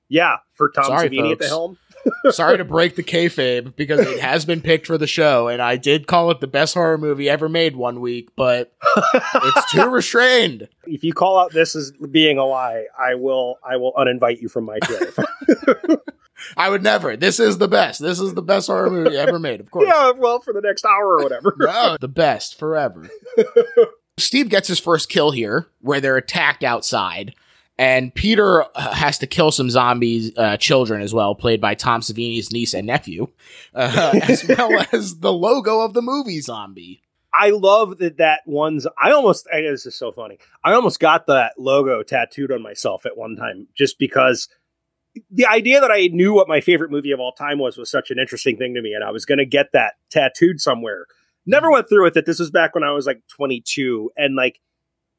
yeah, 0.09 0.38
for 0.53 0.70
Tom 0.70 0.86
Sorry, 0.86 1.09
Savini 1.09 1.32
at 1.32 1.39
the 1.39 1.47
helm. 1.47 1.78
sorry 2.32 2.57
to 2.57 2.66
break 2.66 2.95
the 2.97 3.03
kayfabe 3.14 3.76
because 3.78 4.01
it 4.01 4.20
has 4.20 4.43
been 4.43 4.59
picked 4.61 4.86
for 4.88 4.97
the 4.97 5.07
show, 5.07 5.47
and 5.47 5.61
I 5.61 5.78
did 5.78 6.05
call 6.05 6.32
it 6.32 6.41
the 6.41 6.47
best 6.47 6.74
horror 6.74 6.97
movie 6.97 7.30
ever 7.30 7.47
made 7.47 7.76
one 7.78 8.01
week, 8.01 8.30
but 8.36 8.74
it's 9.36 9.72
too 9.72 9.89
restrained. 9.89 10.68
If 10.86 11.03
you 11.05 11.14
call 11.14 11.39
out 11.39 11.53
this 11.53 11.76
as 11.78 11.93
being 12.11 12.38
a 12.38 12.45
lie, 12.45 12.86
I 12.99 13.16
will 13.16 13.57
I 13.64 13.78
will 13.78 13.93
uninvite 13.93 14.41
you 14.41 14.49
from 14.49 14.66
my 14.66 14.80
show. 14.86 14.99
I 16.57 16.70
would 16.70 16.84
never. 16.84 17.16
This 17.16 17.39
is 17.39 17.57
the 17.57 17.70
best. 17.70 18.01
This 18.01 18.20
is 18.20 18.34
the 18.34 18.41
best 18.41 18.68
horror 18.68 18.89
movie 18.89 19.16
ever 19.16 19.39
made, 19.39 19.61
of 19.61 19.72
course. 19.72 19.88
yeah, 19.88 20.11
well, 20.11 20.41
for 20.41 20.51
the 20.51 20.59
next 20.59 20.84
hour 20.84 21.18
or 21.18 21.24
whatever. 21.24 21.55
No, 21.57 21.95
the 22.01 22.09
best 22.09 22.59
forever. 22.59 23.09
Steve 24.18 24.49
gets 24.49 24.68
his 24.68 24.80
first 24.80 25.09
kill 25.09 25.32
here, 25.32 25.68
where 25.82 25.99
they're 25.99 26.18
attacked 26.18 26.64
outside, 26.64 27.34
and 27.78 28.14
Peter 28.14 28.64
uh, 28.76 28.93
has 28.93 29.18
to 29.20 29.28
kill 29.28 29.51
some 29.51 29.70
zombies, 29.70 30.32
uh, 30.38 30.57
children 30.57 31.01
as 31.01 31.14
well, 31.14 31.34
played 31.34 31.59
by 31.59 31.74
Tom 31.74 32.01
Savini's 32.01 32.51
niece 32.51 32.74
and 32.74 32.86
nephew, 32.86 33.28
uh, 33.74 34.20
as 34.24 34.47
well 34.47 34.86
as 34.91 35.20
the 35.20 35.34
logo 35.34 35.82
of 35.82 35.93
the 35.93 36.01
movie 36.01 36.41
Zombie. 36.41 37.01
I 37.36 37.49
love 37.49 37.97
that 37.97 38.18
that 38.18 38.41
one's. 38.45 38.86
I 39.01 39.11
almost. 39.11 39.47
I, 39.51 39.61
this 39.61 39.88
is 39.88 39.97
so 39.97 40.11
funny. 40.11 40.38
I 40.64 40.74
almost 40.74 40.99
got 40.99 41.26
that 41.28 41.53
logo 41.57 42.03
tattooed 42.03 42.51
on 42.51 42.61
myself 42.61 43.07
at 43.07 43.18
one 43.18 43.36
time, 43.36 43.68
just 43.76 43.97
because 43.97 44.49
the 45.32 45.47
idea 45.47 45.82
that 45.82 45.91
I 45.91 46.07
knew 46.07 46.36
what 46.36 46.47
my 46.47 46.61
favorite 46.61 46.91
movie 46.91 47.11
of 47.11 47.20
all 47.20 47.32
time 47.32 47.57
was 47.57 47.76
was 47.76 47.89
such 47.89 48.11
an 48.11 48.20
interesting 48.20 48.57
thing 48.57 48.76
to 48.76 48.84
me, 48.84 48.93
and 48.93 49.03
I 49.03 49.09
was 49.09 49.26
going 49.26 49.39
to 49.39 49.45
get 49.45 49.72
that 49.74 49.93
tattooed 50.11 50.61
somewhere. 50.61 51.07
Never 51.45 51.69
went 51.71 51.89
through 51.89 52.03
with 52.03 52.15
it. 52.17 52.25
This 52.25 52.39
was 52.39 52.51
back 52.51 52.73
when 52.75 52.83
I 52.83 52.91
was 52.91 53.05
like 53.05 53.21
22, 53.35 54.11
and 54.17 54.35
like 54.35 54.59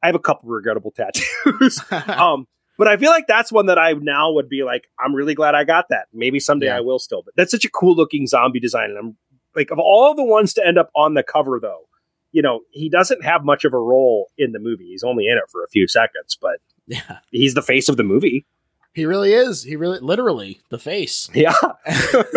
I 0.03 0.07
have 0.07 0.15
a 0.15 0.21
couple 0.21 0.49
regrettable 0.51 0.91
tattoos. 0.97 1.81
um, 2.09 2.47
but 2.77 2.89
I 2.89 2.97
feel 2.97 3.11
like 3.11 3.27
that's 3.27 3.53
one 3.53 3.67
that 3.67 3.79
I 3.79 3.93
now 3.93 4.33
would 4.33 4.49
be 4.49 4.65
like, 4.65 4.89
I'm 4.99 5.15
really 5.15 5.35
glad 5.35 5.55
I 5.55 5.65
got 5.65 5.87
that. 5.91 6.07
Maybe 6.13 6.41
someday 6.41 6.67
Yeah. 6.67 6.79
I 6.79 6.81
will 6.81 6.99
still. 6.99 7.23
But 7.23 7.35
that's 7.37 7.51
such 7.53 7.65
a 7.65 7.71
cool 7.71 7.95
looking 7.95 8.27
zombie 8.27 8.61
design, 8.61 8.91
and 8.91 8.99
I'm 8.99 9.17
like, 9.55 9.71
of 9.71 9.79
all 9.79 10.15
the 10.15 10.25
ones 10.25 10.53
to 10.55 10.67
end 10.67 10.79
up 10.79 10.91
on 10.97 11.15
the 11.15 11.23
cover, 11.23 11.59
though, 11.61 11.89
you 12.33 12.43
know, 12.43 12.61
he 12.71 12.89
doesn't 12.89 13.25
have 13.25 13.45
much 13.45 13.65
of 13.65 13.73
a 13.73 13.79
role 13.79 14.29
in 14.37 14.51
the 14.53 14.59
movie. 14.59 14.87
He's 14.87 15.05
only 15.05 15.27
in 15.27 15.39
it 15.39 15.45
for 15.51 15.63
a 15.63 15.69
few 15.69 15.87
seconds, 15.87 16.37
but 16.41 16.59
yeah, 16.87 17.19
he's 17.31 17.55
the 17.55 17.63
face 17.63 17.89
of 17.89 17.97
the 17.97 18.03
movie. 18.03 18.45
he 18.93 19.07
really 19.07 19.33
is. 19.33 19.63
He 19.63 19.77
really, 19.77 20.01
literally, 20.01 20.61
the 20.71 20.79
face. 20.79 21.31
Yeah. 21.33 21.55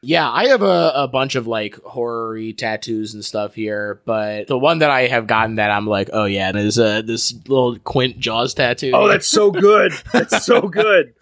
Yeah, 0.00 0.30
I 0.30 0.46
have 0.48 0.62
a, 0.62 0.92
a 0.94 1.08
bunch 1.08 1.34
of 1.34 1.46
like 1.48 1.74
horror 1.82 2.38
tattoos 2.52 3.14
and 3.14 3.24
stuff 3.24 3.54
here, 3.54 4.00
but 4.04 4.46
the 4.46 4.58
one 4.58 4.78
that 4.78 4.90
I 4.90 5.08
have 5.08 5.26
gotten 5.26 5.56
that 5.56 5.70
I'm 5.72 5.86
like, 5.86 6.10
oh 6.12 6.24
yeah, 6.24 6.56
is 6.56 6.78
uh, 6.78 7.02
this 7.02 7.34
little 7.48 7.78
Quint 7.80 8.18
Jaws 8.20 8.54
tattoo. 8.54 8.92
oh, 8.94 9.08
that's 9.08 9.26
so 9.26 9.50
good. 9.50 9.92
That's 10.12 10.44
so 10.44 10.62
good. 10.62 11.14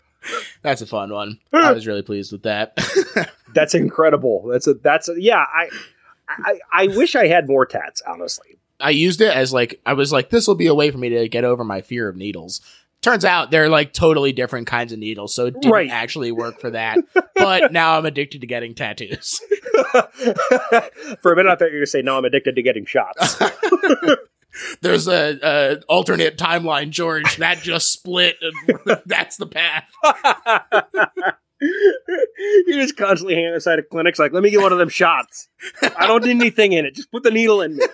that's 0.60 0.82
a 0.82 0.86
fun 0.86 1.12
one. 1.12 1.38
I 1.52 1.72
was 1.72 1.86
really 1.86 2.02
pleased 2.02 2.32
with 2.32 2.42
that. 2.42 2.76
That's 3.54 3.74
incredible. 3.74 4.46
That's 4.48 4.66
a 4.66 4.74
that's 4.74 5.08
a, 5.08 5.14
yeah. 5.16 5.44
I, 5.54 5.70
I 6.28 6.58
I 6.72 6.86
wish 6.88 7.14
I 7.16 7.28
had 7.28 7.48
more 7.48 7.64
tats. 7.64 8.02
Honestly, 8.06 8.58
I 8.80 8.90
used 8.90 9.20
it 9.22 9.34
as 9.34 9.52
like 9.54 9.80
I 9.86 9.94
was 9.94 10.12
like, 10.12 10.28
this 10.28 10.46
will 10.46 10.56
be 10.56 10.66
a 10.66 10.74
way 10.74 10.90
for 10.90 10.98
me 10.98 11.08
to 11.10 11.28
get 11.28 11.44
over 11.44 11.64
my 11.64 11.80
fear 11.80 12.08
of 12.08 12.16
needles. 12.16 12.60
Turns 13.06 13.24
out 13.24 13.52
they're 13.52 13.68
like 13.68 13.92
totally 13.92 14.32
different 14.32 14.66
kinds 14.66 14.90
of 14.92 14.98
needles, 14.98 15.32
so 15.32 15.46
it 15.46 15.54
didn't 15.60 15.70
Right. 15.70 15.88
actually 15.88 16.32
work 16.32 16.58
for 16.60 16.70
that. 16.70 16.98
but 17.36 17.70
now 17.72 17.96
I'm 17.96 18.04
addicted 18.04 18.40
to 18.40 18.48
getting 18.48 18.74
tattoos. 18.74 19.40
for 21.22 21.32
a 21.32 21.36
minute 21.36 21.52
I 21.52 21.54
thought 21.54 21.66
you 21.66 21.66
were 21.66 21.70
going 21.70 21.80
to 21.82 21.86
say, 21.86 22.02
"No, 22.02 22.18
I'm 22.18 22.24
addicted 22.24 22.56
to 22.56 22.62
getting 22.62 22.84
shots." 22.84 23.40
There's 24.82 25.06
a, 25.06 25.38
a 25.40 25.76
alternate 25.88 26.36
timeline, 26.36 26.90
George. 26.90 27.36
That 27.36 27.58
just 27.58 27.92
split. 27.92 28.38
and 28.42 28.98
That's 29.06 29.36
the 29.36 29.46
path. 29.46 29.84
You're 31.60 32.80
just 32.82 32.96
constantly 32.96 33.36
hanging 33.36 33.54
outside 33.54 33.78
of 33.78 33.88
clinics, 33.88 34.18
like, 34.18 34.32
"Let 34.32 34.42
me 34.42 34.50
get 34.50 34.60
one 34.60 34.72
of 34.72 34.78
them 34.78 34.88
shots." 34.88 35.46
I 35.96 36.08
don't 36.08 36.24
need 36.24 36.32
anything 36.32 36.72
in 36.72 36.84
it. 36.84 36.96
Just 36.96 37.12
put 37.12 37.22
the 37.22 37.30
needle 37.30 37.62
in 37.62 37.76
me. 37.76 37.84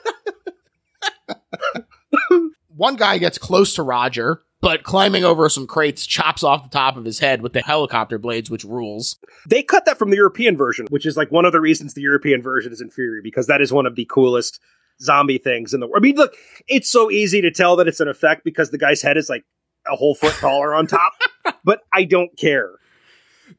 One 2.75 2.97
guy 2.97 3.19
gets 3.19 3.37
close 3.37 3.75
to 3.75 3.83
Roger, 3.83 4.41
but 4.63 4.85
climbing 4.85 5.25
over 5.25 5.49
some 5.49 5.67
crates 5.67 6.07
chops 6.07 6.43
off 6.43 6.63
the 6.63 6.71
top 6.71 6.97
of 6.97 7.05
his 7.05 7.19
head 7.19 7.43
with 7.43 7.53
the 7.53 7.61
helicopter 7.61 8.17
blades, 8.17 8.49
which 8.49 8.65
rules. 8.65 9.19
They 9.47 9.63
cut 9.63 9.85
that 9.85 9.99
from 9.99 10.11
the 10.11 10.17
European 10.17 10.57
version, 10.57 10.87
which 10.89 11.05
is 11.05 11.17
like 11.17 11.33
one 11.33 11.45
of 11.45 11.53
the 11.53 11.61
reasons 11.61 11.93
the 11.93 12.01
European 12.01 12.41
version 12.41 12.73
is 12.73 12.81
inferior 12.81 13.21
because 13.23 13.49
that 13.49 13.61
is 13.61 13.73
one 13.73 13.87
of 13.87 13.97
the 13.97 14.07
coolest 14.09 14.61
zombie 15.01 15.39
things 15.39 15.75
in 15.75 15.81
the 15.81 15.87
world. 15.87 15.97
I 15.99 16.01
mean, 16.01 16.17
look, 16.17 16.35
it's 16.69 16.89
so 16.89 17.11
easy 17.11 17.41
to 17.41 17.51
tell 17.51 17.75
that 17.77 17.89
it's 17.89 18.01
an 18.01 18.09
effect 18.09 18.45
because 18.45 18.71
the 18.71 18.79
guy's 18.79 19.03
head 19.03 19.17
is 19.17 19.29
like 19.29 19.45
a 19.91 19.97
whole 19.97 20.15
foot 20.15 20.35
taller 20.35 20.75
on 20.75 20.87
top, 20.87 21.13
but 21.65 21.81
I 21.93 22.05
don't 22.05 22.39
care. 22.39 22.71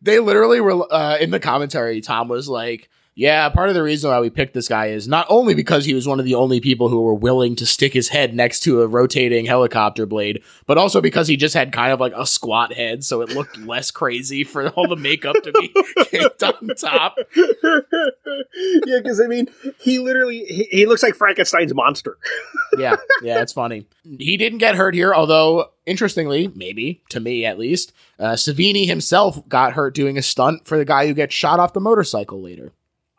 They 0.01 0.20
literally 0.20 0.62
were 0.62 0.91
uh, 0.91 1.18
in 1.18 1.32
the 1.32 1.39
commentary. 1.39 1.99
Tom 1.99 2.30
was 2.30 2.47
like, 2.47 2.89
"Yeah, 3.16 3.47
part 3.49 3.70
of 3.70 3.76
the 3.76 3.84
reason 3.84 4.09
why 4.09 4.20
we 4.20 4.30
picked 4.30 4.53
this 4.53 4.68
guy 4.68 4.88
is 4.88 5.07
not 5.07 5.26
only 5.30 5.53
because 5.53 5.86
he 5.86 5.93
was 5.93 6.07
one 6.07 6.20
of 6.20 6.26
the 6.26 6.36
only 6.36 6.59
people 6.59 6.89
who 6.89 7.01
were 7.01 7.14
willing 7.14 7.55
to 7.57 7.66
stick 7.66 7.93
his 7.93 8.09
head 8.09 8.34
next 8.34 8.61
to 8.61 8.82
a 8.82 8.88
rotating 8.88 9.45
helicopter 9.45 10.05
blade, 10.05 10.41
but 10.66 10.78
also 10.78 11.01
because 11.01 11.28
he 11.28 11.38
just 11.38 11.53
had 11.53 11.72
kind 11.72 11.91
of 11.91 11.99
like 11.99 12.14
a 12.16 12.26
squat 12.26 12.74
head, 12.74 13.03
so 13.03 13.22
it 13.22 13.30
looked 13.30 13.57
less 13.66 13.91
crazy 13.91 14.43
for 14.43 14.70
all 14.70 14.88
the 14.88 14.95
makeup 14.95 15.36
to 15.43 15.51
be 15.51 15.74
caked 16.05 16.43
on 16.43 16.68
top." 16.76 17.16
yeah, 18.86 18.99
because 19.01 19.22
I 19.22 19.28
mean, 19.28 19.47
he 19.80 19.99
literally 19.99 20.45
he, 20.45 20.64
he 20.72 20.86
looks 20.86 21.03
like 21.03 21.16
Frankenstein's 21.16 21.74
monster. 21.74 22.18
yeah, 22.78 22.95
yeah, 23.22 23.41
it's 23.41 23.53
funny. 23.53 23.86
He 24.03 24.38
didn't 24.38 24.59
get 24.59 24.76
hurt 24.76 24.93
here, 24.93 25.14
although 25.14 25.72
interestingly, 25.86 26.51
maybe 26.55 27.01
to 27.09 27.20
me 27.20 27.45
at 27.45 27.59
least, 27.59 27.93
uh, 28.20 28.34
Savini 28.34 28.88
himself 28.88 29.47
got 29.47 29.74
hurt 29.74 29.93
doing 29.93 30.18
a 30.18 30.22
stunt 30.22 30.66
for 30.66 30.78
the 30.78 30.86
guy 30.86 31.07
who 31.07 31.14
gets 31.14 31.34
shot 31.34 31.59
off 31.59 31.74
the 31.74 31.80
motorcycle 31.80 32.41
later. 32.41 32.72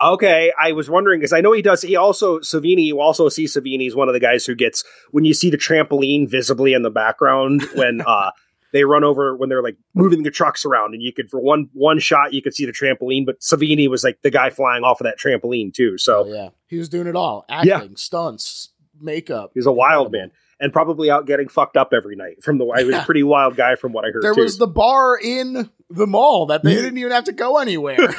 Okay, 0.02 0.52
I 0.60 0.72
was 0.72 0.90
wondering 0.90 1.20
because 1.20 1.32
I 1.32 1.40
know 1.40 1.52
he 1.52 1.62
does. 1.62 1.82
He 1.82 1.96
also 1.96 2.40
Savini. 2.40 2.84
You 2.86 3.00
also 3.00 3.28
see 3.28 3.44
Savini 3.44 3.86
is 3.86 3.94
one 3.94 4.08
of 4.08 4.14
the 4.14 4.20
guys 4.20 4.44
who 4.44 4.54
gets 4.54 4.84
when 5.12 5.24
you 5.24 5.34
see 5.34 5.50
the 5.50 5.58
trampoline 5.58 6.28
visibly 6.28 6.72
in 6.72 6.82
the 6.82 6.90
background 6.90 7.62
when 7.74 8.00
uh 8.06 8.30
they 8.72 8.82
run 8.82 9.04
over 9.04 9.36
when 9.36 9.48
they're 9.48 9.62
like 9.62 9.76
moving 9.94 10.24
the 10.24 10.32
trucks 10.32 10.64
around, 10.64 10.94
and 10.94 11.02
you 11.02 11.12
could 11.12 11.30
for 11.30 11.40
one 11.40 11.68
one 11.72 12.00
shot 12.00 12.32
you 12.34 12.42
could 12.42 12.54
see 12.54 12.66
the 12.66 12.72
trampoline. 12.72 13.24
But 13.24 13.40
Savini 13.40 13.88
was 13.88 14.02
like 14.02 14.20
the 14.22 14.30
guy 14.30 14.50
flying 14.50 14.82
off 14.82 15.00
of 15.00 15.04
that 15.04 15.18
trampoline 15.18 15.72
too. 15.72 15.96
So 15.96 16.24
Oh 16.24 16.32
yeah, 16.32 16.48
he 16.66 16.76
was 16.76 16.88
doing 16.88 17.06
it 17.06 17.14
all: 17.14 17.44
acting, 17.48 17.96
stunts, 17.96 18.70
makeup. 19.00 19.52
he's 19.54 19.66
a 19.66 19.72
wild 19.72 20.10
man 20.10 20.32
and 20.60 20.72
probably 20.72 21.10
out 21.10 21.26
getting 21.26 21.48
fucked 21.48 21.76
up 21.76 21.92
every 21.92 22.16
night. 22.16 22.42
From 22.42 22.58
the 22.58 22.64
he 22.76 22.84
was 22.84 22.96
a 22.96 23.02
pretty 23.04 23.22
wild 23.22 23.56
guy 23.56 23.76
from 23.76 23.92
what 23.92 24.04
I 24.04 24.10
heard. 24.10 24.22
There 24.22 24.34
too. 24.34 24.42
was 24.42 24.58
the 24.58 24.66
bar 24.66 25.16
in 25.16 25.70
the 25.94 26.06
mall 26.06 26.46
that 26.46 26.62
they 26.62 26.74
didn't 26.74 26.98
even 26.98 27.12
have 27.12 27.24
to 27.24 27.32
go 27.32 27.58
anywhere. 27.58 27.96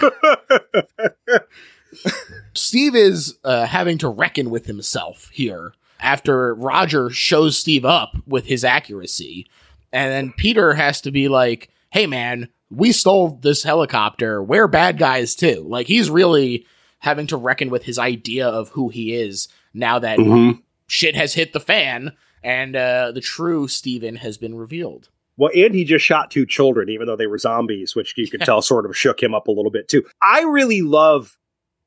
Steve 2.54 2.96
is 2.96 3.38
uh, 3.44 3.66
having 3.66 3.98
to 4.00 4.10
reckon 4.10 4.50
with 4.50 4.66
himself 4.66 5.30
here 5.34 5.74
after 6.00 6.54
Roger 6.56 7.10
shows 7.10 7.58
Steve 7.58 7.86
up 7.86 8.16
with 8.28 8.46
his 8.46 8.64
accuracy. 8.64 9.48
And 9.92 10.12
then 10.12 10.34
Peter 10.36 10.74
has 10.74 11.02
to 11.02 11.12
be 11.12 11.28
like, 11.30 11.70
hey, 11.92 12.06
man, 12.06 12.50
we 12.70 12.92
stole 12.92 13.40
this 13.42 13.64
helicopter. 13.64 14.44
We're 14.44 14.68
bad 14.68 14.98
guys 14.98 15.36
too. 15.36 15.66
Like, 15.68 15.88
he's 15.88 16.10
really 16.10 16.66
having 17.00 17.28
to 17.28 17.38
reckon 17.38 17.70
with 17.70 17.84
his 17.84 18.00
idea 18.00 18.48
of 18.48 18.70
who 18.70 18.90
he 18.90 19.14
is 19.14 19.48
now 19.74 20.00
that 20.00 20.18
Mhm. 20.20 20.62
shit 20.88 21.16
has 21.16 21.34
hit 21.36 21.54
the 21.54 21.60
fan 21.60 22.12
and 22.44 22.76
uh, 22.76 23.12
the 23.12 23.22
true 23.22 23.68
Steven 23.68 24.18
has 24.18 24.38
been 24.38 24.56
revealed. 24.56 25.10
Well, 25.38 25.52
and 25.56 25.74
he 25.76 25.84
just 25.84 26.06
shot 26.06 26.32
two 26.32 26.46
children, 26.46 26.90
even 26.90 27.08
though 27.08 27.16
they 27.16 27.28
were 27.28 27.38
zombies, 27.38 27.96
which 27.96 28.14
you 28.18 28.30
could 28.30 28.42
tell 28.42 28.62
sort 28.62 28.86
of 28.86 28.96
shook 28.96 29.22
him 29.22 29.36
up 29.36 29.48
a 29.48 29.52
little 29.52 29.72
bit 29.72 29.88
too. 29.88 30.04
I 30.22 30.44
really 30.44 30.82
love 30.82 31.38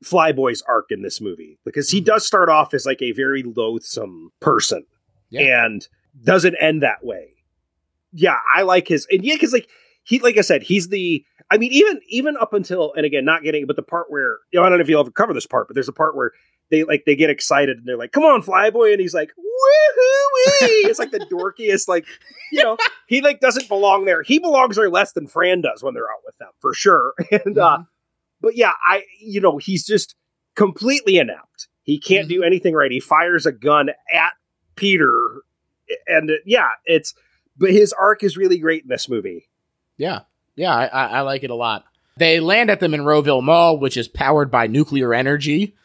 Flyboy's 0.03 0.61
arc 0.63 0.91
in 0.91 1.01
this 1.01 1.19
movie 1.19 1.59
because 1.65 1.89
he 1.89 1.97
mm-hmm. 1.99 2.05
does 2.05 2.25
start 2.25 2.49
off 2.49 2.73
as 2.73 2.85
like 2.85 3.01
a 3.01 3.11
very 3.11 3.43
loathsome 3.43 4.31
person 4.39 4.85
Yeah. 5.29 5.65
and 5.65 5.87
doesn't 6.23 6.55
end 6.59 6.83
that 6.83 7.03
way. 7.03 7.33
Yeah, 8.11 8.37
I 8.55 8.63
like 8.63 8.87
his 8.87 9.07
and 9.11 9.23
yeah, 9.23 9.35
because 9.35 9.53
like 9.53 9.69
he, 10.03 10.19
like 10.19 10.37
I 10.37 10.41
said, 10.41 10.63
he's 10.63 10.89
the. 10.89 11.23
I 11.51 11.57
mean, 11.57 11.71
even 11.71 11.99
even 12.09 12.37
up 12.37 12.53
until 12.53 12.93
and 12.93 13.05
again, 13.05 13.25
not 13.25 13.43
getting, 13.43 13.65
but 13.65 13.75
the 13.75 13.81
part 13.81 14.07
where 14.09 14.37
you 14.51 14.59
know, 14.59 14.65
I 14.65 14.69
don't 14.69 14.77
know 14.77 14.83
if 14.83 14.89
you'll 14.89 14.99
ever 14.99 15.11
cover 15.11 15.33
this 15.33 15.47
part, 15.47 15.67
but 15.67 15.73
there's 15.73 15.87
a 15.87 15.93
part 15.93 16.15
where 16.15 16.31
they 16.69 16.83
like 16.83 17.03
they 17.05 17.15
get 17.15 17.29
excited 17.29 17.77
and 17.77 17.87
they're 17.87 17.97
like, 17.97 18.11
"Come 18.11 18.23
on, 18.23 18.43
Flyboy," 18.43 18.91
and 18.91 19.01
he's 19.01 19.13
like, 19.13 19.29
"Woohoo!" 19.29 20.89
It's 20.89 20.99
like 20.99 21.11
the 21.11 21.19
dorkiest, 21.31 21.87
like 21.87 22.05
you 22.51 22.63
know, 22.63 22.77
he 23.07 23.21
like 23.21 23.39
doesn't 23.39 23.67
belong 23.67 24.05
there. 24.05 24.23
He 24.23 24.39
belongs 24.39 24.75
there 24.75 24.89
less 24.89 25.13
than 25.13 25.27
Fran 25.27 25.61
does 25.61 25.83
when 25.83 25.93
they're 25.93 26.09
out 26.09 26.21
with 26.25 26.37
them 26.37 26.49
for 26.59 26.73
sure. 26.73 27.13
And 27.31 27.57
uh, 27.57 27.79
but 28.41 28.55
yeah, 28.55 28.73
I 28.85 29.03
you 29.19 29.41
know 29.41 29.57
he's 29.57 29.85
just 29.85 30.15
completely 30.55 31.17
inept. 31.17 31.67
He 31.83 31.99
can't 31.99 32.27
do 32.29 32.43
anything 32.43 32.73
right. 32.73 32.91
He 32.91 32.99
fires 32.99 33.45
a 33.45 33.51
gun 33.51 33.89
at 34.13 34.33
Peter, 34.75 35.41
and 36.07 36.29
uh, 36.29 36.35
yeah, 36.45 36.69
it's. 36.85 37.13
But 37.57 37.71
his 37.71 37.91
arc 37.91 38.23
is 38.23 38.37
really 38.37 38.57
great 38.57 38.83
in 38.83 38.87
this 38.87 39.09
movie. 39.09 39.48
Yeah, 39.99 40.21
yeah, 40.55 40.73
I, 40.73 40.85
I, 40.85 41.05
I 41.05 41.21
like 41.21 41.43
it 41.43 41.51
a 41.51 41.55
lot. 41.55 41.85
They 42.17 42.39
land 42.39 42.71
at 42.71 42.79
the 42.79 42.87
Monroeville 42.87 43.43
Mall, 43.43 43.77
which 43.77 43.95
is 43.95 44.07
powered 44.07 44.49
by 44.49 44.65
nuclear 44.67 45.13
energy. 45.13 45.75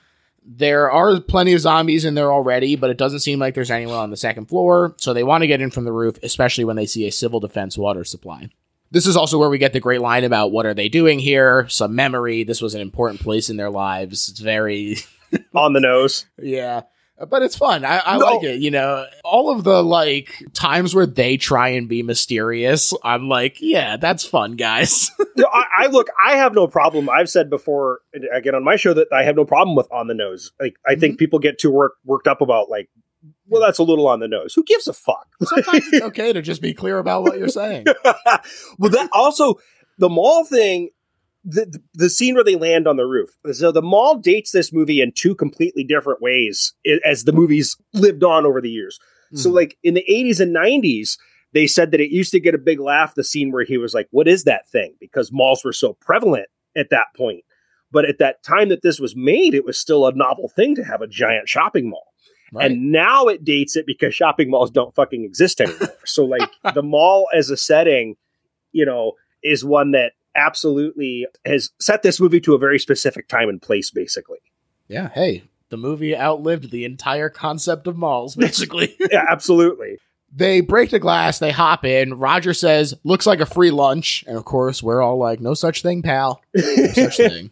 There 0.47 0.91
are 0.91 1.21
plenty 1.21 1.53
of 1.53 1.61
zombies 1.61 2.05
in 2.05 2.15
there 2.15 2.33
already, 2.33 2.77
but 2.77 2.91
it 2.91 2.99
doesn't 2.99 3.21
seem 3.21 3.39
like 3.39 3.55
there's 3.55 3.71
anyone 3.71 3.97
on 3.97 4.11
the 4.11 4.17
second 4.17 4.47
floor, 4.47 4.95
so 4.99 5.13
they 5.13 5.23
want 5.25 5.43
to 5.43 5.47
get 5.47 5.61
in 5.61 5.71
from 5.71 5.85
the 5.85 5.93
roof, 5.93 6.19
especially 6.23 6.65
when 6.65 6.77
they 6.77 6.87
see 6.87 7.07
a 7.07 7.13
civil 7.13 7.41
defense 7.41 7.77
water 7.77 8.05
supply. 8.05 8.51
This 8.91 9.07
is 9.07 9.17
also 9.17 9.39
where 9.39 9.51
we 9.51 9.59
get 9.59 9.73
the 9.73 9.81
great 9.81 10.01
line 10.01 10.23
about 10.23 10.53
what 10.53 10.67
are 10.67 10.75
they 10.75 10.89
doing 10.89 11.19
here? 11.19 11.69
Some 11.69 11.97
memory. 11.97 12.45
This 12.45 12.63
was 12.63 12.75
an 12.75 12.81
important 12.81 13.21
place 13.21 13.51
in 13.51 13.57
their 13.57 13.71
lives. 13.71 14.29
It's 14.29 14.41
very 14.41 14.99
on 15.55 15.73
the 15.73 15.81
nose. 15.81 16.27
yeah. 16.41 16.83
But 17.17 17.43
it's 17.43 17.57
fun. 17.57 17.85
I, 17.85 18.01
I 18.05 18.19
No. 18.19 18.25
like 18.27 18.43
it. 18.43 18.61
You 18.61 18.73
know, 18.73 19.07
all 19.23 19.51
of 19.51 19.63
the 19.63 19.85
like 19.85 20.45
times 20.53 20.95
where 20.95 21.07
they 21.07 21.37
try 21.37 21.69
and 21.71 21.89
be 21.89 22.03
mysterious, 22.03 22.93
I'm 23.05 23.29
like, 23.29 23.59
yeah, 23.61 23.97
that's 23.97 24.25
fun, 24.25 24.57
guys. 24.57 25.11
No, 25.37 25.49
I, 25.53 25.65
I 25.81 25.87
look. 25.89 26.07
I 26.25 26.37
have 26.37 26.55
no 26.55 26.69
problem. 26.69 27.11
I've 27.11 27.29
said 27.29 27.51
before, 27.51 28.03
again 28.33 28.55
on 28.55 28.63
my 28.63 28.77
show, 28.77 28.95
that 28.95 29.09
I 29.13 29.25
have 29.25 29.35
no 29.35 29.45
problem 29.45 29.75
with 29.75 29.91
on 29.91 30.07
the 30.07 30.15
nose. 30.15 30.53
Like 30.61 30.77
I 30.87 30.95
think 30.95 31.15
mm-hmm. 31.15 31.19
people 31.19 31.39
get 31.41 31.59
too 31.59 31.73
work, 31.73 31.95
worked 32.05 32.29
up 32.29 32.41
about 32.41 32.71
like, 32.71 32.89
well, 33.49 33.61
that's 33.61 33.81
a 33.81 33.83
little 33.83 34.07
on 34.07 34.21
the 34.21 34.29
nose. 34.29 34.55
Who 34.55 34.63
gives 34.63 34.87
a 34.87 34.93
fuck? 34.93 35.27
Sometimes 35.43 35.89
it's 35.93 36.05
okay 36.05 36.33
to 36.33 36.41
just 36.41 36.63
be 36.63 36.73
clear 36.73 36.99
about 36.99 37.23
what 37.25 37.37
you're 37.37 37.49
saying. 37.49 37.87
well, 38.79 38.91
that 38.93 39.09
also 39.13 39.57
the 39.99 40.09
mall 40.09 40.45
thing. 40.45 40.91
The, 41.45 41.79
the 41.93 42.09
scene 42.09 42.35
where 42.35 42.45
they 42.45 42.57
land 42.57 42.89
on 42.89 42.97
the 42.97 43.05
roof. 43.07 43.31
So 43.53 43.71
the 43.71 43.83
mall 43.83 44.17
dates 44.17 44.53
this 44.53 44.73
movie 44.73 45.01
in 45.03 45.13
two 45.13 45.35
completely 45.35 45.85
different 45.85 46.23
ways 46.23 46.73
as 47.05 47.25
the 47.25 47.33
movies 47.33 47.77
lived 47.93 48.25
on 48.25 48.47
over 48.47 48.61
the 48.63 48.71
years. 48.71 48.99
So, 49.35 49.51
Mhm. 49.51 49.55
like 49.55 49.77
in 49.83 49.95
the 49.95 50.05
80s 50.09 50.41
and 50.41 50.53
90s, 50.55 51.19
they 51.53 51.67
said 51.67 51.91
that 51.91 52.01
it 52.01 52.11
used 52.11 52.31
to 52.33 52.41
get 52.41 52.55
a 52.55 52.59
big 52.59 52.81
laugh, 52.81 53.15
the 53.15 53.25
scene 53.25 53.53
where 53.53 53.65
he 53.65 53.77
was 53.79 53.93
like, 53.95 54.09
What 54.11 54.27
is 54.27 54.45
that 54.45 54.69
thing? 54.69 54.95
Because 55.01 55.31
malls 55.33 55.65
were 55.65 55.73
so 55.73 55.97
prevalent 56.01 56.47
at 56.77 56.89
that 56.91 57.07
point. 57.17 57.45
But 57.93 58.07
at 58.07 58.19
that 58.19 58.43
time 58.43 58.71
that 58.71 58.83
this 58.83 58.99
was 58.99 59.15
made, 59.15 59.55
it 59.55 59.65
was 59.65 59.79
still 59.79 60.07
a 60.07 60.13
novel 60.15 60.49
thing 60.49 60.75
to 60.77 60.85
have 60.85 61.03
a 61.03 61.07
giant 61.07 61.49
shopping 61.49 61.91
mall. 61.91 62.07
Right. 62.53 62.71
And 62.71 62.91
now 62.93 63.27
it 63.27 63.45
dates 63.45 63.77
it 63.77 63.87
because 63.87 64.15
shopping 64.15 64.51
malls 64.51 64.71
don't 64.71 64.95
fucking 64.95 65.25
exist 65.25 65.61
anymore. 65.61 65.89
so, 66.05 66.25
like, 66.25 66.49
the 66.75 66.83
mall 66.83 67.29
as 67.35 67.51
a 67.51 67.57
setting, 67.57 68.15
you 68.73 68.87
know, 68.87 69.13
is 69.43 69.65
one 69.65 69.91
that 69.93 70.13
absolutely 70.37 71.27
has 71.45 71.71
set 71.81 72.03
this 72.03 72.21
movie 72.21 72.41
to 72.41 72.55
a 72.55 72.59
very 72.59 72.79
specific 72.79 73.29
time 73.29 73.49
and 73.49 73.61
place, 73.61 73.91
basically. 73.91 74.39
yeah, 74.89 75.11
hey, 75.15 75.45
the 75.71 75.77
movie 75.77 76.17
outlived 76.17 76.71
the 76.71 76.85
entire 76.85 77.29
concept 77.29 77.87
of 77.87 77.97
malls, 77.97 78.37
basically. 78.37 78.95
yeah, 79.11 79.25
absolutely. 79.29 79.99
they 80.33 80.61
break 80.61 80.91
the 80.91 80.99
glass, 80.99 81.39
they 81.39 81.51
hop 81.51 81.85
in. 81.85 82.15
Roger 82.15 82.55
says, 82.55 82.95
looks 83.05 83.27
like 83.27 83.41
a 83.41 83.47
free 83.47 83.71
lunch. 83.71 84.25
And 84.27 84.37
of 84.37 84.45
course, 84.45 84.83
we're 84.83 85.03
all 85.03 85.19
like, 85.19 85.41
no 85.41 85.55
such 85.55 85.83
thing, 85.83 86.03
pal. 86.03 86.43
No 86.55 86.63
such 86.89 87.17
thing. 87.19 87.51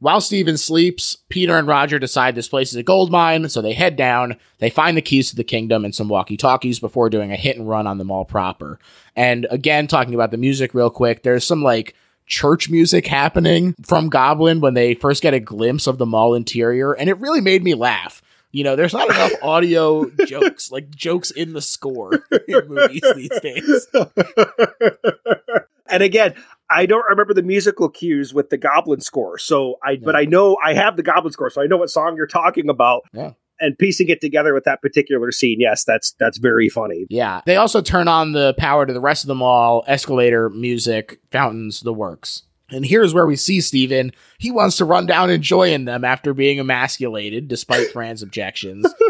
While 0.00 0.20
Steven 0.20 0.56
sleeps, 0.56 1.16
Peter 1.28 1.56
and 1.56 1.66
Roger 1.66 1.98
decide 1.98 2.34
this 2.34 2.48
place 2.48 2.70
is 2.70 2.76
a 2.76 2.82
gold 2.82 3.10
mine, 3.10 3.48
so 3.48 3.62
they 3.62 3.72
head 3.72 3.96
down. 3.96 4.36
They 4.58 4.70
find 4.70 4.96
the 4.96 5.02
keys 5.02 5.30
to 5.30 5.36
the 5.36 5.44
kingdom 5.44 5.84
and 5.84 5.94
some 5.94 6.08
walkie 6.08 6.36
talkies 6.36 6.78
before 6.78 7.10
doing 7.10 7.32
a 7.32 7.36
hit 7.36 7.56
and 7.56 7.68
run 7.68 7.86
on 7.86 7.98
the 7.98 8.04
mall 8.04 8.24
proper. 8.24 8.78
And 9.14 9.46
again, 9.50 9.86
talking 9.86 10.14
about 10.14 10.30
the 10.30 10.36
music 10.36 10.74
real 10.74 10.90
quick, 10.90 11.22
there's 11.22 11.46
some 11.46 11.62
like 11.62 11.94
church 12.26 12.68
music 12.68 13.06
happening 13.06 13.74
from 13.84 14.08
Goblin 14.08 14.60
when 14.60 14.74
they 14.74 14.94
first 14.94 15.22
get 15.22 15.34
a 15.34 15.40
glimpse 15.40 15.86
of 15.86 15.98
the 15.98 16.06
mall 16.06 16.34
interior, 16.34 16.92
and 16.92 17.08
it 17.08 17.18
really 17.18 17.40
made 17.40 17.64
me 17.64 17.74
laugh. 17.74 18.22
You 18.52 18.64
know, 18.64 18.76
there's 18.76 18.92
not 18.92 19.08
enough 19.10 19.32
audio 19.42 20.10
jokes, 20.26 20.70
like 20.70 20.90
jokes 20.90 21.30
in 21.30 21.52
the 21.52 21.60
score 21.60 22.24
in 22.48 22.68
movies 22.68 23.02
these 23.14 23.40
days. 23.40 23.86
and 25.88 26.02
again, 26.02 26.34
I 26.70 26.86
don't 26.86 27.04
remember 27.08 27.34
the 27.34 27.42
musical 27.42 27.88
cues 27.88 28.34
with 28.34 28.50
the 28.50 28.56
Goblin 28.56 29.00
score. 29.00 29.38
So 29.38 29.76
I, 29.84 29.96
but 29.96 30.16
I 30.16 30.24
know 30.24 30.56
I 30.64 30.74
have 30.74 30.96
the 30.96 31.02
Goblin 31.02 31.32
score, 31.32 31.50
so 31.50 31.62
I 31.62 31.66
know 31.66 31.76
what 31.76 31.90
song 31.90 32.16
you're 32.16 32.26
talking 32.26 32.68
about. 32.68 33.02
Yeah. 33.12 33.32
And 33.58 33.78
piecing 33.78 34.08
it 34.08 34.20
together 34.20 34.52
with 34.52 34.64
that 34.64 34.82
particular 34.82 35.32
scene, 35.32 35.60
yes, 35.60 35.82
that's 35.84 36.12
that's 36.18 36.36
very 36.36 36.68
funny. 36.68 37.06
Yeah. 37.08 37.40
They 37.46 37.56
also 37.56 37.80
turn 37.80 38.06
on 38.06 38.32
the 38.32 38.54
power 38.58 38.84
to 38.84 38.92
the 38.92 39.00
rest 39.00 39.24
of 39.24 39.28
the 39.28 39.34
mall, 39.34 39.82
escalator, 39.86 40.50
music, 40.50 41.20
fountains, 41.30 41.80
the 41.80 41.94
works. 41.94 42.42
And 42.70 42.84
here's 42.84 43.14
where 43.14 43.26
we 43.26 43.36
see 43.36 43.60
Steven. 43.62 44.12
He 44.38 44.50
wants 44.50 44.76
to 44.76 44.84
run 44.84 45.06
down 45.06 45.30
and 45.30 45.42
join 45.42 45.86
them 45.86 46.04
after 46.04 46.34
being 46.34 46.58
emasculated, 46.58 47.48
despite 47.48 47.92
Fran's 47.92 48.22
objections. 48.22 48.86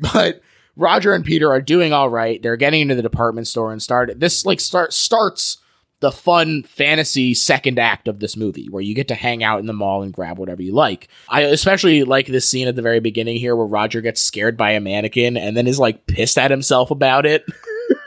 But 0.00 0.40
Roger 0.76 1.12
and 1.12 1.24
Peter 1.24 1.50
are 1.50 1.60
doing 1.60 1.92
all 1.92 2.08
right. 2.08 2.40
They're 2.40 2.56
getting 2.56 2.82
into 2.82 2.94
the 2.94 3.02
department 3.02 3.48
store 3.48 3.72
and 3.72 3.82
start 3.82 4.20
this 4.20 4.46
like 4.46 4.60
start 4.60 4.92
starts 4.92 5.58
the 6.00 6.12
fun 6.12 6.62
fantasy 6.62 7.34
second 7.34 7.78
act 7.78 8.06
of 8.06 8.20
this 8.20 8.36
movie 8.36 8.68
where 8.70 8.82
you 8.82 8.94
get 8.94 9.08
to 9.08 9.14
hang 9.14 9.42
out 9.42 9.58
in 9.58 9.66
the 9.66 9.72
mall 9.72 10.02
and 10.02 10.12
grab 10.12 10.38
whatever 10.38 10.62
you 10.62 10.72
like. 10.72 11.08
I 11.28 11.42
especially 11.42 12.04
like 12.04 12.26
this 12.26 12.48
scene 12.48 12.68
at 12.68 12.76
the 12.76 12.82
very 12.82 13.00
beginning 13.00 13.38
here 13.38 13.56
where 13.56 13.66
Roger 13.66 14.00
gets 14.00 14.20
scared 14.20 14.56
by 14.56 14.72
a 14.72 14.80
mannequin 14.80 15.36
and 15.36 15.56
then 15.56 15.66
is 15.66 15.78
like 15.78 16.06
pissed 16.06 16.38
at 16.38 16.50
himself 16.50 16.90
about 16.90 17.26
it. 17.26 17.44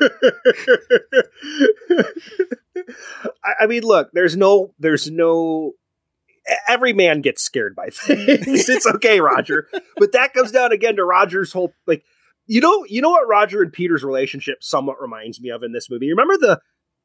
I, 3.59 3.67
mean, 3.67 3.83
look, 3.83 4.09
there's 4.13 4.35
no, 4.35 4.73
there's 4.79 5.09
no. 5.09 5.73
Every 6.67 6.93
man 6.93 7.21
gets 7.21 7.43
scared 7.43 7.75
by 7.75 7.87
things. 7.91 8.67
it's 8.67 8.87
okay, 8.87 9.19
Roger, 9.19 9.67
but 9.97 10.13
that 10.13 10.33
comes 10.33 10.51
down 10.51 10.71
again 10.71 10.95
to 10.95 11.05
Roger's 11.05 11.53
whole 11.53 11.73
like. 11.87 12.03
You 12.47 12.59
know, 12.59 12.83
you 12.85 13.01
know 13.01 13.11
what 13.11 13.27
Roger 13.27 13.61
and 13.61 13.71
Peter's 13.71 14.03
relationship 14.03 14.57
somewhat 14.61 14.99
reminds 14.99 15.39
me 15.39 15.51
of 15.51 15.63
in 15.63 15.71
this 15.71 15.89
movie. 15.89 16.09
Remember 16.09 16.37
the 16.37 16.59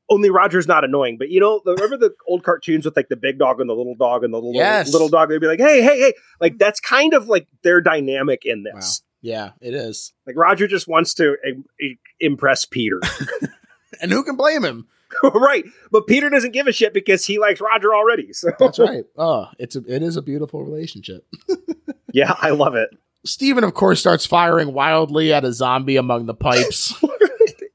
only 0.08 0.30
Roger's 0.30 0.68
not 0.68 0.84
annoying, 0.84 1.16
but 1.18 1.30
you 1.30 1.40
know, 1.40 1.60
remember 1.64 1.96
the 1.96 2.14
old 2.28 2.42
cartoons 2.44 2.84
with 2.84 2.96
like 2.96 3.08
the 3.08 3.16
big 3.16 3.38
dog 3.38 3.60
and 3.60 3.68
the 3.68 3.74
little 3.74 3.94
dog 3.96 4.22
and 4.24 4.32
the 4.32 4.38
little 4.38 4.54
Yes. 4.54 4.92
little 4.92 5.08
dog. 5.08 5.28
They'd 5.28 5.40
be 5.40 5.46
like, 5.46 5.58
"Hey, 5.60 5.82
hey, 5.82 5.98
hey!" 5.98 6.14
Like 6.40 6.58
that's 6.58 6.80
kind 6.80 7.12
of 7.14 7.28
like 7.28 7.48
their 7.62 7.80
dynamic 7.80 8.42
in 8.44 8.62
this. 8.62 9.02
Yeah, 9.22 9.50
it 9.60 9.74
is. 9.74 10.12
Like 10.26 10.36
Roger 10.36 10.68
just 10.68 10.86
wants 10.86 11.14
to 11.14 11.36
uh, 11.44 11.86
impress 12.20 12.64
Peter, 12.64 13.00
And 14.00 14.12
who 14.12 14.22
can 14.22 14.36
blame 14.36 14.64
him? 14.64 14.86
right? 15.34 15.64
But 15.90 16.06
Peter 16.06 16.28
doesn't 16.28 16.52
give 16.52 16.66
a 16.66 16.72
shit 16.72 16.92
because 16.92 17.24
he 17.24 17.38
likes 17.38 17.60
Roger 17.60 17.94
already. 17.94 18.32
So 18.32 18.50
That's 18.58 18.78
right. 18.78 19.04
Oh, 19.16 19.46
it's 19.58 19.74
a, 19.76 19.82
it 19.86 20.02
is 20.02 20.16
a 20.16 20.22
beautiful 20.22 20.62
relationship. 20.64 21.26
yeah, 22.12 22.34
I 22.40 22.50
love 22.50 22.74
it. 22.74 22.90
Steven, 23.24 23.64
of 23.64 23.74
course, 23.74 23.98
starts 24.00 24.26
firing 24.26 24.72
wildly 24.72 25.32
at 25.32 25.44
a 25.44 25.52
zombie 25.52 25.96
among 25.96 26.26
the 26.26 26.34
pipes. 26.34 26.94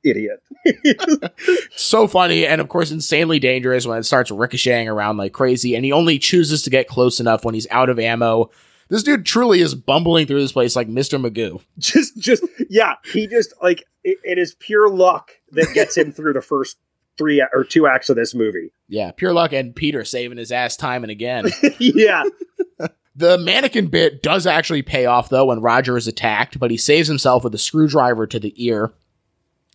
Idiot. 0.04 0.42
so 1.76 2.08
funny, 2.08 2.46
and 2.46 2.62
of 2.62 2.70
course, 2.70 2.92
insanely 2.92 3.40
dangerous 3.40 3.86
when 3.86 3.98
it 3.98 4.04
starts 4.04 4.32
ricocheting 4.32 4.88
around 4.88 5.18
like 5.18 5.34
crazy. 5.34 5.76
And 5.76 5.86
he 5.86 5.92
only 5.92 6.20
chooses 6.20 6.62
to 6.64 6.70
get 6.70 6.88
close 6.88 7.20
enough 7.20 7.44
when 7.46 7.54
he's 7.54 7.68
out 7.70 7.90
of 7.90 8.00
ammo. 8.00 8.50
This 8.90 9.04
dude 9.04 9.26
truly 9.26 9.62
is 9.62 9.74
bumbling 9.76 10.28
through 10.28 10.42
this 10.42 10.52
place 10.52 10.76
like 10.76 10.88
Mr. 10.88 11.20
Magoo. 11.20 11.62
Just, 11.78 12.18
just 12.18 12.44
yeah. 12.70 12.96
He 13.14 13.28
just 13.28 13.54
like 13.62 13.86
it, 14.04 14.18
it 14.24 14.38
is 14.38 14.56
pure 14.56 14.90
luck 14.90 15.32
that 15.52 15.74
gets 15.74 15.96
him 15.96 16.12
through 16.12 16.34
the 16.34 16.42
first 16.42 16.78
three 17.18 17.46
or 17.54 17.64
two 17.64 17.88
acts 17.88 18.10
of 18.10 18.16
this 18.16 18.34
movie. 18.34 18.72
Yeah, 18.88 19.12
pure 19.12 19.34
luck, 19.34 19.54
and 19.54 19.76
Peter 19.76 20.04
saving 20.04 20.38
his 20.38 20.52
ass 20.52 20.76
time 20.76 21.04
and 21.04 21.12
again. 21.12 21.46
yeah, 21.80 22.24
The 23.16 23.38
mannequin 23.38 23.88
bit 23.88 24.24
does 24.24 24.48
actually 24.48 24.82
pay 24.84 25.06
off 25.06 25.30
though 25.30 25.46
when 25.46 25.62
Roger 25.62 25.98
is 25.98 26.08
attacked, 26.08 26.60
but 26.60 26.72
he 26.72 26.78
saves 26.78 27.08
himself 27.08 27.44
with 27.44 27.54
a 27.54 27.60
screwdriver 27.60 28.26
to 28.28 28.40
the 28.40 28.54
ear. 28.66 28.94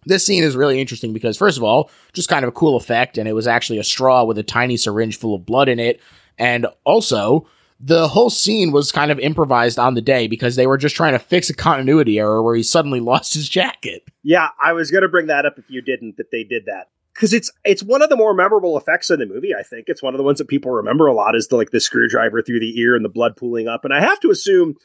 This 0.07 0.25
scene 0.25 0.45
is 0.45 0.57
really 0.57 0.81
interesting 0.81 1.13
because, 1.13 1.37
first 1.37 1.59
of 1.59 1.65
all, 1.65 1.91
just 2.13 2.29
kind 2.29 2.45
of 2.45 2.49
a 2.49 2.53
cool 2.53 2.77
effect, 2.77 3.19
and 3.19 3.29
it 3.29 3.33
was 3.35 3.47
actually 3.47 3.79
a 3.79 3.85
straw 3.85 4.25
with 4.25 4.39
a 4.39 4.43
tiny 4.43 4.77
syringe 4.77 5.19
full 5.19 5.35
of 5.35 5.45
blood 5.45 5.69
in 5.69 5.79
it. 5.79 6.01
And 6.39 6.67
also, 6.85 7.47
the 7.81 8.09
whole 8.09 8.31
scene 8.31 8.73
was 8.73 8.93
kind 8.93 9.11
of 9.11 9.19
improvised 9.19 9.79
on 9.79 9.95
the 9.95 10.01
day 10.01 10.29
because 10.29 10.57
they 10.57 10.67
were 10.67 10.79
just 10.79 10.97
trying 10.97 11.13
to 11.13 11.19
fix 11.19 11.51
a 11.51 11.55
continuity 11.55 12.19
error 12.19 12.43
where 12.43 12.55
he 12.55 12.63
suddenly 12.63 13.01
lost 13.13 13.35
his 13.35 13.49
jacket. 13.49 14.03
yeah. 14.23 14.49
I 14.63 14.73
was 14.73 14.91
gonna 14.91 15.09
bring 15.09 15.27
that 15.27 15.45
up 15.45 15.59
if 15.59 15.69
you 15.69 15.83
didn't. 15.83 16.17
That 16.17 16.31
they 16.31 16.45
did 16.45 16.67
that 16.67 16.89
because 17.15 17.33
it's 17.33 17.51
it's 17.65 17.83
one 17.83 18.03
of 18.03 18.09
the 18.09 18.17
more 18.17 18.35
memorable 18.35 18.77
effects 18.77 19.11
in 19.11 19.19
the 19.19 19.27
movie. 19.27 19.55
I 19.55 19.63
think 19.63 19.87
it's 19.89 20.03
one 20.03 20.15
of 20.15 20.19
the 20.19 20.25
ones 20.25 20.39
that 20.39 20.49
people 20.49 20.71
remember 20.71 21.07
a 21.07 21.15
lot 21.15 21.35
is 21.35 21.49
the 21.49 21.57
like 21.57 21.71
the 21.71 21.81
screwdriver 21.81 22.43
through 22.43 22.61
the 22.61 22.79
ear 22.79 22.95
and 22.95 23.05
the 23.05 23.11
blood 23.11 23.37
pooling 23.37 23.69
up. 23.69 23.85
And 23.85 23.93
I 23.93 24.01
have 24.01 24.21
to 24.21 24.31
assume 24.31 24.77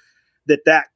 that 0.48 0.66
that 0.66 0.88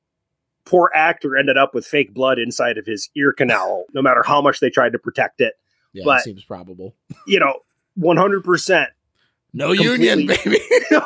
poor 0.66 0.92
actor 0.94 1.38
ended 1.38 1.58
up 1.58 1.74
with 1.74 1.86
fake 1.86 2.14
blood 2.14 2.40
inside 2.40 2.78
of 2.78 2.86
his 2.86 3.10
ear 3.16 3.34
canal, 3.34 3.86
no 3.94 4.02
matter 4.02 4.24
how 4.26 4.42
much 4.42 4.60
they 4.60 4.70
tried 4.70 4.94
to 4.94 5.00
protect 5.00 5.42
it. 5.42 5.54
Yeah, 5.94 6.04
But- 6.06 6.22
it 6.22 6.24
seems 6.24 6.44
probable. 6.44 6.96
You 7.28 7.40
know, 7.40 7.60
one 7.96 8.18
hundred 8.18 8.44
percent. 8.44 8.90
No 9.54 9.72
union, 9.72 10.28
Completely. 10.28 10.60
baby. 10.60 10.92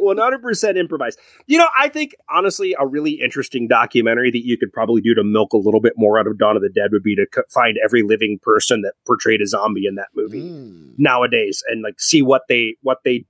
One 0.00 0.18
hundred 0.18 0.42
percent 0.42 0.76
improvised. 0.76 1.18
You 1.46 1.58
know, 1.58 1.68
I 1.78 1.88
think 1.88 2.14
honestly, 2.30 2.74
a 2.78 2.86
really 2.86 3.12
interesting 3.12 3.68
documentary 3.68 4.30
that 4.30 4.44
you 4.44 4.58
could 4.58 4.72
probably 4.72 5.00
do 5.00 5.14
to 5.14 5.24
milk 5.24 5.52
a 5.52 5.56
little 5.56 5.80
bit 5.80 5.94
more 5.96 6.18
out 6.18 6.26
of 6.26 6.38
Dawn 6.38 6.56
of 6.56 6.62
the 6.62 6.68
Dead 6.68 6.90
would 6.92 7.02
be 7.02 7.16
to 7.16 7.26
c- 7.34 7.42
find 7.48 7.76
every 7.82 8.02
living 8.02 8.38
person 8.42 8.82
that 8.82 8.94
portrayed 9.06 9.40
a 9.40 9.46
zombie 9.46 9.86
in 9.86 9.94
that 9.94 10.08
movie 10.14 10.42
Mm. 10.42 10.94
nowadays, 10.98 11.62
and 11.68 11.82
like 11.82 12.00
see 12.00 12.22
what 12.22 12.42
they 12.48 12.76
what 12.82 12.98
they 13.04 13.12
like. 13.12 13.14
It'd 13.14 13.22
be, 13.22 13.26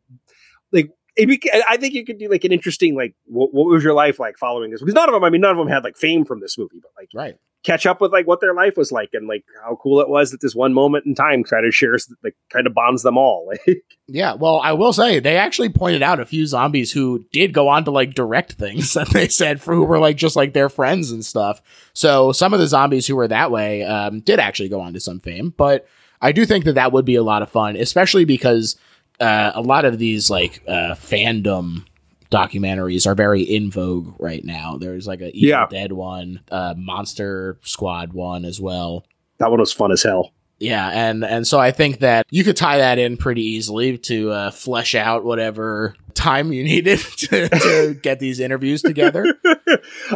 I 1.18 1.76
think 1.76 1.94
you 1.94 2.04
could 2.04 2.18
do 2.18 2.28
like 2.28 2.44
an 2.44 2.52
interesting 2.52 2.94
like 2.96 3.14
what, 3.26 3.54
what 3.54 3.66
was 3.66 3.84
your 3.84 3.94
life 3.94 4.18
like 4.18 4.36
following 4.36 4.70
this? 4.70 4.80
Because 4.80 4.94
none 4.94 5.08
of 5.08 5.12
them, 5.12 5.24
I 5.24 5.30
mean, 5.30 5.40
none 5.40 5.52
of 5.52 5.58
them 5.58 5.68
had 5.68 5.84
like 5.84 5.96
fame 5.96 6.24
from 6.24 6.40
this 6.40 6.58
movie, 6.58 6.80
but 6.82 6.90
like 6.98 7.08
Right. 7.14 7.36
catch 7.62 7.86
up 7.86 8.00
with 8.00 8.12
like 8.12 8.26
what 8.26 8.40
their 8.40 8.52
life 8.54 8.76
was 8.76 8.90
like 8.90 9.10
and 9.12 9.28
like 9.28 9.44
how 9.62 9.76
cool 9.80 10.00
it 10.00 10.08
was 10.08 10.32
that 10.32 10.40
this 10.40 10.54
one 10.54 10.74
moment 10.74 11.06
in 11.06 11.14
time 11.14 11.44
kind 11.44 11.64
of 11.66 11.74
shares 11.74 12.12
like 12.24 12.34
kind 12.50 12.66
of 12.66 12.74
bonds 12.74 13.02
them 13.02 13.16
all. 13.16 13.48
Like, 13.66 13.84
Yeah, 14.08 14.34
well, 14.34 14.60
I 14.62 14.72
will 14.72 14.92
say 14.92 15.20
they 15.20 15.36
actually 15.36 15.68
pointed 15.68 16.02
out 16.02 16.20
a 16.20 16.26
few 16.26 16.46
zombies 16.46 16.92
who 16.92 17.24
did 17.32 17.54
go 17.54 17.68
on 17.68 17.84
to 17.84 17.90
like 17.90 18.14
direct 18.14 18.54
things 18.54 18.92
that 18.94 19.08
they 19.10 19.28
said 19.28 19.60
for 19.60 19.74
who 19.74 19.84
were 19.84 20.00
like 20.00 20.16
just 20.16 20.36
like 20.36 20.52
their 20.52 20.68
friends 20.68 21.10
and 21.12 21.24
stuff. 21.24 21.62
So 21.92 22.32
some 22.32 22.52
of 22.52 22.58
the 22.60 22.66
zombies 22.66 23.06
who 23.06 23.16
were 23.16 23.28
that 23.28 23.50
way 23.52 23.84
um, 23.84 24.20
did 24.20 24.40
actually 24.40 24.68
go 24.68 24.80
on 24.80 24.92
to 24.94 25.00
some 25.00 25.20
fame, 25.20 25.54
but 25.56 25.86
I 26.20 26.32
do 26.32 26.44
think 26.46 26.64
that 26.64 26.74
that 26.74 26.90
would 26.92 27.04
be 27.04 27.16
a 27.16 27.22
lot 27.22 27.42
of 27.42 27.50
fun, 27.50 27.76
especially 27.76 28.24
because 28.24 28.76
uh, 29.24 29.52
a 29.54 29.60
lot 29.62 29.84
of 29.84 29.98
these 29.98 30.28
like 30.30 30.62
uh, 30.68 30.94
fandom 30.94 31.84
documentaries 32.30 33.06
are 33.06 33.14
very 33.14 33.42
in 33.42 33.70
vogue 33.70 34.14
right 34.18 34.44
now. 34.44 34.76
There's 34.78 35.06
like 35.06 35.20
a 35.20 35.28
Evil 35.36 35.48
Yeah. 35.48 35.66
Dead 35.70 35.92
one, 35.92 36.40
uh, 36.50 36.74
Monster 36.76 37.58
Squad 37.62 38.12
one 38.12 38.44
as 38.44 38.60
well. 38.60 39.04
that 39.38 39.50
one 39.50 39.60
was 39.60 39.72
fun 39.72 39.92
as 39.92 40.02
hell. 40.02 40.32
Yeah, 40.60 40.88
and 40.88 41.24
and 41.24 41.46
so 41.46 41.58
I 41.58 41.72
think 41.72 41.98
that 41.98 42.26
you 42.30 42.44
could 42.44 42.56
tie 42.56 42.78
that 42.78 42.98
in 42.98 43.16
pretty 43.16 43.42
easily 43.42 43.98
to 43.98 44.30
uh, 44.30 44.50
flesh 44.52 44.94
out 44.94 45.24
whatever 45.24 45.94
time 46.14 46.52
you 46.52 46.62
needed 46.72 47.00
to, 47.00 47.48
to 47.48 47.94
get 48.00 48.20
these 48.20 48.38
interviews 48.40 48.80
together. 48.82 49.26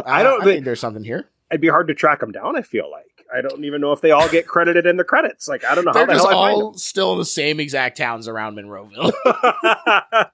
I 0.05 0.21
Uh, 0.21 0.23
don't 0.23 0.41
I 0.41 0.43
think 0.43 0.55
think 0.55 0.65
there's 0.65 0.79
something 0.79 1.03
here. 1.03 1.25
it'd 1.51 1.61
be 1.61 1.67
hard 1.67 1.87
to 1.89 1.93
track 1.93 2.21
them 2.21 2.31
down. 2.31 2.55
I 2.57 2.61
feel 2.61 2.89
like 2.89 3.08
I 3.33 3.41
don't 3.41 3.63
even 3.63 3.81
know 3.81 3.91
if 3.91 4.01
they 4.01 4.11
all 4.11 4.29
get 4.29 4.47
credited 4.47 4.85
in 4.85 4.97
the 4.97 5.03
credits. 5.03 5.47
Like 5.47 5.63
I 5.63 5.75
don't 5.75 5.85
know 5.85 5.93
They're 5.93 6.05
how 6.05 6.13
the 6.13 6.19
hell 6.19 6.29
I 6.29 6.51
all 6.51 6.73
still 6.73 7.13
in 7.13 7.19
the 7.19 7.25
same 7.25 7.59
exact 7.59 7.97
towns 7.97 8.27
around 8.27 8.57
Monroeville. 8.57 9.11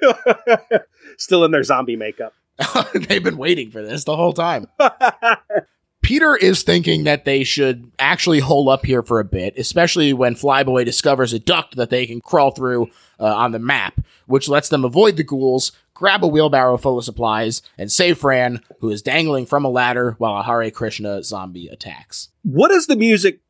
Still 1.16 1.44
in 1.44 1.50
their 1.50 1.62
zombie 1.62 1.96
makeup. 1.96 2.34
They've 2.94 3.22
been 3.22 3.36
waiting 3.36 3.70
for 3.70 3.82
this 3.82 4.04
the 4.04 4.16
whole 4.16 4.32
time. 4.32 4.66
Peter 6.02 6.36
is 6.36 6.62
thinking 6.62 7.04
that 7.04 7.24
they 7.24 7.44
should 7.44 7.90
actually 7.98 8.40
hole 8.40 8.68
up 8.68 8.86
here 8.86 9.02
for 9.02 9.20
a 9.20 9.24
bit, 9.24 9.56
especially 9.58 10.12
when 10.12 10.34
Flyboy 10.34 10.84
discovers 10.84 11.32
a 11.32 11.38
duct 11.38 11.76
that 11.76 11.90
they 11.90 12.06
can 12.06 12.20
crawl 12.20 12.50
through 12.50 12.88
uh, 13.20 13.26
on 13.26 13.52
the 13.52 13.58
map, 13.58 14.00
which 14.26 14.48
lets 14.48 14.68
them 14.68 14.84
avoid 14.84 15.16
the 15.16 15.24
ghouls, 15.24 15.72
grab 15.98 16.22
a 16.22 16.28
wheelbarrow 16.28 16.76
full 16.76 16.96
of 16.98 17.04
supplies, 17.04 17.60
and 17.76 17.90
save 17.90 18.18
Fran, 18.18 18.60
who 18.80 18.88
is 18.88 19.02
dangling 19.02 19.46
from 19.46 19.64
a 19.64 19.68
ladder 19.68 20.14
while 20.18 20.38
a 20.38 20.44
Hare 20.44 20.70
Krishna 20.70 21.22
zombie 21.24 21.66
attacks. 21.68 22.28
what 22.44 22.70
is 22.70 22.86
the 22.86 22.94
music 22.96 23.40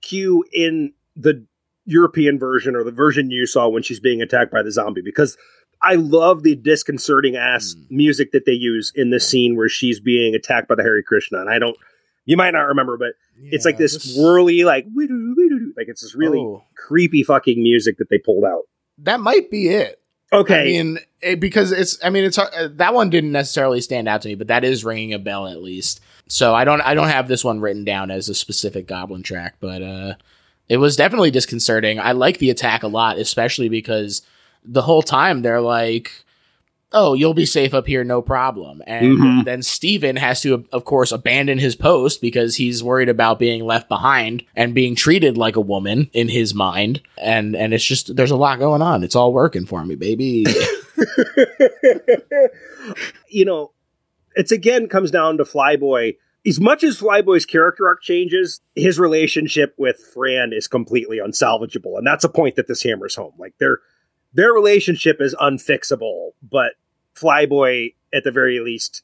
cue 0.00 0.42
in 0.52 0.94
the 1.14 1.44
European 1.84 2.38
version 2.38 2.74
or 2.74 2.82
the 2.84 2.90
version 2.92 3.30
you 3.30 3.46
saw 3.46 3.68
when 3.68 3.82
she's 3.82 4.00
being 4.00 4.22
attacked 4.22 4.50
by 4.50 4.62
the 4.62 4.72
zombie? 4.72 5.02
Because 5.04 5.36
I 5.82 5.94
love 5.96 6.42
the 6.44 6.56
disconcerting 6.56 7.36
ass 7.36 7.74
Mm. 7.78 7.90
music 7.90 8.32
that 8.32 8.46
they 8.46 8.52
use 8.52 8.90
in 8.94 9.10
the 9.10 9.20
scene 9.20 9.54
where 9.54 9.68
she's 9.68 10.00
being 10.00 10.34
attacked 10.34 10.66
by 10.68 10.74
the 10.76 10.82
Hare 10.82 11.02
Krishna. 11.02 11.40
And 11.40 11.50
I 11.50 11.58
don't, 11.58 11.76
you 12.24 12.36
might 12.36 12.50
not 12.52 12.62
remember, 12.68 12.96
but 12.96 13.12
it's 13.42 13.64
like 13.64 13.76
this 13.78 14.16
whirly, 14.18 14.64
like, 14.64 14.86
like 15.76 15.88
it's 15.88 16.02
this 16.02 16.14
really 16.16 16.38
Oh, 16.40 16.64
creepy 16.76 17.22
fucking 17.22 17.62
music 17.62 17.98
that 17.98 18.08
they 18.10 18.18
pulled 18.18 18.44
out. 18.44 18.62
that 18.98 19.20
might 19.20 19.50
be 19.50 19.68
it. 19.68 19.97
Okay. 20.32 20.60
I 20.60 20.64
mean, 20.64 20.98
it, 21.20 21.40
because 21.40 21.72
it's, 21.72 22.02
I 22.04 22.10
mean, 22.10 22.24
it's 22.24 22.38
uh, 22.38 22.68
that 22.72 22.94
one 22.94 23.10
didn't 23.10 23.32
necessarily 23.32 23.80
stand 23.80 24.08
out 24.08 24.22
to 24.22 24.28
me, 24.28 24.34
but 24.34 24.48
that 24.48 24.64
is 24.64 24.84
ringing 24.84 25.14
a 25.14 25.18
bell 25.18 25.46
at 25.46 25.62
least. 25.62 26.00
So 26.28 26.54
I 26.54 26.64
don't, 26.64 26.82
I 26.82 26.94
don't 26.94 27.08
have 27.08 27.28
this 27.28 27.44
one 27.44 27.60
written 27.60 27.84
down 27.84 28.10
as 28.10 28.28
a 28.28 28.34
specific 28.34 28.86
Goblin 28.86 29.22
track, 29.22 29.56
but 29.60 29.82
uh, 29.82 30.14
it 30.68 30.76
was 30.76 30.96
definitely 30.96 31.30
disconcerting. 31.30 31.98
I 31.98 32.12
like 32.12 32.38
the 32.38 32.50
attack 32.50 32.82
a 32.82 32.88
lot, 32.88 33.18
especially 33.18 33.70
because 33.70 34.22
the 34.64 34.82
whole 34.82 35.02
time 35.02 35.40
they're 35.40 35.62
like, 35.62 36.24
"Oh, 36.92 37.14
you'll 37.14 37.34
be 37.34 37.46
safe 37.46 37.74
up 37.74 37.86
here, 37.86 38.04
no 38.04 38.22
problem," 38.22 38.82
and 38.86 39.18
Mhm. 39.18 39.44
then 39.44 39.62
Steven 39.62 40.16
has 40.16 40.40
to, 40.42 40.64
of 40.72 40.84
course, 40.84 41.12
abandon 41.12 41.58
his 41.58 41.76
post 41.76 42.20
because 42.20 42.56
he's 42.56 42.82
worried 42.82 43.08
about 43.08 43.38
being 43.38 43.64
left 43.64 43.88
behind 43.88 44.44
and 44.56 44.74
being 44.74 44.94
treated 44.94 45.36
like 45.36 45.56
a 45.56 45.60
woman 45.60 46.08
in 46.12 46.28
his 46.28 46.54
mind, 46.54 47.00
and 47.18 47.54
and 47.54 47.74
it's 47.74 47.84
just 47.84 48.16
there's 48.16 48.30
a 48.30 48.36
lot 48.36 48.58
going 48.58 48.82
on. 48.82 49.04
It's 49.04 49.16
all 49.16 49.32
working 49.32 49.66
for 49.66 49.84
me, 49.84 49.94
baby. 49.96 50.44
you 53.28 53.44
know, 53.44 53.72
it's 54.34 54.52
again 54.52 54.88
comes 54.88 55.10
down 55.10 55.38
to 55.38 55.44
Flyboy. 55.44 56.16
As 56.46 56.60
much 56.60 56.84
as 56.84 56.98
Flyboy's 56.98 57.44
character 57.44 57.86
arc 57.86 58.02
changes, 58.02 58.60
his 58.74 58.98
relationship 58.98 59.74
with 59.76 59.98
Fran 60.14 60.52
is 60.52 60.68
completely 60.68 61.18
unsalvageable, 61.18 61.98
and 61.98 62.06
that's 62.06 62.24
a 62.24 62.28
point 62.28 62.56
that 62.56 62.68
this 62.68 62.82
hammers 62.82 63.16
home. 63.16 63.32
Like 63.38 63.54
their 63.58 63.80
their 64.32 64.52
relationship 64.52 65.20
is 65.20 65.34
unfixable, 65.40 66.30
but 66.42 66.72
Flyboy, 67.14 67.94
at 68.12 68.24
the 68.24 68.30
very 68.30 68.60
least, 68.60 69.02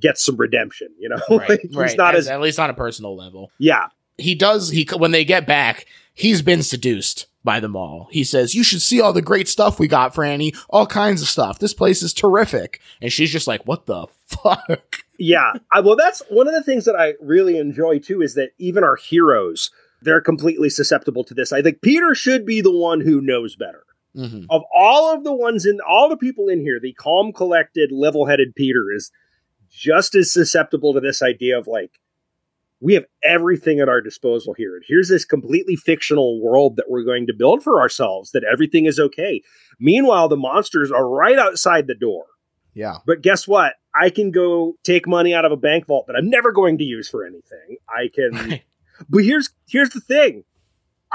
gets 0.00 0.24
some 0.24 0.36
redemption. 0.36 0.88
You 0.98 1.10
know, 1.10 1.20
right, 1.30 1.48
Like, 1.50 1.60
he's 1.62 1.76
right. 1.76 1.96
not 1.96 2.14
as, 2.14 2.26
as 2.26 2.30
at 2.32 2.40
least 2.40 2.58
on 2.58 2.70
a 2.70 2.74
personal 2.74 3.16
level. 3.16 3.50
yeah. 3.58 3.88
He 4.18 4.34
does. 4.34 4.70
He 4.70 4.88
when 4.96 5.10
they 5.10 5.26
get 5.26 5.46
back, 5.46 5.84
he's 6.14 6.40
been 6.40 6.62
seduced 6.62 7.26
by 7.44 7.60
them 7.60 7.76
all. 7.76 8.08
He 8.10 8.24
says, 8.24 8.54
"You 8.54 8.62
should 8.64 8.80
see 8.80 8.98
all 8.98 9.12
the 9.12 9.20
great 9.20 9.46
stuff 9.46 9.78
we 9.78 9.88
got, 9.88 10.14
Franny. 10.14 10.56
All 10.70 10.86
kinds 10.86 11.20
of 11.20 11.28
stuff. 11.28 11.58
This 11.58 11.74
place 11.74 12.02
is 12.02 12.14
terrific." 12.14 12.80
And 13.02 13.12
she's 13.12 13.30
just 13.30 13.46
like, 13.46 13.66
"What 13.66 13.84
the 13.84 14.06
fuck?" 14.26 15.00
Yeah. 15.18 15.52
I, 15.70 15.80
well, 15.80 15.96
that's 15.96 16.22
one 16.30 16.48
of 16.48 16.54
the 16.54 16.62
things 16.62 16.86
that 16.86 16.96
I 16.96 17.12
really 17.20 17.58
enjoy 17.58 17.98
too 17.98 18.22
is 18.22 18.34
that 18.36 18.52
even 18.56 18.82
our 18.84 18.96
heroes, 18.96 19.70
they're 20.00 20.22
completely 20.22 20.70
susceptible 20.70 21.22
to 21.24 21.34
this. 21.34 21.52
I 21.52 21.60
think 21.60 21.82
Peter 21.82 22.14
should 22.14 22.46
be 22.46 22.62
the 22.62 22.72
one 22.74 23.02
who 23.02 23.20
knows 23.20 23.54
better. 23.54 23.84
Hmm 24.16 24.44
Of 24.50 24.62
all 24.74 25.14
of 25.14 25.24
the 25.24 25.34
ones 25.34 25.66
in 25.66 25.78
all 25.86 26.08
the 26.08 26.16
people 26.16 26.48
in 26.48 26.60
here, 26.60 26.80
the 26.80 26.94
calm, 26.94 27.32
collected, 27.32 27.92
level 27.92 28.26
headed 28.26 28.54
Peter 28.54 28.86
is 28.94 29.10
just 29.70 30.14
as 30.14 30.32
susceptible 30.32 30.94
to 30.94 31.00
this 31.00 31.22
idea 31.22 31.58
of 31.58 31.66
like, 31.66 32.00
we 32.80 32.94
have 32.94 33.06
everything 33.24 33.80
at 33.80 33.88
our 33.88 34.00
disposal 34.00 34.54
here. 34.54 34.74
And 34.74 34.84
here's 34.86 35.08
this 35.08 35.24
completely 35.24 35.76
fictional 35.76 36.42
world 36.42 36.76
that 36.76 36.90
we're 36.90 37.04
going 37.04 37.26
to 37.26 37.34
build 37.34 37.62
for 37.62 37.80
ourselves, 37.80 38.32
that 38.32 38.44
everything 38.44 38.84
is 38.84 38.98
okay. 38.98 39.42
Meanwhile, 39.80 40.28
the 40.28 40.36
monsters 40.36 40.92
are 40.92 41.08
right 41.08 41.38
outside 41.38 41.86
the 41.86 41.94
door. 41.94 42.26
Yeah. 42.74 42.98
But 43.06 43.22
guess 43.22 43.48
what? 43.48 43.74
I 43.98 44.10
can 44.10 44.30
go 44.30 44.74
take 44.84 45.08
money 45.08 45.32
out 45.32 45.46
of 45.46 45.52
a 45.52 45.56
bank 45.56 45.86
vault 45.86 46.06
that 46.06 46.16
I'm 46.16 46.28
never 46.28 46.52
going 46.52 46.76
to 46.78 46.84
use 46.84 47.08
for 47.08 47.24
anything. 47.24 47.78
I 47.88 48.08
can 48.14 48.60
But 49.08 49.24
here's 49.24 49.50
here's 49.68 49.90
the 49.90 50.00
thing. 50.00 50.44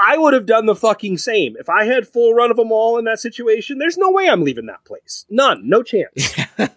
I 0.04 0.18
would 0.18 0.34
have 0.34 0.46
done 0.46 0.66
the 0.66 0.74
fucking 0.74 1.18
same. 1.18 1.56
If 1.58 1.68
I 1.68 1.84
had 1.84 2.08
full 2.08 2.34
run 2.34 2.50
of 2.50 2.56
them 2.56 2.72
all 2.72 2.98
in 2.98 3.04
that 3.04 3.20
situation, 3.20 3.78
there's 3.78 3.98
no 3.98 4.10
way 4.10 4.28
I'm 4.28 4.42
leaving 4.42 4.66
that 4.66 4.84
place. 4.84 5.24
None. 5.30 5.68
No 5.68 5.82
chance. 5.82 6.34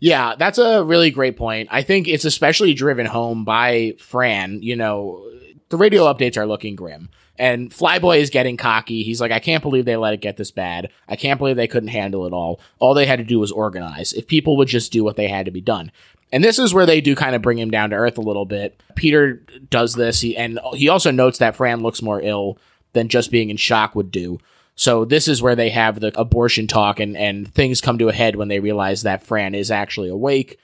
Yeah, 0.00 0.34
that's 0.34 0.58
a 0.58 0.82
really 0.82 1.10
great 1.10 1.36
point. 1.36 1.68
I 1.70 1.82
think 1.82 2.08
it's 2.08 2.24
especially 2.24 2.72
driven 2.72 3.06
home 3.06 3.44
by 3.44 3.94
Fran. 3.98 4.62
You 4.62 4.74
know, 4.74 5.30
the 5.68 5.76
radio 5.76 6.04
updates 6.04 6.38
are 6.38 6.46
looking 6.46 6.74
grim. 6.74 7.10
And 7.38 7.70
Flyboy 7.70 8.18
is 8.18 8.28
getting 8.28 8.56
cocky. 8.56 9.02
He's 9.02 9.20
like, 9.20 9.30
I 9.30 9.38
can't 9.38 9.62
believe 9.62 9.84
they 9.86 9.96
let 9.96 10.12
it 10.12 10.20
get 10.20 10.36
this 10.36 10.50
bad. 10.50 10.90
I 11.08 11.16
can't 11.16 11.38
believe 11.38 11.56
they 11.56 11.66
couldn't 11.66 11.88
handle 11.88 12.26
it 12.26 12.32
all. 12.32 12.60
All 12.78 12.92
they 12.92 13.06
had 13.06 13.18
to 13.18 13.24
do 13.24 13.38
was 13.38 13.50
organize. 13.52 14.12
If 14.12 14.26
people 14.26 14.56
would 14.56 14.68
just 14.68 14.92
do 14.92 15.04
what 15.04 15.16
they 15.16 15.28
had 15.28 15.46
to 15.46 15.50
be 15.50 15.62
done. 15.62 15.90
And 16.32 16.44
this 16.44 16.58
is 16.58 16.72
where 16.72 16.86
they 16.86 17.00
do 17.00 17.16
kind 17.16 17.34
of 17.34 17.42
bring 17.42 17.58
him 17.58 17.70
down 17.70 17.90
to 17.90 17.96
earth 17.96 18.18
a 18.18 18.22
little 18.22 18.44
bit. 18.44 18.80
Peter 18.94 19.42
does 19.68 19.94
this, 19.94 20.20
he, 20.20 20.36
and 20.36 20.60
he 20.74 20.88
also 20.88 21.10
notes 21.10 21.38
that 21.38 21.56
Fran 21.56 21.80
looks 21.82 22.02
more 22.02 22.20
ill 22.20 22.58
than 22.92 23.08
just 23.08 23.30
being 23.30 23.50
in 23.50 23.56
shock 23.56 23.94
would 23.94 24.10
do. 24.10 24.38
So 24.76 25.04
this 25.04 25.28
is 25.28 25.42
where 25.42 25.56
they 25.56 25.70
have 25.70 26.00
the 26.00 26.18
abortion 26.18 26.66
talk 26.66 27.00
and, 27.00 27.16
and 27.16 27.52
things 27.52 27.80
come 27.80 27.98
to 27.98 28.08
a 28.08 28.14
head 28.14 28.36
when 28.36 28.48
they 28.48 28.60
realize 28.60 29.02
that 29.02 29.22
Fran 29.22 29.54
is 29.54 29.70
actually 29.70 30.08
awake. 30.08 30.58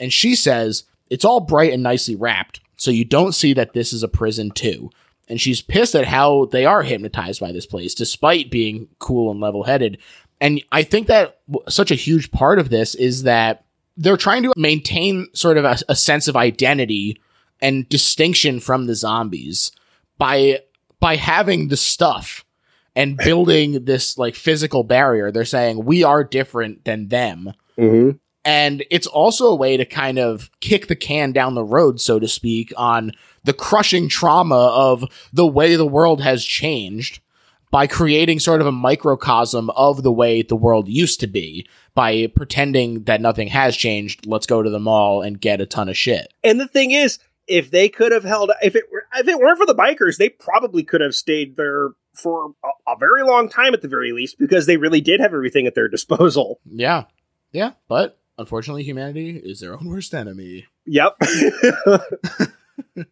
And 0.00 0.12
she 0.12 0.34
says, 0.34 0.84
it's 1.10 1.24
all 1.24 1.40
bright 1.40 1.72
and 1.72 1.82
nicely 1.82 2.16
wrapped, 2.16 2.60
so 2.76 2.90
you 2.90 3.04
don't 3.04 3.34
see 3.34 3.52
that 3.52 3.74
this 3.74 3.92
is 3.92 4.02
a 4.02 4.08
prison 4.08 4.50
too. 4.50 4.90
And 5.28 5.40
she's 5.40 5.62
pissed 5.62 5.94
at 5.94 6.06
how 6.06 6.46
they 6.46 6.64
are 6.64 6.82
hypnotized 6.82 7.40
by 7.40 7.52
this 7.52 7.66
place, 7.66 7.94
despite 7.94 8.50
being 8.50 8.88
cool 8.98 9.30
and 9.30 9.40
level 9.40 9.64
headed. 9.64 9.98
And 10.40 10.62
I 10.72 10.82
think 10.82 11.06
that 11.06 11.38
such 11.68 11.90
a 11.90 11.96
huge 11.96 12.32
part 12.32 12.58
of 12.58 12.70
this 12.70 12.94
is 12.94 13.22
that 13.22 13.64
they're 13.96 14.16
trying 14.16 14.42
to 14.42 14.52
maintain 14.56 15.28
sort 15.34 15.58
of 15.58 15.64
a, 15.64 15.78
a 15.88 15.96
sense 15.96 16.28
of 16.28 16.36
identity 16.36 17.20
and 17.60 17.88
distinction 17.88 18.60
from 18.60 18.86
the 18.86 18.94
zombies 18.94 19.72
by 20.18 20.60
by 21.00 21.16
having 21.16 21.68
the 21.68 21.76
stuff 21.76 22.44
and 22.94 23.16
building 23.24 23.84
this 23.84 24.18
like 24.18 24.34
physical 24.34 24.84
barrier. 24.84 25.30
They're 25.30 25.44
saying 25.44 25.84
we 25.84 26.02
are 26.04 26.24
different 26.24 26.84
than 26.84 27.08
them. 27.08 27.52
Mm-hmm. 27.78 28.16
And 28.44 28.84
it's 28.90 29.06
also 29.06 29.46
a 29.46 29.54
way 29.54 29.76
to 29.76 29.84
kind 29.84 30.18
of 30.18 30.50
kick 30.60 30.88
the 30.88 30.96
can 30.96 31.30
down 31.30 31.54
the 31.54 31.64
road, 31.64 32.00
so 32.00 32.18
to 32.18 32.26
speak, 32.26 32.72
on 32.76 33.12
the 33.44 33.52
crushing 33.52 34.08
trauma 34.08 34.56
of 34.56 35.04
the 35.32 35.46
way 35.46 35.76
the 35.76 35.86
world 35.86 36.20
has 36.22 36.44
changed 36.44 37.20
by 37.72 37.86
creating 37.86 38.38
sort 38.38 38.60
of 38.60 38.66
a 38.66 38.72
microcosm 38.72 39.70
of 39.70 40.02
the 40.02 40.12
way 40.12 40.42
the 40.42 40.54
world 40.54 40.88
used 40.88 41.18
to 41.20 41.26
be 41.26 41.66
by 41.94 42.26
pretending 42.28 43.04
that 43.04 43.20
nothing 43.20 43.48
has 43.48 43.76
changed. 43.76 44.26
Let's 44.26 44.46
go 44.46 44.62
to 44.62 44.70
the 44.70 44.78
mall 44.78 45.22
and 45.22 45.40
get 45.40 45.60
a 45.60 45.66
ton 45.66 45.88
of 45.88 45.96
shit. 45.96 46.32
And 46.44 46.60
the 46.60 46.68
thing 46.68 46.90
is, 46.90 47.18
if 47.48 47.70
they 47.70 47.88
could 47.88 48.12
have 48.12 48.24
held, 48.24 48.52
if 48.62 48.76
it 48.76 48.84
were, 48.92 49.06
if 49.16 49.26
it 49.26 49.38
weren't 49.38 49.58
for 49.58 49.66
the 49.66 49.74
bikers, 49.74 50.18
they 50.18 50.28
probably 50.28 50.84
could 50.84 51.00
have 51.00 51.14
stayed 51.14 51.56
there 51.56 51.88
for 52.12 52.52
a, 52.62 52.92
a 52.92 52.96
very 52.98 53.24
long 53.24 53.48
time 53.48 53.72
at 53.72 53.80
the 53.80 53.88
very 53.88 54.12
least 54.12 54.38
because 54.38 54.66
they 54.66 54.76
really 54.76 55.00
did 55.00 55.20
have 55.20 55.32
everything 55.32 55.66
at 55.66 55.74
their 55.74 55.88
disposal. 55.88 56.60
Yeah. 56.66 57.04
Yeah. 57.52 57.72
But 57.88 58.18
unfortunately, 58.36 58.84
humanity 58.84 59.40
is 59.42 59.60
their 59.60 59.72
own 59.72 59.88
worst 59.88 60.14
enemy. 60.14 60.66
Yep. 60.84 61.16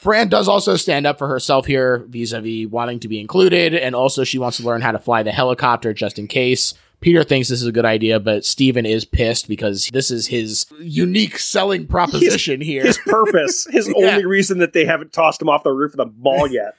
Fran 0.00 0.28
does 0.28 0.48
also 0.48 0.76
stand 0.76 1.06
up 1.06 1.18
for 1.18 1.28
herself 1.28 1.66
here 1.66 2.06
vis-a-vis 2.08 2.66
wanting 2.66 3.00
to 3.00 3.08
be 3.08 3.20
included, 3.20 3.74
and 3.74 3.94
also 3.94 4.24
she 4.24 4.38
wants 4.38 4.56
to 4.56 4.62
learn 4.62 4.80
how 4.80 4.92
to 4.92 4.98
fly 4.98 5.22
the 5.22 5.30
helicopter 5.30 5.92
just 5.92 6.18
in 6.18 6.26
case. 6.26 6.72
Peter 7.00 7.22
thinks 7.22 7.48
this 7.50 7.60
is 7.60 7.68
a 7.68 7.72
good 7.72 7.84
idea, 7.84 8.18
but 8.18 8.46
Steven 8.46 8.86
is 8.86 9.04
pissed 9.04 9.46
because 9.46 9.90
this 9.92 10.10
is 10.10 10.28
his 10.28 10.64
unique 10.80 11.38
selling 11.38 11.86
proposition 11.86 12.62
here. 12.62 12.82
His 12.82 12.96
purpose, 13.06 13.66
his 13.70 13.88
Yeah. 13.94 14.12
only 14.12 14.24
reason 14.24 14.58
that 14.60 14.72
they 14.72 14.86
haven't 14.86 15.12
tossed 15.12 15.42
him 15.42 15.50
off 15.50 15.64
the 15.64 15.70
roof 15.72 15.92
of 15.92 15.98
the 15.98 16.12
mall 16.18 16.46
yet. 16.50 16.76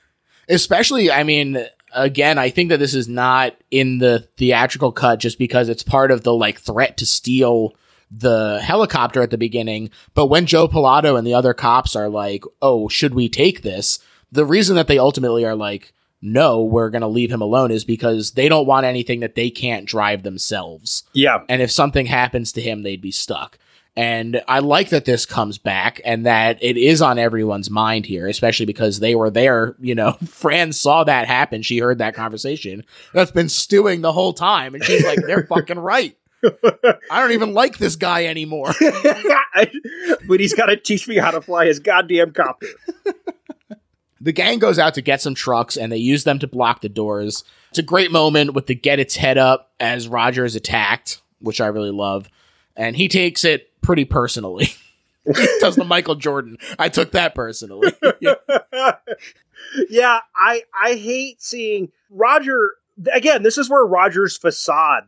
Especially, 0.49 1.11
I 1.11 1.21
mean, 1.21 1.63
again, 1.93 2.39
I 2.39 2.49
think 2.49 2.69
that 2.69 2.77
this 2.79 2.95
is 2.95 3.07
not 3.07 3.55
in 3.69 3.99
the 3.99 4.27
theatrical 4.37 4.91
cut 4.91 5.19
just 5.19 5.37
because 5.37 5.69
it's 5.69 5.83
part 5.83 6.09
of 6.09 6.23
the 6.23 6.33
like 6.33 6.59
threat 6.59 6.97
to 6.97 7.05
steal 7.05 7.75
the 8.11 8.59
helicopter 8.61 9.21
at 9.21 9.29
the 9.29 9.37
beginning. 9.37 9.89
But 10.13 10.27
when 10.27 10.45
Joe 10.45 10.67
Pilato 10.67 11.17
and 11.17 11.25
the 11.25 11.33
other 11.33 11.53
cops 11.53 11.95
are 11.95 12.09
like, 12.09 12.43
oh, 12.61 12.89
should 12.89 13.13
we 13.13 13.29
take 13.29 13.61
this? 13.61 13.99
The 14.31 14.45
reason 14.45 14.75
that 14.75 14.87
they 14.87 14.99
ultimately 14.99 15.45
are 15.45 15.55
like, 15.55 15.93
no, 16.21 16.61
we're 16.61 16.89
going 16.89 17.01
to 17.01 17.07
leave 17.07 17.31
him 17.31 17.41
alone 17.41 17.71
is 17.71 17.83
because 17.83 18.31
they 18.31 18.47
don't 18.47 18.67
want 18.67 18.85
anything 18.85 19.21
that 19.21 19.35
they 19.35 19.49
can't 19.49 19.87
drive 19.87 20.23
themselves. 20.23 21.03
Yeah. 21.13 21.43
And 21.49 21.61
if 21.61 21.71
something 21.71 22.05
happens 22.05 22.51
to 22.53 22.61
him, 22.61 22.83
they'd 22.83 23.01
be 23.01 23.11
stuck. 23.11 23.57
And 23.95 24.41
I 24.47 24.59
like 24.59 24.89
that 24.89 25.03
this 25.03 25.25
comes 25.25 25.57
back 25.57 25.99
and 26.05 26.25
that 26.25 26.57
it 26.61 26.77
is 26.77 27.01
on 27.01 27.19
everyone's 27.19 27.69
mind 27.69 28.05
here, 28.05 28.27
especially 28.27 28.65
because 28.65 28.99
they 28.99 29.15
were 29.15 29.29
there. 29.29 29.75
You 29.81 29.95
know, 29.95 30.13
Fran 30.25 30.71
saw 30.71 31.03
that 31.03 31.27
happen. 31.27 31.61
She 31.61 31.79
heard 31.79 31.97
that 31.97 32.15
conversation 32.15 32.85
that's 33.13 33.31
been 33.31 33.49
stewing 33.49 34.01
the 34.01 34.13
whole 34.13 34.31
time. 34.31 34.75
And 34.75 34.83
she's 34.83 35.03
like, 35.03 35.19
they're 35.25 35.45
fucking 35.49 35.79
right. 35.79 36.15
I 36.43 37.19
don't 37.19 37.31
even 37.31 37.53
like 37.53 37.77
this 37.77 37.95
guy 37.95 38.25
anymore. 38.25 38.73
but 40.27 40.39
he's 40.39 40.53
got 40.53 40.67
to 40.67 40.77
teach 40.77 41.07
me 41.07 41.17
how 41.17 41.31
to 41.31 41.41
fly 41.41 41.65
his 41.65 41.79
goddamn 41.79 42.31
copter. 42.31 42.67
The 44.23 44.31
gang 44.31 44.59
goes 44.59 44.77
out 44.77 44.93
to 44.93 45.01
get 45.01 45.19
some 45.19 45.33
trucks 45.33 45.75
and 45.75 45.91
they 45.91 45.97
use 45.97 46.25
them 46.25 46.37
to 46.39 46.47
block 46.47 46.81
the 46.81 46.89
doors. 46.89 47.43
It's 47.69 47.79
a 47.79 47.83
great 47.83 48.11
moment 48.11 48.53
with 48.53 48.67
the 48.67 48.75
get 48.75 48.99
its 48.99 49.15
head 49.15 49.39
up 49.39 49.71
as 49.79 50.07
Roger 50.07 50.45
is 50.45 50.55
attacked, 50.55 51.21
which 51.39 51.59
I 51.59 51.65
really 51.67 51.89
love. 51.89 52.29
And 52.75 52.95
he 52.95 53.07
takes 53.07 53.43
it 53.43 53.71
pretty 53.81 54.05
personally. 54.05 54.65
he 55.25 55.47
does 55.59 55.75
the 55.75 55.83
Michael 55.83 56.13
Jordan. 56.13 56.57
I 56.77 56.89
took 56.89 57.13
that 57.13 57.33
personally. 57.33 57.93
yeah, 59.89 60.19
I 60.35 60.63
I 60.79 60.93
hate 60.93 61.41
seeing 61.41 61.91
Roger 62.11 62.73
again. 63.11 63.41
This 63.41 63.57
is 63.57 63.71
where 63.71 63.83
Roger's 63.83 64.37
facade 64.37 65.05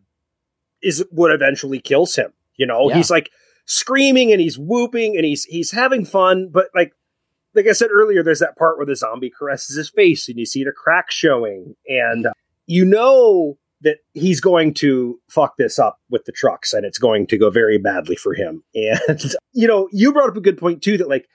is 0.83 1.03
what 1.11 1.31
eventually 1.31 1.79
kills 1.79 2.15
him. 2.15 2.31
You 2.57 2.67
know, 2.67 2.89
Yeah. 2.89 2.97
he's 2.97 3.09
like 3.09 3.31
screaming 3.65 4.31
and 4.31 4.41
he's 4.41 4.57
whooping 4.59 5.15
and 5.15 5.25
he's 5.25 5.45
he's 5.45 5.71
having 5.71 6.05
fun, 6.05 6.49
but 6.51 6.67
like 6.75 6.93
like 7.55 7.67
I 7.67 7.73
said 7.73 7.89
earlier, 7.91 8.23
there's 8.23 8.39
that 8.39 8.57
part 8.57 8.77
where 8.77 8.85
the 8.85 8.95
zombie 8.95 9.29
caresses 9.31 9.75
his 9.77 9.89
face 9.89 10.27
and 10.27 10.37
you 10.39 10.45
see 10.45 10.63
the 10.63 10.71
crack 10.71 11.11
showing, 11.11 11.75
and 11.87 12.27
you 12.65 12.83
know 12.85 13.57
that 13.81 13.97
he's 14.13 14.39
going 14.39 14.73
to 14.73 15.19
fuck 15.29 15.57
this 15.57 15.77
up 15.77 15.99
with 16.09 16.23
the 16.25 16.31
trucks 16.31 16.71
and 16.71 16.85
it's 16.85 16.97
going 16.97 17.27
to 17.27 17.37
go 17.37 17.49
very 17.49 17.77
badly 17.77 18.15
for 18.15 18.33
him. 18.33 18.63
And 18.75 19.33
you 19.51 19.67
know, 19.67 19.89
you 19.91 20.13
brought 20.13 20.29
up 20.29 20.37
a 20.37 20.41
good 20.41 20.57
point 20.57 20.81
too 20.81 20.97
that 20.97 21.09
like 21.09 21.27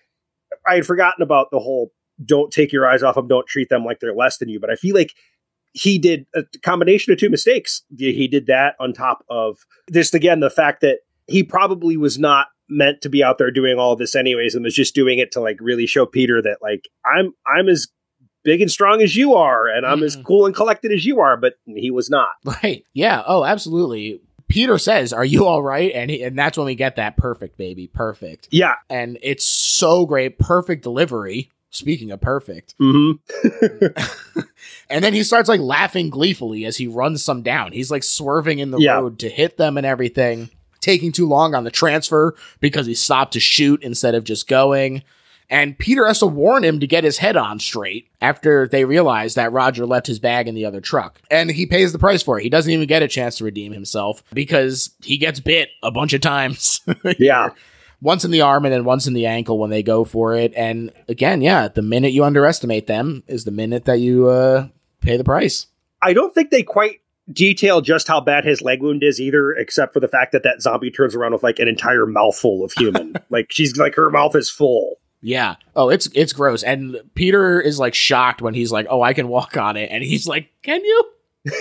I 0.66 0.76
had 0.76 0.86
forgotten 0.86 1.22
about 1.22 1.50
the 1.50 1.58
whole 1.58 1.92
don't 2.24 2.50
take 2.52 2.72
your 2.72 2.88
eyes 2.88 3.02
off 3.02 3.14
them, 3.14 3.28
don't 3.28 3.46
treat 3.46 3.68
them 3.68 3.84
like 3.84 4.00
they're 4.00 4.14
less 4.14 4.38
than 4.38 4.48
you. 4.48 4.58
But 4.60 4.70
I 4.70 4.74
feel 4.76 4.94
like 4.94 5.14
he 5.72 5.98
did 5.98 6.26
a 6.34 6.42
combination 6.62 7.12
of 7.12 7.18
two 7.18 7.30
mistakes. 7.30 7.82
He 7.96 8.26
did 8.28 8.46
that 8.46 8.74
on 8.80 8.92
top 8.92 9.24
of 9.28 9.58
just 9.92 10.14
again 10.14 10.40
the 10.40 10.50
fact 10.50 10.80
that 10.80 10.98
he 11.26 11.42
probably 11.42 11.96
was 11.96 12.18
not 12.18 12.46
meant 12.70 13.00
to 13.02 13.08
be 13.08 13.22
out 13.24 13.38
there 13.38 13.50
doing 13.50 13.78
all 13.78 13.96
this 13.96 14.14
anyways 14.14 14.54
and 14.54 14.64
was 14.64 14.74
just 14.74 14.94
doing 14.94 15.18
it 15.18 15.32
to 15.32 15.40
like 15.40 15.56
really 15.60 15.86
show 15.86 16.04
Peter 16.06 16.40
that 16.42 16.58
like 16.62 16.88
I'm 17.06 17.32
I'm 17.46 17.68
as 17.68 17.88
big 18.44 18.60
and 18.62 18.70
strong 18.70 19.02
as 19.02 19.16
you 19.16 19.34
are 19.34 19.66
and 19.68 19.84
I'm 19.86 20.02
as 20.02 20.16
Mhm. 20.16 20.24
cool 20.24 20.46
and 20.46 20.54
collected 20.54 20.92
as 20.92 21.04
you 21.04 21.20
are, 21.20 21.36
but 21.36 21.54
he 21.66 21.90
was 21.90 22.08
not. 22.10 22.30
right. 22.62 22.84
Yeah. 22.94 23.22
Oh, 23.26 23.44
absolutely. 23.44 24.20
Peter 24.48 24.78
says, 24.78 25.12
Are 25.12 25.24
you 25.24 25.44
all 25.44 25.62
right? 25.62 25.92
And, 25.94 26.10
he, 26.10 26.22
and 26.22 26.38
that's 26.38 26.56
when 26.56 26.64
we 26.64 26.74
get 26.74 26.96
that 26.96 27.18
perfect, 27.18 27.58
baby. 27.58 27.88
Perfect. 27.88 28.48
Yeah. 28.50 28.74
And 28.88 29.18
it's 29.22 29.44
so 29.44 30.06
great. 30.06 30.38
Perfect 30.38 30.82
delivery. 30.82 31.50
Speaking 31.70 32.10
of 32.10 32.20
perfect. 32.20 32.74
Mm-hmm. 32.80 33.86
And 34.90 35.04
then 35.04 35.12
he 35.12 35.22
starts 35.22 35.48
like 35.50 35.60
laughing 35.60 36.08
gleefully 36.08 36.64
as 36.64 36.78
he 36.78 36.86
runs 36.86 37.22
some 37.22 37.42
down. 37.42 37.72
He's 37.72 37.90
like 37.90 38.02
swerving 38.02 38.58
in 38.58 38.70
the 38.70 38.78
Yeah. 38.78 38.94
road 38.94 39.18
to 39.20 39.28
hit 39.28 39.58
them 39.58 39.76
and 39.76 39.84
everything, 39.86 40.48
taking 40.80 41.12
too 41.12 41.28
long 41.28 41.54
on 41.54 41.64
the 41.64 41.70
transfer 41.70 42.34
because 42.60 42.86
he 42.86 42.94
stopped 42.94 43.34
to 43.34 43.40
shoot 43.40 43.82
instead 43.82 44.14
of 44.14 44.24
just 44.24 44.48
going. 44.48 45.02
And 45.50 45.78
Peter 45.78 46.06
has 46.06 46.18
to 46.20 46.26
warn 46.26 46.64
him 46.64 46.80
to 46.80 46.86
get 46.86 47.04
his 47.04 47.18
head 47.18 47.36
on 47.36 47.58
straight 47.58 48.08
after 48.20 48.66
they 48.66 48.84
realize 48.86 49.34
that 49.34 49.52
Roger 49.52 49.84
left 49.86 50.06
his 50.06 50.18
bag 50.18 50.48
in 50.48 50.54
the 50.54 50.64
other 50.64 50.80
truck. 50.80 51.20
And 51.30 51.50
he 51.50 51.66
pays 51.66 51.92
the 51.92 51.98
price 51.98 52.22
for 52.22 52.38
it. 52.38 52.42
He 52.42 52.50
doesn't 52.50 52.72
even 52.72 52.86
get 52.88 53.02
a 53.02 53.08
chance 53.08 53.36
to 53.38 53.44
redeem 53.44 53.72
himself 53.72 54.22
because 54.32 54.90
he 55.02 55.18
gets 55.18 55.38
bit 55.40 55.68
a 55.82 55.90
bunch 55.90 56.12
of 56.14 56.20
times. 56.22 56.80
Yeah. 57.18 57.50
Once 58.00 58.24
in 58.24 58.30
the 58.30 58.40
arm 58.40 58.64
and 58.64 58.72
then 58.72 58.84
once 58.84 59.06
in 59.06 59.14
the 59.14 59.26
ankle 59.26 59.58
when 59.58 59.70
they 59.70 59.82
go 59.82 60.04
for 60.04 60.34
it. 60.34 60.52
And 60.54 60.92
again, 61.08 61.40
yeah, 61.42 61.68
the 61.68 61.82
minute 61.82 62.12
you 62.12 62.24
underestimate 62.24 62.86
them 62.86 63.22
is 63.26 63.44
the 63.44 63.50
minute 63.50 63.84
that 63.86 64.00
you 64.00 64.28
uh, 64.28 64.68
pay 65.00 65.16
the 65.16 65.24
price. 65.24 65.66
I 66.00 66.12
don't 66.12 66.34
think 66.34 66.50
they 66.50 66.62
quite 66.62 67.00
detail 67.30 67.80
just 67.80 68.08
how 68.08 68.20
bad 68.20 68.44
his 68.44 68.62
leg 68.62 68.82
wound 68.82 69.02
is 69.02 69.20
either, 69.20 69.52
except 69.52 69.92
for 69.92 70.00
the 70.00 70.08
fact 70.08 70.32
that 70.32 70.42
that 70.44 70.62
zombie 70.62 70.90
turns 70.90 71.14
around 71.14 71.32
with 71.32 71.42
like 71.42 71.58
an 71.58 71.68
entire 71.68 72.06
mouthful 72.06 72.64
of 72.64 72.72
human. 72.72 73.16
like 73.30 73.46
she's 73.50 73.76
like 73.76 73.94
her 73.96 74.10
mouth 74.10 74.34
is 74.36 74.48
full. 74.48 74.98
Yeah. 75.20 75.56
Oh, 75.74 75.88
it's 75.88 76.08
it's 76.14 76.32
gross. 76.32 76.62
And 76.62 77.00
Peter 77.14 77.60
is 77.60 77.78
like 77.78 77.94
shocked 77.94 78.40
when 78.40 78.54
he's 78.54 78.70
like, 78.70 78.86
"Oh, 78.88 79.02
I 79.02 79.14
can 79.14 79.26
walk 79.26 79.56
on 79.56 79.76
it," 79.76 79.90
and 79.90 80.04
he's 80.04 80.28
like, 80.28 80.48
"Can 80.62 80.84
you?" 80.84 81.04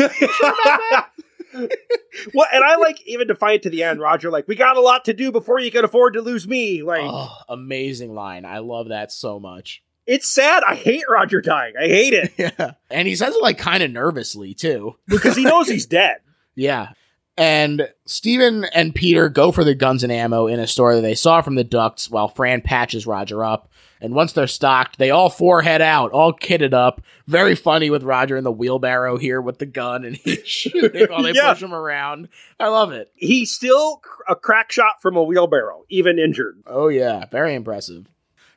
well, 2.33 2.47
and 2.53 2.63
I 2.63 2.75
like 2.77 3.01
even 3.05 3.27
to 3.29 3.35
fight 3.35 3.63
to 3.63 3.69
the 3.69 3.83
end. 3.83 3.99
Roger, 3.99 4.29
like, 4.31 4.47
we 4.47 4.55
got 4.55 4.77
a 4.77 4.81
lot 4.81 5.05
to 5.05 5.13
do 5.13 5.31
before 5.31 5.59
you 5.59 5.71
can 5.71 5.83
afford 5.85 6.13
to 6.13 6.21
lose 6.21 6.47
me. 6.47 6.83
Like, 6.83 7.01
Oh, 7.03 7.35
amazing 7.49 8.13
line. 8.13 8.45
I 8.45 8.59
love 8.59 8.89
that 8.89 9.11
so 9.11 9.39
much. 9.39 9.83
it's 10.05 10.27
sad. 10.27 10.63
I 10.67 10.75
hate 10.75 11.03
Roger 11.09 11.41
dying. 11.41 11.73
I 11.79 11.87
hate 11.87 12.13
it 12.13 12.33
Yeah. 12.37 12.71
And 12.89 13.07
he 13.07 13.15
says 13.15 13.35
it 13.35 13.41
like 13.41 13.57
kind 13.57 13.83
of 13.83 13.91
nervously 13.91 14.53
too. 14.53 14.95
because 15.07 15.35
he 15.35 15.43
knows 15.43 15.67
he's 15.67 15.85
dead. 15.85 16.17
Yeah. 16.55 16.93
And 17.37 17.87
Steven 18.07 18.65
and 18.73 18.95
Peter 18.95 19.29
go 19.29 19.51
for 19.51 19.63
the 19.63 19.75
guns 19.75 20.01
and 20.01 20.11
ammo 20.11 20.47
in 20.47 20.59
a 20.59 20.65
store 20.65 20.95
that 20.95 21.01
they 21.01 21.13
saw 21.13 21.41
from 21.43 21.53
the 21.53 21.63
ducts 21.63 22.09
while 22.09 22.27
Fran 22.27 22.61
patches 22.61 23.05
Roger 23.05 23.43
up. 23.43 23.69
And 23.99 24.13
once 24.13 24.33
they're 24.33 24.47
stocked, 24.47 24.97
they 24.99 25.09
all 25.09 25.29
four 25.29 25.61
head 25.63 25.81
out, 25.81 26.11
all 26.11 26.31
kitted 26.33 26.73
up. 26.73 27.01
Very 27.25 27.55
funny 27.55 27.89
with 27.89 28.03
Roger 28.03 28.37
in 28.37 28.43
the 28.43 28.51
wheelbarrow 28.51 29.17
here 29.17 29.41
with 29.41 29.57
the 29.57 29.65
gun 29.65 30.05
and 30.05 30.15
he's 30.23 30.47
shooting 30.47 31.07
while 31.09 31.23
they 31.23 31.31
Yeah. 31.33 31.53
push 31.53 31.63
him 31.63 31.73
around. 31.73 32.29
I 32.59 32.67
love 32.67 32.91
it. 32.91 33.11
He's 33.15 33.51
still 33.51 34.01
a 34.29 34.35
crack 34.35 34.71
shot 34.71 35.01
from 35.01 35.15
a 35.17 35.23
wheelbarrow, 35.23 35.83
even 35.89 36.19
injured. 36.19 36.61
Oh 36.67 36.87
yeah, 36.89 37.25
very 37.31 37.53
impressive. 37.55 38.07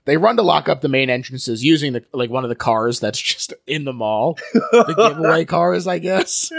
They 0.06 0.16
run 0.16 0.36
to 0.36 0.42
lock 0.42 0.68
up 0.68 0.80
the 0.80 0.88
main 0.88 1.10
entrances 1.10 1.62
using 1.62 1.92
the 1.92 2.04
like 2.12 2.30
one 2.30 2.42
of 2.42 2.48
the 2.48 2.56
cars 2.56 3.00
that's 3.00 3.20
just 3.22 3.52
in 3.66 3.84
the 3.84 3.92
mall. 3.92 4.38
The 4.52 4.94
giveaway 4.96 5.44
cars, 5.44 5.86
I 5.86 5.98
guess. 5.98 6.50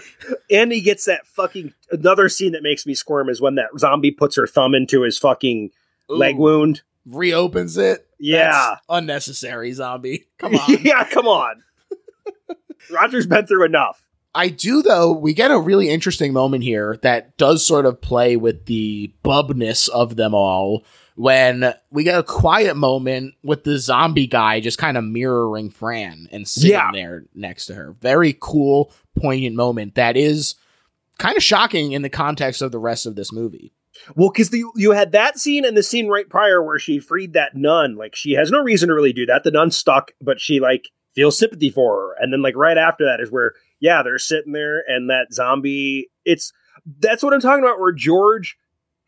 and 0.50 0.72
he 0.72 0.80
gets 0.80 1.04
that 1.06 1.26
fucking 1.26 1.74
another 1.90 2.28
scene 2.28 2.52
that 2.52 2.62
makes 2.62 2.86
me 2.86 2.94
squirm 2.94 3.28
is 3.28 3.40
when 3.40 3.56
that 3.56 3.68
zombie 3.78 4.10
puts 4.12 4.36
her 4.36 4.46
thumb 4.46 4.74
into 4.74 5.02
his 5.02 5.18
fucking 5.18 5.70
leg 6.08 6.36
wound. 6.36 6.82
reopens 7.06 7.76
it. 7.76 8.06
Yeah. 8.24 8.50
That's 8.50 8.80
unnecessary 8.88 9.72
zombie. 9.72 10.26
Come 10.38 10.54
on. 10.56 10.76
yeah, 10.82 11.04
come 11.04 11.26
on. 11.26 11.62
Roger's 12.90 13.26
been 13.26 13.46
through 13.46 13.64
enough. 13.64 14.02
I 14.34 14.48
do 14.48 14.82
though. 14.82 15.12
We 15.12 15.32
get 15.32 15.50
a 15.50 15.58
really 15.58 15.88
interesting 15.90 16.32
moment 16.32 16.64
here 16.64 16.98
that 17.02 17.36
does 17.36 17.64
sort 17.66 17.86
of 17.86 18.00
play 18.00 18.36
with 18.36 18.66
the 18.66 19.12
bubness 19.24 19.88
of 19.88 20.16
them 20.16 20.34
all. 20.34 20.84
When 21.16 21.72
we 21.92 22.02
get 22.02 22.18
a 22.18 22.24
quiet 22.24 22.76
moment 22.76 23.34
with 23.44 23.62
the 23.62 23.78
zombie 23.78 24.26
guy 24.26 24.58
just 24.58 24.78
kind 24.78 24.96
of 24.96 25.04
mirroring 25.04 25.70
Fran 25.70 26.28
and 26.32 26.48
sitting 26.48 26.72
Yeah. 26.72 26.90
there 26.92 27.24
next 27.36 27.66
to 27.66 27.74
her. 27.74 27.94
Very 28.00 28.36
cool, 28.40 28.92
poignant 29.20 29.54
moment 29.54 29.94
that 29.94 30.16
is 30.16 30.56
kind 31.18 31.36
of 31.36 31.42
shocking 31.44 31.92
in 31.92 32.02
the 32.02 32.08
context 32.10 32.60
of 32.62 32.72
the 32.72 32.80
rest 32.80 33.06
of 33.06 33.14
this 33.14 33.30
movie. 33.32 33.72
Well, 34.16 34.30
because 34.30 34.52
you 34.76 34.90
had 34.92 35.12
that 35.12 35.38
scene 35.38 35.64
and 35.64 35.76
the 35.76 35.82
scene 35.82 36.08
right 36.08 36.28
prior 36.28 36.62
where 36.62 36.78
she 36.78 36.98
freed 36.98 37.32
that 37.34 37.54
nun. 37.56 37.96
Like 37.96 38.14
she 38.14 38.32
has 38.32 38.50
no 38.50 38.60
reason 38.62 38.88
to 38.88 38.94
really 38.94 39.12
do 39.12 39.26
that. 39.26 39.44
The 39.44 39.50
nun's 39.50 39.76
stuck, 39.76 40.12
but 40.20 40.40
she 40.40 40.60
like 40.60 40.88
feels 41.14 41.38
sympathy 41.38 41.70
for 41.70 41.96
her. 41.96 42.16
And 42.20 42.32
then 42.32 42.42
like 42.42 42.56
right 42.56 42.76
after 42.78 43.04
that 43.04 43.20
is 43.22 43.30
where 43.30 43.52
yeah 43.80 44.02
they're 44.02 44.18
sitting 44.18 44.52
there 44.52 44.82
and 44.86 45.10
that 45.10 45.26
zombie. 45.32 46.10
It's 46.24 46.52
that's 46.98 47.22
what 47.22 47.32
I'm 47.32 47.40
talking 47.40 47.64
about. 47.64 47.78
Where 47.80 47.92
George 47.92 48.56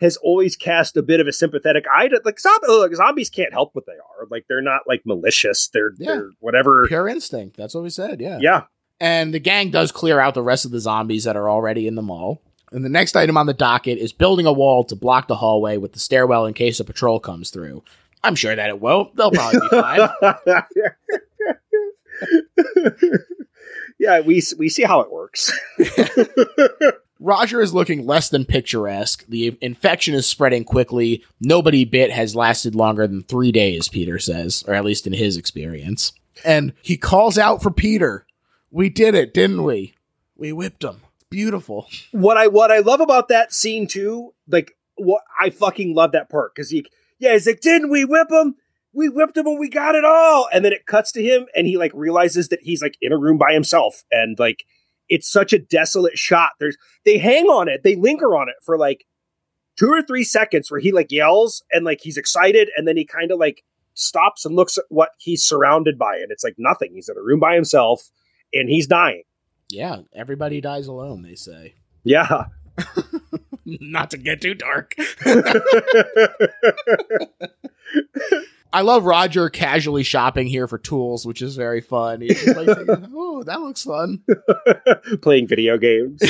has 0.00 0.16
always 0.18 0.56
cast 0.56 0.96
a 0.96 1.02
bit 1.02 1.20
of 1.20 1.26
a 1.26 1.32
sympathetic 1.32 1.84
eye 1.94 2.08
to 2.08 2.20
like 2.24 2.38
zombie, 2.38 2.66
like 2.68 2.94
zombies 2.94 3.30
can't 3.30 3.52
help 3.52 3.74
what 3.74 3.86
they 3.86 3.92
are. 3.92 4.26
Like 4.30 4.44
they're 4.48 4.60
not 4.62 4.82
like 4.86 5.02
malicious. 5.06 5.68
They're 5.72 5.92
Yeah. 5.98 6.12
they're 6.14 6.30
whatever. 6.40 6.86
Pure 6.86 7.08
instinct. 7.08 7.56
That's 7.56 7.74
what 7.74 7.82
we 7.82 7.90
said. 7.90 8.20
Yeah. 8.20 8.38
Yeah. 8.40 8.62
And 9.00 9.34
the 9.34 9.38
gang 9.40 9.70
does 9.70 9.92
clear 9.92 10.20
out 10.20 10.34
the 10.34 10.42
rest 10.42 10.64
of 10.64 10.70
the 10.70 10.80
zombies 10.80 11.24
that 11.24 11.36
are 11.36 11.50
already 11.50 11.86
in 11.86 11.96
the 11.96 12.02
mall. 12.02 12.42
And 12.72 12.84
the 12.84 12.90
next 12.90 13.16
item 13.16 13.36
on 13.36 13.46
the 13.46 13.54
docket 13.54 13.98
is 13.98 14.12
building 14.12 14.46
a 14.46 14.52
wall 14.52 14.84
to 14.84 14.96
block 14.96 15.28
the 15.28 15.36
hallway 15.36 15.76
with 15.76 15.92
the 15.92 16.00
stairwell 16.00 16.46
in 16.46 16.54
case 16.54 16.80
a 16.80 16.84
patrol 16.84 17.20
comes 17.20 17.50
through. 17.50 17.82
I'm 18.24 18.34
sure 18.34 18.56
that 18.56 18.68
it 18.68 18.80
won't. 18.80 19.14
They'll 19.14 19.30
probably 19.30 19.60
be 19.60 19.68
fine. 19.68 20.08
yeah, 23.98 24.20
we 24.20 24.42
we 24.58 24.68
see 24.68 24.82
how 24.82 25.00
it 25.00 25.12
works. 25.12 25.52
Roger 27.20 27.60
is 27.60 27.72
looking 27.72 28.04
less 28.04 28.28
than 28.28 28.44
picturesque. 28.44 29.24
The 29.26 29.56
infection 29.60 30.14
is 30.14 30.26
spreading 30.26 30.64
quickly. 30.64 31.24
Nobody 31.40 31.84
bit 31.84 32.10
has 32.10 32.36
lasted 32.36 32.74
longer 32.74 33.06
than 33.06 33.22
three 33.22 33.52
days, 33.52 33.88
Peter 33.88 34.18
says, 34.18 34.64
or 34.66 34.74
at 34.74 34.84
least 34.84 35.06
in 35.06 35.14
his 35.14 35.36
experience. 35.36 36.12
And 36.44 36.74
he 36.82 36.98
calls 36.98 37.38
out 37.38 37.62
for 37.62 37.70
Peter. 37.70 38.26
We 38.70 38.90
did 38.90 39.14
it, 39.14 39.32
didn't 39.32 39.62
we? 39.62 39.94
We 40.36 40.52
whipped 40.52 40.84
him. 40.84 41.00
Beautiful. 41.30 41.86
what 42.12 42.36
I 42.36 42.48
what 42.48 42.70
I 42.70 42.78
love 42.78 43.00
about 43.00 43.28
that 43.28 43.52
scene 43.52 43.86
too, 43.86 44.34
like 44.48 44.72
what 44.96 45.22
I 45.38 45.50
fucking 45.50 45.94
love 45.94 46.12
that 46.12 46.30
part 46.30 46.54
because 46.54 46.70
he 46.70 46.86
yeah 47.18 47.32
he's 47.32 47.46
like 47.46 47.60
didn't 47.60 47.90
we 47.90 48.04
whip 48.04 48.30
him? 48.30 48.56
We 48.92 49.08
whipped 49.08 49.36
him 49.36 49.46
and 49.46 49.58
we 49.58 49.68
got 49.68 49.94
it 49.94 50.04
all, 50.06 50.48
and 50.52 50.64
then 50.64 50.72
it 50.72 50.86
cuts 50.86 51.12
to 51.12 51.22
him 51.22 51.46
and 51.54 51.66
he 51.66 51.76
like 51.76 51.92
realizes 51.94 52.48
that 52.48 52.60
he's 52.62 52.80
like 52.80 52.96
in 53.02 53.12
a 53.12 53.18
room 53.18 53.36
by 53.36 53.52
himself 53.52 54.04
and 54.10 54.38
like 54.38 54.64
it's 55.08 55.30
such 55.30 55.52
a 55.52 55.58
desolate 55.58 56.18
shot. 56.18 56.50
There's 56.58 56.76
they 57.04 57.18
hang 57.18 57.46
on 57.46 57.68
it, 57.68 57.82
they 57.82 57.94
linger 57.94 58.36
on 58.36 58.48
it 58.48 58.56
for 58.62 58.78
like 58.78 59.04
two 59.76 59.90
or 59.90 60.02
three 60.02 60.24
seconds 60.24 60.70
where 60.70 60.80
he 60.80 60.92
like 60.92 61.12
yells 61.12 61.62
and 61.70 61.84
like 61.84 62.00
he's 62.02 62.16
excited 62.16 62.70
and 62.76 62.88
then 62.88 62.96
he 62.96 63.04
kind 63.04 63.30
of 63.30 63.38
like 63.38 63.62
stops 63.94 64.44
and 64.44 64.56
looks 64.56 64.78
at 64.78 64.84
what 64.88 65.10
he's 65.18 65.42
surrounded 65.44 65.98
by 65.98 66.16
and 66.16 66.30
it's 66.30 66.44
like 66.44 66.54
nothing. 66.58 66.92
He's 66.94 67.08
in 67.08 67.16
a 67.16 67.22
room 67.22 67.40
by 67.40 67.54
himself 67.54 68.10
and 68.52 68.68
he's 68.68 68.86
dying. 68.86 69.22
Yeah, 69.68 70.02
everybody 70.14 70.60
dies 70.60 70.86
alone, 70.86 71.22
they 71.22 71.34
say. 71.34 71.74
Yeah. 72.04 72.46
Not 73.64 74.10
to 74.12 74.18
get 74.18 74.40
too 74.40 74.54
dark. 74.54 74.94
I 78.72 78.82
love 78.82 79.04
Roger 79.04 79.48
casually 79.48 80.02
shopping 80.02 80.46
here 80.46 80.68
for 80.68 80.76
tools, 80.78 81.24
which 81.24 81.40
is 81.40 81.56
very 81.56 81.80
fun. 81.80 82.20
He's 82.20 82.46
like, 82.46 82.68
oh, 83.14 83.42
that 83.44 83.60
looks 83.60 83.82
fun. 83.82 84.22
Playing 85.22 85.46
video 85.48 85.78
games. 85.78 86.22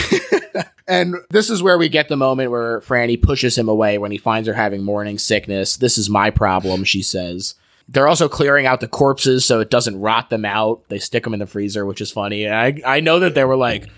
and 0.87 1.17
this 1.31 1.51
is 1.51 1.63
where 1.63 1.77
we 1.77 1.89
get 1.89 2.09
the 2.09 2.17
moment 2.17 2.51
where 2.51 2.81
Franny 2.83 3.21
pushes 3.21 3.59
him 3.59 3.69
away 3.69 3.99
when 3.99 4.13
he 4.13 4.19
finds 4.19 4.47
her 4.47 4.55
having 4.55 4.85
morning 4.85 5.19
sickness. 5.19 5.77
This 5.77 5.99
is 5.99 6.09
my 6.09 6.31
problem, 6.31 6.85
she 6.85 7.03
says. 7.03 7.57
They're 7.89 8.09
also 8.09 8.29
clearing 8.29 8.67
out 8.67 8.81
the 8.81 8.89
corpses 8.89 9.45
so 9.45 9.61
it 9.61 9.71
doesn't 9.71 10.01
rot 10.01 10.29
them 10.31 10.45
out. 10.45 10.83
They 10.89 10.99
stick 10.99 11.25
them 11.25 11.35
in 11.35 11.41
the 11.41 11.47
freezer, 11.47 11.87
which 11.87 12.01
is 12.01 12.11
funny. 12.11 12.45
And 12.45 12.55
I, 12.55 12.97
I 12.97 13.01
know 13.01 13.21
that 13.21 13.35
they 13.37 13.45
were 13.45 13.57
like, 13.57 13.89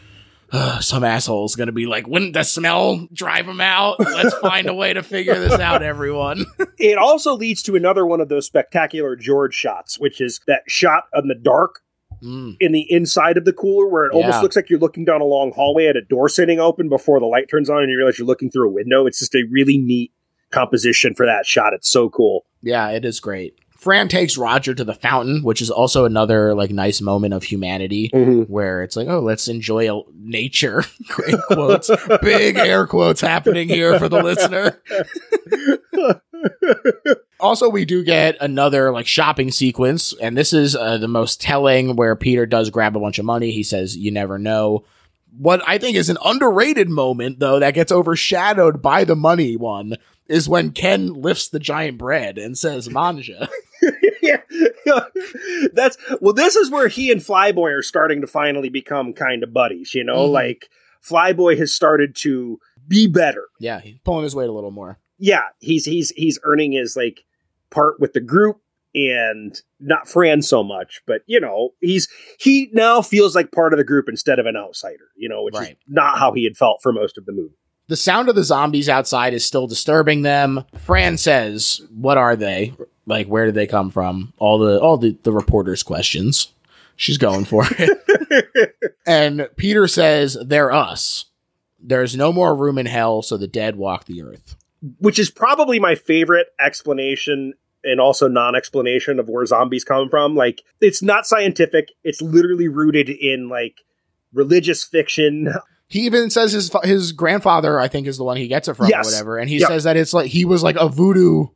"Ugh, 0.52 0.82
some 0.82 1.05
asshole's 1.05 1.56
gonna 1.56 1.73
be 1.73 1.86
like, 1.86 2.06
wouldn't 2.06 2.35
the 2.35 2.43
smell 2.43 3.09
drive 3.12 3.47
them 3.47 3.60
out? 3.62 3.98
Let's 3.98 4.35
find 4.40 4.69
a 4.69 4.74
way 4.74 4.93
to 4.93 5.02
figure 5.02 5.39
this 5.39 5.59
out, 5.59 5.82
everyone. 5.82 6.44
it 6.78 6.98
also 6.98 7.35
leads 7.35 7.62
to 7.65 7.77
another 7.77 8.05
one 8.05 8.20
of 8.20 8.28
those 8.28 8.44
spectacular 8.47 9.16
George 9.16 9.55
shots, 9.55 9.98
which 9.98 10.20
is 10.20 10.40
that 10.47 10.62
shot 10.69 11.05
in 11.15 11.28
the 11.28 11.35
dark 11.35 11.81
Mm, 12.24 12.56
in 12.59 12.73
the 12.73 12.85
inside 12.90 13.36
of 13.36 13.44
the 13.44 13.52
cooler 13.52 13.86
where 13.86 14.06
it 14.06 14.10
Yeah. 14.12 14.23
almost 14.23 14.43
looks 14.43 14.56
like 14.56 14.69
you're 14.69 14.81
looking 14.81 15.05
down 15.05 15.20
a 15.20 15.24
long 15.24 15.52
hallway 15.52 15.86
at 15.86 15.94
a 15.97 16.01
door 16.02 16.28
sitting 16.28 16.59
open 16.59 16.89
before 16.89 17.20
the 17.20 17.27
light 17.27 17.48
turns 17.48 17.70
on 17.70 17.81
and 17.81 17.90
you 17.93 17.97
realize 17.97 18.19
you're 18.19 18.27
looking 18.27 18.51
through 18.51 18.66
a 18.69 18.73
window. 18.73 19.06
It's 19.06 19.20
just 19.20 19.36
a 19.36 19.44
really 19.52 19.78
neat 19.78 20.10
composition 20.51 21.15
for 21.15 21.27
that 21.27 21.47
shot. 21.47 21.74
It's 21.74 21.89
so 21.89 22.09
cool. 22.10 22.44
yeah, 22.60 22.89
it 22.90 23.05
is 23.05 23.20
great. 23.20 23.55
Fran 23.78 24.09
takes 24.09 24.36
Roger 24.36 24.74
to 24.74 24.82
the 24.84 24.92
fountain, 24.94 25.42
which 25.44 25.62
is 25.62 25.70
also 25.70 26.05
another 26.05 26.52
like 26.55 26.70
nice 26.72 27.00
moment 27.00 27.32
of 27.32 27.44
humanity. 27.44 28.10
where 28.48 28.82
it's 28.82 28.96
like, 28.96 29.06
oh, 29.09 29.20
let's 29.20 29.46
enjoy 29.48 29.88
a- 29.96 30.02
nature. 30.14 30.82
Great 31.09 31.36
quotes, 31.46 31.88
big 32.20 32.56
air 32.59 32.86
quotes 32.86 33.20
happening 33.20 33.68
here 33.68 33.98
for 33.98 34.09
the 34.09 34.22
listener. 34.22 34.80
Also, 37.40 37.68
we 37.68 37.84
do 37.84 38.02
get 38.02 38.36
another 38.40 38.90
like 38.90 39.06
shopping 39.06 39.52
sequence, 39.52 40.12
and 40.20 40.36
this 40.36 40.52
is 40.52 40.74
uh, 40.74 40.98
the 40.98 41.06
most 41.06 41.40
telling 41.40 41.94
where 41.94 42.16
Peter 42.16 42.46
does 42.46 42.68
grab 42.70 42.96
a 42.96 43.00
bunch 43.00 43.20
of 43.20 43.24
money. 43.24 43.52
He 43.52 43.62
says, 43.62 43.96
"You 43.96 44.10
never 44.10 44.38
know." 44.40 44.84
What 45.36 45.62
I 45.66 45.78
think 45.78 45.96
is 45.96 46.09
an 46.10 46.18
underrated 46.24 46.88
moment, 46.88 47.38
though, 47.38 47.60
that 47.60 47.74
gets 47.74 47.92
overshadowed 47.92 48.82
by 48.82 49.05
the 49.05 49.14
money 49.14 49.56
one, 49.56 49.94
is 50.26 50.48
when 50.48 50.72
Ken 50.72 51.12
lifts 51.14 51.48
the 51.48 51.60
giant 51.60 51.96
bread 51.98 52.38
and 52.38 52.59
says, 52.59 52.90
"Manja." 52.90 53.48
yeah. 54.86 55.01
That's 55.73 55.97
well, 56.20 56.32
this 56.32 56.57
is 56.57 56.70
where 56.70 56.89
he 56.89 57.11
and 57.11 57.20
Flyboy 57.20 57.78
are 57.78 57.82
starting 57.82 58.20
to 58.20 58.27
finally 58.27 58.69
become 58.69 59.12
kind 59.12 59.43
of 59.43 59.53
buddies, 59.53 59.95
you 59.95 60.05
know? 60.05 60.28
Mhm. 60.28 60.32
Like 60.32 60.69
Flyboy 61.03 61.59
has 61.59 61.73
started 61.73 62.15
to 62.16 62.59
be 62.86 63.07
better. 63.07 63.47
yeah, 63.61 63.81
he's 63.81 63.99
pulling 64.05 64.24
his 64.24 64.35
weight 64.35 64.49
a 64.49 64.53
little 64.53 64.70
more. 64.70 64.99
Yeah, 65.19 65.43
he's 65.59 65.85
he's 65.85 66.11
he's 66.11 66.39
earning 66.45 66.73
his 66.73 66.97
like 66.97 67.24
part 67.70 68.01
with 68.01 68.12
the 68.12 68.20
group 68.20 68.61
and 68.95 69.61
not 69.78 70.09
Fran 70.09 70.40
so 70.43 70.62
much, 70.65 71.03
but 71.07 71.23
you 71.27 71.40
know, 71.40 71.70
he's 71.81 72.09
he 72.39 72.70
now 72.73 73.03
feels 73.03 73.35
like 73.35 73.53
part 73.53 73.73
of 73.73 73.78
the 73.78 73.85
group 73.85 74.09
instead 74.09 74.39
of 74.39 74.47
an 74.47 74.57
outsider, 74.57 75.09
you 75.16 75.28
know, 75.28 75.43
which 75.43 75.55
is 75.57 75.77
not 75.86 76.19
how 76.19 76.32
he 76.32 76.45
had 76.45 76.57
felt 76.57 76.81
for 76.82 76.93
most 76.93 77.19
of 77.19 77.27
the 77.27 77.32
movie. 77.32 77.55
The 77.89 77.97
sound 77.97 78.28
of 78.28 78.35
the 78.35 78.45
zombies 78.45 78.89
outside 78.89 79.32
is 79.35 79.45
still 79.47 79.66
disturbing 79.66 80.23
them. 80.23 80.65
Fran 80.77 81.16
says, 81.19 81.81
"What 81.90 82.19
are 82.19 82.36
they? 82.36 82.74
Like, 83.09 83.26
where 83.26 83.47
did 83.47 83.55
they 83.55 83.66
come 83.66 83.90
from?" 83.90 84.32
All 84.39 84.59
the 84.59 84.78
all 84.80 84.97
the, 84.98 85.16
the 85.24 85.32
reporters' 85.32 85.82
questions. 85.82 86.52
She's 86.97 87.18
going 87.18 87.44
for 87.44 87.64
it. 87.70 88.74
and 89.06 89.48
Peter 89.56 89.89
says, 89.89 90.36
"They're 90.44 90.72
us. 90.72 91.26
There's 91.80 92.16
no 92.16 92.32
more 92.32 92.55
room 92.55 92.76
in 92.78 92.86
hell, 92.86 93.22
so 93.22 93.36
the 93.36 93.47
dead 93.48 93.76
walk 93.76 94.05
the 94.05 94.22
earth." 94.22 94.55
which 95.01 95.18
is 95.18 95.28
probably 95.28 95.80
my 95.80 95.97
favorite 95.97 96.47
explanation 96.64 97.52
and 97.82 98.01
also 98.01 98.28
non-explanation 98.28 99.18
of 99.18 99.28
where 99.28 99.44
zombies 99.44 99.82
come 99.82 100.09
from 100.09 100.36
like 100.36 100.62
it's 100.80 101.02
not 101.02 101.26
scientific 101.26 101.89
it's 102.05 102.22
literally 102.22 102.68
rooted 102.68 103.09
in 103.09 103.48
like 103.48 103.80
religious 104.32 104.85
fiction 104.85 105.48
He 105.89 106.02
even 106.02 106.30
says 106.30 106.52
his 106.52 106.70
his 106.85 107.10
grandfather, 107.10 107.80
I 107.80 107.89
think, 107.89 108.06
is 108.06 108.18
the 108.18 108.24
one 108.24 108.36
he 108.36 108.47
gets 108.47 108.68
it 108.68 108.74
from, 108.74 108.86
Yes. 108.89 109.05
or 109.05 109.10
whatever. 109.10 109.39
And 109.39 109.48
he 109.51 109.59
Yep. 109.59 109.68
says 109.68 109.82
that 109.85 109.97
it's 109.97 110.12
like 110.12 110.26
he 110.30 110.44
was 110.44 110.62
like 110.62 110.76
a 110.76 110.89
voodoo 110.89 111.47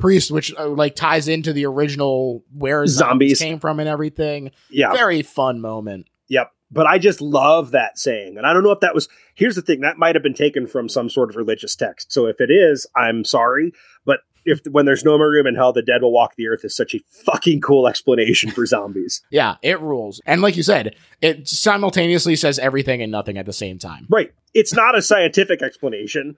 priest, 0.00 0.30
which 0.30 0.52
uh, 0.56 0.66
like 0.68 0.96
ties 0.96 1.28
into 1.28 1.52
the 1.52 1.66
original 1.66 2.44
where 2.52 2.86
zombies 2.86 3.38
Zombies. 3.38 3.38
came 3.38 3.60
from 3.60 3.78
and 3.80 3.88
everything. 3.88 4.50
yeah 4.70 4.92
Very 4.92 5.22
fun 5.22 5.60
moment. 5.60 6.08
yep 6.28 6.50
but 6.72 6.86
i 6.86 6.98
just 6.98 7.20
love 7.20 7.72
that 7.72 7.98
saying 7.98 8.36
and 8.38 8.46
i 8.46 8.52
don't 8.52 8.62
know 8.62 8.70
if 8.70 8.78
that 8.80 8.94
was 8.94 9.08
here's 9.34 9.56
the 9.56 9.62
thing 9.62 9.80
that 9.80 9.98
might 9.98 10.14
have 10.14 10.22
been 10.22 10.34
taken 10.34 10.66
from 10.68 10.88
some 10.88 11.10
sort 11.10 11.28
of 11.30 11.34
religious 11.36 11.74
text 11.74 12.12
so 12.12 12.26
if 12.26 12.40
it 12.40 12.48
is 12.50 12.86
i'm 12.96 13.24
sorry 13.24 13.72
but 14.04 14.20
if 14.46 14.60
when 14.70 14.86
there's 14.86 15.04
no 15.04 15.18
more 15.18 15.28
room 15.30 15.46
in 15.48 15.56
hell 15.56 15.72
the 15.72 15.82
dead 15.82 16.00
will 16.02 16.12
walk 16.12 16.36
the 16.36 16.46
earth 16.46 16.64
is 16.64 16.74
such 16.76 16.94
a 16.94 17.00
fucking 17.08 17.60
cool 17.60 17.88
explanation 17.88 18.50
for 18.52 18.64
zombies 18.66 19.20
Yeah, 19.30 19.56
it 19.62 19.80
rules. 19.80 20.20
And 20.24 20.40
like 20.42 20.56
you 20.56 20.62
said, 20.62 20.94
it 21.20 21.46
simultaneously 21.48 22.36
says 22.36 22.58
everything 22.58 23.02
and 23.02 23.12
nothing 23.12 23.36
at 23.36 23.46
the 23.46 23.52
same 23.52 23.78
time. 23.78 24.06
Right. 24.08 24.32
It's 24.54 24.72
not 24.72 24.96
a 24.96 25.02
scientific 25.02 25.60
explanation, 25.62 26.36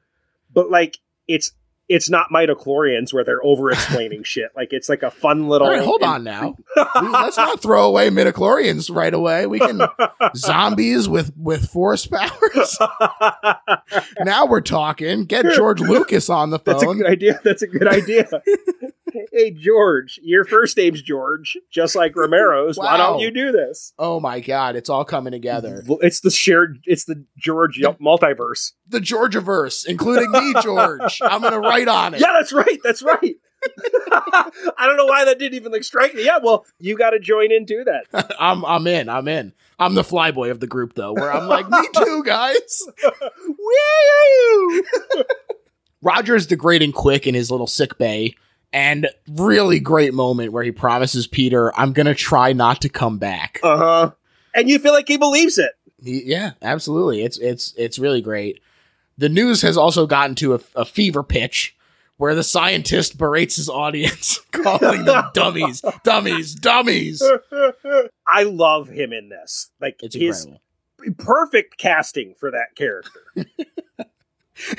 but 0.52 0.68
like 0.70 0.98
it's 1.28 1.52
it's 1.92 2.08
not 2.08 2.28
midichlorians 2.30 3.12
where 3.12 3.22
they're 3.22 3.44
over 3.44 3.70
explaining 3.70 4.22
shit. 4.24 4.50
Like 4.56 4.68
it's 4.72 4.88
like 4.88 5.02
a 5.02 5.10
fun 5.10 5.48
little 5.48 5.66
All 5.66 5.74
right, 5.74 5.82
hold 5.82 6.02
on 6.02 6.24
now. 6.24 6.56
Let's 7.02 7.36
not 7.36 7.60
throw 7.60 7.86
away 7.86 8.08
midichlorians 8.08 8.94
right 8.94 9.12
away. 9.12 9.46
We 9.46 9.58
can 9.58 9.82
zombies 10.34 11.08
with 11.08 11.32
with 11.36 11.68
force 11.68 12.06
powers. 12.06 12.78
now 14.20 14.46
we're 14.46 14.62
talking. 14.62 15.26
Get 15.26 15.44
George 15.54 15.80
Lucas 15.80 16.30
on 16.30 16.50
the 16.50 16.58
phone. 16.58 16.78
That's 16.78 16.82
a 16.82 16.94
good 16.94 17.06
idea. 17.06 17.40
That's 17.44 17.62
a 17.62 17.66
good 17.66 17.86
idea. 17.86 18.28
hey 19.32 19.50
George, 19.50 20.18
your 20.22 20.44
first 20.44 20.76
name's 20.76 21.02
George, 21.02 21.56
just 21.70 21.94
like 21.96 22.14
Romero's. 22.16 22.76
Why 22.76 22.96
don't 22.96 23.20
you 23.20 23.30
do 23.30 23.52
this? 23.52 23.92
oh 23.98 24.20
my 24.20 24.40
god, 24.40 24.76
it's 24.76 24.88
all 24.88 25.04
coming 25.04 25.32
together. 25.32 25.82
It's 26.00 26.20
the 26.20 26.30
shared 26.30 26.78
it's 26.84 27.04
the 27.04 27.24
George 27.36 27.78
multiverse. 27.78 28.72
The 28.88 29.00
Georgiaverse, 29.00 29.86
including 29.86 30.30
me, 30.30 30.54
George. 30.62 31.20
I'm 31.22 31.42
gonna 31.42 31.60
write 31.60 31.88
on 31.88 32.14
it. 32.14 32.20
Yeah, 32.20 32.32
that's 32.32 32.52
right. 32.52 32.78
That's 32.82 33.02
right. 33.02 33.36
I 34.12 34.86
don't 34.86 34.96
know 34.96 35.06
why 35.06 35.24
that 35.24 35.38
didn't 35.38 35.54
even 35.54 35.70
like 35.72 35.84
strike 35.84 36.14
me. 36.14 36.24
Yeah, 36.24 36.38
well, 36.42 36.66
you 36.78 36.96
got 36.96 37.10
to 37.10 37.20
join 37.20 37.52
into 37.52 37.84
that. 37.84 38.34
I'm 38.38 38.64
I'm 38.64 38.86
in. 38.86 39.08
I'm 39.08 39.28
in. 39.28 39.52
I'm 39.78 39.94
the 39.94 40.02
flyboy 40.02 40.50
of 40.50 40.60
the 40.60 40.66
group 40.66 40.94
though, 40.94 41.12
where 41.12 41.32
I'm 41.32 41.46
like, 41.46 41.68
me 41.68 41.88
too, 41.94 42.22
guys. 42.24 42.82
Woo! 43.48 44.82
Roger's 46.02 46.46
degrading 46.46 46.92
quick 46.92 47.26
in 47.26 47.34
his 47.34 47.50
little 47.50 47.66
sick 47.68 47.96
bay, 47.98 48.34
and 48.72 49.08
really 49.28 49.80
great 49.80 50.14
moment 50.14 50.52
where 50.52 50.62
he 50.64 50.72
promises 50.72 51.26
Peter, 51.26 51.76
"I'm 51.78 51.92
gonna 51.92 52.14
try 52.14 52.52
not 52.52 52.80
to 52.82 52.88
come 52.88 53.18
back." 53.18 53.60
Uh 53.62 53.76
huh. 53.76 54.10
And 54.54 54.68
you 54.68 54.78
feel 54.78 54.92
like 54.92 55.08
he 55.08 55.16
believes 55.16 55.58
it. 55.58 55.72
He- 56.02 56.24
yeah, 56.24 56.52
absolutely. 56.62 57.22
It's 57.22 57.38
it's 57.38 57.74
it's 57.76 57.98
really 57.98 58.20
great. 58.20 58.60
The 59.18 59.28
news 59.28 59.62
has 59.62 59.76
also 59.76 60.06
gotten 60.06 60.34
to 60.36 60.54
a, 60.54 60.60
a 60.74 60.84
fever 60.84 61.22
pitch 61.22 61.76
where 62.16 62.34
the 62.34 62.42
scientist 62.42 63.18
berates 63.18 63.56
his 63.56 63.68
audience, 63.68 64.38
calling 64.52 65.04
them 65.04 65.24
dummies, 65.34 65.82
dummies, 66.04 66.54
dummies. 66.54 67.22
I 68.26 68.44
love 68.44 68.88
him 68.88 69.12
in 69.12 69.28
this. 69.28 69.70
Like 69.80 70.00
It's 70.02 70.14
his 70.14 70.44
incredible. 70.44 71.24
perfect 71.24 71.78
casting 71.78 72.34
for 72.38 72.50
that 72.52 72.74
character. 72.76 73.20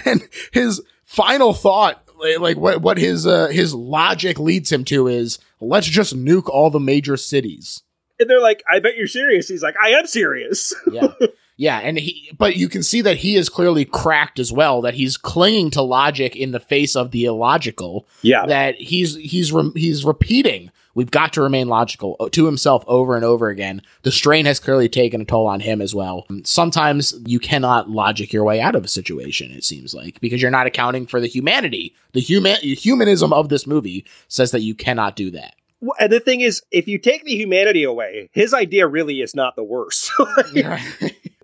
And 0.06 0.28
his 0.52 0.82
final 1.04 1.54
thought 1.54 2.04
Like- 2.40 2.58
what 2.58 2.82
what 2.82 2.98
his 2.98 3.26
uh, 3.28 3.48
his 3.48 3.74
logic 3.74 4.40
leads 4.40 4.72
him 4.72 4.84
to 4.86 5.08
is 5.08 5.40
let's 5.62 5.88
just 5.88 6.16
nuke 6.16 6.50
all 6.50 6.70
the 6.70 6.80
major 6.80 7.18
cities. 7.18 7.84
And 8.20 8.30
they're 8.30 8.42
like, 8.42 8.64
I 8.72 8.80
bet 8.80 8.96
you're 8.96 9.08
serious. 9.08 9.48
He's 9.48 9.64
like, 9.64 9.76
I 9.84 9.90
am 9.90 10.06
serious. 10.08 10.74
Yeah. 10.92 11.08
Yeah, 11.56 11.78
and 11.80 12.00
he 12.00 12.32
but 12.36 12.56
you 12.56 12.68
can 12.68 12.82
see 12.82 13.02
that 13.02 13.18
he 13.18 13.36
is 13.36 13.48
clearly 13.48 13.86
cracked 13.86 14.40
as 14.40 14.52
well 14.52 14.82
that 14.82 14.96
he's 14.96 15.18
clinging 15.18 15.70
to 15.72 15.84
logic 15.84 16.36
in 16.36 16.52
the 16.52 16.60
face 16.60 16.96
of 16.96 17.12
the 17.12 17.26
illogical 17.26 18.08
Yeah. 18.24 18.48
that 18.48 18.76
he's 18.76 19.16
he's 19.18 19.54
re- 19.54 19.72
he's 19.76 20.04
repeating 20.04 20.72
we've 20.94 21.12
got 21.12 21.34
to 21.34 21.42
remain 21.42 21.68
logical 21.68 22.16
uh, 22.20 22.30
to 22.30 22.46
himself 22.46 22.84
over 22.88 23.16
and 23.16 23.26
over 23.26 23.50
again. 23.50 23.82
The 24.04 24.12
strain 24.12 24.46
has 24.46 24.60
clearly 24.60 24.90
taken 24.90 25.22
a 25.22 25.26
toll 25.26 25.48
on 25.48 25.60
him 25.60 25.82
as 25.82 25.94
well. 25.94 26.26
Sometimes 26.44 27.14
you 27.26 27.40
cannot 27.40 27.90
logic 27.90 28.34
your 28.34 28.44
way 28.44 28.62
out 28.62 28.76
of 28.76 28.86
a 28.86 28.90
situation 28.90 29.52
it 29.52 29.64
seems 29.64 29.94
like 29.94 30.20
because 30.22 30.42
you're 30.42 30.52
not 30.52 30.68
accounting 30.68 31.08
for 31.08 31.20
the 31.20 31.28
humanity. 31.28 31.96
The 32.14 32.22
human 32.22 32.58
humanism 32.62 33.34
of 33.34 33.50
this 33.50 33.68
movie 33.68 34.06
says 34.28 34.52
that 34.52 34.62
you 34.62 34.76
cannot 34.76 35.16
do 35.16 35.32
that. 35.32 35.56
And 36.00 36.12
the 36.12 36.20
thing 36.20 36.42
is, 36.42 36.62
if 36.72 36.88
you 36.88 36.98
take 36.98 37.26
the 37.26 37.36
humanity 37.36 37.84
away, 37.84 38.30
his 38.32 38.54
idea 38.54 38.88
really 38.88 39.22
is 39.22 39.36
not 39.36 39.56
the 39.56 39.64
worst. 39.64 40.12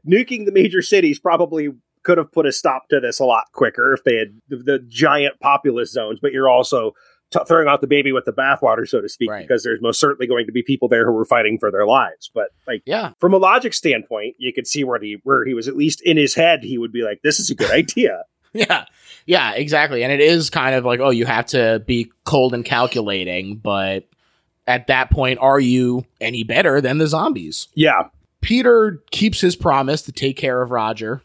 Nuking 0.08 0.46
the 0.46 0.52
major 0.52 0.82
cities 0.82 1.20
probably 1.20 1.70
could 2.04 2.18
have 2.18 2.32
put 2.32 2.46
a 2.46 2.52
stop 2.52 2.88
to 2.90 3.00
this 3.00 3.20
a 3.20 3.26
lot 3.26 3.46
quicker 3.54 3.94
if 3.94 4.04
they 4.04 4.16
had 4.16 4.40
the, 4.48 4.58
the 4.58 4.80
giant 4.88 5.40
populous 5.40 5.92
zones, 5.92 6.20
but 6.22 6.32
you're 6.32 6.50
also 6.50 6.94
t- 7.32 7.40
throwing 7.48 7.68
out 7.68 7.82
the 7.82 7.88
baby 7.88 8.12
with 8.12 8.26
the 8.26 8.34
bathwater, 8.34 8.88
so 8.88 9.02
to 9.02 9.10
speak, 9.10 9.30
Right. 9.30 9.48
because 9.48 9.64
there's 9.64 9.82
most 9.82 10.00
certainly 10.00 10.28
going 10.28 10.46
to 10.46 10.52
be 10.52 10.62
people 10.64 10.88
there 10.88 11.06
who 11.06 11.12
were 11.14 11.26
fighting 11.26 11.58
for 11.60 11.72
their 11.72 11.86
lives. 11.86 12.30
But 12.34 12.50
like 12.68 12.82
yeah 12.86 13.12
from 13.20 13.34
a 13.34 13.38
logic 13.38 13.74
standpoint, 13.74 14.36
you 14.38 14.52
could 14.54 14.68
see 14.68 14.84
where 14.84 15.00
he 15.00 15.18
where 15.24 15.46
he 15.46 15.54
was 15.54 15.68
at 15.68 15.76
least 15.76 16.02
in 16.02 16.18
his 16.18 16.36
head, 16.36 16.64
he 16.64 16.78
would 16.78 16.92
be 16.92 17.04
like, 17.04 17.22
"This 17.24 17.40
is 17.40 17.50
a 17.50 17.56
good 17.56 17.72
idea." 17.84 18.24
Yeah. 18.54 18.86
Yeah, 19.28 19.52
exactly. 19.54 20.04
And 20.04 20.12
it 20.12 20.20
is 20.22 20.50
kind 20.50 20.74
of 20.74 20.84
like, 20.84 21.00
oh, 21.00 21.12
you 21.12 21.28
have 21.28 21.46
to 21.48 21.84
be 21.86 22.12
cold 22.26 22.56
and 22.56 22.66
calculating, 22.66 23.58
but 23.58 24.08
at 24.66 24.88
that 24.88 25.12
point, 25.12 25.38
are 25.40 25.60
you 25.60 26.04
any 26.20 26.44
better 26.44 26.82
than 26.82 26.98
the 26.98 27.06
zombies? 27.06 27.68
yeah, 27.76 28.08
Peter 28.42 29.04
keeps 29.12 29.40
his 29.42 29.56
promise 29.56 30.02
to 30.04 30.12
take 30.12 30.36
care 30.38 30.62
of 30.64 30.72
Roger. 30.72 31.22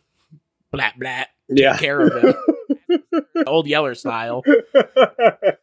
Blat 0.71 0.99
blat. 0.99 1.29
yeah. 1.49 1.77
Care 1.79 2.01
of 2.01 2.23
him. 2.23 2.35
Old 3.47 3.67
Yeller 3.67 3.95
style. 3.95 4.43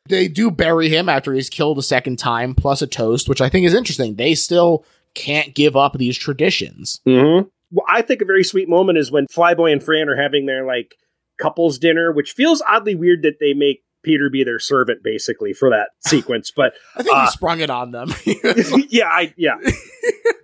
They 0.09 0.27
do 0.27 0.51
bury 0.51 0.89
him 0.89 1.07
after 1.07 1.31
he's 1.31 1.49
killed 1.49 1.77
a 1.77 1.83
second 1.83 2.19
time, 2.19 2.53
plus 2.53 2.81
a 2.81 2.87
toast, 2.87 3.29
which 3.29 3.39
I 3.39 3.47
think 3.47 3.65
is 3.65 3.73
interesting. 3.73 4.15
They 4.15 4.35
still 4.35 4.83
can't 5.13 5.55
give 5.55 5.77
up 5.77 5.93
these 5.93 6.17
traditions. 6.17 6.99
Mm-hmm. 7.07 7.47
Well, 7.71 7.85
I 7.89 8.01
think 8.01 8.21
a 8.21 8.25
very 8.25 8.43
sweet 8.43 8.67
moment 8.67 8.97
is 8.97 9.09
when 9.09 9.27
Flyboy 9.27 9.71
and 9.71 9.81
Fran 9.81 10.09
are 10.09 10.21
having 10.21 10.47
their 10.47 10.65
like 10.65 10.95
couples 11.39 11.79
dinner, 11.79 12.11
which 12.11 12.33
feels 12.33 12.61
oddly 12.67 12.93
weird 12.93 13.21
that 13.21 13.39
they 13.39 13.53
make 13.53 13.83
Peter 14.03 14.29
be 14.29 14.43
their 14.43 14.59
servant 14.59 15.03
basically 15.03 15.53
for 15.53 15.69
that 15.69 15.89
sequence. 15.99 16.51
But 16.55 16.73
I 16.95 17.03
think 17.03 17.15
Uh, 17.15 17.25
he 17.25 17.31
sprung 17.31 17.59
it 17.61 17.69
on 17.69 17.91
them. 17.91 18.09
yeah, 18.89 19.05
I 19.07 19.33
yeah. 19.37 19.57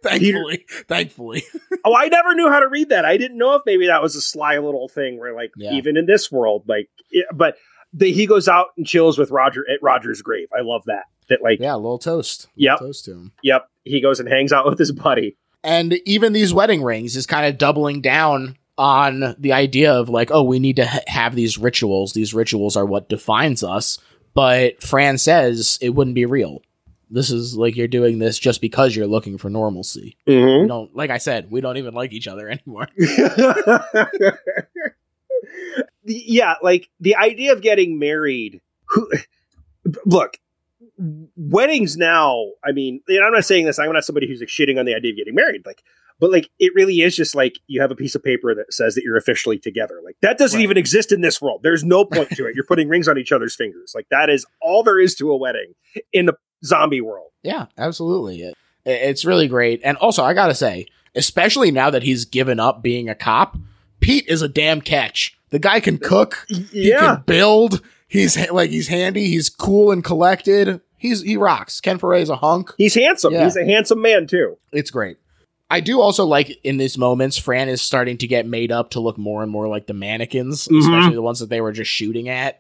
thankfully. 0.04 0.66
Thankfully. 0.88 1.44
Oh, 1.86 1.96
I 1.96 2.08
never 2.08 2.34
knew 2.36 2.50
how 2.50 2.60
to 2.60 2.68
read 2.68 2.90
that. 2.90 3.06
I 3.06 3.18
didn't 3.18 3.38
know 3.38 3.56
if 3.56 3.62
maybe 3.66 3.88
that 3.88 4.02
was 4.02 4.16
a 4.16 4.22
sly 4.22 4.58
little 4.58 4.88
thing 4.88 5.20
where 5.20 5.34
like 5.34 5.52
Yeah. 5.58 5.74
even 5.74 5.98
in 5.98 6.06
this 6.06 6.32
world, 6.32 6.64
like, 6.68 6.90
it, 7.12 7.26
but 7.34 7.58
the, 7.94 8.12
he 8.12 8.26
goes 8.26 8.48
out 8.48 8.68
and 8.78 8.86
chills 8.86 9.18
with 9.18 9.32
Roger 9.32 9.64
at 9.70 9.80
Roger's 9.82 10.22
grave. 10.22 10.50
I 10.58 10.62
love 10.62 10.84
that. 10.86 11.04
That 11.30 11.42
like, 11.42 11.60
Yeah, 11.60 11.76
a 11.76 11.78
little 11.78 12.00
toast. 12.00 12.46
A 12.46 12.50
Yep. 12.56 12.80
Toast 12.80 13.06
to 13.06 13.12
him. 13.12 13.32
yep, 13.44 13.70
he 13.84 14.02
goes 14.02 14.20
and 14.20 14.30
hangs 14.30 14.52
out 14.54 14.66
with 14.66 14.78
his 14.80 14.92
buddy. 14.92 15.38
And 15.64 15.94
even 16.06 16.34
these 16.34 16.54
wedding 16.54 16.84
rings 16.84 17.16
is 17.16 17.26
kind 17.26 17.46
of 17.46 17.58
doubling 17.58 18.02
down 18.02 18.58
on 18.78 19.36
the 19.38 19.54
idea 19.54 19.94
of 19.94 20.10
like, 20.10 20.32
oh, 20.32 20.44
we 20.44 20.60
need 20.60 20.76
to 20.78 20.86
ha- 20.86 21.00
have 21.08 21.36
these 21.36 21.58
rituals. 21.58 22.14
These 22.14 22.34
rituals 22.34 22.76
are 22.76 22.86
what 22.86 23.10
defines 23.10 23.64
us. 23.64 24.00
But 24.34 24.82
Fran 24.84 25.18
says 25.18 25.80
it 25.82 25.90
wouldn't 25.90 26.16
be 26.16 26.26
real. 26.26 26.62
This 27.10 27.32
is 27.32 27.56
like 27.56 27.76
you're 27.76 27.88
doing 27.88 28.20
this 28.20 28.38
just 28.38 28.62
because 28.62 28.96
you're 28.96 29.08
looking 29.08 29.38
for 29.38 29.50
normalcy. 29.50 30.18
Mm-hmm. 30.28 30.64
We 30.64 30.68
don't, 30.68 30.96
like 30.96 31.10
I 31.10 31.18
said, 31.18 31.50
we 31.50 31.62
don't 31.62 31.78
even 31.78 31.94
like 31.94 32.12
each 32.12 32.28
other 32.28 32.50
anymore. 32.66 32.88
Yeah, 36.08 36.56
like 36.62 36.90
the 37.00 37.18
idea 37.18 37.52
of 37.52 37.62
getting 37.62 38.00
married. 38.00 38.62
Who, 38.90 39.12
look, 40.06 40.38
weddings 41.36 41.98
now. 41.98 42.52
I 42.64 42.72
mean, 42.72 43.02
and 43.08 43.26
I'm 43.26 43.34
not 43.34 43.46
saying 43.46 43.66
this. 43.66 43.78
I'm 43.78 43.92
not 43.92 44.06
somebody 44.06 44.28
who's 44.28 44.40
like 44.40 44.50
shitting 44.50 44.80
on 44.80 44.86
the 44.86 44.96
idea 44.96 45.12
of 45.12 45.18
getting 45.18 45.36
married. 45.36 45.66
Like, 45.66 45.84
but 46.20 46.32
like 46.32 46.50
it 46.60 46.72
really 46.76 47.02
is 47.02 47.16
just 47.16 47.36
like 47.36 47.54
you 47.68 47.82
have 47.82 47.92
a 47.92 47.96
piece 47.96 48.16
of 48.16 48.24
paper 48.24 48.54
that 48.56 48.74
says 48.74 48.96
that 48.96 49.04
you're 49.04 49.18
officially 49.18 49.58
together. 49.60 50.00
Like 50.04 50.16
that 50.22 50.38
doesn't 50.38 50.58
Right. 50.58 50.64
even 50.64 50.78
exist 50.78 51.12
in 51.12 51.22
this 51.22 51.42
world. 51.42 51.62
There's 51.64 51.84
no 51.84 52.06
point 52.06 52.30
to 52.32 52.46
it. 52.48 52.56
You're 52.56 52.66
putting 52.66 52.88
rings 52.90 53.08
on 53.08 53.18
each 53.18 53.32
other's 53.32 53.56
fingers. 53.56 53.94
Like 53.96 54.08
that 54.12 54.30
is 54.30 54.46
all 54.62 54.84
there 54.84 55.00
is 55.00 55.16
to 55.16 55.32
a 55.32 55.38
wedding 55.38 55.74
in 56.14 56.26
the 56.26 56.34
zombie 56.66 57.02
world. 57.02 57.32
Yeah, 57.44 57.68
absolutely. 57.78 58.42
It, 58.42 58.54
it's 58.86 59.26
really 59.26 59.48
great. 59.48 59.82
And 59.84 59.98
also, 59.98 60.24
I 60.24 60.34
gotta 60.34 60.56
say, 60.56 60.88
especially 61.16 61.72
now 61.72 61.90
that 61.90 62.04
he's 62.04 62.26
given 62.26 62.60
up 62.60 62.82
being 62.82 63.10
a 63.10 63.16
cop, 63.16 63.58
Pete 64.00 64.26
is 64.28 64.42
a 64.42 64.48
damn 64.48 64.82
catch. 64.82 65.38
The 65.50 65.60
guy 65.60 65.80
can 65.80 65.98
cook. 65.98 66.46
Yeah. 66.50 66.60
He 66.72 66.92
can 66.92 67.24
build. 67.26 67.82
He's 68.08 68.36
ha- 68.36 68.54
like 68.54 68.70
he's 68.70 68.88
handy. 68.88 69.28
He's 69.28 69.50
cool 69.50 69.92
and 69.92 70.04
collected. 70.04 70.82
He's 70.98 71.22
he 71.22 71.38
rocks. 71.38 71.80
Ken 71.82 72.00
Foree's 72.00 72.30
a 72.30 72.36
hunk. 72.38 72.72
he's 72.78 72.96
handsome. 72.96 73.34
Yeah. 73.34 73.44
He's 73.44 73.56
a 73.56 73.66
handsome 73.66 74.02
man 74.02 74.28
too. 74.28 74.58
It's 74.72 74.90
great. 74.92 75.18
I 75.70 75.80
do 75.82 76.00
also 76.02 76.26
like 76.26 76.58
in 76.64 76.78
these 76.78 76.98
moments, 76.98 77.38
Fran 77.38 77.68
is 77.70 77.82
starting 77.82 78.18
to 78.20 78.28
get 78.28 78.46
made 78.46 78.72
up 78.72 78.92
to 78.92 79.00
look 79.00 79.18
more 79.18 79.44
and 79.44 79.52
more 79.52 79.68
like 79.68 79.86
the 79.88 79.94
mannequins, 79.94 80.68
Mhm. 80.68 80.80
especially 80.80 81.16
the 81.16 81.22
ones 81.22 81.40
that 81.40 81.50
they 81.50 81.60
were 81.62 81.74
just 81.74 81.92
shooting 81.92 82.30
at. 82.30 82.60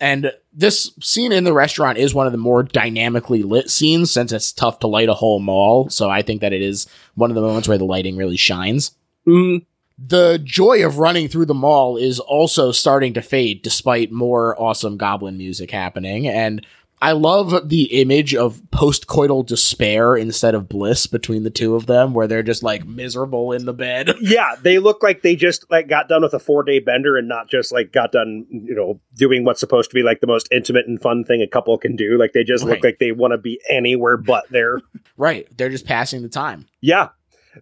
And 0.00 0.32
this 0.52 0.90
scene 1.00 1.30
in 1.30 1.44
the 1.44 1.52
restaurant 1.52 1.98
is 1.98 2.12
one 2.12 2.26
of 2.26 2.32
the 2.32 2.38
more 2.38 2.64
dynamically 2.64 3.44
lit 3.44 3.70
scenes 3.70 4.10
since 4.10 4.32
it's 4.32 4.50
tough 4.50 4.80
to 4.80 4.88
light 4.88 5.08
a 5.08 5.14
whole 5.14 5.38
mall. 5.38 5.88
So 5.90 6.10
I 6.10 6.22
think 6.22 6.40
that 6.40 6.52
it 6.52 6.62
is 6.62 6.88
one 7.14 7.30
of 7.30 7.36
the 7.36 7.40
moments 7.42 7.68
where 7.68 7.78
the 7.78 7.84
lighting 7.84 8.16
really 8.16 8.36
shines. 8.36 8.90
Mm, 9.26 9.64
The 10.04 10.40
joy 10.42 10.84
of 10.84 10.98
running 10.98 11.28
through 11.28 11.44
the 11.46 11.54
mall 11.54 11.96
is 11.96 12.18
also 12.18 12.72
starting 12.72 13.12
to 13.14 13.22
fade 13.22 13.62
despite 13.62 14.10
more 14.10 14.60
awesome 14.60 14.96
goblin 14.96 15.36
music 15.38 15.70
happening. 15.70 16.26
And 16.26 16.66
I 17.02 17.12
love 17.12 17.68
the 17.68 18.00
image 18.00 18.32
of 18.32 18.62
post-coital 18.70 19.44
despair 19.44 20.14
instead 20.14 20.54
of 20.54 20.68
bliss 20.68 21.08
between 21.08 21.42
the 21.42 21.50
two 21.50 21.74
of 21.74 21.86
them, 21.86 22.14
where 22.14 22.28
they're 22.28 22.44
just 22.44 22.62
like 22.62 22.86
miserable 22.86 23.50
in 23.50 23.64
the 23.64 23.72
bed. 23.72 24.14
yeah, 24.20 24.54
they 24.62 24.78
look 24.78 25.02
like 25.02 25.22
they 25.22 25.34
just 25.34 25.68
like 25.68 25.88
got 25.88 26.08
done 26.08 26.22
with 26.22 26.32
a 26.32 26.38
four 26.38 26.62
day 26.62 26.78
bender 26.78 27.16
and 27.16 27.26
not 27.26 27.50
just 27.50 27.72
like 27.72 27.90
got 27.90 28.12
done, 28.12 28.46
you 28.48 28.76
know, 28.76 29.00
doing 29.16 29.44
what's 29.44 29.58
supposed 29.58 29.90
to 29.90 29.94
be 29.94 30.04
like 30.04 30.20
the 30.20 30.28
most 30.28 30.46
intimate 30.52 30.86
and 30.86 31.02
fun 31.02 31.24
thing 31.24 31.42
a 31.42 31.48
couple 31.48 31.76
can 31.76 31.96
do. 31.96 32.16
Like 32.16 32.34
they 32.34 32.44
just 32.44 32.62
look 32.64 32.84
like 32.84 33.00
they 33.00 33.10
want 33.10 33.32
to 33.32 33.38
be 33.38 33.60
anywhere 33.68 34.16
but 34.16 34.48
there. 34.50 34.80
right. 35.16 35.48
They're 35.58 35.70
just 35.70 35.86
passing 35.86 36.22
the 36.22 36.28
time. 36.28 36.66
yeah. 36.80 37.08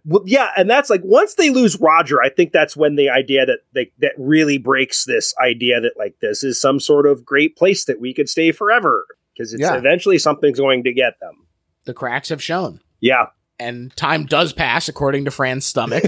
Well, 0.05 0.23
yeah, 0.25 0.51
and 0.55 0.69
that's 0.69 0.89
like 0.89 1.01
once 1.03 1.33
they 1.35 1.49
lose 1.49 1.77
Roger, 1.81 2.21
I 2.21 2.29
think 2.29 2.53
that's 2.53 2.77
when 2.77 2.95
the 2.95 3.09
idea 3.09 3.45
that 3.45 3.59
they 3.73 3.91
that 3.99 4.13
really 4.17 4.57
breaks 4.57 5.03
this 5.03 5.33
idea 5.43 5.81
that 5.81 5.97
like 5.97 6.15
this 6.21 6.45
is 6.45 6.61
some 6.61 6.79
sort 6.79 7.05
of 7.07 7.25
great 7.25 7.57
place 7.57 7.83
that 7.85 7.99
we 7.99 8.13
could 8.13 8.29
stay 8.29 8.53
forever 8.53 9.05
because 9.41 9.53
it's 9.53 9.61
Yeah. 9.61 9.75
eventually 9.75 10.17
something's 10.19 10.59
going 10.59 10.83
to 10.83 10.93
get 10.93 11.19
them. 11.19 11.47
The 11.85 11.93
cracks 11.93 12.29
have 12.29 12.41
shown. 12.43 12.79
Yeah. 12.99 13.27
And 13.59 13.95
time 13.95 14.25
does 14.25 14.53
pass, 14.53 14.87
according 14.87 15.25
to 15.25 15.31
Fran's 15.31 15.65
stomach. 15.65 16.03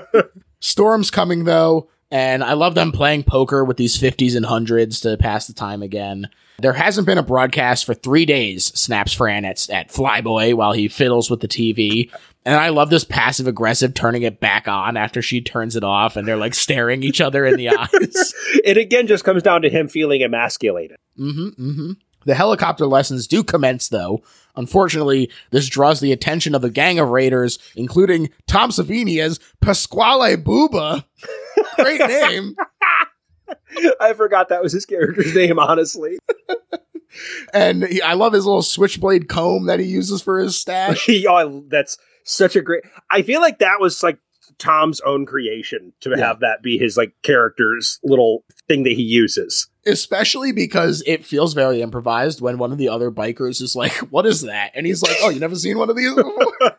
Storm's 0.60 1.10
coming 1.10 1.44
though, 1.44 1.88
and 2.10 2.44
I 2.44 2.52
love 2.52 2.74
them 2.74 2.92
playing 2.92 3.24
poker 3.24 3.64
with 3.64 3.76
these 3.76 3.98
50s 3.98 4.36
and 4.36 4.44
100s 4.46 5.00
to 5.02 5.16
pass 5.16 5.46
the 5.46 5.52
time 5.54 5.82
again. 5.82 6.28
There 6.58 6.74
hasn't 6.74 7.06
been 7.06 7.18
a 7.18 7.22
broadcast 7.22 7.84
for 7.84 7.94
three 7.94 8.24
days, 8.26 8.66
snaps 8.78 9.12
Fran 9.12 9.44
at, 9.44 9.68
at 9.70 9.88
Flyboy 9.90 10.54
while 10.54 10.72
he 10.72 10.86
fiddles 10.88 11.30
with 11.30 11.40
the 11.40 11.48
TV. 11.48 12.12
And 12.44 12.54
I 12.56 12.68
love 12.68 12.90
this 12.90 13.04
passive 13.04 13.46
aggressive 13.46 13.94
turning 13.94 14.22
it 14.22 14.38
back 14.38 14.68
on 14.68 14.96
after 14.96 15.22
she 15.22 15.40
turns 15.40 15.74
it 15.76 15.84
off 15.84 16.16
and 16.16 16.26
they're 16.28 16.36
like 16.36 16.54
staring 16.54 17.02
each 17.02 17.20
other 17.20 17.46
in 17.46 17.56
the 17.56 17.68
eyes. 17.78 18.34
it 18.64 18.76
again 18.76 19.06
just 19.06 19.24
comes 19.24 19.42
down 19.42 19.62
to 19.62 19.70
him 19.70 19.88
feeling 19.88 20.22
emasculated. 20.22 20.98
Mm-hmm, 21.18 21.48
mm-hmm. 21.70 21.92
The 22.24 22.34
helicopter 22.34 22.86
lessons 22.86 23.26
do 23.26 23.42
commence, 23.42 23.88
though. 23.88 24.22
Unfortunately, 24.56 25.30
this 25.50 25.68
draws 25.68 26.00
the 26.00 26.12
attention 26.12 26.54
of 26.54 26.64
a 26.64 26.70
gang 26.70 26.98
of 26.98 27.08
raiders, 27.08 27.58
including 27.74 28.30
Tom 28.46 28.70
Savini 28.70 29.22
as 29.22 29.40
Pasquale 29.60 30.36
Booba. 30.36 31.04
Great 31.76 32.00
name. 32.00 32.54
I 34.00 34.12
forgot 34.12 34.48
that 34.50 34.62
was 34.62 34.72
his 34.72 34.84
character's 34.84 35.34
name, 35.34 35.58
honestly. 35.58 36.18
And 37.52 37.84
he, 37.84 38.00
I 38.00 38.14
love 38.14 38.32
his 38.32 38.46
little 38.46 38.62
switchblade 38.62 39.28
comb 39.28 39.66
that 39.66 39.80
he 39.80 39.86
uses 39.86 40.22
for 40.22 40.38
his 40.38 40.58
stash. 40.58 41.08
oh, 41.28 41.64
that's 41.68 41.98
such 42.24 42.56
a 42.56 42.62
great. 42.62 42.84
I 43.10 43.22
feel 43.22 43.40
like 43.40 43.58
that 43.58 43.80
was 43.80 44.02
like 44.02 44.18
Tom's 44.62 45.00
own 45.00 45.26
creation 45.26 45.92
to 46.00 46.10
Yeah. 46.10 46.28
have 46.28 46.40
that 46.40 46.62
be 46.62 46.78
his 46.78 46.96
like 46.96 47.12
character's 47.22 47.98
little 48.04 48.44
thing 48.68 48.84
that 48.84 48.92
he 48.92 49.02
uses. 49.02 49.68
Especially 49.84 50.52
because 50.52 51.02
it 51.06 51.24
feels 51.24 51.54
very 51.54 51.82
improvised 51.82 52.40
when 52.40 52.58
one 52.58 52.70
of 52.70 52.78
the 52.78 52.88
other 52.88 53.10
bikers 53.10 53.60
is 53.60 53.74
like, 53.74 53.92
What 54.12 54.24
is 54.24 54.42
that? 54.42 54.70
And 54.74 54.86
he's 54.86 55.02
like, 55.02 55.16
Oh, 55.20 55.30
you 55.30 55.40
never 55.40 55.56
seen 55.56 55.78
one 55.78 55.90
of 55.90 55.96
these 55.96 56.14
before? 56.14 56.52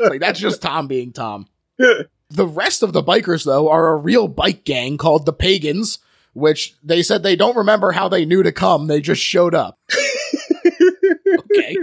Like, 0.00 0.20
That's 0.20 0.40
just 0.40 0.60
Tom 0.62 0.86
being 0.88 1.12
Tom. 1.12 1.46
The 1.78 2.46
rest 2.46 2.82
of 2.82 2.92
the 2.92 3.02
bikers, 3.02 3.44
though, 3.44 3.68
are 3.68 3.88
a 3.90 3.96
real 3.96 4.26
bike 4.28 4.64
gang 4.64 4.96
called 4.98 5.24
the 5.26 5.32
Pagans, 5.32 5.98
which 6.32 6.74
they 6.82 7.02
said 7.02 7.22
they 7.22 7.36
don't 7.36 7.56
remember 7.56 7.92
how 7.92 8.08
they 8.08 8.24
knew 8.24 8.42
to 8.42 8.50
come. 8.52 8.86
They 8.88 9.00
just 9.00 9.22
showed 9.22 9.54
up. 9.54 9.78
okay. 11.54 11.76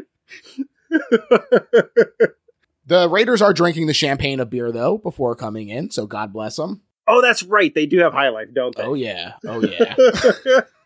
the 2.86 3.10
Raiders 3.10 3.42
are 3.42 3.54
drinking 3.54 3.88
the 3.88 3.94
champagne 3.94 4.40
of 4.40 4.50
beer 4.50 4.72
though 4.72 4.98
before 4.98 5.36
coming 5.36 5.70
in, 5.70 5.92
so 5.92 6.06
God 6.08 6.34
bless 6.34 6.56
them. 6.56 6.82
Oh, 7.08 7.22
that's 7.22 7.44
right. 7.44 7.74
They 7.74 7.86
do 7.86 8.00
have 8.00 8.14
high 8.14 8.30
life, 8.30 8.50
don't 8.54 8.76
they? 8.76 8.84
Oh 8.84 8.94
yeah. 8.94 9.34
Oh 9.46 9.62
yeah. 9.66 9.96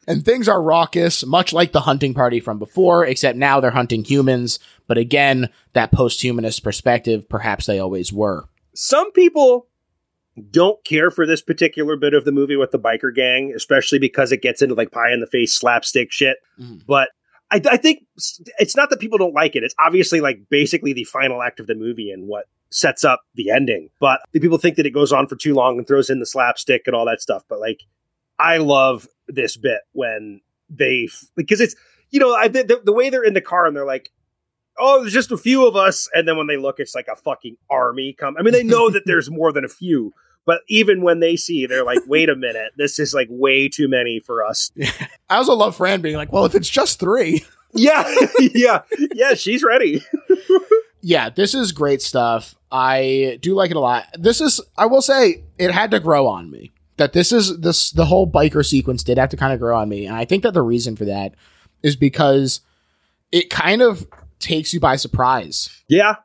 and 0.08 0.24
things 0.24 0.48
are 0.48 0.62
raucous, 0.62 1.26
much 1.26 1.54
like 1.54 1.72
the 1.72 1.82
hunting 1.82 2.14
party 2.14 2.40
from 2.40 2.58
before, 2.60 3.06
except 3.06 3.38
now 3.38 3.60
they're 3.60 3.72
hunting 3.72 4.04
humans. 4.04 4.60
But 4.88 4.98
again, 4.98 5.50
that 5.74 5.92
post-humanist 5.92 6.64
perspective, 6.64 7.28
perhaps 7.30 7.66
they 7.66 7.80
always 7.80 8.12
were. 8.14 8.46
Some 8.74 9.12
people 9.12 9.68
don't 10.52 10.84
care 10.84 11.10
for 11.12 11.26
this 11.26 11.42
particular 11.42 11.96
bit 11.96 12.14
of 12.14 12.26
the 12.26 12.32
movie 12.32 12.56
with 12.58 12.72
the 12.72 12.80
biker 12.80 13.14
gang, 13.14 13.54
especially 13.56 14.00
because 14.00 14.32
it 14.32 14.42
gets 14.42 14.62
into 14.62 14.76
like 14.76 14.92
pie 14.92 15.14
in 15.14 15.22
the 15.22 15.28
face 15.28 15.54
slapstick 15.54 16.12
shit. 16.12 16.38
Mhm. 16.60 16.86
But 16.86 17.10
I, 17.52 17.62
I 17.70 17.78
think 17.78 18.06
it's 18.58 18.76
not 18.76 18.90
that 18.90 19.00
people 19.00 19.18
don't 19.18 19.34
like 19.34 19.56
it. 19.56 19.64
It's 19.64 19.76
obviously 19.80 20.20
like 20.20 20.50
basically 20.50 20.94
the 20.94 21.04
final 21.04 21.42
act 21.42 21.60
of 21.60 21.68
the 21.68 21.76
movie 21.76 22.12
and 22.12 22.28
what 22.28 22.46
sets 22.72 23.04
up 23.04 23.22
the 23.36 23.52
ending. 23.52 23.90
But 24.00 24.20
the 24.32 24.40
people 24.40 24.58
think 24.58 24.78
that 24.78 24.86
it 24.86 24.92
goes 24.92 25.14
on 25.14 25.28
for 25.28 25.36
too 25.36 25.54
long 25.54 25.78
and 25.78 25.88
throws 25.88 26.10
in 26.10 26.20
the 26.20 26.26
slapstick 26.26 26.84
and 26.86 26.96
all 26.96 27.06
that 27.06 27.22
stuff. 27.22 27.44
But 27.48 27.60
like, 27.60 27.82
I 28.40 28.58
love 28.58 29.08
this 29.28 29.58
bit 29.58 29.82
when 29.94 30.42
they 30.70 31.08
because 31.36 31.62
it's 31.62 31.76
you 32.10 32.20
know 32.20 32.34
I, 32.34 32.48
the, 32.48 32.82
the 32.84 32.94
way 32.94 33.10
they're 33.10 33.24
in 33.24 33.34
the 33.34 33.42
car 33.42 33.66
and 33.66 33.76
they're 33.76 33.86
like. 33.86 34.12
Oh, 34.78 35.00
there's 35.00 35.14
just 35.14 35.32
a 35.32 35.38
few 35.38 35.66
of 35.66 35.78
us, 35.78 36.10
and 36.14 36.28
then 36.28 36.36
when 36.36 36.48
they 36.48 36.58
look, 36.58 36.82
it's 36.82 36.96
like 36.96 37.08
a 37.08 37.16
fucking 37.16 37.56
army 37.70 38.12
come. 38.12 38.36
I 38.38 38.42
mean, 38.42 38.52
they 38.52 38.62
know 38.62 38.90
that 38.90 39.04
there's 39.06 39.32
more 39.32 39.54
than 39.54 39.64
a 39.64 39.70
few, 39.70 40.12
but 40.46 40.62
even 40.68 41.02
when 41.02 41.20
they 41.20 41.36
see, 41.36 41.66
they're 41.66 41.86
like, 41.86 42.00
"Wait 42.08 42.30
a 42.30 42.36
minute, 42.36 42.74
this 42.78 43.00
is 43.00 43.14
like 43.14 43.28
way 43.30 43.68
too 43.70 43.88
many 43.88 44.20
for 44.20 44.44
us." 44.44 44.72
I 45.30 45.38
also 45.38 45.54
love 45.54 45.76
Fran 45.76 46.02
being 46.02 46.16
like, 46.16 46.32
"Well, 46.32 46.46
if 46.46 46.56
it's 46.56 46.70
just 46.70 47.00
three, 47.00 47.44
Yeah, 47.76 48.10
yeah, 48.40 48.82
yeah. 49.14 49.34
She's 49.34 49.62
ready. 49.62 50.02
yeah, 51.02 51.30
this 51.30 51.54
is 51.54 51.74
great 51.74 52.02
stuff. 52.02 52.56
I 52.72 53.38
do 53.42 53.54
like 53.54 53.70
it 53.70 53.76
a 53.76 53.82
lot. 53.82 54.06
This 54.18 54.40
is, 54.40 54.62
I 54.78 54.86
will 54.86 55.02
say, 55.02 55.44
it 55.58 55.72
had 55.72 55.92
to 55.92 56.00
grow 56.00 56.26
on 56.26 56.50
me. 56.50 56.72
That 56.98 57.12
this 57.12 57.34
is 57.34 57.60
this 57.60 57.92
the 57.92 58.06
whole 58.06 58.32
biker 58.32 58.66
sequence 58.66 59.04
did 59.04 59.18
have 59.18 59.28
to 59.30 59.38
kind 59.38 59.52
of 59.52 59.60
grow 59.60 59.78
on 59.78 59.90
me, 59.90 60.06
and 60.06 60.16
I 60.16 60.24
think 60.24 60.44
that 60.44 60.54
the 60.54 60.62
reason 60.62 60.96
for 60.96 61.04
that 61.04 61.36
is 61.84 61.98
because 61.98 62.62
it 63.34 63.50
kind 63.50 63.82
of 63.82 64.08
takes 64.40 64.74
you 64.74 64.80
by 64.80 64.96
surprise. 64.96 65.70
Yeah, 65.90 66.16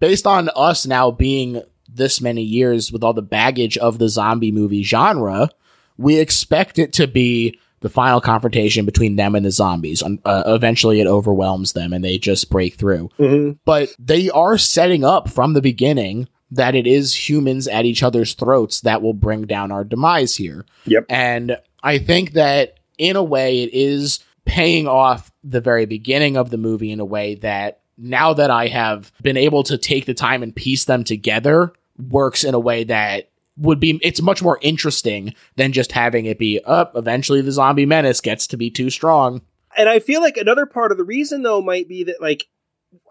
Based 0.00 0.26
on 0.26 0.50
us 0.56 0.86
now 0.86 1.12
being 1.12 1.62
this 1.88 2.20
many 2.20 2.42
years 2.42 2.92
with 2.92 3.02
all 3.02 3.12
the 3.12 3.22
baggage 3.22 3.76
of 3.78 3.98
the 3.98 4.08
zombie 4.08 4.52
movie 4.52 4.82
genre, 4.82 5.50
we 5.96 6.18
expect 6.18 6.78
it 6.78 6.92
to 6.94 7.06
be 7.06 7.58
the 7.80 7.88
final 7.88 8.20
confrontation 8.20 8.84
between 8.84 9.16
them 9.16 9.34
and 9.34 9.44
the 9.44 9.50
zombies. 9.50 10.02
Uh, 10.02 10.42
eventually, 10.46 11.00
it 11.00 11.06
overwhelms 11.06 11.72
them, 11.72 11.92
and 11.92 12.04
they 12.04 12.18
just 12.18 12.50
break 12.50 12.74
through 12.74 13.08
mm-hmm. 13.18 13.52
but 13.64 13.90
they 13.98 14.30
are 14.30 14.58
setting 14.58 15.04
up 15.04 15.28
from 15.28 15.52
the 15.52 15.62
beginning 15.62 16.28
that 16.50 16.74
it 16.74 16.86
is 16.86 17.28
humans 17.28 17.66
at 17.68 17.84
each 17.84 18.02
other's 18.02 18.34
throats 18.34 18.80
that 18.82 19.02
will 19.02 19.14
bring 19.14 19.46
down 19.46 19.72
our 19.72 19.84
demise 19.84 20.36
here. 20.36 20.64
Yep. 20.84 21.06
And 21.08 21.58
I 21.82 21.98
think 21.98 22.32
that 22.32 22.78
in 22.98 23.16
a 23.16 23.22
way 23.22 23.62
it 23.62 23.70
is 23.72 24.20
paying 24.44 24.86
off 24.86 25.32
the 25.42 25.60
very 25.60 25.86
beginning 25.86 26.36
of 26.36 26.50
the 26.50 26.56
movie 26.56 26.92
in 26.92 27.00
a 27.00 27.04
way 27.04 27.34
that 27.36 27.80
now 27.98 28.34
that 28.34 28.50
I 28.50 28.66
have 28.68 29.12
been 29.22 29.36
able 29.36 29.62
to 29.64 29.78
take 29.78 30.06
the 30.06 30.14
time 30.14 30.42
and 30.42 30.54
piece 30.54 30.84
them 30.84 31.04
together 31.04 31.72
works 32.08 32.44
in 32.44 32.54
a 32.54 32.60
way 32.60 32.84
that 32.84 33.30
would 33.56 33.80
be 33.80 33.98
it's 34.02 34.20
much 34.20 34.42
more 34.42 34.58
interesting 34.60 35.34
than 35.56 35.72
just 35.72 35.92
having 35.92 36.26
it 36.26 36.38
be 36.38 36.60
up 36.64 36.92
eventually 36.94 37.40
the 37.40 37.52
zombie 37.52 37.86
menace 37.86 38.20
gets 38.20 38.46
to 38.46 38.56
be 38.56 38.70
too 38.70 38.90
strong. 38.90 39.40
And 39.76 39.88
I 39.88 39.98
feel 39.98 40.20
like 40.20 40.36
another 40.36 40.66
part 40.66 40.92
of 40.92 40.98
the 40.98 41.04
reason 41.04 41.42
though 41.42 41.62
might 41.62 41.88
be 41.88 42.04
that 42.04 42.20
like, 42.20 42.48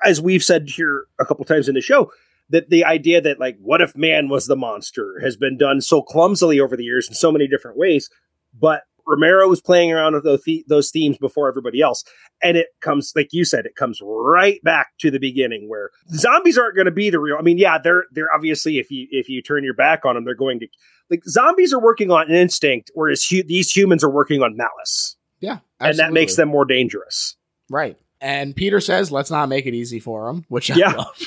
as 0.03 0.21
we've 0.21 0.43
said 0.43 0.69
here 0.69 1.05
a 1.19 1.25
couple 1.25 1.45
times 1.45 1.67
in 1.67 1.75
the 1.75 1.81
show, 1.81 2.11
that 2.49 2.69
the 2.69 2.85
idea 2.85 3.21
that 3.21 3.39
like, 3.39 3.57
what 3.59 3.81
if 3.81 3.95
man 3.95 4.29
was 4.29 4.45
the 4.45 4.55
monster 4.55 5.19
has 5.23 5.35
been 5.35 5.57
done 5.57 5.81
so 5.81 6.01
clumsily 6.01 6.59
over 6.59 6.77
the 6.77 6.83
years 6.83 7.07
in 7.07 7.15
so 7.15 7.31
many 7.31 7.47
different 7.47 7.77
ways, 7.77 8.09
but 8.53 8.83
Romero 9.07 9.47
was 9.47 9.61
playing 9.61 9.91
around 9.91 10.13
with 10.13 10.23
those, 10.23 10.43
the- 10.43 10.65
those 10.67 10.91
themes 10.91 11.17
before 11.17 11.47
everybody 11.47 11.81
else. 11.81 12.03
And 12.43 12.57
it 12.57 12.67
comes, 12.81 13.13
like 13.15 13.29
you 13.31 13.45
said, 13.45 13.65
it 13.65 13.75
comes 13.75 13.99
right 14.03 14.61
back 14.63 14.89
to 14.99 15.11
the 15.11 15.19
beginning 15.19 15.69
where 15.69 15.89
zombies 16.13 16.57
aren't 16.57 16.75
going 16.75 16.85
to 16.85 16.91
be 16.91 17.09
the 17.09 17.19
real. 17.19 17.37
I 17.39 17.41
mean, 17.41 17.57
yeah, 17.57 17.77
they're, 17.77 18.05
they're 18.11 18.33
obviously, 18.33 18.77
if 18.79 18.89
you, 18.91 19.07
if 19.11 19.29
you 19.29 19.41
turn 19.41 19.63
your 19.63 19.73
back 19.73 20.05
on 20.05 20.15
them, 20.15 20.25
they're 20.25 20.35
going 20.35 20.59
to, 20.59 20.67
like, 21.09 21.23
zombies 21.25 21.71
are 21.73 21.79
working 21.81 22.11
on 22.11 22.31
instinct, 22.31 22.91
whereas 22.93 23.23
hu- 23.25 23.43
these 23.43 23.71
humans 23.75 24.03
are 24.03 24.09
working 24.09 24.41
on 24.41 24.57
malice. 24.57 25.15
yeah 25.39 25.59
And 25.79 25.97
that 25.99 26.11
makes 26.13 26.35
them 26.35 26.49
more 26.49 26.65
dangerous. 26.65 27.35
Right. 27.69 27.97
And 28.21 28.55
Peter 28.55 28.79
says, 28.79 29.11
let's 29.11 29.29
not 29.31 29.49
make 29.49 29.65
it 29.65 29.73
easy 29.73 29.99
for 29.99 30.27
them," 30.27 30.45
which 30.49 30.71
I 30.71 30.75
Yeah. 30.77 30.93
love. 30.93 31.21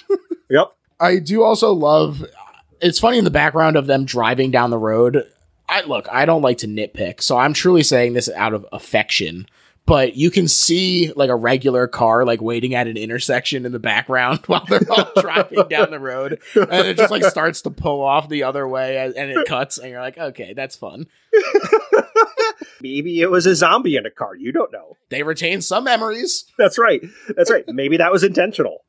Yep. 0.50 0.72
I 1.00 1.18
do 1.18 1.42
also 1.44 1.72
love 1.72 2.24
it's 2.80 2.98
funny 2.98 3.18
in 3.18 3.24
the 3.24 3.30
background 3.30 3.76
of 3.76 3.86
them 3.86 4.05
driving 4.05 4.50
down 4.50 4.70
the 4.70 4.78
road. 4.78 5.24
I 5.68 5.82
look, 5.82 6.08
I 6.10 6.24
don't 6.24 6.42
like 6.42 6.58
to 6.58 6.66
nitpick, 6.66 7.22
so 7.22 7.36
I'm 7.36 7.52
truly 7.52 7.82
saying 7.82 8.14
this 8.14 8.28
out 8.30 8.54
of 8.54 8.66
affection. 8.72 9.46
But 9.84 10.16
you 10.16 10.30
can 10.30 10.48
see 10.48 11.12
like 11.16 11.30
a 11.30 11.34
regular 11.34 11.86
car 11.86 12.26
like 12.26 12.42
waiting 12.42 12.74
at 12.74 12.86
an 12.86 12.98
intersection 12.98 13.64
in 13.64 13.72
the 13.72 13.78
background 13.78 14.40
while 14.46 14.64
they're 14.68 14.80
all 14.90 15.10
driving 15.20 15.66
down 15.68 15.90
the 15.90 15.98
road, 15.98 16.40
and 16.54 16.86
it 16.86 16.96
just 16.96 17.10
like 17.10 17.24
starts 17.24 17.62
to 17.62 17.70
pull 17.70 18.02
off 18.02 18.28
the 18.28 18.42
other 18.42 18.68
way, 18.68 18.98
and 18.98 19.16
and 19.16 19.30
it 19.30 19.46
cuts, 19.46 19.78
and 19.78 19.90
you're 19.90 20.00
like, 20.00 20.18
okay, 20.18 20.52
that's 20.52 20.76
fun. 20.76 21.06
Maybe 22.80 23.20
it 23.20 23.30
was 23.30 23.46
a 23.46 23.54
zombie 23.54 23.96
in 23.96 24.06
a 24.06 24.10
car. 24.10 24.36
You 24.36 24.52
don't 24.52 24.72
know. 24.72 24.96
They 25.08 25.22
retain 25.22 25.62
some 25.62 25.84
memories. 25.84 26.44
That's 26.58 26.78
right. 26.78 27.02
That's 27.34 27.50
right. 27.50 27.64
Maybe 27.66 27.96
that 27.96 28.12
was 28.12 28.22
intentional. 28.22 28.84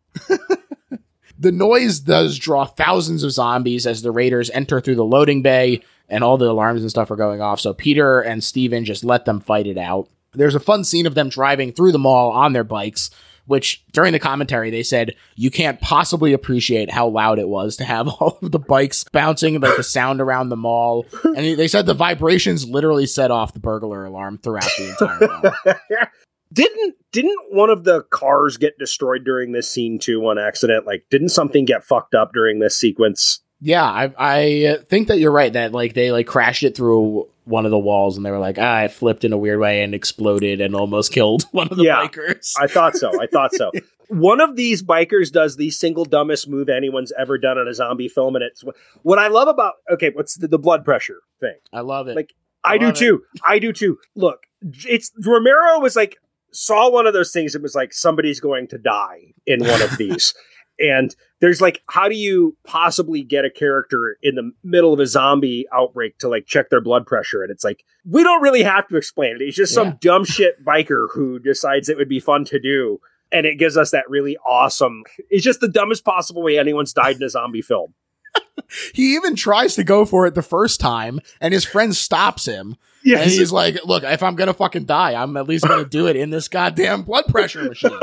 The 1.39 1.51
noise 1.53 2.01
does 2.01 2.37
draw 2.37 2.65
thousands 2.65 3.23
of 3.23 3.31
zombies 3.31 3.87
as 3.87 4.01
the 4.01 4.11
raiders 4.11 4.49
enter 4.49 4.81
through 4.81 4.95
the 4.95 5.05
loading 5.05 5.41
bay 5.41 5.81
and 6.09 6.23
all 6.23 6.37
the 6.37 6.49
alarms 6.49 6.81
and 6.81 6.89
stuff 6.89 7.11
are 7.11 7.15
going 7.15 7.41
off. 7.41 7.59
So 7.59 7.73
Peter 7.73 8.19
and 8.19 8.43
Steven 8.43 8.85
just 8.85 9.03
let 9.03 9.25
them 9.25 9.39
fight 9.39 9.67
it 9.67 9.77
out. 9.77 10.09
There's 10.33 10.55
a 10.55 10.59
fun 10.59 10.83
scene 10.83 11.05
of 11.05 11.15
them 11.15 11.29
driving 11.29 11.71
through 11.71 11.91
the 11.91 11.99
mall 11.99 12.31
on 12.31 12.53
their 12.53 12.63
bikes, 12.63 13.09
which 13.45 13.83
during 13.91 14.13
the 14.13 14.19
commentary 14.19 14.69
they 14.69 14.83
said 14.83 15.15
you 15.35 15.49
can't 15.49 15.81
possibly 15.81 16.33
appreciate 16.33 16.91
how 16.91 17.07
loud 17.07 17.39
it 17.39 17.47
was 17.47 17.77
to 17.77 17.83
have 17.83 18.07
all 18.19 18.37
of 18.41 18.51
the 18.51 18.59
bikes 18.59 19.03
bouncing 19.11 19.59
like 19.59 19.77
the 19.77 19.83
sound 19.83 20.21
around 20.21 20.49
the 20.49 20.55
mall. 20.55 21.05
And 21.23 21.57
they 21.57 21.67
said 21.67 21.85
the 21.85 21.93
vibrations 21.93 22.67
literally 22.67 23.07
set 23.07 23.31
off 23.31 23.53
the 23.53 23.59
burglar 23.59 24.05
alarm 24.05 24.37
throughout 24.37 24.69
the 24.77 24.89
entire 24.89 25.27
mall. 25.27 25.75
didn't 26.53 26.95
didn't 27.11 27.39
one 27.49 27.69
of 27.69 27.83
the 27.83 28.03
cars 28.03 28.57
get 28.57 28.77
destroyed 28.77 29.23
during 29.23 29.51
this 29.51 29.69
scene 29.69 29.99
too 29.99 30.21
on 30.27 30.37
accident? 30.37 30.85
Like, 30.85 31.05
didn't 31.09 31.29
something 31.29 31.65
get 31.65 31.83
fucked 31.83 32.13
up 32.15 32.33
during 32.33 32.59
this 32.59 32.77
sequence? 32.77 33.41
Yeah, 33.61 33.83
I 33.83 34.11
I 34.17 34.77
think 34.87 35.07
that 35.09 35.19
you're 35.19 35.31
right 35.31 35.51
that 35.53 35.71
like 35.73 35.93
they 35.93 36.11
like 36.11 36.27
crashed 36.27 36.63
it 36.63 36.75
through 36.77 37.27
one 37.45 37.65
of 37.65 37.71
the 37.71 37.79
walls 37.79 38.15
and 38.15 38.25
they 38.25 38.31
were 38.31 38.37
like, 38.39 38.57
ah, 38.59 38.81
it 38.83 38.91
flipped 38.91 39.23
in 39.25 39.33
a 39.33 39.37
weird 39.37 39.59
way 39.59 39.81
and 39.81 39.93
exploded 39.95 40.61
and 40.61 40.75
almost 40.75 41.11
killed 41.13 41.43
one 41.51 41.67
of 41.69 41.77
the 41.77 41.83
Yeah. 41.83 42.05
bikers. 42.07 42.53
I 42.59 42.67
thought 42.67 42.95
so. 42.95 43.21
I 43.21 43.27
thought 43.27 43.53
so. 43.53 43.71
One 44.11 44.41
of 44.41 44.55
these 44.55 44.81
bikers 44.81 45.31
does 45.31 45.55
the 45.55 45.69
single 45.69 46.03
dumbest 46.03 46.49
move 46.49 46.67
anyone's 46.67 47.11
ever 47.15 47.37
done 47.37 47.59
in 47.59 47.67
a 47.67 47.73
zombie 47.75 48.07
film, 48.07 48.35
and 48.35 48.43
it's 48.43 48.63
what 49.03 49.19
I 49.19 49.27
love 49.27 49.47
about. 49.47 49.75
Okay, 49.91 50.09
what's 50.15 50.35
the, 50.35 50.47
the 50.47 50.57
blood 50.57 50.83
pressure 50.83 51.19
thing? 51.39 51.53
I 51.71 51.81
love 51.81 52.07
it. 52.07 52.15
Like, 52.15 52.33
I 52.63 52.79
do 52.79 52.85
love 52.87 52.95
it. 52.95 52.97
too. 52.97 53.21
I 53.47 53.59
do 53.59 53.71
too. 53.71 53.99
Look, 54.15 54.39
it's 54.87 55.11
Romero 55.23 55.79
was 55.79 55.95
like 55.95 56.17
saw 56.51 56.89
one 56.89 57.05
of 57.05 57.13
those 57.13 57.31
things. 57.31 57.53
It 57.53 57.61
was 57.61 57.75
like 57.75 57.93
somebody's 57.93 58.39
going 58.39 58.67
to 58.69 58.79
die 58.79 59.33
in 59.45 59.59
one 59.63 59.79
of 59.83 59.95
these, 59.99 60.33
and 60.79 61.15
there's 61.41 61.61
like, 61.61 61.81
how 61.89 62.07
do 62.07 62.15
you 62.15 62.57
possibly 62.65 63.23
get 63.23 63.45
a 63.45 63.49
character 63.49 64.17
in 64.23 64.35
the 64.35 64.51
middle 64.63 64.93
of 64.93 64.99
a 64.99 65.07
zombie 65.07 65.65
outbreak 65.73 66.17
to 66.19 66.29
like 66.29 66.45
check 66.45 66.69
their 66.69 66.81
blood 66.81 67.05
pressure? 67.05 67.41
And 67.43 67.51
it's 67.51 67.63
like 67.63 67.83
we 68.05 68.23
don't 68.23 68.41
really 68.41 68.63
have 68.63 68.87
to 68.87 68.95
explain 68.97 69.35
it. 69.35 69.41
He's 69.41 69.55
just 69.55 69.73
some 69.73 69.87
Yeah. 69.87 69.93
dumb 70.01 70.25
shit 70.25 70.63
biker 70.65 71.07
who 71.13 71.39
decides 71.39 71.89
it 71.89 71.97
would 71.97 72.09
be 72.09 72.19
fun 72.19 72.45
to 72.45 72.59
do. 72.59 72.99
And 73.31 73.45
it 73.45 73.59
gives 73.59 73.77
us 73.77 73.91
that 73.91 74.09
really 74.09 74.37
awesome. 74.47 75.03
It's 75.29 75.43
just 75.43 75.59
the 75.59 75.67
dumbest 75.67 76.03
possible 76.03 76.41
way 76.41 76.57
anyone's 76.57 76.93
died 76.93 77.17
in 77.17 77.23
a 77.23 77.29
zombie 77.29 77.61
film. 77.61 77.93
he 78.93 79.15
even 79.15 79.35
tries 79.35 79.75
to 79.75 79.83
go 79.83 80.05
for 80.05 80.25
it 80.25 80.35
the 80.35 80.41
first 80.41 80.79
time 80.79 81.19
and 81.41 81.53
his 81.53 81.65
friend 81.65 81.95
stops 81.95 82.45
him. 82.45 82.75
Yeah, 83.01 83.19
And 83.19 83.31
he's 83.31 83.53
like, 83.53 83.77
look, 83.85 84.03
if 84.03 84.21
I'm 84.21 84.35
gonna 84.35 84.53
fucking 84.53 84.83
die, 84.83 85.13
I'm 85.13 85.37
at 85.37 85.47
least 85.47 85.65
gonna 85.65 85.85
do 85.85 86.07
it 86.07 86.17
in 86.17 86.31
this 86.31 86.49
goddamn 86.49 87.03
blood 87.03 87.25
pressure 87.27 87.63
machine. 87.63 87.97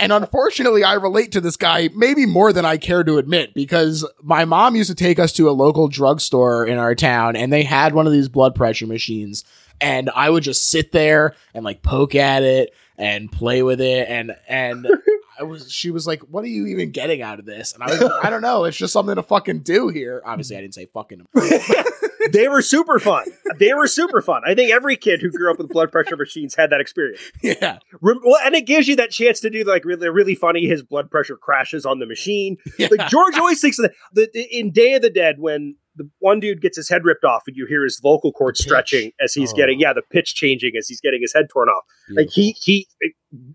And 0.00 0.12
unfortunately, 0.12 0.82
I 0.82 0.94
relate 0.94 1.30
to 1.32 1.40
this 1.40 1.56
guy 1.56 1.88
maybe 1.94 2.26
more 2.26 2.52
than 2.52 2.64
I 2.64 2.76
care 2.76 3.04
to 3.04 3.18
admit 3.18 3.54
because 3.54 4.04
my 4.20 4.44
mom 4.44 4.74
used 4.74 4.90
to 4.90 4.96
take 4.96 5.18
us 5.20 5.32
to 5.34 5.48
a 5.48 5.52
local 5.52 5.86
drugstore 5.86 6.66
in 6.66 6.76
our 6.76 6.94
town 6.96 7.36
and 7.36 7.52
they 7.52 7.62
had 7.62 7.94
one 7.94 8.06
of 8.06 8.12
these 8.12 8.28
blood 8.28 8.54
pressure 8.54 8.86
machines. 8.86 9.44
And 9.80 10.10
I 10.14 10.28
would 10.28 10.42
just 10.42 10.68
sit 10.68 10.90
there 10.90 11.34
and 11.54 11.64
like 11.64 11.82
poke 11.82 12.14
at 12.16 12.42
it 12.42 12.74
and 12.98 13.30
play 13.30 13.62
with 13.62 13.80
it. 13.80 14.08
And, 14.08 14.34
and 14.48 14.88
I 15.38 15.44
was, 15.44 15.70
she 15.70 15.90
was 15.90 16.06
like, 16.06 16.20
what 16.22 16.44
are 16.44 16.48
you 16.48 16.66
even 16.66 16.90
getting 16.90 17.22
out 17.22 17.38
of 17.38 17.46
this? 17.46 17.72
And 17.72 17.82
I 17.82 17.90
was 17.90 18.00
like, 18.00 18.24
I 18.24 18.30
don't 18.30 18.42
know. 18.42 18.64
It's 18.64 18.76
just 18.76 18.92
something 18.92 19.14
to 19.14 19.22
fucking 19.22 19.60
do 19.60 19.88
here. 19.88 20.22
Obviously, 20.24 20.56
I 20.56 20.60
didn't 20.60 20.74
say 20.74 20.86
fucking. 20.86 21.26
they 22.32 22.48
were 22.48 22.62
super 22.62 22.98
fun. 22.98 23.24
They 23.58 23.72
were 23.74 23.86
super 23.86 24.22
fun. 24.22 24.42
I 24.46 24.54
think 24.54 24.70
every 24.70 24.96
kid 24.96 25.20
who 25.22 25.30
grew 25.30 25.50
up 25.50 25.58
with 25.58 25.68
blood 25.68 25.90
pressure 25.90 26.16
machines 26.16 26.54
had 26.54 26.70
that 26.70 26.80
experience. 26.80 27.20
Yeah. 27.42 27.78
Well, 28.00 28.38
and 28.44 28.54
it 28.54 28.66
gives 28.66 28.88
you 28.88 28.96
that 28.96 29.10
chance 29.10 29.40
to 29.40 29.50
do 29.50 29.64
like 29.64 29.84
really, 29.84 30.08
really 30.08 30.34
funny. 30.34 30.66
His 30.66 30.82
blood 30.82 31.10
pressure 31.10 31.36
crashes 31.36 31.86
on 31.86 31.98
the 31.98 32.06
machine. 32.06 32.56
yeah. 32.78 32.88
Like 32.90 33.08
George 33.08 33.34
always 33.36 33.60
thinks 33.60 33.78
that 33.78 33.92
the, 34.12 34.28
in 34.50 34.70
Day 34.70 34.94
of 34.94 35.02
the 35.02 35.10
Dead 35.10 35.36
when 35.38 35.76
the 35.96 36.08
one 36.20 36.40
dude 36.40 36.60
gets 36.62 36.76
his 36.76 36.88
head 36.88 37.04
ripped 37.04 37.24
off 37.24 37.42
and 37.46 37.56
you 37.56 37.66
hear 37.66 37.84
his 37.84 38.00
vocal 38.02 38.32
cords 38.32 38.60
stretching 38.62 39.12
as 39.22 39.34
he's 39.34 39.52
Oh. 39.52 39.56
getting 39.56 39.78
yeah 39.78 39.92
the 39.92 40.02
pitch 40.02 40.34
changing 40.34 40.72
as 40.78 40.88
he's 40.88 41.00
getting 41.00 41.20
his 41.20 41.32
head 41.34 41.46
torn 41.52 41.68
off. 41.68 41.84
Like 42.10 42.30
he 42.30 42.52
he 42.62 42.86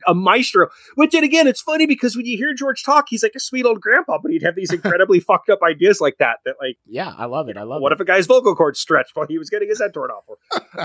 a 0.08 0.14
maestro. 0.14 0.68
Which 0.96 1.14
and 1.14 1.24
again, 1.24 1.48
it's 1.48 1.62
funny 1.62 1.86
because 1.86 2.16
when 2.16 2.26
you 2.26 2.38
hear 2.38 2.54
George 2.54 2.84
talk, 2.84 3.06
he's 3.10 3.24
like 3.24 3.34
a 3.36 3.40
sweet 3.40 3.66
old 3.66 3.82
grandpa, 3.82 4.18
but 4.22 4.32
he'd 4.32 4.44
have 4.44 4.56
these 4.56 4.72
incredibly 4.72 5.20
fucked 5.28 5.50
up 5.50 5.60
ideas 5.64 6.00
like 6.02 6.18
that. 6.20 6.38
That 6.46 6.56
like, 6.62 6.78
yeah, 6.86 7.14
I 7.18 7.26
love 7.26 7.50
it. 7.50 7.58
I 7.58 7.64
love 7.64 7.82
what 7.82 7.92
it. 7.92 7.96
if 7.96 8.00
a 8.02 8.06
guy's 8.06 8.26
vocal 8.28 8.56
cords 8.56 8.80
stretched 8.80 9.16
while 9.16 9.28
he 9.28 9.38
was 9.38 9.50
getting 9.50 9.70
his 9.70 9.80
head 9.80 9.94
torn 9.94 10.12
off, 10.12 10.24
or 10.28 10.38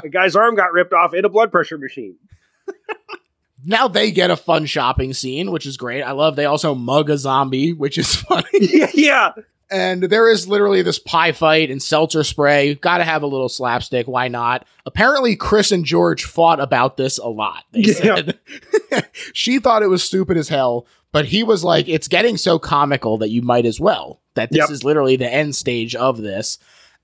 a 0.05 0.09
guy's 0.11 0.35
arm 0.37 0.55
got 0.55 0.73
ripped 0.73 0.93
off 0.93 1.13
in 1.15 1.25
a 1.25 1.29
blood 1.29 1.51
pressure 1.53 1.77
machine? 1.79 2.17
now 3.65 3.89
they 3.89 4.11
get 4.11 4.31
a 4.31 4.37
fun 4.37 4.67
shopping 4.67 5.13
scene, 5.15 5.51
which 5.51 5.67
is 5.67 5.77
great. 5.77 6.03
I 6.03 6.13
love 6.13 6.37
they 6.37 6.45
also 6.47 6.75
mug 6.75 7.11
a 7.11 7.19
zombie, 7.19 7.73
which 7.73 7.99
is 7.99 8.15
funny. 8.17 8.49
yeah, 8.53 8.91
yeah. 8.95 9.33
And 9.73 10.03
there 10.05 10.31
is 10.31 10.47
literally 10.47 10.83
this 10.83 10.99
pie 10.99 11.33
fight 11.33 11.71
and 11.71 11.83
seltzer 11.83 12.23
spray. 12.25 12.75
Gotta 12.75 13.05
have 13.05 13.23
a 13.23 13.27
little 13.27 13.49
slapstick. 13.49 14.07
Why 14.07 14.29
not? 14.29 14.67
Apparently, 14.87 15.35
Chris 15.37 15.73
and 15.73 15.85
George 15.85 16.25
fought 16.25 16.61
about 16.61 16.97
this 16.97 17.19
a 17.19 17.29
lot. 17.29 17.65
They 17.73 17.81
Yeah. 17.81 17.95
said 17.95 18.39
she 19.33 19.59
thought 19.59 19.83
it 19.83 19.89
was 19.89 20.03
stupid 20.05 20.37
as 20.37 20.49
hell, 20.49 20.87
but 21.13 21.27
he 21.27 21.43
was 21.43 21.65
like, 21.65 21.89
it's 21.89 22.09
getting 22.09 22.37
so 22.37 22.59
comical 22.59 23.19
that 23.19 23.31
you 23.31 23.43
might 23.43 23.67
as 23.67 23.81
well. 23.81 24.21
That 24.35 24.51
this 24.51 24.59
Yep. 24.61 24.71
is 24.71 24.85
literally 24.85 25.17
the 25.17 25.33
end 25.33 25.55
stage 25.57 25.95
of 25.95 26.19
this. 26.23 26.59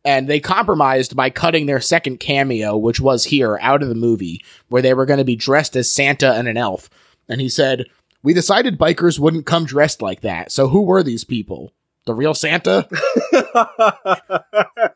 And 0.05 0.29
they 0.29 0.41
compromised 0.41 1.17
by 1.17 1.29
cutting 1.29 1.67
their 1.67 1.81
second 1.81 2.19
cameo, 2.21 2.77
which 2.77 3.01
was 3.01 3.25
here, 3.25 3.59
out 3.61 3.83
of 3.83 3.89
the 3.89 3.95
movie, 3.95 4.43
where 4.69 4.81
they 4.81 4.95
were 4.95 5.05
going 5.07 5.19
to 5.19 5.25
be 5.25 5.37
dressed 5.37 5.75
as 5.77 5.91
Santa 5.91 6.33
and 6.35 6.47
an 6.49 6.57
elf. 6.57 6.89
And 7.29 7.41
he 7.41 7.49
said, 7.49 7.85
We 8.23 8.33
decided 8.33 8.79
bikers 8.79 9.19
wouldn't 9.19 9.45
come 9.45 9.65
dressed 9.67 10.01
like 10.01 10.21
that. 10.23 10.51
So 10.53 10.69
who 10.69 10.83
were 10.83 11.03
these 11.03 11.25
people? 11.25 11.73
The 12.09 12.15
real 12.15 12.33
Santa? 12.33 12.89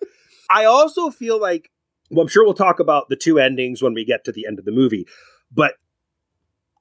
I 0.51 0.65
also 0.65 1.11
feel 1.11 1.39
like, 1.39 1.71
well, 2.11 2.23
I'm 2.23 2.29
sure 2.29 2.43
we'll 2.43 2.55
talk 2.55 2.81
about 2.81 3.11
the 3.11 3.17
two 3.17 3.39
endings 3.39 3.83
when 3.83 3.93
we 3.93 4.07
get 4.07 4.25
to 4.25 4.33
the 4.33 4.47
end 4.47 4.59
of 4.59 4.65
the 4.65 4.73
movie, 4.73 5.07
but 5.53 5.75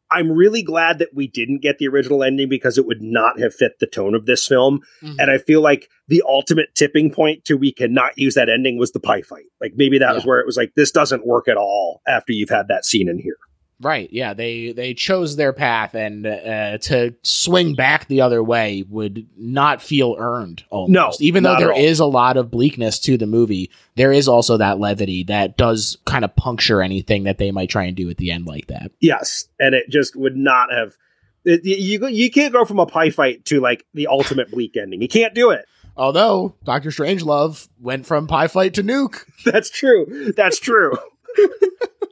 I'm 0.10 0.32
really 0.32 0.64
glad 0.64 1.00
that 1.00 1.10
we 1.14 1.28
didn't 1.28 1.62
get 1.62 1.80
the 1.80 1.90
original 1.90 2.24
ending 2.24 2.48
because 2.48 2.78
it 2.78 2.86
would 2.86 3.02
not 3.02 3.42
have 3.42 3.54
fit 3.54 3.80
the 3.80 3.88
tone 3.88 4.16
of 4.16 4.26
this 4.26 4.48
film. 4.48 4.80
Mm-hmm. 5.02 5.20
And 5.20 5.30
I 5.30 5.38
feel 5.38 5.60
like 5.60 5.90
the 6.08 6.24
ultimate 6.26 6.76
tipping 6.76 7.12
point 7.12 7.44
to 7.46 7.58
we 7.58 7.74
cannot 7.74 8.18
use 8.18 8.36
that 8.36 8.48
ending 8.48 8.78
was 8.78 8.94
the 8.94 9.02
pie 9.02 9.24
fight. 9.24 9.48
Like 9.60 9.74
maybe 9.76 10.00
that 10.00 10.16
was 10.16 10.26
where 10.26 10.40
it 10.40 10.46
was 10.46 10.56
like, 10.56 10.72
this 10.78 10.92
doesn't 10.92 11.28
work 11.28 11.50
at 11.50 11.58
all 11.58 12.02
after 12.08 12.32
you've 12.32 12.50
had 12.50 12.70
that 12.70 12.86
scene 12.86 13.10
in 13.10 13.20
here. 13.20 13.38
Right. 13.82 14.10
Yeah. 14.12 14.34
They 14.34 14.72
they 14.74 14.94
chose 14.94 15.36
their 15.36 15.54
path, 15.54 15.96
and 15.96 16.26
uh, 16.26 16.78
to 16.80 17.16
swing 17.24 17.74
back 17.74 18.08
the 18.08 18.22
other 18.22 18.44
way 18.44 18.84
would 18.88 19.28
not 19.36 19.82
feel 19.82 20.16
earned. 20.20 20.64
Almost. 20.70 21.20
No, 21.20 21.26
even 21.26 21.44
though 21.44 21.72
all. 21.72 21.78
is 21.78 22.00
a 22.00 22.06
lot 22.06 22.38
of 22.38 22.52
bleakness 22.52 23.00
to 23.00 23.18
the 23.18 23.26
movie, 23.26 23.72
there 23.96 24.12
is 24.12 24.28
also 24.28 24.58
that 24.58 24.80
levity 24.80 25.24
that 25.24 25.58
does 25.58 25.98
kind 26.06 26.24
of 26.24 26.36
puncture 26.36 26.82
anything 26.82 27.24
that 27.24 27.40
they 27.40 27.52
might 27.52 27.70
try 27.70 27.86
and 27.86 27.98
do 27.98 28.10
at 28.10 28.18
the 28.18 28.32
end 28.32 28.46
like 28.46 28.68
that. 28.68 28.92
Yes. 29.00 29.48
And 29.60 29.74
it 29.74 29.90
just 29.90 30.16
would 30.16 30.38
not 30.38 30.72
have. 30.72 30.96
It, 31.44 31.66
you, 31.66 32.08
you 32.08 32.30
can't 32.30 32.54
go 32.54 32.66
from 32.66 32.78
a 32.78 32.86
pie 32.86 33.10
fight 33.10 33.46
to 33.46 33.60
like 33.60 33.84
the 33.96 34.08
ultimate 34.08 34.52
bleak 34.52 34.78
ending. 34.78 35.02
You 35.02 35.08
can't 35.08 35.34
do 35.34 35.50
it. 35.50 35.66
Although 35.98 36.56
Doctor 36.64 36.90
Strangelove 36.90 37.68
went 37.80 38.06
from 38.06 38.28
pie 38.28 38.48
fight 38.48 38.76
to 38.76 38.84
nuke. 38.84 39.26
That's 39.46 39.70
true. 39.70 40.34
That's 40.38 40.60
true. 40.60 40.98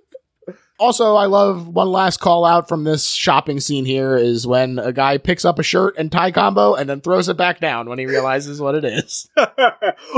Also, 0.80 1.16
I 1.16 1.26
love 1.26 1.68
one 1.68 1.92
last 1.92 2.22
call 2.22 2.46
out 2.46 2.70
from 2.70 2.86
this 2.86 3.12
shopping 3.12 3.60
scene 3.60 3.86
here 3.86 4.16
is 4.16 4.48
when 4.48 4.80
a 4.80 4.94
guy 4.94 5.18
picks 5.18 5.44
up 5.44 5.60
a 5.60 5.64
shirt 5.64 5.96
and 5.98 6.12
tie 6.12 6.32
combo 6.32 6.74
and 6.74 6.90
then 6.90 7.02
throws 7.02 7.28
it 7.28 7.36
back 7.36 7.60
down 7.60 7.90
when 7.90 8.00
he 8.00 8.06
realizes 8.06 8.62
what 8.62 8.76
it 8.76 8.86
is. 8.86 9.30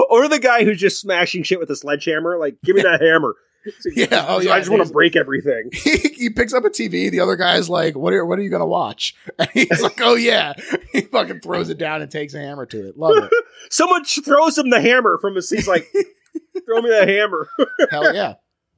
or 0.10 0.28
the 0.28 0.40
guy 0.40 0.64
who's 0.64 0.80
just 0.80 1.02
smashing 1.02 1.42
shit 1.44 1.60
with 1.60 1.70
a 1.72 1.76
sledgehammer. 1.76 2.38
Like, 2.38 2.58
give 2.64 2.76
me 2.76 2.84
that 2.84 3.02
hammer. 3.02 3.36
Yeah, 3.96 4.26
oh, 4.28 4.40
yeah, 4.40 4.54
I 4.54 4.60
just 4.60 4.72
want 4.72 4.86
to 4.88 4.92
break 4.92 5.16
everything. 5.16 5.70
he, 5.74 5.98
he 5.98 6.30
picks 6.32 6.52
up 6.52 6.64
a 6.66 6.70
TV. 6.70 7.12
The 7.12 7.20
other 7.20 7.36
guy's 7.36 7.70
like, 7.70 7.96
"What 7.96 8.12
are 8.12 8.26
what 8.26 8.40
are 8.40 8.42
you 8.42 8.50
gonna 8.50 8.66
watch?" 8.66 9.16
And 9.38 9.50
he's 9.54 9.84
like, 9.84 10.02
"Oh 10.02 10.16
yeah." 10.16 10.54
He 10.92 11.02
fucking 11.02 11.42
throws 11.42 11.70
it 11.70 11.78
down 11.78 12.02
and 12.02 12.10
takes 12.10 12.34
a 12.34 12.40
hammer 12.40 12.66
to 12.66 12.88
it. 12.88 12.98
Love 12.98 13.24
it. 13.24 13.32
Someone 13.70 14.04
throws 14.04 14.58
him 14.58 14.72
the 14.72 14.82
hammer 14.82 15.20
from 15.20 15.36
his. 15.36 15.48
He's 15.52 15.68
like, 15.68 15.88
throw 16.66 16.82
me 16.82 16.90
that 16.90 17.08
hammer. 17.08 17.48
Hell 17.92 18.16
yeah. 18.16 18.34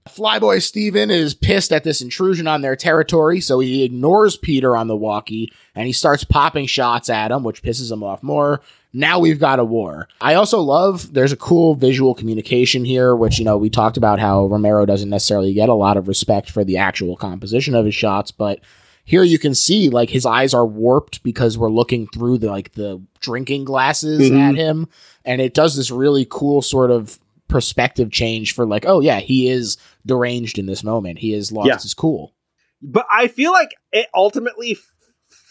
Flyboy 0.07 0.61
Steven 0.61 1.09
is 1.09 1.33
pissed 1.33 1.71
at 1.71 1.83
this 1.85 2.01
intrusion 2.01 2.45
on 2.47 2.61
their 2.61 2.75
territory, 2.75 3.39
so 3.39 3.59
he 3.59 3.83
ignores 3.83 4.35
Peter 4.35 4.75
on 4.75 4.87
the 4.87 4.95
walkie 4.97 5.51
and 5.75 5.87
he 5.87 5.93
starts 5.93 6.23
popping 6.23 6.65
shots 6.65 7.09
at 7.09 7.31
him, 7.31 7.43
which 7.43 7.63
pisses 7.63 7.91
him 7.91 8.03
off 8.03 8.21
more. 8.21 8.59
Now 8.91 9.17
we've 9.17 9.39
got 9.39 9.59
a 9.59 9.63
war. 9.63 10.07
I 10.21 10.35
also 10.35 10.59
love 10.59 11.13
there's 11.13 11.31
a 11.31 11.37
cool 11.37 11.73
visual 11.75 12.13
communication 12.13 12.85
here, 12.85 13.15
which, 13.15 13.39
you 13.39 13.45
know, 13.45 13.57
we 13.57 13.69
talked 13.69 13.97
about 13.97 14.19
how 14.19 14.45
Romero 14.45 14.85
doesn't 14.85 15.09
necessarily 15.09 15.53
get 15.53 15.69
a 15.69 15.73
lot 15.73 15.97
of 15.97 16.07
respect 16.07 16.51
for 16.51 16.63
the 16.63 16.77
actual 16.77 17.15
composition 17.15 17.73
of 17.73 17.85
his 17.85 17.95
shots, 17.95 18.29
but 18.29 18.59
here 19.05 19.23
you 19.23 19.39
can 19.39 19.55
see 19.55 19.89
like 19.89 20.09
his 20.09 20.25
eyes 20.25 20.53
are 20.53 20.65
warped 20.65 21.23
because 21.23 21.57
we're 21.57 21.71
looking 21.71 22.07
through 22.07 22.37
the 22.37 22.47
like 22.47 22.73
the 22.73 23.01
drinking 23.19 23.63
glasses 23.65 24.29
Mhm. 24.29 24.39
at 24.49 24.55
him 24.55 24.87
and 25.25 25.41
it 25.41 25.53
does 25.53 25.75
this 25.75 25.91
really 25.91 26.25
cool 26.29 26.61
sort 26.61 26.89
of 26.91 27.19
perspective 27.49 28.09
change 28.11 28.55
for 28.55 28.65
like 28.65 28.85
oh 28.87 29.01
yeah 29.01 29.19
he 29.19 29.49
is 29.49 29.77
deranged 30.05 30.57
in 30.59 30.65
this 30.65 30.83
moment 30.83 31.19
he 31.19 31.31
has 31.31 31.51
lost 31.51 31.67
Yeah. 31.67 31.77
his 31.77 31.93
cool 31.93 32.33
But 32.81 33.05
I 33.11 33.27
feel 33.27 33.51
like 33.53 33.71
it 33.91 34.07
ultimately, 34.13 34.77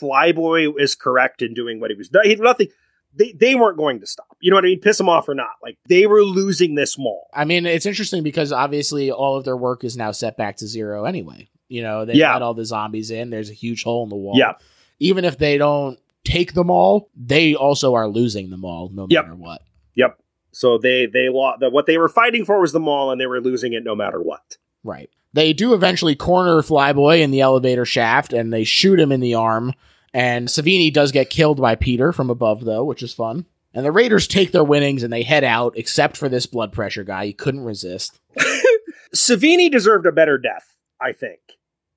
Flyboy 0.00 0.72
is 0.78 0.94
correct 0.94 1.42
in 1.42 1.54
doing 1.54 1.80
what 1.80 1.90
he 1.90 1.96
was 1.96 2.08
doing. 2.08 2.28
He 2.28 2.34
nothing. 2.36 2.68
They, 3.14 3.32
they 3.32 3.54
weren't 3.54 3.76
going 3.76 4.00
to 4.00 4.06
stop. 4.06 4.36
You 4.40 4.50
know 4.50 4.56
what 4.56 4.64
I 4.64 4.68
mean? 4.68 4.80
Piss 4.80 4.98
him 4.98 5.08
off 5.08 5.28
or 5.28 5.34
not. 5.34 5.50
Like 5.62 5.76
they 5.86 6.06
were 6.06 6.22
losing 6.22 6.74
this 6.76 6.96
mall. 6.98 7.28
i 7.34 7.44
mean 7.44 7.66
it's 7.66 7.84
interesting 7.86 8.22
because 8.22 8.52
obviously 8.52 9.10
all 9.10 9.36
of 9.36 9.44
their 9.44 9.56
work 9.56 9.84
is 9.84 9.96
now 9.96 10.12
set 10.12 10.36
back 10.36 10.56
to 10.56 10.66
zero 10.66 11.04
anyway 11.04 11.48
you 11.68 11.82
know 11.82 12.04
they 12.06 12.14
Yeah. 12.14 12.32
let 12.32 12.42
all 12.42 12.54
the 12.54 12.64
zombies 12.64 13.10
in 13.10 13.28
there's 13.30 13.50
a 13.50 13.54
huge 13.54 13.82
hole 13.82 14.02
in 14.02 14.08
the 14.08 14.16
wall 14.16 14.34
Yeah. 14.36 14.54
even 14.98 15.24
if 15.26 15.36
they 15.38 15.58
don't 15.58 15.98
take 16.24 16.54
them 16.54 16.70
all 16.70 17.10
they 17.14 17.54
also 17.54 17.94
are 17.94 18.08
losing 18.08 18.48
them 18.50 18.64
all 18.64 18.88
no 18.92 19.06
Yep. 19.10 19.24
matter 19.24 19.36
what 19.36 19.62
Yep. 19.94 20.18
So 20.52 20.78
they 20.78 21.06
they 21.06 21.28
lost. 21.28 21.60
The, 21.60 21.70
what 21.70 21.86
they 21.86 21.98
were 21.98 22.08
fighting 22.08 22.44
for 22.44 22.60
was 22.60 22.72
the 22.72 22.80
mall, 22.80 23.10
and 23.10 23.20
they 23.20 23.26
were 23.26 23.40
losing 23.40 23.72
it 23.72 23.84
no 23.84 23.94
matter 23.94 24.20
what. 24.20 24.56
Right. 24.84 25.10
They 25.32 25.52
do 25.54 25.72
eventually 25.72 26.14
corner 26.14 26.60
Flyboy 26.60 27.20
in 27.20 27.30
the 27.30 27.40
elevator 27.40 27.86
shaft 27.86 28.34
and 28.34 28.52
they 28.52 28.64
shoot 28.64 29.00
him 29.00 29.10
in 29.10 29.20
the 29.20 29.34
arm. 29.34 29.72
And 30.12 30.48
Savini 30.48 30.92
does 30.92 31.10
get 31.10 31.30
killed 31.30 31.58
by 31.58 31.74
Peter 31.74 32.12
from 32.12 32.28
above, 32.28 32.66
though, 32.66 32.84
which 32.84 33.02
is 33.02 33.14
fun. 33.14 33.46
And 33.72 33.86
the 33.86 33.92
Raiders 33.92 34.28
take 34.28 34.52
their 34.52 34.62
winnings 34.62 35.02
and 35.02 35.10
they 35.10 35.22
head 35.22 35.42
out, 35.42 35.72
except 35.78 36.18
for 36.18 36.28
this 36.28 36.44
blood 36.44 36.70
pressure 36.70 37.02
guy. 37.04 37.24
He 37.24 37.32
couldn't 37.32 37.64
resist. 37.64 38.20
Savini 39.14 39.70
deserved 39.70 40.04
a 40.06 40.12
better 40.12 40.36
death. 40.38 40.74
I 41.00 41.12
think. 41.12 41.40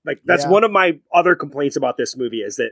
Like 0.06 0.22
that's 0.26 0.46
Yeah. 0.46 0.52
one 0.52 0.64
of 0.64 0.72
my 0.72 1.00
other 1.14 1.36
complaints 1.36 1.76
about 1.76 1.98
this 1.98 2.16
movie 2.16 2.42
is 2.42 2.56
that 2.56 2.72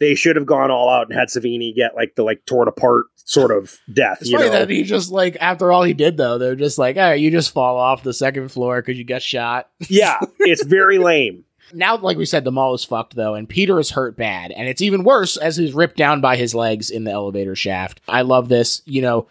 they 0.00 0.14
should 0.14 0.36
have 0.36 0.46
gone 0.46 0.70
all 0.70 0.88
out 0.88 1.08
and 1.08 1.18
had 1.18 1.28
Savini 1.28 1.74
get 1.74 1.94
like 1.96 2.14
the 2.14 2.22
like 2.22 2.44
torn 2.46 2.68
apart 2.68 3.06
sort 3.24 3.50
of 3.50 3.78
death. 3.92 4.18
It's 4.20 4.30
you 4.30 4.38
funny 4.38 4.48
know? 4.50 4.58
that 4.60 4.70
he 4.70 4.84
just, 4.84 5.10
like, 5.10 5.36
after 5.38 5.70
all 5.70 5.82
he 5.82 5.92
did, 5.92 6.16
though, 6.16 6.38
they're 6.38 6.56
just 6.56 6.78
like, 6.78 6.96
all 6.96 7.02
right, 7.02 7.20
you 7.20 7.30
just 7.30 7.52
fall 7.52 7.76
off 7.76 8.02
the 8.02 8.14
second 8.14 8.50
floor 8.50 8.80
because 8.80 8.96
you 8.96 9.04
got 9.04 9.20
shot. 9.20 9.68
yeah, 9.90 10.18
it's 10.40 10.64
very 10.64 10.96
lame. 10.96 11.44
Now, 11.74 11.98
like 11.98 12.16
we 12.16 12.24
said, 12.24 12.44
the 12.44 12.52
mall 12.52 12.72
is 12.72 12.84
fucked 12.84 13.14
though, 13.14 13.34
and 13.34 13.46
Peter 13.46 13.78
is 13.78 13.90
hurt 13.90 14.16
bad, 14.16 14.52
and 14.52 14.66
it's 14.66 14.80
even 14.80 15.04
worse 15.04 15.36
as 15.36 15.58
he's 15.58 15.74
ripped 15.74 15.98
down 15.98 16.22
by 16.22 16.36
his 16.36 16.54
legs 16.54 16.88
in 16.90 17.04
the 17.04 17.10
elevator 17.10 17.54
shaft. 17.54 18.00
I 18.08 18.22
love 18.22 18.48
this. 18.48 18.80
You 18.86 19.02
know, 19.02 19.26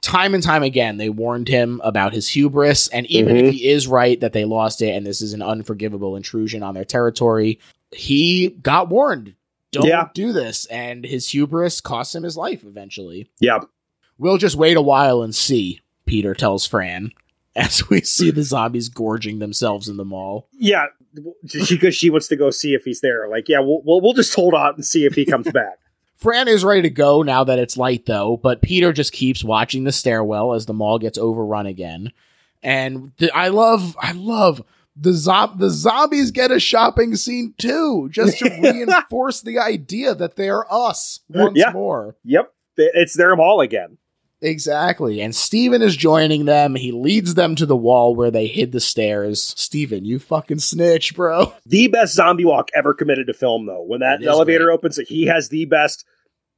time 0.00 0.34
and 0.34 0.42
time 0.42 0.62
again, 0.62 0.98
they 0.98 1.08
warned 1.08 1.48
him 1.48 1.80
about 1.82 2.12
his 2.12 2.28
hubris, 2.28 2.86
and 2.88 3.06
even 3.06 3.34
Mhm. 3.34 3.42
if 3.48 3.54
he 3.54 3.68
is 3.68 3.88
right 3.88 4.20
that 4.20 4.32
they 4.32 4.44
lost 4.44 4.82
it 4.82 4.94
and 4.94 5.04
this 5.04 5.20
is 5.20 5.32
an 5.32 5.42
unforgivable 5.42 6.14
intrusion 6.14 6.62
on 6.62 6.74
their 6.74 6.84
territory, 6.84 7.58
he 7.90 8.50
got 8.62 8.88
warned. 8.88 9.34
Don't 9.74 9.86
Yeah. 9.86 10.08
do 10.14 10.32
this, 10.32 10.66
and 10.66 11.04
his 11.04 11.28
hubris 11.30 11.80
costs 11.80 12.14
him 12.14 12.22
his 12.22 12.36
life 12.36 12.64
eventually. 12.64 13.30
Yeah, 13.40 13.60
We'll 14.16 14.38
just 14.38 14.56
wait 14.56 14.76
a 14.76 14.82
while 14.82 15.22
and 15.22 15.34
see. 15.34 15.80
Peter 16.06 16.34
tells 16.34 16.66
Fran. 16.66 17.10
As 17.56 17.88
we 17.88 18.00
see 18.00 18.30
the 18.32 18.42
zombies 18.42 18.88
gorging 18.88 19.38
themselves 19.38 19.88
in 19.88 19.96
the 19.96 20.04
mall. 20.04 20.48
yeah, 20.58 20.86
because 21.42 21.94
she 21.94 22.10
wants 22.10 22.26
to 22.28 22.36
go 22.36 22.50
see 22.50 22.74
if 22.74 22.82
he's 22.84 23.00
there. 23.00 23.28
Like, 23.28 23.48
yeah, 23.48 23.60
we'll 23.60 23.80
we'll, 23.84 24.00
we'll 24.00 24.12
just 24.12 24.34
hold 24.34 24.54
out 24.54 24.74
and 24.74 24.84
see 24.84 25.04
if 25.04 25.14
he 25.14 25.24
comes 25.24 25.50
back. 25.52 25.78
Fran 26.16 26.48
is 26.48 26.64
ready 26.64 26.82
to 26.82 26.90
go 26.90 27.22
now 27.22 27.44
that 27.44 27.58
it's 27.58 27.76
light, 27.76 28.06
though, 28.06 28.36
but 28.36 28.62
Peter 28.62 28.92
just 28.92 29.12
keeps 29.12 29.44
watching 29.44 29.84
the 29.84 29.92
stairwell 29.92 30.52
as 30.54 30.66
the 30.66 30.72
mall 30.74 30.98
gets 30.98 31.18
overrun 31.18 31.66
again. 31.66 32.12
And 32.62 33.16
th- 33.18 33.30
I 33.34 33.48
love, 33.48 33.96
I 34.00 34.12
love 34.12 34.62
the 34.96 35.12
zo- 35.12 35.54
the 35.56 35.70
zombies 35.70 36.30
get 36.30 36.50
a 36.50 36.60
shopping 36.60 37.16
scene 37.16 37.54
too, 37.58 38.08
just 38.12 38.38
to 38.38 38.48
reinforce 38.62 39.40
the 39.42 39.58
idea 39.58 40.14
that 40.14 40.36
they're 40.36 40.72
us 40.72 41.20
uh, 41.34 41.40
once 41.44 41.58
Yeah. 41.58 41.72
more. 41.72 42.16
Yep, 42.24 42.52
it's 42.76 43.14
their 43.16 43.34
mall 43.36 43.60
again. 43.60 43.98
Exactly. 44.42 45.22
And 45.22 45.34
Steven 45.34 45.80
is 45.80 45.96
joining 45.96 46.44
them. 46.44 46.74
He 46.74 46.92
leads 46.92 47.34
them 47.34 47.54
to 47.56 47.64
the 47.64 47.76
wall 47.76 48.14
where 48.14 48.30
they 48.30 48.46
hid 48.46 48.72
the 48.72 48.80
stairs. 48.80 49.42
Steven, 49.56 50.04
you 50.04 50.18
fucking 50.18 50.58
snitch, 50.58 51.14
bro. 51.16 51.54
The 51.64 51.88
best 51.88 52.14
zombie 52.14 52.44
walk 52.44 52.68
ever 52.74 52.92
committed 52.92 53.26
to 53.28 53.32
film, 53.32 53.64
though. 53.64 53.82
When 53.82 54.00
that 54.00 54.22
elevator 54.22 54.66
great. 54.66 54.74
opens, 54.74 54.98
he 55.08 55.24
has 55.26 55.48
the 55.48 55.64
best. 55.64 56.04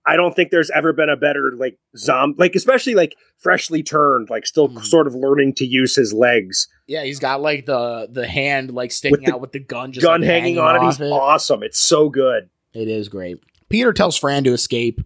I 0.06 0.16
don't 0.16 0.34
think 0.36 0.50
there's 0.50 0.70
ever 0.70 0.92
been 0.92 1.08
a 1.08 1.16
better 1.16 1.52
like 1.56 1.78
zombie, 1.96 2.36
like 2.38 2.54
especially 2.54 2.94
like 2.94 3.16
freshly 3.38 3.82
turned, 3.82 4.30
like 4.30 4.46
still 4.46 4.68
Mhm. 4.68 4.84
sort 4.84 5.06
of 5.06 5.14
learning 5.14 5.54
to 5.54 5.66
use 5.66 5.96
his 5.96 6.12
legs, 6.12 6.68
Yeah, 6.86 7.02
he's 7.04 7.18
got 7.18 7.40
like 7.42 7.66
the 7.66 8.08
the 8.10 8.26
hand 8.26 8.72
like 8.72 8.92
sticking 8.92 9.24
the 9.26 9.34
out 9.34 9.40
with 9.40 9.52
the 9.52 9.58
gun 9.60 9.92
just 9.92 10.06
gun 10.06 10.20
like, 10.20 10.30
hanging 10.30 10.58
on 10.58 10.76
it. 10.76 10.82
He's 10.86 11.00
awesome. 11.00 11.62
It's 11.62 11.78
so 11.80 12.08
good. 12.08 12.48
It 12.72 12.88
is 12.88 13.08
great. 13.08 13.38
Peter 13.68 13.92
tells 13.92 14.16
Fran 14.16 14.44
to 14.44 14.52
escape. 14.52 15.00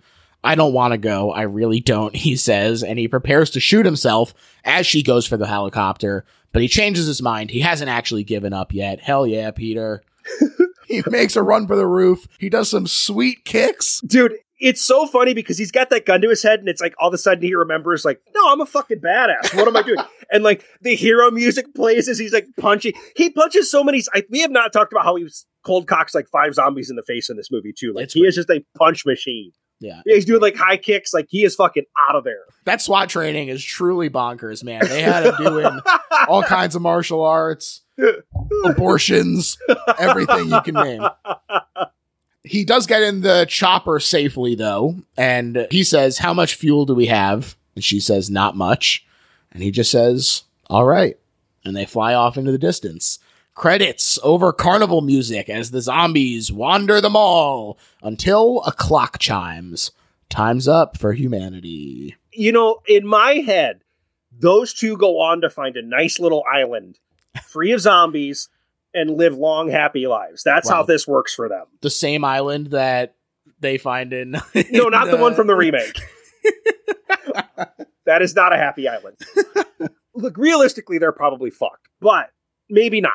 I 0.44 0.54
don't 0.54 0.72
want 0.74 0.92
to 0.92 0.98
go. 0.98 1.30
I 1.32 1.42
really 1.42 1.80
don't, 1.80 2.14
he 2.26 2.36
says, 2.36 2.82
and 2.82 2.98
he 2.98 3.08
prepares 3.08 3.50
to 3.50 3.60
shoot 3.60 3.86
himself 3.86 4.34
as 4.64 4.86
she 4.86 5.02
goes 5.02 5.26
for 5.26 5.36
the 5.38 5.46
helicopter, 5.46 6.24
but 6.52 6.60
he 6.62 6.68
changes 6.68 7.06
his 7.06 7.22
mind. 7.22 7.50
He 7.50 7.60
hasn't 7.60 7.90
actually 7.90 8.24
given 8.24 8.52
up 8.52 8.72
yet. 8.74 9.00
Hell 9.00 9.26
yeah, 9.26 9.50
Peter. 9.50 10.02
he 10.86 11.02
makes 11.06 11.36
a 11.36 11.42
run 11.42 11.66
for 11.66 11.76
the 11.76 11.86
roof. 11.86 12.26
He 12.38 12.48
does 12.50 12.68
some 12.68 12.86
sweet 12.86 13.44
kicks. 13.44 14.00
dude 14.02 14.34
it's 14.60 14.82
so 14.82 15.06
funny 15.06 15.34
because 15.34 15.58
he's 15.58 15.72
got 15.72 15.90
that 15.90 16.06
gun 16.06 16.20
to 16.20 16.28
his 16.28 16.42
head 16.42 16.60
and 16.60 16.68
it's 16.68 16.80
like 16.80 16.94
all 16.98 17.08
of 17.08 17.14
a 17.14 17.18
sudden 17.18 17.42
he 17.42 17.54
remembers 17.54 18.04
like 18.04 18.20
no 18.34 18.52
i'm 18.52 18.60
a 18.60 18.66
fucking 18.66 19.00
badass. 19.00 19.54
What 19.54 19.66
am 19.66 19.76
i 19.76 19.82
doing? 19.82 19.98
And 20.32 20.44
like 20.44 20.64
the 20.80 20.94
hero 20.94 21.32
music 21.32 21.74
plays 21.74 22.08
as 22.08 22.16
he's 22.16 22.32
like 22.32 22.46
punching. 22.56 22.92
He 23.16 23.30
punches 23.30 23.68
so 23.68 23.82
many 23.82 24.00
I, 24.14 24.22
we 24.30 24.42
have 24.42 24.52
not 24.52 24.72
talked 24.72 24.92
about 24.92 25.04
how 25.04 25.16
he 25.16 25.24
was 25.24 25.44
cold 25.66 25.88
cocks 25.88 26.14
like 26.14 26.28
five 26.28 26.54
zombies 26.54 26.88
in 26.88 26.94
the 26.94 27.02
face 27.02 27.28
in 27.28 27.36
this 27.36 27.50
movie 27.50 27.72
too. 27.76 27.92
Like 27.92 28.04
It's 28.04 28.14
he 28.14 28.20
is 28.24 28.36
just 28.36 28.48
a 28.48 28.64
punch 28.78 29.04
machine. 29.04 29.50
Yeah. 29.80 30.02
yeah, 30.06 30.14
he's 30.14 30.26
doing 30.26 30.40
like 30.40 30.54
high 30.54 30.76
kicks. 30.76 31.12
Like 31.12 31.26
he 31.30 31.42
is 31.42 31.56
fucking 31.56 31.84
out 32.08 32.14
of 32.14 32.22
there. 32.22 32.44
That 32.66 32.80
SWAT 32.82 33.08
training 33.08 33.48
is 33.48 33.64
truly 33.64 34.08
bonkers, 34.10 34.62
man. 34.62 34.86
They 34.86 35.02
had 35.02 35.24
him 35.26 35.34
doing 35.38 35.80
all 36.28 36.42
kinds 36.44 36.76
of 36.76 36.82
martial 36.82 37.24
arts, 37.24 37.80
abortions, 38.64 39.58
everything 39.98 40.50
you 40.50 40.60
can 40.60 40.74
name. 40.74 41.02
He 42.42 42.64
does 42.64 42.86
get 42.86 43.02
in 43.02 43.20
the 43.20 43.46
chopper 43.48 44.00
safely, 44.00 44.54
though, 44.54 44.96
and 45.16 45.66
he 45.70 45.84
says, 45.84 46.18
How 46.18 46.32
much 46.32 46.54
fuel 46.54 46.86
do 46.86 46.94
we 46.94 47.06
have? 47.06 47.56
And 47.74 47.84
she 47.84 48.00
says, 48.00 48.30
Not 48.30 48.56
much. 48.56 49.04
And 49.52 49.62
he 49.62 49.70
just 49.70 49.90
says, 49.90 50.44
All 50.68 50.84
right. 50.86 51.18
And 51.64 51.76
they 51.76 51.84
fly 51.84 52.14
off 52.14 52.38
into 52.38 52.52
the 52.52 52.58
distance. 52.58 53.18
Credits 53.54 54.18
over 54.22 54.52
carnival 54.52 55.02
music 55.02 55.50
as 55.50 55.70
the 55.70 55.82
zombies 55.82 56.50
wander 56.50 57.00
the 57.00 57.10
mall 57.10 57.78
until 58.02 58.62
a 58.66 58.72
clock 58.72 59.18
chimes. 59.18 59.90
Time's 60.30 60.66
up 60.68 60.96
for 60.96 61.12
humanity. 61.12 62.16
you 62.32 62.52
know 62.52 62.80
in 62.86 63.04
my 63.06 63.34
head 63.44 63.82
those 64.32 64.72
two 64.72 64.96
go 64.96 65.18
on 65.20 65.40
to 65.40 65.50
find 65.50 65.76
a 65.76 65.82
nice 65.82 66.20
little 66.20 66.44
island 66.50 66.98
free 67.48 67.72
of 67.72 67.80
zombies 67.80 68.48
and 68.94 69.10
live 69.10 69.36
long 69.36 69.68
happy 69.70 70.06
lives 70.06 70.42
that's 70.42 70.68
how 70.68 70.82
this 70.82 71.06
works 71.06 71.34
for 71.34 71.48
them 71.48 71.66
the 71.80 71.90
same 71.90 72.24
island 72.24 72.68
that 72.68 73.14
they 73.60 73.76
find 73.78 74.12
in. 74.12 74.32
No, 74.70 74.88
not 74.88 75.10
the 75.10 75.16
one 75.18 75.32
uh, 75.32 75.36
from 75.36 75.46
the 75.46 75.54
remake. 75.54 76.00
that 78.06 78.22
is 78.22 78.34
not 78.34 78.52
a 78.52 78.56
happy 78.56 78.88
island. 78.88 79.16
Look, 80.14 80.36
realistically, 80.36 80.98
they're 80.98 81.12
probably 81.12 81.50
fucked, 81.50 81.88
but 82.00 82.30
maybe 82.68 83.00
not. 83.00 83.12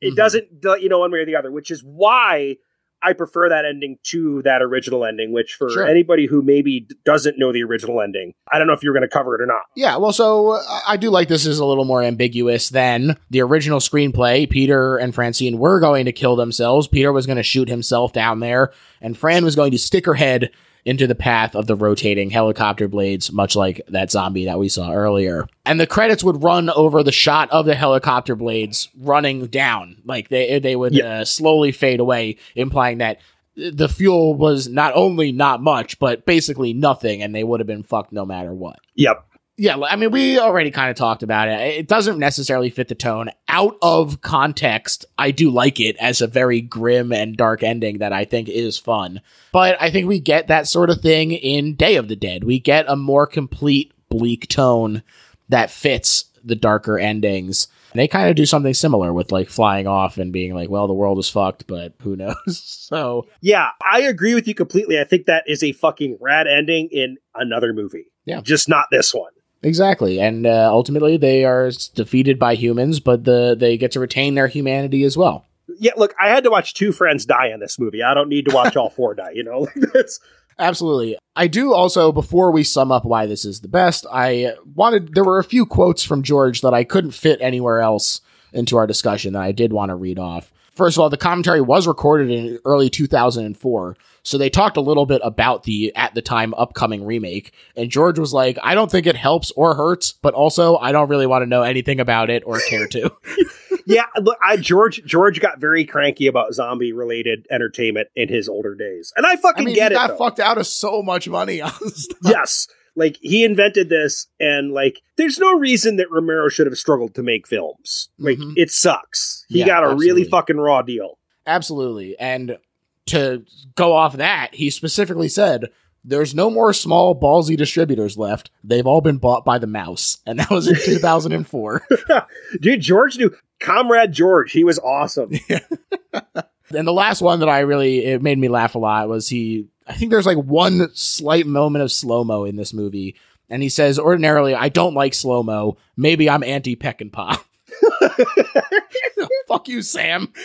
It 0.00 0.12
Mhm. 0.12 0.16
doesn't 0.16 0.48
you 0.80 0.88
know 0.88 0.98
one 1.00 1.12
way 1.12 1.20
or 1.20 1.26
the 1.26 1.36
other, 1.36 1.50
which 1.50 1.70
is 1.70 1.82
why 1.82 2.56
I 3.04 3.12
prefer 3.12 3.48
that 3.48 3.64
ending 3.64 3.98
to 4.04 4.42
that 4.42 4.62
original 4.62 5.04
ending. 5.04 5.32
Which, 5.32 5.54
for 5.54 5.68
Sure. 5.70 5.86
anybody 5.86 6.26
who 6.26 6.42
maybe 6.42 6.86
doesn't 7.04 7.38
know 7.38 7.52
the 7.52 7.62
original 7.62 8.00
ending, 8.00 8.34
I 8.52 8.58
don't 8.58 8.66
know 8.66 8.72
if 8.72 8.82
you're 8.82 8.94
going 8.94 9.02
to 9.02 9.08
cover 9.08 9.34
it 9.34 9.40
or 9.40 9.46
not. 9.46 9.62
Yeah, 9.76 9.96
well, 9.96 10.12
so 10.12 10.52
uh, 10.52 10.80
I 10.86 10.96
do 10.96 11.10
like 11.10 11.28
this 11.28 11.46
is 11.46 11.58
a 11.58 11.64
little 11.64 11.84
more 11.84 12.02
ambiguous 12.02 12.68
than 12.68 13.16
the 13.30 13.42
original 13.42 13.80
screenplay. 13.80 14.48
Peter 14.48 14.96
and 14.96 15.14
Francine 15.14 15.58
were 15.58 15.80
going 15.80 16.04
to 16.06 16.12
kill 16.12 16.36
themselves. 16.36 16.88
Peter 16.88 17.12
was 17.12 17.26
going 17.26 17.36
to 17.36 17.42
shoot 17.42 17.68
himself 17.68 18.12
down 18.12 18.40
there, 18.40 18.72
and 19.00 19.16
Fran 19.18 19.44
was 19.44 19.56
going 19.56 19.70
to 19.72 19.78
stick 19.78 20.06
her 20.06 20.14
head 20.14 20.50
into 20.84 21.06
the 21.06 21.14
path 21.14 21.54
of 21.54 21.66
the 21.66 21.74
rotating 21.74 22.30
helicopter 22.30 22.88
blades, 22.88 23.32
much 23.32 23.56
like 23.56 23.80
that 23.88 24.10
zombie 24.10 24.44
that 24.44 24.58
we 24.58 24.68
saw 24.68 24.92
earlier. 24.92 25.46
And 25.64 25.80
the 25.80 25.86
credits 25.86 26.22
would 26.22 26.42
run 26.42 26.68
over 26.70 27.02
the 27.02 27.12
shot 27.12 27.50
of 27.50 27.64
the 27.66 27.74
helicopter 27.74 28.36
blades 28.36 28.88
running 29.00 29.46
down, 29.46 29.96
like 30.04 30.28
they 30.28 30.58
they 30.58 30.76
would 30.76 30.94
Yeah. 30.94 31.20
uh, 31.20 31.24
slowly 31.24 31.72
fade 31.72 32.00
away, 32.00 32.36
implying 32.54 32.98
that 32.98 33.18
the 33.56 33.88
fuel 33.88 34.34
was 34.34 34.68
not 34.68 34.92
only 34.96 35.30
not 35.32 35.62
much, 35.62 35.98
but 35.98 36.26
basically 36.26 36.72
nothing, 36.72 37.22
and 37.22 37.34
they 37.34 37.44
would 37.44 37.60
have 37.60 37.66
been 37.68 37.84
fucked 37.84 38.12
no 38.12 38.26
matter 38.26 38.52
what 38.52 38.78
Yep. 38.96 39.24
Yeah, 39.56 39.76
I 39.76 39.94
mean, 39.94 40.10
we 40.10 40.38
already 40.38 40.72
kind 40.72 40.90
of 40.90 40.96
talked 40.96 41.22
about 41.22 41.48
it. 41.48 41.60
It 41.60 41.86
doesn't 41.86 42.18
necessarily 42.18 42.70
fit 42.70 42.88
the 42.88 42.96
tone. 42.96 43.30
Out 43.48 43.76
of 43.82 44.20
context, 44.20 45.04
I 45.16 45.30
do 45.30 45.48
like 45.50 45.78
it 45.78 45.96
as 46.00 46.20
a 46.20 46.26
very 46.26 46.60
grim 46.60 47.12
and 47.12 47.36
dark 47.36 47.62
ending 47.62 47.98
that 47.98 48.12
I 48.12 48.24
think 48.24 48.48
is 48.48 48.78
fun. 48.78 49.20
But 49.52 49.80
I 49.80 49.90
think 49.90 50.08
we 50.08 50.18
get 50.18 50.48
that 50.48 50.66
sort 50.66 50.90
of 50.90 51.00
thing 51.00 51.30
in 51.30 51.76
Day 51.76 51.94
of 51.96 52.08
the 52.08 52.16
Dead. 52.16 52.42
We 52.42 52.58
get 52.58 52.86
a 52.88 52.96
more 52.96 53.28
complete, 53.28 53.92
bleak 54.08 54.48
tone 54.48 55.04
that 55.50 55.70
fits 55.70 56.24
the 56.42 56.56
darker 56.56 56.98
endings. 56.98 57.68
And 57.92 58.00
they 58.00 58.08
kind 58.08 58.28
of 58.28 58.34
do 58.34 58.46
something 58.46 58.74
similar 58.74 59.12
with 59.12 59.30
like 59.30 59.48
flying 59.48 59.86
off 59.86 60.18
and 60.18 60.32
being 60.32 60.52
like, 60.52 60.68
well, 60.68 60.88
the 60.88 60.94
world 60.94 61.20
is 61.20 61.30
fucked, 61.30 61.68
but 61.68 61.94
who 62.02 62.16
knows? 62.16 62.34
so, 62.48 63.28
Yeah, 63.40 63.68
I 63.88 64.00
agree 64.02 64.34
with 64.34 64.48
you 64.48 64.54
completely. 64.54 64.98
I 64.98 65.04
think 65.04 65.26
that 65.26 65.44
is 65.46 65.62
a 65.62 65.70
fucking 65.70 66.18
rad 66.20 66.48
ending 66.48 66.88
in 66.90 67.18
another 67.36 67.72
movie. 67.72 68.06
Yeah. 68.24 68.40
Just 68.40 68.68
not 68.68 68.86
this 68.90 69.14
one. 69.14 69.30
Exactly, 69.64 70.20
and 70.20 70.46
uh, 70.46 70.68
ultimately 70.70 71.16
they 71.16 71.44
are 71.44 71.70
defeated 71.94 72.38
by 72.38 72.54
humans, 72.54 73.00
but 73.00 73.24
the 73.24 73.56
they 73.58 73.76
get 73.76 73.92
to 73.92 74.00
retain 74.00 74.34
their 74.34 74.46
humanity 74.46 75.04
as 75.04 75.16
well. 75.16 75.46
Yeah, 75.78 75.92
look, 75.96 76.14
I 76.20 76.28
had 76.28 76.44
to 76.44 76.50
watch 76.50 76.74
two 76.74 76.92
friends 76.92 77.24
die 77.24 77.48
in 77.48 77.60
this 77.60 77.78
movie. 77.78 78.02
I 78.02 78.12
don't 78.12 78.28
need 78.28 78.46
to 78.46 78.54
watch 78.54 78.76
all 78.76 78.90
four 78.90 79.14
die, 79.14 79.32
you 79.34 79.42
know? 79.42 79.66
That's 79.94 80.20
Absolutely. 80.58 81.18
I 81.34 81.46
do 81.46 81.72
also, 81.72 82.12
before 82.12 82.50
we 82.50 82.62
sum 82.62 82.92
up 82.92 83.04
why 83.04 83.26
this 83.26 83.44
is 83.44 83.60
the 83.60 83.68
best, 83.68 84.06
I 84.12 84.54
wanted 84.74 85.14
there 85.14 85.24
were 85.24 85.38
a 85.38 85.44
few 85.44 85.66
quotes 85.66 86.04
from 86.04 86.22
George 86.22 86.60
that 86.60 86.74
I 86.74 86.84
couldn't 86.84 87.10
fit 87.10 87.40
anywhere 87.40 87.80
else 87.80 88.20
into 88.52 88.76
our 88.76 88.86
discussion 88.86 89.32
that 89.32 89.42
I 89.42 89.52
did 89.52 89.72
want 89.72 89.88
to 89.88 89.96
read 89.96 90.18
off. 90.18 90.52
First 90.74 90.96
of 90.96 91.02
all, 91.02 91.10
the 91.10 91.16
commentary 91.16 91.60
was 91.60 91.86
recorded 91.86 92.30
in 92.30 92.58
early 92.64 92.90
2004, 92.90 93.96
so 94.24 94.38
they 94.38 94.50
talked 94.50 94.76
a 94.76 94.80
little 94.80 95.06
bit 95.06 95.20
about 95.24 95.62
the 95.62 95.94
at 95.94 96.14
the 96.14 96.22
time 96.22 96.52
upcoming 96.54 97.04
remake. 97.04 97.52
And 97.76 97.90
George 97.90 98.18
was 98.18 98.32
like, 98.32 98.58
"I 98.62 98.74
don't 98.74 98.90
think 98.90 99.06
it 99.06 99.16
helps 99.16 99.52
or 99.52 99.74
hurts, 99.76 100.12
but 100.12 100.34
also 100.34 100.76
I 100.76 100.90
don't 100.92 101.08
really 101.08 101.26
want 101.26 101.42
to 101.42 101.46
know 101.46 101.62
anything 101.62 102.00
about 102.00 102.28
it 102.30 102.42
or 102.44 102.58
care 102.60 102.88
to." 102.88 103.12
yeah, 103.86 104.06
look, 104.20 104.38
I 104.44 104.56
George 104.56 105.04
George 105.04 105.40
got 105.40 105.60
very 105.60 105.84
cranky 105.84 106.26
about 106.26 106.54
zombie 106.54 106.92
related 106.92 107.46
entertainment 107.50 108.08
in 108.16 108.28
his 108.28 108.48
older 108.48 108.74
days, 108.74 109.12
and 109.16 109.26
I 109.26 109.32
I 109.32 109.36
fucking 109.36 109.64
mean, 109.66 109.74
get 109.74 109.92
he 109.92 109.96
it. 109.96 109.98
got 109.98 110.08
though. 110.08 110.16
fucked 110.16 110.40
out 110.40 110.58
of 110.58 110.66
so 110.66 111.02
much 111.02 111.28
money 111.28 111.60
yes, 112.22 112.66
like 112.96 113.18
he 113.20 113.44
invented 113.44 113.88
this, 113.88 114.26
and 114.40 114.72
like 114.72 115.00
there's 115.16 115.38
no 115.38 115.56
reason 115.58 115.96
that 115.96 116.10
Romero 116.10 116.48
should 116.48 116.66
have 116.66 116.78
struggled 116.78 117.14
to 117.14 117.22
make 117.22 117.46
films. 117.46 118.08
Like 118.18 118.38
Mhm. 118.38 118.54
it 118.56 118.70
sucks. 118.70 119.44
He 119.48 119.60
Yeah, 119.60 119.66
got 119.66 119.84
a 119.92 119.94
really 119.96 120.24
fucking 120.24 120.56
raw 120.58 120.82
deal. 120.82 121.18
Absolutely. 121.46 122.16
And 122.18 122.58
to 123.06 123.44
go 123.74 123.92
off 123.92 124.16
that, 124.16 124.54
he 124.54 124.70
specifically 124.70 125.28
said, 125.28 125.66
there's 126.06 126.34
no 126.34 126.50
more 126.50 126.72
small 126.72 127.18
ballsy 127.18 127.56
distributors 127.56 128.16
left. 128.18 128.50
They've 128.62 128.86
all 128.86 129.00
been 129.00 129.16
bought 129.18 129.44
by 129.44 129.58
the 129.58 129.66
mouse. 129.66 130.18
And 130.26 130.38
that 130.38 130.50
was 130.50 130.66
in 130.68 130.74
2004. 130.76 131.82
Dude, 132.60 132.80
George 132.80 133.16
knew 133.18 133.34
Comrade 133.60 134.12
George. 134.12 134.52
He 134.52 134.64
was 134.64 134.78
awesome. 134.78 135.30
and 136.70 136.86
the 136.86 136.92
last 136.92 137.20
one 137.20 137.40
that 137.40 137.48
I 137.48 137.60
really, 137.60 138.04
it 138.04 138.22
made 138.22 138.38
me 138.38 138.48
laugh 138.48 138.74
a 138.74 138.78
lot 138.78 139.08
was 139.08 139.28
he, 139.28 139.66
I 139.86 139.94
think 139.94 140.10
there's 140.10 140.26
like 140.26 140.38
one 140.38 140.88
slight 140.94 141.46
moment 141.46 141.82
of 141.82 141.92
slow 141.92 142.24
mo 142.24 142.44
in 142.44 142.56
this 142.56 142.72
movie. 142.72 143.16
And 143.50 143.62
he 143.62 143.68
says, 143.68 143.98
ordinarily, 143.98 144.54
I 144.54 144.70
don't 144.70 144.94
like 144.94 145.12
slow 145.14 145.42
mo. 145.42 145.76
Maybe 145.96 146.30
I'm 146.30 146.42
anti 146.42 146.76
Peckinpah. 146.76 147.38
Fuck 149.48 149.68
you, 149.68 149.82
Sam. 149.82 150.32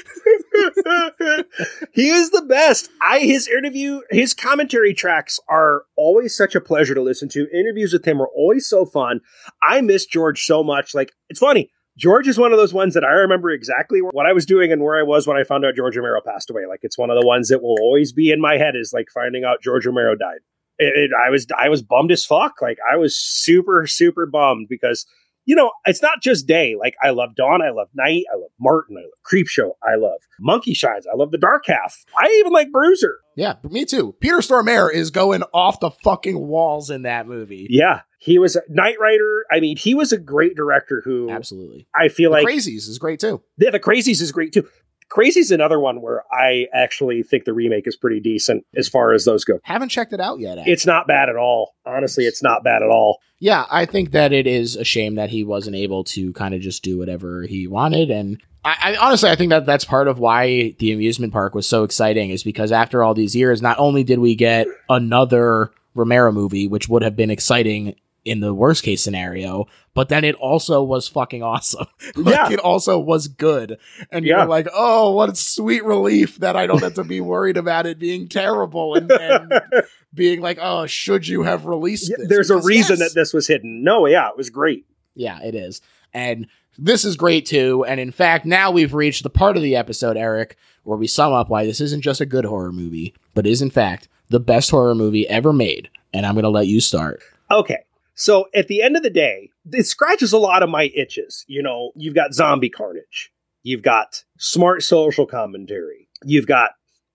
he 1.93 2.09
is 2.09 2.31
the 2.31 2.45
best. 2.47 2.89
I 3.01 3.19
his 3.19 3.47
interview, 3.47 4.01
his 4.09 4.33
commentary 4.33 4.93
tracks 4.93 5.39
are 5.47 5.83
always 5.95 6.35
such 6.35 6.55
a 6.55 6.61
pleasure 6.61 6.95
to 6.95 7.01
listen 7.01 7.29
to. 7.29 7.47
Interviews 7.53 7.93
with 7.93 8.05
him 8.05 8.21
are 8.21 8.29
always 8.35 8.67
so 8.67 8.85
fun. 8.85 9.21
I 9.63 9.81
miss 9.81 10.05
George 10.05 10.43
so 10.43 10.63
much. 10.63 10.93
Like 10.93 11.13
it's 11.29 11.39
funny. 11.39 11.71
George 11.99 12.29
is 12.29 12.37
one 12.37 12.53
of 12.53 12.57
those 12.57 12.73
ones 12.73 12.93
that 12.93 13.03
I 13.03 13.11
remember 13.11 13.49
exactly 13.49 13.99
what 13.99 14.25
I 14.25 14.31
was 14.31 14.45
doing 14.45 14.71
and 14.71 14.81
where 14.81 14.97
I 14.97 15.03
was 15.03 15.27
when 15.27 15.35
I 15.35 15.43
found 15.43 15.65
out 15.65 15.75
George 15.75 15.97
Romero 15.97 16.21
passed 16.25 16.49
away. 16.49 16.65
Like 16.65 16.79
it's 16.83 16.97
one 16.97 17.09
of 17.09 17.19
the 17.19 17.27
ones 17.27 17.49
that 17.49 17.61
will 17.61 17.75
always 17.81 18.13
be 18.13 18.31
in 18.31 18.39
my 18.39 18.55
head 18.57 18.75
is 18.77 18.93
like 18.93 19.07
finding 19.13 19.43
out 19.43 19.61
George 19.61 19.85
Romero 19.85 20.15
died. 20.15 20.39
It, 20.77 20.93
it- 20.95 21.11
I 21.13 21.29
was 21.29 21.45
I 21.57 21.67
was 21.67 21.81
bummed 21.83 22.13
as 22.13 22.23
fuck. 22.23 22.61
Like 22.61 22.77
I 22.89 22.95
was 22.95 23.17
super 23.17 23.85
super 23.85 24.25
bummed 24.25 24.67
because 24.69 25.05
you 25.49 25.55
know, 25.55 25.71
it's 25.87 26.03
not 26.03 26.21
just 26.21 26.45
day. 26.45 26.75
Like 26.79 26.93
I 27.01 27.09
love 27.09 27.33
Dawn, 27.35 27.63
I 27.63 27.71
love 27.71 27.87
Night, 27.95 28.23
I 28.31 28.35
love 28.37 28.51
Martin, 28.59 28.97
I 28.99 29.01
love 29.01 29.11
Creepshow, 29.25 29.71
I 29.83 29.95
love 29.95 30.19
Monkey 30.39 30.75
Shines, 30.75 31.07
I 31.11 31.15
love 31.15 31.31
The 31.31 31.39
Dark 31.39 31.63
Half. 31.65 32.05
I 32.15 32.27
even 32.39 32.53
like 32.53 32.71
Bruiser. 32.71 33.17
Yeah, 33.35 33.55
me 33.67 33.83
too. 33.85 34.13
Peter 34.19 34.37
Stormare 34.37 34.93
is 34.93 35.09
going 35.09 35.41
off 35.51 35.79
the 35.79 35.89
fucking 35.89 36.39
walls 36.47 36.91
in 36.91 37.01
that 37.01 37.25
movie. 37.25 37.65
Yeah, 37.71 38.01
he 38.19 38.37
was 38.37 38.55
a 38.55 38.61
Knight 38.69 38.97
Rider. 39.01 39.45
I 39.51 39.59
mean, 39.59 39.75
he 39.75 39.95
was 39.95 40.11
a 40.11 40.19
great 40.19 40.55
director 40.55 41.01
who 41.03 41.31
Absolutely. 41.31 41.87
I 41.95 42.09
feel 42.09 42.29
The 42.29 42.43
like 42.43 42.45
Crazies 42.47 42.87
is 42.87 42.99
great 42.99 43.19
too. 43.19 43.41
yeah, 43.57 43.71
the 43.71 43.79
Crazies 43.79 44.21
is 44.21 44.31
great 44.31 44.53
too. 44.53 44.67
Crazy's 45.09 45.51
another 45.51 45.79
one 45.79 46.01
where 46.01 46.23
I 46.31 46.67
actually 46.73 47.23
think 47.23 47.45
the 47.45 47.53
remake 47.53 47.87
is 47.87 47.95
pretty 47.95 48.19
decent 48.19 48.65
as 48.75 48.87
far 48.87 49.11
as 49.11 49.25
those 49.25 49.43
go. 49.43 49.59
Haven't 49.63 49.89
checked 49.89 50.13
it 50.13 50.21
out 50.21 50.39
yet. 50.39 50.59
actually. 50.59 50.73
It's 50.73 50.85
not 50.85 51.07
bad 51.07 51.29
at 51.29 51.35
all. 51.35 51.75
Honestly, 51.85 52.25
it's 52.25 52.43
not 52.43 52.63
bad 52.63 52.83
at 52.83 52.89
all. 52.89 53.19
Yeah, 53.39 53.65
I 53.71 53.85
think 53.85 54.11
that 54.11 54.33
it 54.33 54.45
is 54.45 54.75
a 54.75 54.83
shame 54.83 55.15
that 55.15 55.29
he 55.29 55.43
wasn't 55.43 55.75
able 55.75 56.03
to 56.05 56.31
kind 56.33 56.53
of 56.53 56.61
just 56.61 56.83
do 56.83 56.97
whatever 56.97 57.43
he 57.43 57.67
wanted. 57.67 58.11
And 58.11 58.41
I, 58.63 58.75
I 58.81 58.95
honestly, 58.97 59.29
I 59.29 59.35
think 59.35 59.49
that 59.49 59.65
that's 59.65 59.85
part 59.85 60.07
of 60.07 60.19
why 60.19 60.75
the 60.79 60.91
amusement 60.91 61.33
park 61.33 61.55
was 61.55 61.65
so 61.65 61.83
exciting 61.83 62.29
is 62.29 62.43
because 62.43 62.71
after 62.71 63.03
all 63.03 63.13
these 63.13 63.35
years, 63.35 63.61
not 63.61 63.79
only 63.79 64.03
did 64.03 64.19
we 64.19 64.35
get 64.35 64.67
another 64.89 65.71
Romero 65.95 66.31
movie, 66.31 66.67
which 66.67 66.87
would 66.87 67.01
have 67.01 67.15
been 67.15 67.31
exciting 67.31 67.95
in 68.25 68.39
the 68.41 68.53
worst 68.53 68.83
case 68.83 69.01
scenario, 69.01 69.65
but 69.93 70.09
then 70.09 70.23
it 70.23 70.35
also 70.35 70.83
was 70.83 71.07
fucking 71.07 71.41
awesome. 71.43 71.87
like 72.15 72.35
Yeah. 72.35 72.51
it 72.51 72.59
also 72.59 72.99
was 72.99 73.27
good. 73.27 73.77
And 74.11 74.25
Yeah. 74.25 74.39
you're 74.39 74.45
like, 74.47 74.67
oh, 74.73 75.11
what 75.11 75.29
a 75.29 75.35
sweet 75.35 75.83
relief 75.83 76.37
that 76.37 76.55
I 76.55 76.67
don't 76.67 76.81
have 76.83 76.95
to 76.95 77.03
be 77.03 77.21
worried 77.21 77.57
about 77.57 77.85
it 77.85 77.97
being 77.99 78.27
terrible 78.27 78.95
and, 78.95 79.11
and 79.11 79.51
being 80.13 80.41
like, 80.41 80.57
oh, 80.61 80.85
should 80.85 81.27
you 81.27 81.43
have 81.43 81.65
released 81.65 82.09
Yeah, 82.09 82.17
this? 82.19 82.27
There's 82.29 82.49
a 82.49 82.57
reason 82.61 82.97
yes. 82.99 83.09
that 83.13 83.19
this 83.19 83.33
was 83.33 83.47
hidden. 83.47 83.83
No, 83.83 84.05
yeah, 84.05 84.27
it 84.29 84.37
was 84.37 84.49
great. 84.49 84.85
Yeah, 85.15 85.39
it 85.41 85.55
is. 85.55 85.81
And 86.13 86.47
this 86.77 87.03
is 87.05 87.15
great 87.15 87.45
too. 87.45 87.83
And 87.85 87.99
in 87.99 88.11
fact, 88.11 88.45
now 88.45 88.71
we've 88.71 88.93
reached 88.93 89.23
the 89.23 89.29
part 89.29 89.57
of 89.57 89.63
the 89.63 89.75
episode, 89.75 90.17
Eric, 90.17 90.55
where 90.83 90.97
we 90.97 91.07
sum 91.07 91.33
up 91.33 91.49
why 91.49 91.65
this 91.65 91.81
isn't 91.81 92.01
just 92.01 92.21
a 92.21 92.25
good 92.25 92.45
horror 92.45 92.71
movie, 92.71 93.13
but 93.33 93.45
is 93.47 93.61
in 93.61 93.69
fact 93.69 94.07
the 94.29 94.39
best 94.39 94.71
horror 94.71 94.95
movie 94.95 95.27
ever 95.27 95.51
made. 95.51 95.89
And 96.13 96.25
I'm 96.25 96.35
going 96.35 96.43
to 96.43 96.49
let 96.49 96.67
you 96.67 96.79
start. 96.81 97.21
Okay. 97.51 97.79
So 98.19 98.47
at 98.53 98.67
the 98.67 98.81
end 98.81 98.97
of 98.97 99.03
the 99.03 99.09
day, 99.09 99.49
it 99.71 99.87
scratches 99.87 100.33
a 100.33 100.37
lot 100.37 100.61
of 100.61 100.69
my 100.69 100.91
itches. 100.93 101.45
You 101.47 101.63
know, 101.63 101.91
you've 101.95 102.15
got 102.15 102.33
zombie 102.33 102.69
carnage, 102.69 103.31
you've 103.63 103.81
got 103.81 104.25
smart 104.37 104.83
social 104.83 105.25
commentary, 105.25 106.09
you've 106.25 106.45
got 106.45 106.71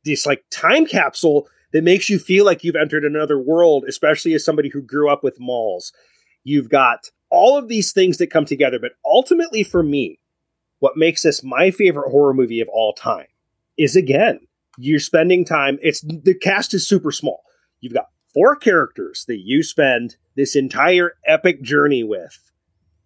this 0.06 0.24
like 0.24 0.42
time 0.50 0.86
capsule 0.86 1.46
that 1.74 1.84
makes 1.84 2.08
you 2.08 2.18
feel 2.18 2.46
like 2.46 2.64
you've 2.64 2.74
entered 2.74 3.04
another 3.04 3.38
world, 3.38 3.84
especially 3.86 4.32
as 4.32 4.46
somebody 4.46 4.70
who 4.70 4.80
grew 4.80 5.10
up 5.10 5.22
with 5.22 5.38
malls. 5.38 5.92
You've 6.42 6.70
got 6.70 7.10
all 7.30 7.58
of 7.58 7.68
these 7.68 7.92
things 7.92 8.16
that 8.16 8.30
come 8.30 8.46
together, 8.46 8.78
but 8.78 8.92
ultimately 9.04 9.62
for 9.62 9.82
me, 9.82 10.18
what 10.78 10.96
makes 10.96 11.20
this 11.20 11.44
my 11.44 11.70
favorite 11.70 12.10
horror 12.10 12.32
movie 12.32 12.60
of 12.62 12.68
all 12.70 12.94
time 12.94 13.26
is 13.76 13.94
again, 13.94 14.40
you're 14.78 14.98
spending 14.98 15.44
time. 15.44 15.78
It's 15.82 16.00
the 16.00 16.34
cast 16.34 16.72
is 16.72 16.88
super 16.88 17.12
small. 17.12 17.42
You've 17.80 17.92
got 17.92 18.06
four 18.34 18.56
characters 18.56 19.24
that 19.28 19.38
you 19.40 19.62
spend 19.62 20.16
this 20.36 20.56
entire 20.56 21.12
epic 21.26 21.62
journey 21.62 22.02
with 22.02 22.50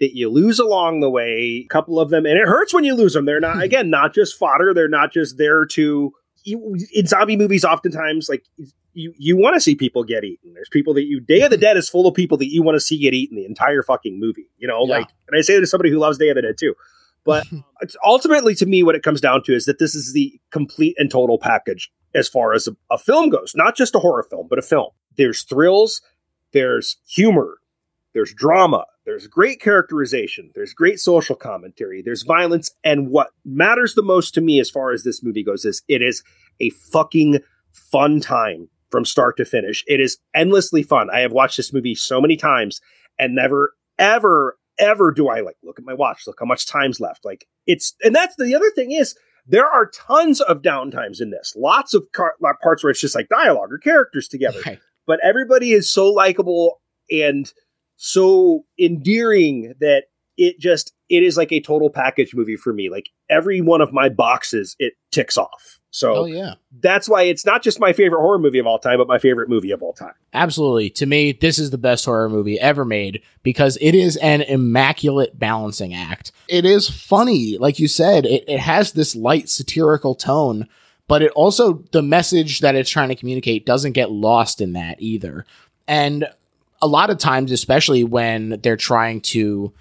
that 0.01 0.17
you 0.17 0.29
lose 0.29 0.59
along 0.59 1.01
the 1.01 1.11
way. 1.11 1.65
A 1.65 1.69
couple 1.69 2.01
of 2.01 2.11
them, 2.11 2.25
and 2.25 2.39
it 2.39 2.49
hurts 2.49 2.73
when 2.73 2.85
you 2.85 2.95
lose 2.95 3.13
them. 3.13 3.27
They're 3.27 3.41
not 3.41 3.57
hmm. 3.57 3.63
again 3.63 3.91
not 3.91 4.15
just 4.15 4.37
fodder. 4.39 4.73
They're 4.75 4.89
not 4.89 5.13
just 5.13 5.39
there 5.39 5.65
to. 5.67 6.13
You, 6.45 6.77
in 6.95 7.07
zombie 7.07 7.37
movies, 7.37 7.65
oftentimes 7.65 8.29
like 8.29 8.45
you 8.95 9.13
you 9.19 9.37
want 9.37 9.55
to 9.55 9.61
see 9.61 9.75
people 9.75 10.05
get 10.05 10.25
eaten. 10.25 10.55
There's 10.55 10.69
people 10.71 10.95
that 10.95 11.05
you 11.05 11.21
Day 11.21 11.43
of 11.43 11.51
the 11.51 11.57
hmm. 11.57 11.63
Dead 11.63 11.77
is 11.77 11.89
full 11.89 12.07
of 12.07 12.15
people 12.15 12.39
that 12.39 12.51
you 12.51 12.63
want 12.63 12.77
to 12.77 12.81
see 12.81 12.99
get 12.99 13.15
eaten 13.15 13.37
the 13.37 13.45
entire 13.45 13.83
fucking 13.83 14.19
movie. 14.19 14.49
You 14.57 14.69
know, 14.69 14.85
Yeah. 14.87 14.99
like, 14.99 15.09
and 15.29 15.37
I 15.37 15.43
say 15.43 15.57
that 15.57 15.63
as 15.63 15.71
somebody 15.71 15.91
who 15.91 15.99
loves 15.99 16.19
Day 16.19 16.31
of 16.31 16.37
the 16.37 16.43
Dead 16.43 16.57
too. 16.59 16.75
But 17.25 17.47
it's 17.81 17.97
ultimately 18.05 18.55
to 18.57 18.67
me 18.67 18.83
what 18.83 18.95
it 18.95 19.03
comes 19.03 19.21
down 19.21 19.43
to 19.45 19.55
is 19.55 19.67
that 19.67 19.79
this 19.79 19.95
is 19.95 20.13
the 20.13 20.41
complete 20.51 20.95
and 20.99 21.11
total 21.11 21.39
package 21.39 21.91
as 22.15 22.29
far 22.29 22.55
as 22.55 22.67
a, 22.67 22.77
a 22.91 22.99
film 22.99 23.29
goes, 23.29 23.53
not 23.55 23.77
just 23.77 23.95
a 23.95 23.99
horror 23.99 24.27
film, 24.31 24.47
but 24.49 24.59
a 24.59 24.63
film. 24.63 24.91
There's 25.19 25.43
thrills, 25.43 26.01
there's 26.53 26.97
humor, 27.07 27.59
there's 28.15 28.33
drama, 28.33 28.87
there's 29.05 29.27
great 29.27 29.61
characterization, 29.61 30.51
there's 30.55 30.73
great 30.73 31.01
social 31.01 31.37
commentary, 31.37 32.03
there's 32.03 32.23
violence, 32.23 32.71
and 32.85 33.11
what 33.11 33.29
matters 33.45 33.95
the 33.95 34.03
most 34.03 34.33
to 34.35 34.41
me 34.41 34.61
as 34.61 34.71
far 34.71 34.93
as 34.93 35.03
this 35.03 35.23
movie 35.23 35.45
goes 35.45 35.65
is 35.65 35.83
it 35.89 36.01
is 36.03 36.23
a 36.61 36.71
fucking 36.71 37.41
fun 37.73 38.21
time 38.21 38.69
from 38.91 39.05
start 39.05 39.37
to 39.37 39.45
finish. 39.45 39.85
It 39.87 40.01
is 40.01 40.19
endlessly 40.35 40.83
fun. 40.83 41.11
I 41.11 41.21
have 41.21 41.33
watched 41.33 41.57
this 41.59 41.73
movie 41.73 41.95
so 41.95 42.21
many 42.21 42.37
times 42.37 42.81
and 43.19 43.35
never, 43.35 43.75
ever, 43.99 44.57
ever 44.79 45.13
do 45.13 45.29
I 45.29 45.41
like 45.41 45.57
look 45.63 45.79
at 45.79 45.85
my 45.85 45.95
watch, 45.95 46.27
look 46.27 46.39
how 46.41 46.47
much 46.47 46.67
time's 46.67 47.01
left. 47.01 47.25
Like 47.25 47.47
it's, 47.67 47.95
and 48.03 48.15
that's 48.15 48.37
the 48.37 48.55
other 48.55 48.71
thing 48.71 48.93
is 48.93 49.15
there 49.47 49.67
are 49.67 49.91
tons 49.91 50.41
of 50.41 50.63
downtimes 50.63 51.21
in 51.21 51.31
this. 51.31 51.55
Lots 51.57 51.95
of 51.95 52.07
car- 52.13 52.37
parts 52.63 52.83
where 52.83 52.91
it's 52.91 53.01
just 53.01 53.15
like 53.15 53.29
dialogue 53.29 53.73
or 53.73 53.79
characters 53.79 54.29
together 54.29 54.61
Right. 54.65 54.79
But 55.09 55.19
everybody 55.25 55.73
is 55.73 55.91
so 55.91 56.09
likable 56.09 56.81
and 57.11 57.53
so 57.97 58.65
endearing 58.79 59.75
that 59.81 60.05
it 60.37 60.61
just 60.61 60.93
it 61.09 61.25
is 61.25 61.37
like 61.37 61.51
a 61.51 61.61
total 61.61 61.91
package 61.91 62.33
movie 62.35 62.55
for 62.57 62.73
me 62.73 62.89
like 62.89 63.09
every 63.29 63.61
one 63.61 63.81
of 63.81 63.93
my 63.93 64.09
boxes 64.09 64.77
it 64.79 64.93
ticks 65.11 65.37
off 65.37 65.81
so 65.91 66.15
Oh, 66.17 66.25
yeah. 66.27 66.55
that's 66.81 67.09
why 67.09 67.23
it's 67.23 67.45
not 67.47 67.63
just 67.63 67.81
my 67.81 67.93
favorite 67.93 68.21
horror 68.21 68.39
movie 68.39 68.59
of 68.61 68.67
all 68.67 68.79
time 68.79 68.99
but 68.99 69.09
my 69.09 69.19
favorite 69.19 69.49
movie 69.49 69.73
of 69.73 69.83
all 69.83 69.95
time 69.95 70.13
Absolutely. 70.35 70.91
To 70.91 71.07
me, 71.07 71.33
this 71.33 71.59
is 71.59 71.71
the 71.71 71.79
best 71.79 72.05
horror 72.05 72.29
movie 72.29 72.61
ever 72.61 72.85
made 72.85 73.23
because 73.43 73.79
it 73.81 73.95
is 73.95 74.17
an 74.19 74.43
immaculate 74.43 75.39
balancing 75.39 75.95
act. 75.95 76.31
It 76.49 76.67
is 76.67 76.89
funny, 76.89 77.57
like 77.59 77.79
you 77.81 77.89
said, 77.89 78.27
it, 78.27 78.45
it 78.47 78.61
has 78.61 78.93
this 78.93 79.17
light 79.17 79.49
satirical 79.49 80.15
tone, 80.15 80.69
but 81.09 81.23
it 81.23 81.33
also, 81.33 81.85
the 81.93 82.03
message 82.03 82.61
that 82.61 82.77
it's 82.77 82.91
trying 82.91 83.09
to 83.09 83.17
communicate 83.17 83.67
doesn't 83.67 83.93
get 83.93 84.11
lost 84.11 84.61
in 84.61 84.75
that 84.75 85.01
either. 85.01 85.45
And 85.89 86.29
a 86.81 86.87
lot 86.87 87.11
of 87.11 87.19
times, 87.19 87.51
especially 87.51 88.05
when 88.05 88.61
they're 88.63 88.77
trying 88.77 89.23
to 89.23 89.73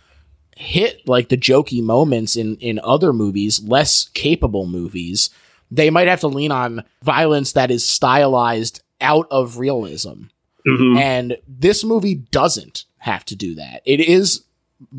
hit 0.55 1.07
like 1.07 1.29
the 1.29 1.37
jokey 1.37 1.83
moments 1.83 2.35
in, 2.35 2.55
in 2.55 2.79
other 2.83 3.13
movies, 3.13 3.61
less 3.61 4.09
capable 4.13 4.65
movies, 4.65 5.29
they 5.69 5.89
might 5.89 6.07
have 6.07 6.21
to 6.21 6.27
lean 6.27 6.51
on 6.51 6.83
violence 7.03 7.51
that 7.51 7.69
is 7.69 7.87
stylized 7.87 8.81
out 9.01 9.27
of 9.29 9.59
realism. 9.59 10.23
Mm-hmm. 10.65 10.97
And 10.97 11.37
this 11.47 11.83
movie 11.83 12.15
doesn't 12.15 12.85
have 12.99 13.23
to 13.25 13.35
do 13.35 13.53
that. 13.55 13.81
It 13.85 13.99
is 13.99 14.45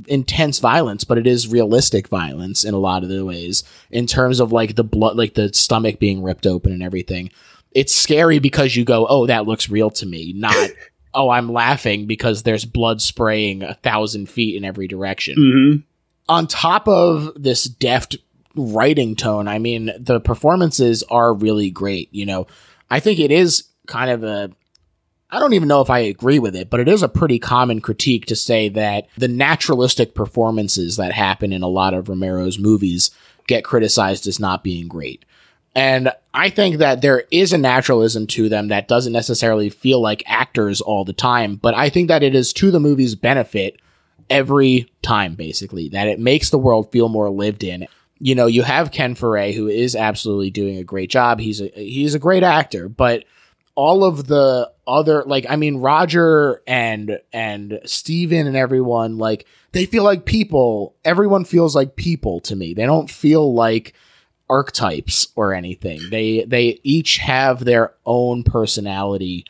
intense 0.07 0.59
violence, 0.59 1.05
but 1.05 1.19
it 1.19 1.27
is 1.27 1.49
realistic 1.49 2.09
violence 2.09 2.65
in 2.65 2.75
a 2.75 2.79
lot 2.79 3.03
of 3.03 3.09
the 3.09 3.25
ways 3.25 3.63
in 3.91 4.07
terms 4.07 4.41
of 4.41 4.53
like 4.53 4.75
the 4.75 4.85
blood, 4.85 5.17
like 5.17 5.35
the 5.35 5.53
stomach 5.53 5.99
being 5.99 6.23
ripped 6.23 6.47
open 6.47 6.73
and 6.73 6.83
everything. 6.83 7.31
It's 7.73 7.95
scary 7.95 8.39
because 8.39 8.75
you 8.77 8.85
go, 8.85 9.07
oh, 9.09 9.27
that 9.27 9.47
looks 9.47 9.69
real 9.69 9.91
to 9.91 10.07
me, 10.07 10.33
not, 10.35 10.71
oh, 11.15 11.31
I'm 11.31 11.53
laughing 11.53 12.07
because 12.07 12.43
there's 12.43 12.65
blood 12.65 13.01
spraying 13.01 13.63
a 13.63 13.75
thousand 13.75 14.29
feet 14.29 14.57
in 14.57 14.65
every 14.65 14.89
direction 14.89 15.37
Mm-hmm. 15.37 15.81
on 16.29 16.47
top 16.47 16.89
of 16.89 17.33
this 17.37 17.65
deft 17.65 18.17
writing 18.57 19.15
tone, 19.15 19.47
I 19.47 19.59
mean, 19.59 19.93
the 19.99 20.21
performances 20.21 21.05
are 21.05 21.33
really 21.33 21.71
great. 21.71 22.13
You 22.13 22.27
know, 22.27 22.47
I 22.91 22.99
think 23.01 23.21
it 23.21 23.31
is 23.31 23.65
kind 23.87 24.11
of 24.11 24.25
a, 24.25 24.51
I 25.31 25.39
don't 25.39 25.53
even 25.53 25.69
know 25.69 25.83
if 25.83 25.91
I 25.91 25.99
agree 26.01 26.39
with 26.39 26.57
it, 26.57 26.71
but 26.71 26.81
it 26.81 26.89
is 26.89 27.03
a 27.03 27.09
pretty 27.09 27.39
common 27.39 27.81
critique 27.81 28.27
to 28.27 28.37
say 28.37 28.69
that 28.71 29.09
the 29.17 29.29
naturalistic 29.29 30.15
performances 30.15 30.97
that 30.97 31.13
happen 31.13 31.53
in 31.53 31.63
a 31.63 31.69
lot 31.69 31.93
of 31.93 32.09
Romero's 32.09 32.59
movies 32.59 33.11
get 33.47 33.65
criticized 33.65 34.27
as 34.27 34.41
not 34.41 34.65
being 34.65 34.89
great. 34.89 35.25
And 35.75 36.13
I 36.33 36.49
think 36.49 36.79
that 36.79 37.03
there 37.03 37.25
is 37.31 37.53
a 37.53 37.59
naturalism 37.59 38.27
to 38.29 38.49
them 38.49 38.69
that 38.69 38.89
doesn't 38.89 39.13
necessarily 39.13 39.69
feel 39.69 40.01
like 40.01 40.23
actors 40.27 40.81
all 40.81 41.05
the 41.05 41.13
time, 41.13 41.57
but 41.57 41.75
I 41.75 41.91
think 41.91 42.09
that 42.09 42.23
it 42.23 42.35
is 42.35 42.53
to 42.55 42.71
the 42.71 42.81
movie's 42.81 43.15
benefit 43.15 43.79
every 44.31 44.91
time, 45.03 45.35
basically, 45.35 45.91
that 45.91 46.09
it 46.09 46.19
makes 46.19 46.51
the 46.51 46.59
world 46.59 46.91
feel 46.91 47.09
more 47.09 47.31
lived 47.31 47.63
in. 47.63 47.87
You 48.19 48.35
know, 48.35 48.47
you 48.47 48.63
have 48.63 48.91
Ken 48.91 49.15
Foree, 49.15 49.55
who 49.55 49.69
is 49.69 49.95
absolutely 49.95 50.51
doing 50.51 50.79
a 50.79 50.85
great 50.85 51.11
job. 51.11 51.39
He's 51.39 51.61
a 51.61 51.69
he's 51.69 52.15
a 52.15 52.19
great 52.19 52.43
actor, 52.43 52.89
but 52.89 53.25
all 53.75 54.05
of 54.05 54.27
the 54.27 54.73
other 54.89 55.23
like 55.25 55.47
I 55.49 55.57
mean 55.57 55.77
Roger 55.77 56.63
and 56.67 57.21
and 57.33 57.81
Steven 57.85 58.47
and 58.47 58.57
everyone 58.57 59.19
like 59.19 59.47
they 59.73 59.87
feel 59.87 60.03
like 60.03 60.25
people. 60.25 60.97
Everyone 61.05 61.45
feels 61.45 61.77
like 61.77 61.95
people 61.95 62.41
to 62.41 62.57
me. 62.57 62.75
They 62.75 62.87
don't 62.87 63.11
feel 63.11 63.55
like 63.55 63.95
archetypes 64.51 65.29
or 65.37 65.53
anything. 65.53 66.01
They 66.11 66.45
they 66.45 66.81
each 66.83 67.19
have 67.19 67.65
their 67.65 67.95
own 68.07 68.43
personality 68.43 69.45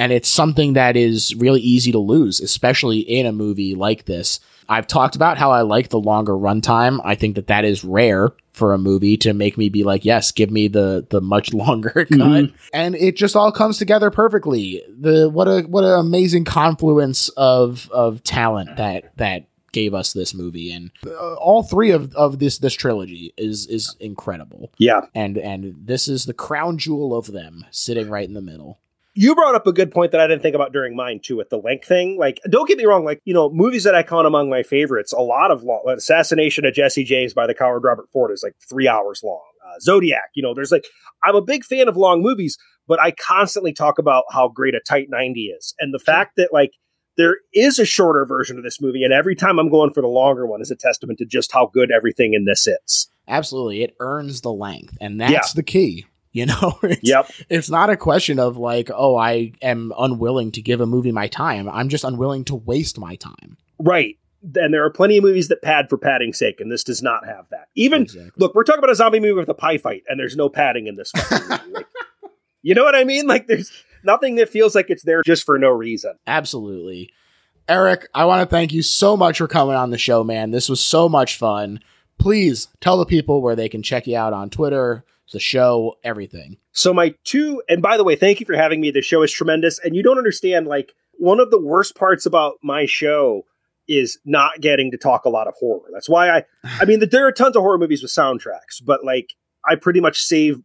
and 0.00 0.12
it's 0.12 0.30
something 0.30 0.72
that 0.72 0.96
is 0.96 1.34
really 1.34 1.60
easy 1.60 1.92
to 1.92 1.98
lose, 1.98 2.40
especially 2.40 3.00
in 3.00 3.26
a 3.26 3.32
movie 3.32 3.74
like 3.74 4.06
this. 4.06 4.40
I've 4.66 4.86
talked 4.86 5.14
about 5.14 5.36
how 5.36 5.50
I 5.50 5.60
like 5.60 5.90
the 5.90 6.00
longer 6.00 6.32
runtime. 6.32 7.00
I 7.04 7.16
think 7.16 7.34
that 7.34 7.48
that 7.48 7.66
is 7.66 7.84
rare 7.84 8.30
for 8.60 8.74
a 8.74 8.78
movie 8.78 9.16
to 9.16 9.32
make 9.32 9.56
me 9.56 9.70
be 9.70 9.82
like, 9.82 10.04
yes, 10.04 10.30
give 10.30 10.50
me 10.50 10.68
the 10.68 11.06
the 11.10 11.20
much 11.20 11.52
longer 11.64 11.90
cut. 11.90 12.06
Mhm. 12.08 12.52
And 12.72 12.94
it 12.94 13.16
just 13.16 13.34
all 13.34 13.50
comes 13.50 13.78
together 13.78 14.10
perfectly. 14.10 14.82
The 15.00 15.28
what 15.28 15.48
a 15.48 15.62
what 15.62 15.82
an 15.82 15.98
amazing 15.98 16.44
confluence 16.44 17.30
of 17.30 17.90
of 17.90 18.22
talent 18.22 18.76
that 18.76 19.16
that 19.16 19.46
gave 19.72 19.94
us 19.94 20.12
this 20.12 20.34
movie, 20.34 20.72
and 20.72 20.90
uh, 21.06 21.34
all 21.34 21.62
three 21.62 21.90
of, 21.90 22.14
of 22.14 22.38
this 22.38 22.58
this 22.58 22.74
trilogy 22.74 23.32
is 23.38 23.66
is 23.66 23.96
incredible. 23.98 24.70
Yeah, 24.78 25.02
and 25.14 25.38
and 25.38 25.74
this 25.82 26.06
is 26.06 26.26
the 26.26 26.34
crown 26.34 26.76
jewel 26.76 27.16
of 27.16 27.32
them, 27.32 27.64
sitting 27.70 28.10
right 28.10 28.28
in 28.28 28.34
the 28.34 28.40
middle 28.42 28.78
you 29.14 29.34
brought 29.34 29.54
up 29.54 29.66
a 29.66 29.72
good 29.72 29.90
point 29.90 30.12
that 30.12 30.20
I 30.20 30.26
didn't 30.26 30.42
think 30.42 30.54
about 30.54 30.72
during 30.72 30.94
mine 30.94 31.20
too 31.22 31.36
with 31.36 31.50
the 31.50 31.58
length 31.58 31.86
thing. 31.86 32.16
Like, 32.18 32.40
don't 32.48 32.68
get 32.68 32.78
me 32.78 32.84
wrong, 32.84 33.04
like, 33.04 33.20
you 33.24 33.34
know, 33.34 33.50
movies 33.50 33.84
that 33.84 33.94
I 33.94 34.02
count 34.02 34.26
among 34.26 34.48
my 34.48 34.62
favorites, 34.62 35.12
a 35.12 35.20
lot 35.20 35.50
of 35.50 35.62
long, 35.62 35.82
Assassination 35.88 36.64
of 36.64 36.74
Jesse 36.74 37.04
James 37.04 37.34
by 37.34 37.46
the 37.46 37.54
coward 37.54 37.82
Robert 37.84 38.08
Ford 38.12 38.30
is 38.30 38.42
like 38.42 38.54
three 38.68 38.88
hours 38.88 39.22
long. 39.24 39.42
Uh, 39.66 39.78
Zodiac, 39.80 40.30
you 40.34 40.42
know, 40.42 40.54
there's 40.54 40.72
like, 40.72 40.86
I'm 41.24 41.34
a 41.34 41.42
big 41.42 41.64
fan 41.64 41.88
of 41.88 41.96
long 41.96 42.22
movies, 42.22 42.56
but 42.86 43.00
I 43.00 43.10
constantly 43.10 43.72
talk 43.72 43.98
about 43.98 44.24
how 44.30 44.48
great 44.48 44.74
a 44.74 44.80
tight 44.80 45.08
90 45.10 45.40
is. 45.40 45.74
And 45.80 45.92
the 45.92 45.98
fact 45.98 46.36
that, 46.36 46.50
like, 46.52 46.72
there 47.16 47.38
is 47.52 47.78
a 47.78 47.84
shorter 47.84 48.24
version 48.24 48.56
of 48.56 48.64
this 48.64 48.80
movie, 48.80 49.02
and 49.04 49.12
every 49.12 49.34
time 49.34 49.58
I'm 49.58 49.68
going 49.68 49.92
for 49.92 50.00
the 50.00 50.08
longer 50.08 50.46
one 50.46 50.62
is 50.62 50.70
a 50.70 50.76
testament 50.76 51.18
to 51.18 51.26
just 51.26 51.52
how 51.52 51.66
good 51.66 51.90
everything 51.90 52.34
in 52.34 52.44
this 52.44 52.66
is. 52.66 53.08
Absolutely. 53.28 53.82
It 53.82 53.94
earns 54.00 54.40
the 54.40 54.52
length, 54.52 54.96
and 55.00 55.20
that's 55.20 55.32
yeah. 55.32 55.42
the 55.54 55.62
key. 55.62 56.06
You 56.32 56.46
know, 56.46 56.78
it's, 56.82 57.00
yep. 57.02 57.30
It's 57.48 57.70
not 57.70 57.90
a 57.90 57.96
question 57.96 58.38
of 58.38 58.56
like, 58.56 58.90
oh, 58.94 59.16
I 59.16 59.52
am 59.62 59.92
unwilling 59.98 60.52
to 60.52 60.62
give 60.62 60.80
a 60.80 60.86
movie 60.86 61.12
my 61.12 61.28
time. 61.28 61.68
I'm 61.68 61.88
just 61.88 62.04
unwilling 62.04 62.44
to 62.46 62.54
waste 62.54 62.98
my 62.98 63.16
time. 63.16 63.56
Right. 63.78 64.16
And 64.54 64.72
there 64.72 64.84
are 64.84 64.90
plenty 64.90 65.18
of 65.18 65.24
movies 65.24 65.48
that 65.48 65.60
pad 65.60 65.90
for 65.90 65.98
padding's 65.98 66.38
sake, 66.38 66.60
and 66.60 66.72
this 66.72 66.82
does 66.84 67.02
not 67.02 67.26
have 67.26 67.48
that. 67.50 67.68
Even 67.74 68.02
exactly. 68.02 68.30
look, 68.36 68.54
we're 68.54 68.64
talking 68.64 68.78
about 68.78 68.90
a 68.90 68.94
zombie 68.94 69.20
movie 69.20 69.34
with 69.34 69.48
a 69.48 69.54
pie 69.54 69.76
fight, 69.76 70.02
and 70.08 70.18
there's 70.18 70.36
no 70.36 70.48
padding 70.48 70.86
in 70.86 70.96
this 70.96 71.12
like, 71.48 71.86
you 72.62 72.74
know 72.74 72.84
what 72.84 72.94
I 72.94 73.04
mean? 73.04 73.26
Like, 73.26 73.46
there's 73.46 73.70
nothing 74.02 74.36
that 74.36 74.48
feels 74.48 74.74
like 74.74 74.88
it's 74.88 75.02
there 75.02 75.22
just 75.22 75.44
for 75.44 75.58
no 75.58 75.68
reason. 75.68 76.14
Absolutely. 76.26 77.10
Eric, 77.68 78.08
I 78.14 78.24
want 78.24 78.48
to 78.48 78.52
thank 78.52 78.72
you 78.72 78.82
so 78.82 79.16
much 79.16 79.38
for 79.38 79.46
coming 79.46 79.76
on 79.76 79.90
the 79.90 79.98
show, 79.98 80.24
man. 80.24 80.50
This 80.50 80.68
was 80.68 80.80
so 80.80 81.08
much 81.08 81.36
fun. 81.36 81.80
Please 82.18 82.68
tell 82.80 82.98
the 82.98 83.06
people 83.06 83.42
where 83.42 83.56
they 83.56 83.68
can 83.68 83.82
check 83.82 84.06
you 84.06 84.16
out 84.16 84.32
on 84.32 84.50
Twitter, 84.50 85.04
the 85.32 85.40
show, 85.40 85.96
everything. 86.02 86.56
So 86.72 86.92
my 86.92 87.14
two, 87.24 87.62
and 87.68 87.82
by 87.82 87.96
the 87.96 88.04
way, 88.04 88.16
thank 88.16 88.40
you 88.40 88.46
for 88.46 88.56
having 88.56 88.80
me. 88.80 88.90
The 88.90 89.02
show 89.02 89.22
is 89.22 89.32
tremendous, 89.32 89.78
and 89.78 89.94
you 89.94 90.02
don't 90.02 90.18
understand. 90.18 90.66
Like 90.66 90.94
one 91.12 91.40
of 91.40 91.50
the 91.50 91.60
worst 91.60 91.96
parts 91.96 92.26
about 92.26 92.54
my 92.62 92.86
show 92.86 93.44
is 93.88 94.18
not 94.24 94.60
getting 94.60 94.90
to 94.92 94.96
talk 94.96 95.24
a 95.24 95.28
lot 95.28 95.48
of 95.48 95.54
horror. 95.58 95.88
That's 95.92 96.08
why 96.08 96.30
I, 96.30 96.44
I 96.64 96.84
mean, 96.84 97.00
there 97.00 97.26
are 97.26 97.32
tons 97.32 97.56
of 97.56 97.62
horror 97.62 97.78
movies 97.78 98.02
with 98.02 98.12
soundtracks, 98.12 98.82
but 98.84 99.04
like 99.04 99.34
I 99.68 99.74
pretty 99.74 100.00
much 100.00 100.20
save. 100.20 100.60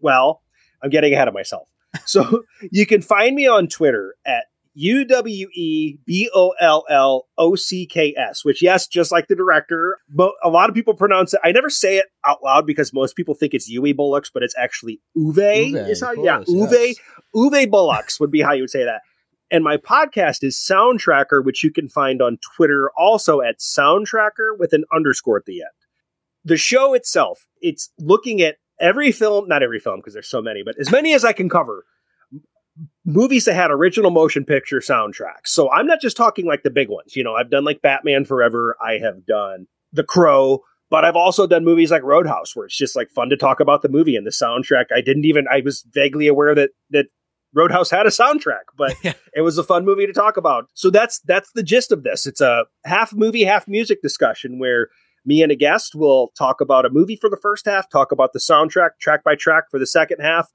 Well, 0.00 0.42
I'm 0.82 0.90
getting 0.90 1.12
ahead 1.12 1.28
of 1.28 1.34
myself. 1.34 1.68
So 2.06 2.44
you 2.70 2.86
can 2.86 3.02
find 3.02 3.34
me 3.34 3.46
on 3.46 3.68
Twitter 3.68 4.14
at 4.24 4.44
U 4.74 5.04
W 5.04 5.48
E 5.54 5.98
B 6.06 6.30
O 6.34 6.52
L 6.60 6.84
L 6.88 7.26
O 7.36 7.54
C 7.54 7.86
K 7.86 8.14
S, 8.16 8.44
which, 8.44 8.62
yes, 8.62 8.86
just 8.86 9.10
like 9.10 9.26
the 9.28 9.34
director, 9.34 9.98
but 10.08 10.32
a 10.44 10.48
lot 10.48 10.68
of 10.68 10.74
people 10.74 10.94
pronounce 10.94 11.34
it. 11.34 11.40
I 11.42 11.52
never 11.52 11.70
say 11.70 11.98
it 11.98 12.06
out 12.24 12.42
loud 12.44 12.66
because 12.66 12.92
most 12.92 13.16
people 13.16 13.34
think 13.34 13.54
it's 13.54 13.70
Uwe 13.70 13.96
Bullocks, 13.96 14.30
but 14.32 14.42
it's 14.42 14.54
actually 14.56 15.00
Uwe. 15.16 15.72
Uwe 15.72 15.88
is 15.88 16.00
how, 16.00 16.14
course, 16.14 16.24
yeah, 16.24 16.40
Uwe. 16.40 16.70
Yes. 16.72 16.96
Uwe 17.34 17.70
Bullocks 17.70 18.20
would 18.20 18.30
be 18.30 18.40
how 18.40 18.52
you 18.52 18.62
would 18.62 18.70
say 18.70 18.84
that. 18.84 19.00
And 19.50 19.64
my 19.64 19.76
podcast 19.76 20.44
is 20.44 20.56
Soundtracker, 20.56 21.44
which 21.44 21.64
you 21.64 21.72
can 21.72 21.88
find 21.88 22.22
on 22.22 22.38
Twitter 22.56 22.90
also 22.96 23.40
at 23.40 23.58
Soundtracker 23.58 24.56
with 24.56 24.72
an 24.72 24.84
underscore 24.94 25.38
at 25.38 25.44
the 25.44 25.62
end. 25.62 25.70
The 26.44 26.56
show 26.56 26.94
itself, 26.94 27.46
it's 27.60 27.90
looking 27.98 28.40
at 28.40 28.56
every 28.80 29.10
film, 29.10 29.48
not 29.48 29.62
every 29.62 29.80
film 29.80 29.96
because 29.96 30.14
there's 30.14 30.28
so 30.28 30.40
many, 30.40 30.62
but 30.64 30.76
as 30.78 30.90
many 30.92 31.12
as 31.12 31.24
I 31.24 31.32
can 31.32 31.48
cover 31.48 31.84
movies 33.12 33.44
that 33.44 33.54
had 33.54 33.70
original 33.70 34.10
motion 34.10 34.44
picture 34.44 34.80
soundtracks. 34.80 35.46
So 35.46 35.70
I'm 35.70 35.86
not 35.86 36.00
just 36.00 36.16
talking 36.16 36.46
like 36.46 36.62
the 36.62 36.70
big 36.70 36.88
ones. 36.88 37.16
You 37.16 37.24
know, 37.24 37.34
I've 37.34 37.50
done 37.50 37.64
like 37.64 37.82
Batman 37.82 38.24
Forever, 38.24 38.76
I 38.82 38.98
have 38.98 39.26
done 39.26 39.66
The 39.92 40.04
Crow, 40.04 40.62
but 40.90 41.04
I've 41.04 41.16
also 41.16 41.46
done 41.46 41.64
movies 41.64 41.90
like 41.90 42.02
Roadhouse 42.02 42.54
where 42.54 42.66
it's 42.66 42.76
just 42.76 42.96
like 42.96 43.10
fun 43.10 43.30
to 43.30 43.36
talk 43.36 43.60
about 43.60 43.82
the 43.82 43.88
movie 43.88 44.16
and 44.16 44.26
the 44.26 44.30
soundtrack. 44.30 44.86
I 44.94 45.00
didn't 45.00 45.24
even 45.24 45.46
I 45.50 45.60
was 45.64 45.84
vaguely 45.92 46.26
aware 46.26 46.54
that 46.54 46.70
that 46.90 47.06
Roadhouse 47.54 47.90
had 47.90 48.06
a 48.06 48.10
soundtrack, 48.10 48.64
but 48.76 48.94
it 49.34 49.42
was 49.42 49.58
a 49.58 49.64
fun 49.64 49.84
movie 49.84 50.06
to 50.06 50.12
talk 50.12 50.36
about. 50.36 50.68
So 50.74 50.90
that's 50.90 51.20
that's 51.20 51.50
the 51.52 51.62
gist 51.62 51.92
of 51.92 52.02
this. 52.02 52.26
It's 52.26 52.40
a 52.40 52.64
half 52.84 53.12
movie, 53.12 53.44
half 53.44 53.66
music 53.66 54.02
discussion 54.02 54.58
where 54.58 54.88
me 55.24 55.42
and 55.42 55.52
a 55.52 55.56
guest 55.56 55.94
will 55.94 56.32
talk 56.36 56.60
about 56.60 56.86
a 56.86 56.90
movie 56.90 57.16
for 57.16 57.28
the 57.28 57.36
first 57.36 57.66
half, 57.66 57.90
talk 57.90 58.10
about 58.10 58.32
the 58.32 58.38
soundtrack 58.38 58.90
track 59.00 59.22
by 59.22 59.34
track 59.34 59.64
for 59.70 59.78
the 59.78 59.86
second 59.86 60.20
half, 60.20 60.50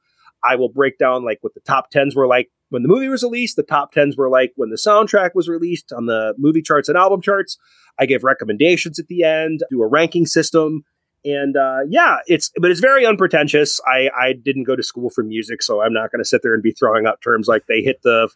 I 0.47 0.55
will 0.55 0.69
break 0.69 0.97
down 0.97 1.23
like 1.23 1.39
what 1.41 1.53
the 1.53 1.61
top 1.61 1.89
tens 1.89 2.15
were 2.15 2.27
like 2.27 2.49
when 2.69 2.81
the 2.81 2.87
movie 2.89 3.07
was 3.07 3.23
released, 3.23 3.55
the 3.55 3.63
top 3.63 3.91
tens 3.91 4.17
were 4.17 4.29
like 4.29 4.53
when 4.55 4.69
the 4.69 4.75
soundtrack 4.75 5.31
was 5.35 5.47
released 5.47 5.93
on 5.93 6.07
the 6.07 6.33
movie 6.37 6.61
charts 6.61 6.89
and 6.89 6.97
album 6.97 7.21
charts. 7.21 7.57
I 7.99 8.05
give 8.05 8.23
recommendations 8.23 8.99
at 8.99 9.07
the 9.07 9.23
end, 9.23 9.61
do 9.69 9.81
a 9.81 9.87
ranking 9.87 10.25
system. 10.25 10.83
And 11.23 11.55
uh, 11.57 11.79
yeah, 11.87 12.17
it's 12.27 12.51
but 12.57 12.69
it's 12.69 12.79
very 12.79 13.05
unpretentious. 13.05 13.79
I, 13.87 14.09
I 14.17 14.33
didn't 14.33 14.65
go 14.65 14.75
to 14.75 14.83
school 14.83 15.09
for 15.09 15.23
music, 15.23 15.63
so 15.63 15.81
I'm 15.81 15.93
not 15.93 16.11
going 16.11 16.21
to 16.21 16.27
sit 16.27 16.41
there 16.43 16.53
and 16.53 16.61
be 16.61 16.71
throwing 16.71 17.07
out 17.07 17.21
terms 17.21 17.47
like 17.47 17.65
they 17.67 17.81
hit 17.81 18.01
the 18.03 18.29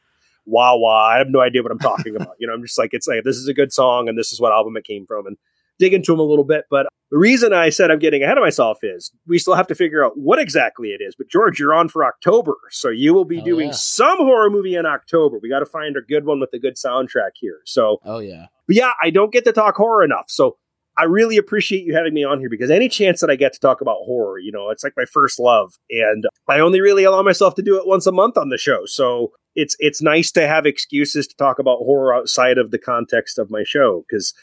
wah 0.45 0.75
wah. 0.75 1.09
I 1.09 1.17
have 1.17 1.27
no 1.29 1.41
idea 1.41 1.61
what 1.61 1.71
I'm 1.71 1.79
talking 1.79 2.15
about. 2.15 2.35
You 2.39 2.47
know, 2.47 2.53
I'm 2.53 2.63
just 2.63 2.79
like 2.79 2.93
it's 2.93 3.07
like 3.07 3.23
this 3.23 3.35
is 3.35 3.47
a 3.47 3.53
good 3.53 3.71
song 3.71 4.09
and 4.09 4.17
this 4.17 4.31
is 4.31 4.39
what 4.39 4.51
album 4.51 4.75
it 4.77 4.85
came 4.85 5.05
from, 5.05 5.27
and 5.27 5.37
dig 5.79 5.93
into 5.93 6.11
them 6.11 6.19
a 6.19 6.23
little 6.23 6.43
bit. 6.43 6.65
But 6.69 6.87
the 7.09 7.17
reason 7.17 7.53
I 7.53 7.69
said 7.69 7.89
I'm 7.89 7.97
getting 7.97 8.21
ahead 8.21 8.37
of 8.37 8.43
myself 8.43 8.79
is 8.83 9.11
we 9.25 9.39
still 9.39 9.55
have 9.55 9.67
to 9.67 9.75
figure 9.75 10.05
out 10.05 10.13
what 10.15 10.37
exactly 10.37 10.89
it 10.89 11.01
is. 11.01 11.15
But 11.15 11.29
George, 11.29 11.59
you're 11.59 11.73
on 11.73 11.89
for 11.89 12.05
October, 12.05 12.55
so 12.69 12.89
you 12.89 13.13
will 13.13 13.25
be 13.25 13.41
oh, 13.41 13.45
doing 13.45 13.67
yeah. 13.67 13.73
some 13.73 14.17
horror 14.17 14.49
movie 14.49 14.75
in 14.75 14.85
October. 14.85 15.39
We 15.41 15.49
got 15.49 15.59
to 15.59 15.65
find 15.65 15.97
a 15.97 16.01
good 16.01 16.25
one 16.25 16.39
with 16.39 16.53
a 16.53 16.59
good 16.59 16.75
soundtrack 16.75 17.31
here. 17.35 17.61
So, 17.65 17.97
oh 18.05 18.19
yeah, 18.19 18.47
but 18.67 18.75
yeah, 18.75 18.91
I 19.01 19.09
don't 19.09 19.33
get 19.33 19.45
to 19.45 19.51
talk 19.51 19.75
horror 19.75 20.03
enough, 20.03 20.25
so. 20.27 20.57
I 20.97 21.03
really 21.03 21.37
appreciate 21.37 21.85
you 21.85 21.95
having 21.95 22.13
me 22.13 22.25
on 22.25 22.39
here 22.39 22.49
because 22.49 22.69
any 22.69 22.89
chance 22.89 23.21
that 23.21 23.29
I 23.29 23.37
get 23.37 23.53
to 23.53 23.59
talk 23.61 23.79
about 23.79 23.99
horror, 24.03 24.37
you 24.37 24.51
know, 24.51 24.69
it's 24.69 24.83
like 24.83 24.91
my 24.97 25.05
first 25.05 25.39
love, 25.39 25.77
and 25.89 26.25
I 26.49 26.59
only 26.59 26.81
really 26.81 27.05
allow 27.05 27.21
myself 27.21 27.55
to 27.55 27.61
do 27.61 27.77
it 27.77 27.87
once 27.87 28.05
a 28.05 28.11
month 28.11 28.35
on 28.35 28.49
the 28.49 28.57
show. 28.57 28.81
So 28.83 29.31
it's 29.55 29.77
it's 29.79 30.01
nice 30.01 30.29
to 30.33 30.45
have 30.45 30.65
excuses 30.65 31.25
to 31.27 31.35
talk 31.37 31.57
about 31.57 31.77
horror 31.77 32.13
outside 32.13 32.57
of 32.57 32.71
the 32.71 32.77
context 32.77 33.39
of 33.39 33.49
my 33.49 33.63
show 33.63 34.03
because 34.09 34.33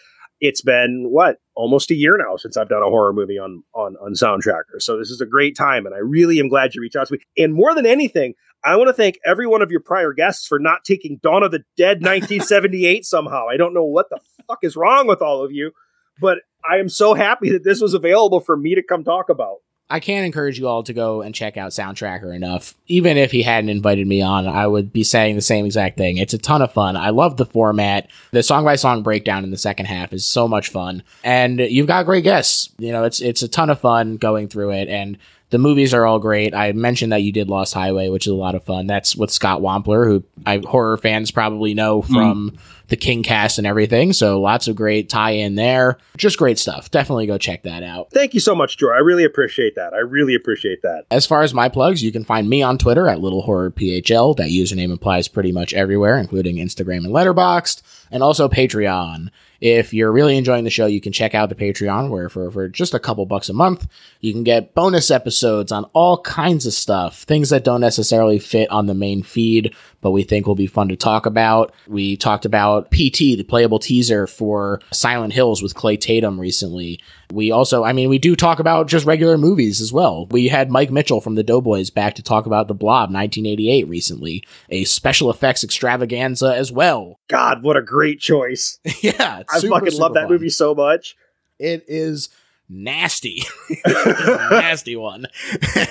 it's 0.41 0.63
been 0.63 1.07
what 1.09 1.37
almost 1.55 1.91
a 1.91 1.95
year 1.95 2.17
now 2.19 2.37
since 2.37 2.57
I've 2.57 2.69
done 2.69 2.83
a 2.83 2.91
horror 2.91 3.13
movie 3.13 3.39
on 3.39 3.63
on 3.75 3.97
on 3.97 4.13
Soundtracker. 4.13 4.81
So 4.81 4.99
this 4.99 5.11
is 5.11 5.21
a 5.21 5.27
great 5.27 5.57
time, 5.57 5.87
and 5.87 5.95
I 5.95 5.99
really 5.99 6.39
am 6.41 6.49
glad 6.49 6.75
you 6.75 6.83
reached 6.83 6.97
out 6.97 7.09
to 7.09 7.15
me. 7.15 7.21
And 7.39 7.55
more 7.55 7.75
than 7.75 7.87
anything, 7.87 8.35
I 8.65 8.77
want 8.77 8.89
to 8.89 8.93
thank 8.93 9.19
every 9.25 9.47
one 9.47 9.63
of 9.63 9.71
your 9.71 9.81
prior 9.81 10.13
guests 10.13 10.47
for 10.47 10.59
not 10.59 10.85
taking 10.85 11.19
Dawn 11.23 11.43
of 11.43 11.53
the 11.53 11.65
Dead 11.77 11.99
1978 11.99 13.05
somehow. 13.05 13.49
I 13.49 13.57
don't 13.57 13.75
know 13.75 13.85
what 13.85 14.11
the 14.11 14.21
fuck 14.47 14.59
is 14.63 14.77
wrong 14.77 15.07
with 15.07 15.23
all 15.23 15.45
of 15.45 15.53
you, 15.53 15.73
but 16.21 16.39
I 16.69 16.79
am 16.79 16.89
so 16.89 17.15
happy 17.15 17.51
that 17.53 17.65
this 17.65 17.81
was 17.81 17.95
available 17.95 18.41
for 18.41 18.57
me 18.57 18.75
to 18.75 18.83
come 18.83 19.05
talk 19.05 19.29
about. 19.29 19.59
I 19.89 20.01
can't 20.01 20.27
encourage 20.27 20.59
you 20.59 20.67
all 20.67 20.83
to 20.83 20.93
go 20.93 21.23
and 21.23 21.35
check 21.35 21.57
out 21.57 21.71
Soundtracker 21.71 22.35
enough. 22.35 22.75
Even 22.89 23.17
if 23.17 23.31
he 23.31 23.43
hadn't 23.43 23.71
invited 23.71 24.07
me 24.07 24.21
on, 24.21 24.49
I 24.49 24.67
would 24.67 24.93
be 24.93 25.05
saying 25.05 25.37
the 25.37 25.43
same 25.43 25.65
exact 25.65 25.97
thing. 25.97 26.17
It's 26.17 26.35
a 26.35 26.39
ton 26.39 26.61
of 26.61 26.73
fun. 26.73 26.97
I 26.97 27.11
love 27.11 27.37
the 27.37 27.47
format. 27.47 28.11
The 28.33 28.43
song 28.43 28.65
by 28.65 28.75
song 28.75 29.05
breakdown 29.05 29.45
in 29.45 29.53
the 29.53 29.57
second 29.57 29.87
half 29.87 30.13
is 30.13 30.27
so 30.27 30.49
much 30.49 30.71
fun. 30.71 31.05
And 31.23 31.61
you've 31.61 31.87
got 31.87 32.05
great 32.07 32.25
guests. 32.25 32.71
You 32.79 32.91
know, 32.91 33.05
it's 33.05 33.21
it's 33.21 33.43
a 33.43 33.49
ton 33.49 33.71
of 33.71 33.81
fun 33.81 34.17
going 34.17 34.49
through 34.49 34.73
it 34.73 34.89
and 34.89 35.19
the 35.51 35.59
movies 35.59 35.95
are 35.95 36.05
all 36.05 36.19
great. 36.19 36.55
I 36.55 36.73
mentioned 36.73 37.13
that 37.13 37.23
you 37.23 37.31
did 37.31 37.49
Lost 37.49 37.73
Highway, 37.73 38.09
which 38.09 38.27
is 38.27 38.33
a 38.33 38.37
lot 38.37 38.57
of 38.57 38.65
fun. 38.65 38.87
That's 38.87 39.15
with 39.15 39.31
Scott 39.31 39.61
Wampler, 39.61 40.05
who 40.05 40.25
I, 40.45 40.59
horror 40.59 40.97
fans 40.97 41.31
probably 41.31 41.73
know 41.73 42.03
mm. 42.03 42.07
from 42.09 42.51
mm. 42.51 42.59
The 42.89 42.97
Kingcast 42.97 43.59
and 43.59 43.67
everything. 43.67 44.13
So 44.13 44.41
lots 44.41 44.69
of 44.69 44.77
great 44.77 45.09
tie 45.09 45.33
in 45.33 45.55
there. 45.57 45.99
Just 46.17 46.39
great 46.39 46.59
stuff. 46.59 46.91
Definitely 46.91 47.27
go 47.27 47.39
check 47.39 47.65
that 47.65 47.83
out. 47.83 48.11
Thank 48.13 48.35
you 48.35 48.41
so 48.41 48.55
much, 48.55 48.79
Joy. 48.79 48.91
I 48.91 48.99
really 48.99 49.25
appreciate 49.25 49.75
that. 49.75 49.93
I 49.93 49.99
really 49.99 50.35
appreciate 50.35 50.83
that. 50.83 51.05
As 51.11 51.27
far 51.27 51.43
as 51.43 51.53
my 51.53 51.69
plugs, 51.69 52.03
you 52.03 52.13
can 52.13 52.25
find 52.25 52.49
me 52.49 52.63
on 52.63 52.79
Twitter 52.79 53.09
at 53.09 53.21
Little 53.21 53.43
Horror 53.43 53.71
PHL. 53.71 54.37
That 54.37 54.49
username 54.49 54.93
applies 54.93 55.29
pretty 55.29 55.53
much 55.53 55.75
everywhere, 55.75 56.17
including 56.17 56.57
Instagram 56.57 57.05
and 57.05 57.15
Letterboxd, 57.15 57.83
and 58.11 58.23
also 58.23 58.49
Patreon. 58.49 59.31
If 59.61 59.95
you're 59.95 60.13
really 60.13 60.37
enjoying 60.37 60.65
the 60.65 60.71
show, 60.71 60.87
you 60.87 61.01
can 61.01 61.13
check 61.13 61.35
out 61.35 61.49
the 61.49 61.55
Patreon 61.55 62.11
where 62.11 62.29
for, 62.29 62.51
for 62.51 62.69
just 62.69 62.95
a 62.95 62.99
couple 62.99 63.25
bucks 63.27 63.49
a 63.49 63.55
month, 63.55 63.87
you 64.21 64.33
can 64.33 64.45
get 64.45 64.75
bonus 64.75 65.11
episodes 65.11 65.73
on 65.73 65.85
all 65.93 66.21
kinds 66.21 66.67
of 66.67 66.73
stuff, 66.73 67.23
things 67.23 67.51
that 67.51 67.65
don't 67.65 67.81
necessarily 67.81 68.39
fit 68.39 68.71
on 68.71 68.87
the 68.87 68.95
main 68.95 69.23
feed, 69.23 69.75
but 70.07 70.13
we 70.13 70.23
think 70.23 70.47
will 70.47 70.55
be 70.55 70.69
fun 70.69 70.87
to 70.87 70.95
talk 70.95 71.27
about. 71.27 71.75
We 71.89 72.17
talked 72.17 72.45
about 72.45 72.93
PT, 72.93 73.35
the 73.35 73.43
playable 73.43 73.81
teaser 73.81 74.29
for 74.29 74.81
Silent 74.93 75.33
Hills 75.33 75.65
with 75.65 75.75
Clay 75.75 75.97
Tatum 75.97 76.39
recently. 76.39 77.01
We 77.33 77.51
also, 77.51 77.83
I 77.83 77.93
mean, 77.93 78.09
we 78.09 78.21
do 78.21 78.37
talk 78.37 78.61
about 78.61 78.87
just 78.87 79.05
regular 79.05 79.37
movies 79.37 79.81
as 79.81 79.93
well. 79.93 80.29
We 80.31 80.47
had 80.47 80.71
Mike 80.71 80.93
Mitchell 80.93 81.21
from 81.21 81.35
the 81.35 81.43
Doughboys 81.43 81.91
back 81.91 82.15
to 82.15 82.23
talk 82.23 82.47
about 82.47 82.69
The 82.69 82.75
Blob 82.75 83.11
1988 83.11 83.89
recently, 83.89 84.45
a 84.71 84.85
special 84.85 85.29
effects 85.29 85.65
extravaganza 85.65 86.55
as 86.55 86.71
well. 86.71 87.19
God, 87.27 87.65
what 87.65 87.77
a 87.77 87.83
great 87.83 88.21
choice. 88.21 88.79
yeah. 89.01 89.43
I 89.51 89.59
super, 89.59 89.81
fucking 89.81 89.99
love 89.99 90.15
that 90.15 90.31
movie 90.31 90.51
so 90.51 90.73
much. 90.73 91.17
It 91.59 91.85
is 91.89 92.29
nasty, 92.69 93.43
nasty 93.87 94.97
one. 94.97 95.27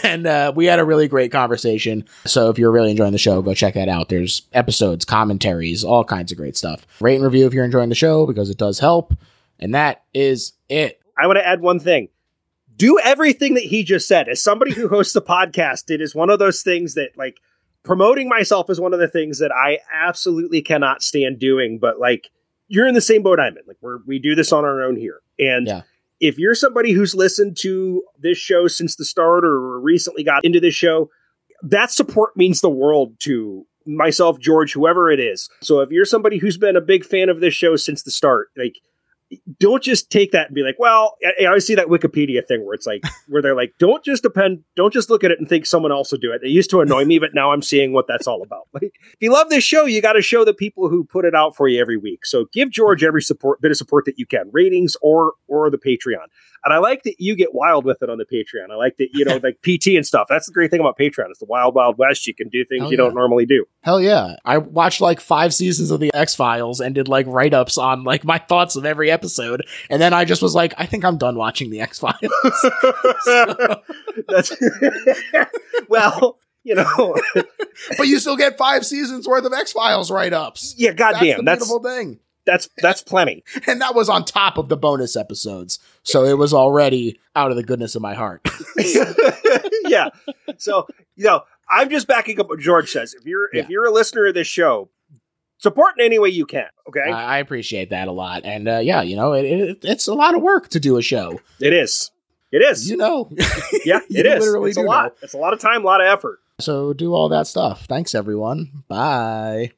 and 0.04 0.28
uh, 0.28 0.52
we 0.56 0.66
had 0.66 0.80
a 0.80 0.86
really 0.86 1.08
great 1.08 1.32
conversation. 1.32 2.06
So 2.26 2.50
if 2.50 2.58
you're 2.60 2.72
really 2.72 2.92
enjoying 2.92 3.12
the 3.12 3.18
show, 3.18 3.42
go 3.42 3.54
check 3.54 3.74
that 3.76 3.90
out. 3.90 4.10
There's 4.10 4.44
episodes, 4.54 5.06
commentaries, 5.06 5.84
all 5.84 6.04
kinds 6.04 6.32
of 6.32 6.38
great 6.38 6.58
stuff. 6.58 6.86
Rate 7.00 7.16
and 7.16 7.24
review 7.24 7.46
if 7.48 7.54
you're 7.54 7.66
enjoying 7.66 7.90
the 7.90 7.96
show 7.96 8.26
because 8.26 8.50
it 8.50 8.58
does 8.58 8.80
help. 8.80 9.14
And 9.60 9.74
that 9.74 10.04
is 10.14 10.54
it. 10.70 11.00
I 11.18 11.28
want 11.28 11.38
to 11.38 11.48
add 11.48 11.62
one 11.62 11.80
thing. 11.80 12.10
Do 12.76 13.00
everything 13.02 13.54
that 13.54 13.64
he 13.64 13.84
just 13.84 14.06
said. 14.08 14.28
As 14.28 14.44
somebody 14.44 14.74
who 14.74 14.90
hosts 14.90 15.16
a 15.16 15.22
podcast, 15.22 15.90
it 15.90 16.02
is 16.02 16.14
one 16.14 16.30
of 16.30 16.40
those 16.40 16.62
things 16.62 16.96
that 16.96 17.12
like 17.16 17.38
promoting 17.84 18.28
myself 18.28 18.70
is 18.70 18.82
one 18.82 18.94
of 18.94 19.00
the 19.00 19.08
things 19.08 19.40
that 19.40 19.52
I 19.54 19.80
absolutely 19.94 20.62
cannot 20.62 21.02
stand 21.02 21.40
doing. 21.40 21.80
But 21.80 22.00
like, 22.00 22.32
you're 22.68 22.88
in 22.88 22.96
the 22.96 23.00
same 23.02 23.24
boat 23.24 23.40
I'm 23.40 23.56
in. 23.58 23.64
Like, 23.66 23.78
we're, 23.80 24.00
we 24.06 24.20
do 24.20 24.36
this 24.36 24.52
on 24.52 24.66
our 24.66 24.84
own 24.84 24.98
here. 24.98 25.22
And 25.40 25.68
Yeah. 25.68 25.82
If 26.20 26.38
you're 26.38 26.56
somebody 26.56 26.92
who's 26.92 27.16
listened 27.16 27.58
to 27.58 28.04
this 28.18 28.38
show 28.38 28.68
since 28.68 28.96
the 28.96 29.06
start 29.06 29.44
or 29.46 29.80
recently 29.80 30.24
got 30.24 30.46
into 30.46 30.60
this 30.60 30.74
show, 30.74 31.10
that 31.62 31.92
support 31.92 32.36
means 32.36 32.62
the 32.62 32.70
world 32.70 33.20
to 33.22 33.66
myself, 33.86 34.40
George, 34.40 34.74
whoever 34.74 35.12
it 35.12 35.20
is. 35.20 35.50
So 35.62 35.82
if 35.82 35.92
you're 35.92 36.06
somebody 36.06 36.38
who's 36.38 36.58
been 36.58 36.76
a 36.76 36.82
big 36.82 37.06
fan 37.06 37.30
of 37.30 37.40
this 37.40 37.54
show 37.54 37.76
since 37.76 38.04
the 38.04 38.12
start, 38.12 38.50
like, 38.58 38.76
don't 39.60 39.84
just 39.84 40.12
take 40.12 40.32
that 40.32 40.48
and 40.48 40.56
be 40.56 40.62
like, 40.62 40.76
well, 40.78 41.16
I, 41.42 41.46
always 41.46 41.66
see 41.66 41.76
that 41.76 41.88
Wikipedia 41.88 42.46
thing 42.46 42.66
where 42.66 42.74
it's 42.74 42.86
like, 42.86 43.02
where 43.28 43.42
they're 43.42 43.56
like, 43.56 43.74
don't 43.80 44.04
just 44.04 44.24
depend, 44.24 44.64
don't 44.76 44.94
just 44.94 45.10
look 45.10 45.24
at 45.24 45.32
it 45.32 45.40
and 45.40 45.48
think 45.48 45.66
someone 45.66 45.92
else 45.92 46.12
will 46.12 46.20
do 46.20 46.32
it. 46.32 46.42
It 46.44 46.50
used 46.50 46.70
to 46.72 46.82
annoy 46.82 47.06
me, 47.06 47.20
but 47.20 47.32
now 47.34 47.52
I'm 47.52 47.62
seeing 47.62 47.94
what 47.94 48.08
that's 48.08 48.28
all 48.28 48.42
about. 48.44 48.68
Like, 48.74 48.84
if 48.84 49.18
you 49.22 49.32
love 49.32 49.50
this 49.50 49.64
show, 49.64 49.86
you 49.86 50.02
got 50.02 50.14
to 50.14 50.22
show 50.22 50.44
the 50.44 50.54
people 50.54 50.90
who 50.90 51.06
put 51.06 51.24
it 51.26 51.34
out 51.34 51.56
for 51.56 51.68
you 51.68 51.80
every 51.80 51.98
week. 51.98 52.26
So 52.26 52.46
give 52.52 52.70
George 52.70 53.04
every 53.04 53.22
support, 53.22 53.62
bit 53.62 53.72
of 53.72 53.78
support 53.78 54.06
that 54.06 54.20
you 54.20 54.26
can, 54.26 54.50
ratings 54.52 54.98
or 55.02 55.34
or 55.48 55.70
the 55.70 55.78
Patreon. 55.78 56.26
And 56.66 56.74
I 56.74 56.80
like 56.80 57.04
that 57.04 57.16
you 57.20 57.36
get 57.36 57.54
wild 57.54 57.86
with 57.86 58.02
it 58.02 58.10
on 58.10 58.18
the 58.18 58.26
Patreon. 58.26 58.72
I 58.72 58.76
like 58.76 58.98
that 58.98 59.10
you 59.14 59.24
know, 59.24 59.40
like 59.44 59.62
PT 59.62 59.96
and 59.96 60.06
stuff. 60.06 60.26
That's 60.28 60.48
the 60.48 60.52
great 60.52 60.72
thing 60.72 60.80
about 60.80 60.98
Patreon. 60.98 61.30
It's 61.30 61.38
the 61.38 61.46
wild, 61.46 61.76
wild 61.76 62.00
west. 62.00 62.26
You 62.26 62.34
can 62.34 62.50
do 62.50 62.66
things 62.66 62.82
Hell 62.82 62.92
you 62.92 62.98
yeah. 62.98 63.04
don't 63.04 63.14
normally 63.14 63.46
do. 63.46 63.66
Hell 63.82 64.02
yeah. 64.02 64.36
I 64.44 64.58
watched 64.58 65.00
like 65.00 65.20
five 65.20 65.54
seasons 65.54 65.92
of 65.92 66.00
the 66.00 66.12
X 66.16 66.34
Files 66.34 66.80
and 66.80 66.96
did 66.96 67.08
like 67.08 67.28
write 67.28 67.54
ups 67.54 67.78
on 67.78 68.04
like 68.04 68.26
my 68.26 68.40
thoughts 68.40 68.76
of 68.76 68.84
every 68.84 69.12
episode. 69.12 69.25
And 69.90 70.02
then 70.02 70.14
I 70.14 70.26
just 70.26 70.42
was 70.42 70.56
like, 70.56 70.74
I 70.78 70.86
think 70.86 71.04
I'm 71.06 71.18
done 71.18 71.36
watching 71.36 71.70
the 71.70 71.82
X 71.82 72.00
Files. 72.00 72.20
That's 74.28 74.56
well, 75.88 76.40
you 76.64 76.76
know, 76.76 77.16
but 77.98 78.08
you 78.08 78.20
still 78.20 78.38
get 78.38 78.58
five 78.58 78.86
seasons 78.86 79.28
worth 79.28 79.46
of 79.46 79.54
X 79.54 79.72
Files 79.72 80.10
write 80.10 80.34
ups. 80.34 80.76
yeah. 80.78 80.94
Goddamn, 80.94 81.46
that's 81.46 81.68
the 81.68 81.74
beautiful 81.74 81.84
thing. 81.84 82.20
that's 82.46 82.70
that's 82.78 83.04
plenty. 83.04 83.44
And 83.68 83.82
that 83.82 83.94
was 83.96 84.10
on 84.10 84.26
top 84.26 84.58
of 84.58 84.70
the 84.70 84.78
bonus 84.78 85.16
episodes. 85.16 85.80
So 86.04 86.24
it 86.26 86.38
was 86.38 86.54
already 86.54 87.20
out 87.36 87.52
of 87.52 87.58
the 87.58 87.64
goodness 87.64 87.96
of 87.96 88.02
my 88.02 88.14
heart. 88.16 88.48
yeah. 89.86 90.10
So 90.58 90.88
you 91.16 91.26
know, 91.26 91.42
I'm 91.70 91.90
just 91.90 92.08
backing 92.08 92.40
up 92.40 92.50
what 92.50 92.60
George 92.60 92.92
says. 92.92 93.14
If 93.14 93.26
you're 93.26 93.50
if 93.54 93.70
you're 93.70 93.86
a 93.86 93.92
listener 93.92 94.28
of 94.28 94.34
this 94.34 94.48
show, 94.48 94.90
support 95.58 95.96
in 95.98 96.06
any 96.06 96.20
way 96.20 96.30
you 96.30 96.46
can. 96.46 96.68
Okay, 96.88 97.02
I, 97.02 97.36
I 97.36 97.38
appreciate 97.40 97.90
that 97.90 98.08
a 98.08 98.12
lot. 98.12 98.44
And 98.46 98.68
uh, 98.68 98.78
yeah, 98.78 99.02
you 99.02 99.16
know, 99.16 99.34
it, 99.34 99.46
it, 99.46 99.78
it's 99.84 100.08
a 100.08 100.14
lot 100.14 100.36
of 100.36 100.42
work 100.42 100.70
to 100.70 100.80
do 100.80 100.98
a 100.98 101.02
show. 101.02 101.40
it 101.60 101.74
is. 101.74 102.12
It 102.52 102.60
is. 102.62 102.90
You 102.90 102.98
know. 102.98 103.30
yeah, 103.86 104.00
it 104.10 104.26
is. 104.26 104.46
literally 104.46 104.70
It's 104.70 104.78
a 104.78 104.82
lot. 104.82 105.16
It's 105.22 105.34
a 105.34 105.38
lot 105.38 105.54
of 105.54 105.60
time, 105.60 105.84
a 105.84 105.86
lot 105.86 106.02
of 106.02 106.08
effort. 106.08 106.40
So 106.60 106.94
do 106.94 107.14
all 107.14 107.30
that 107.30 107.48
stuff. 107.48 107.86
Thanks, 107.86 108.16
everyone. 108.16 108.84
Bye. 108.88 109.72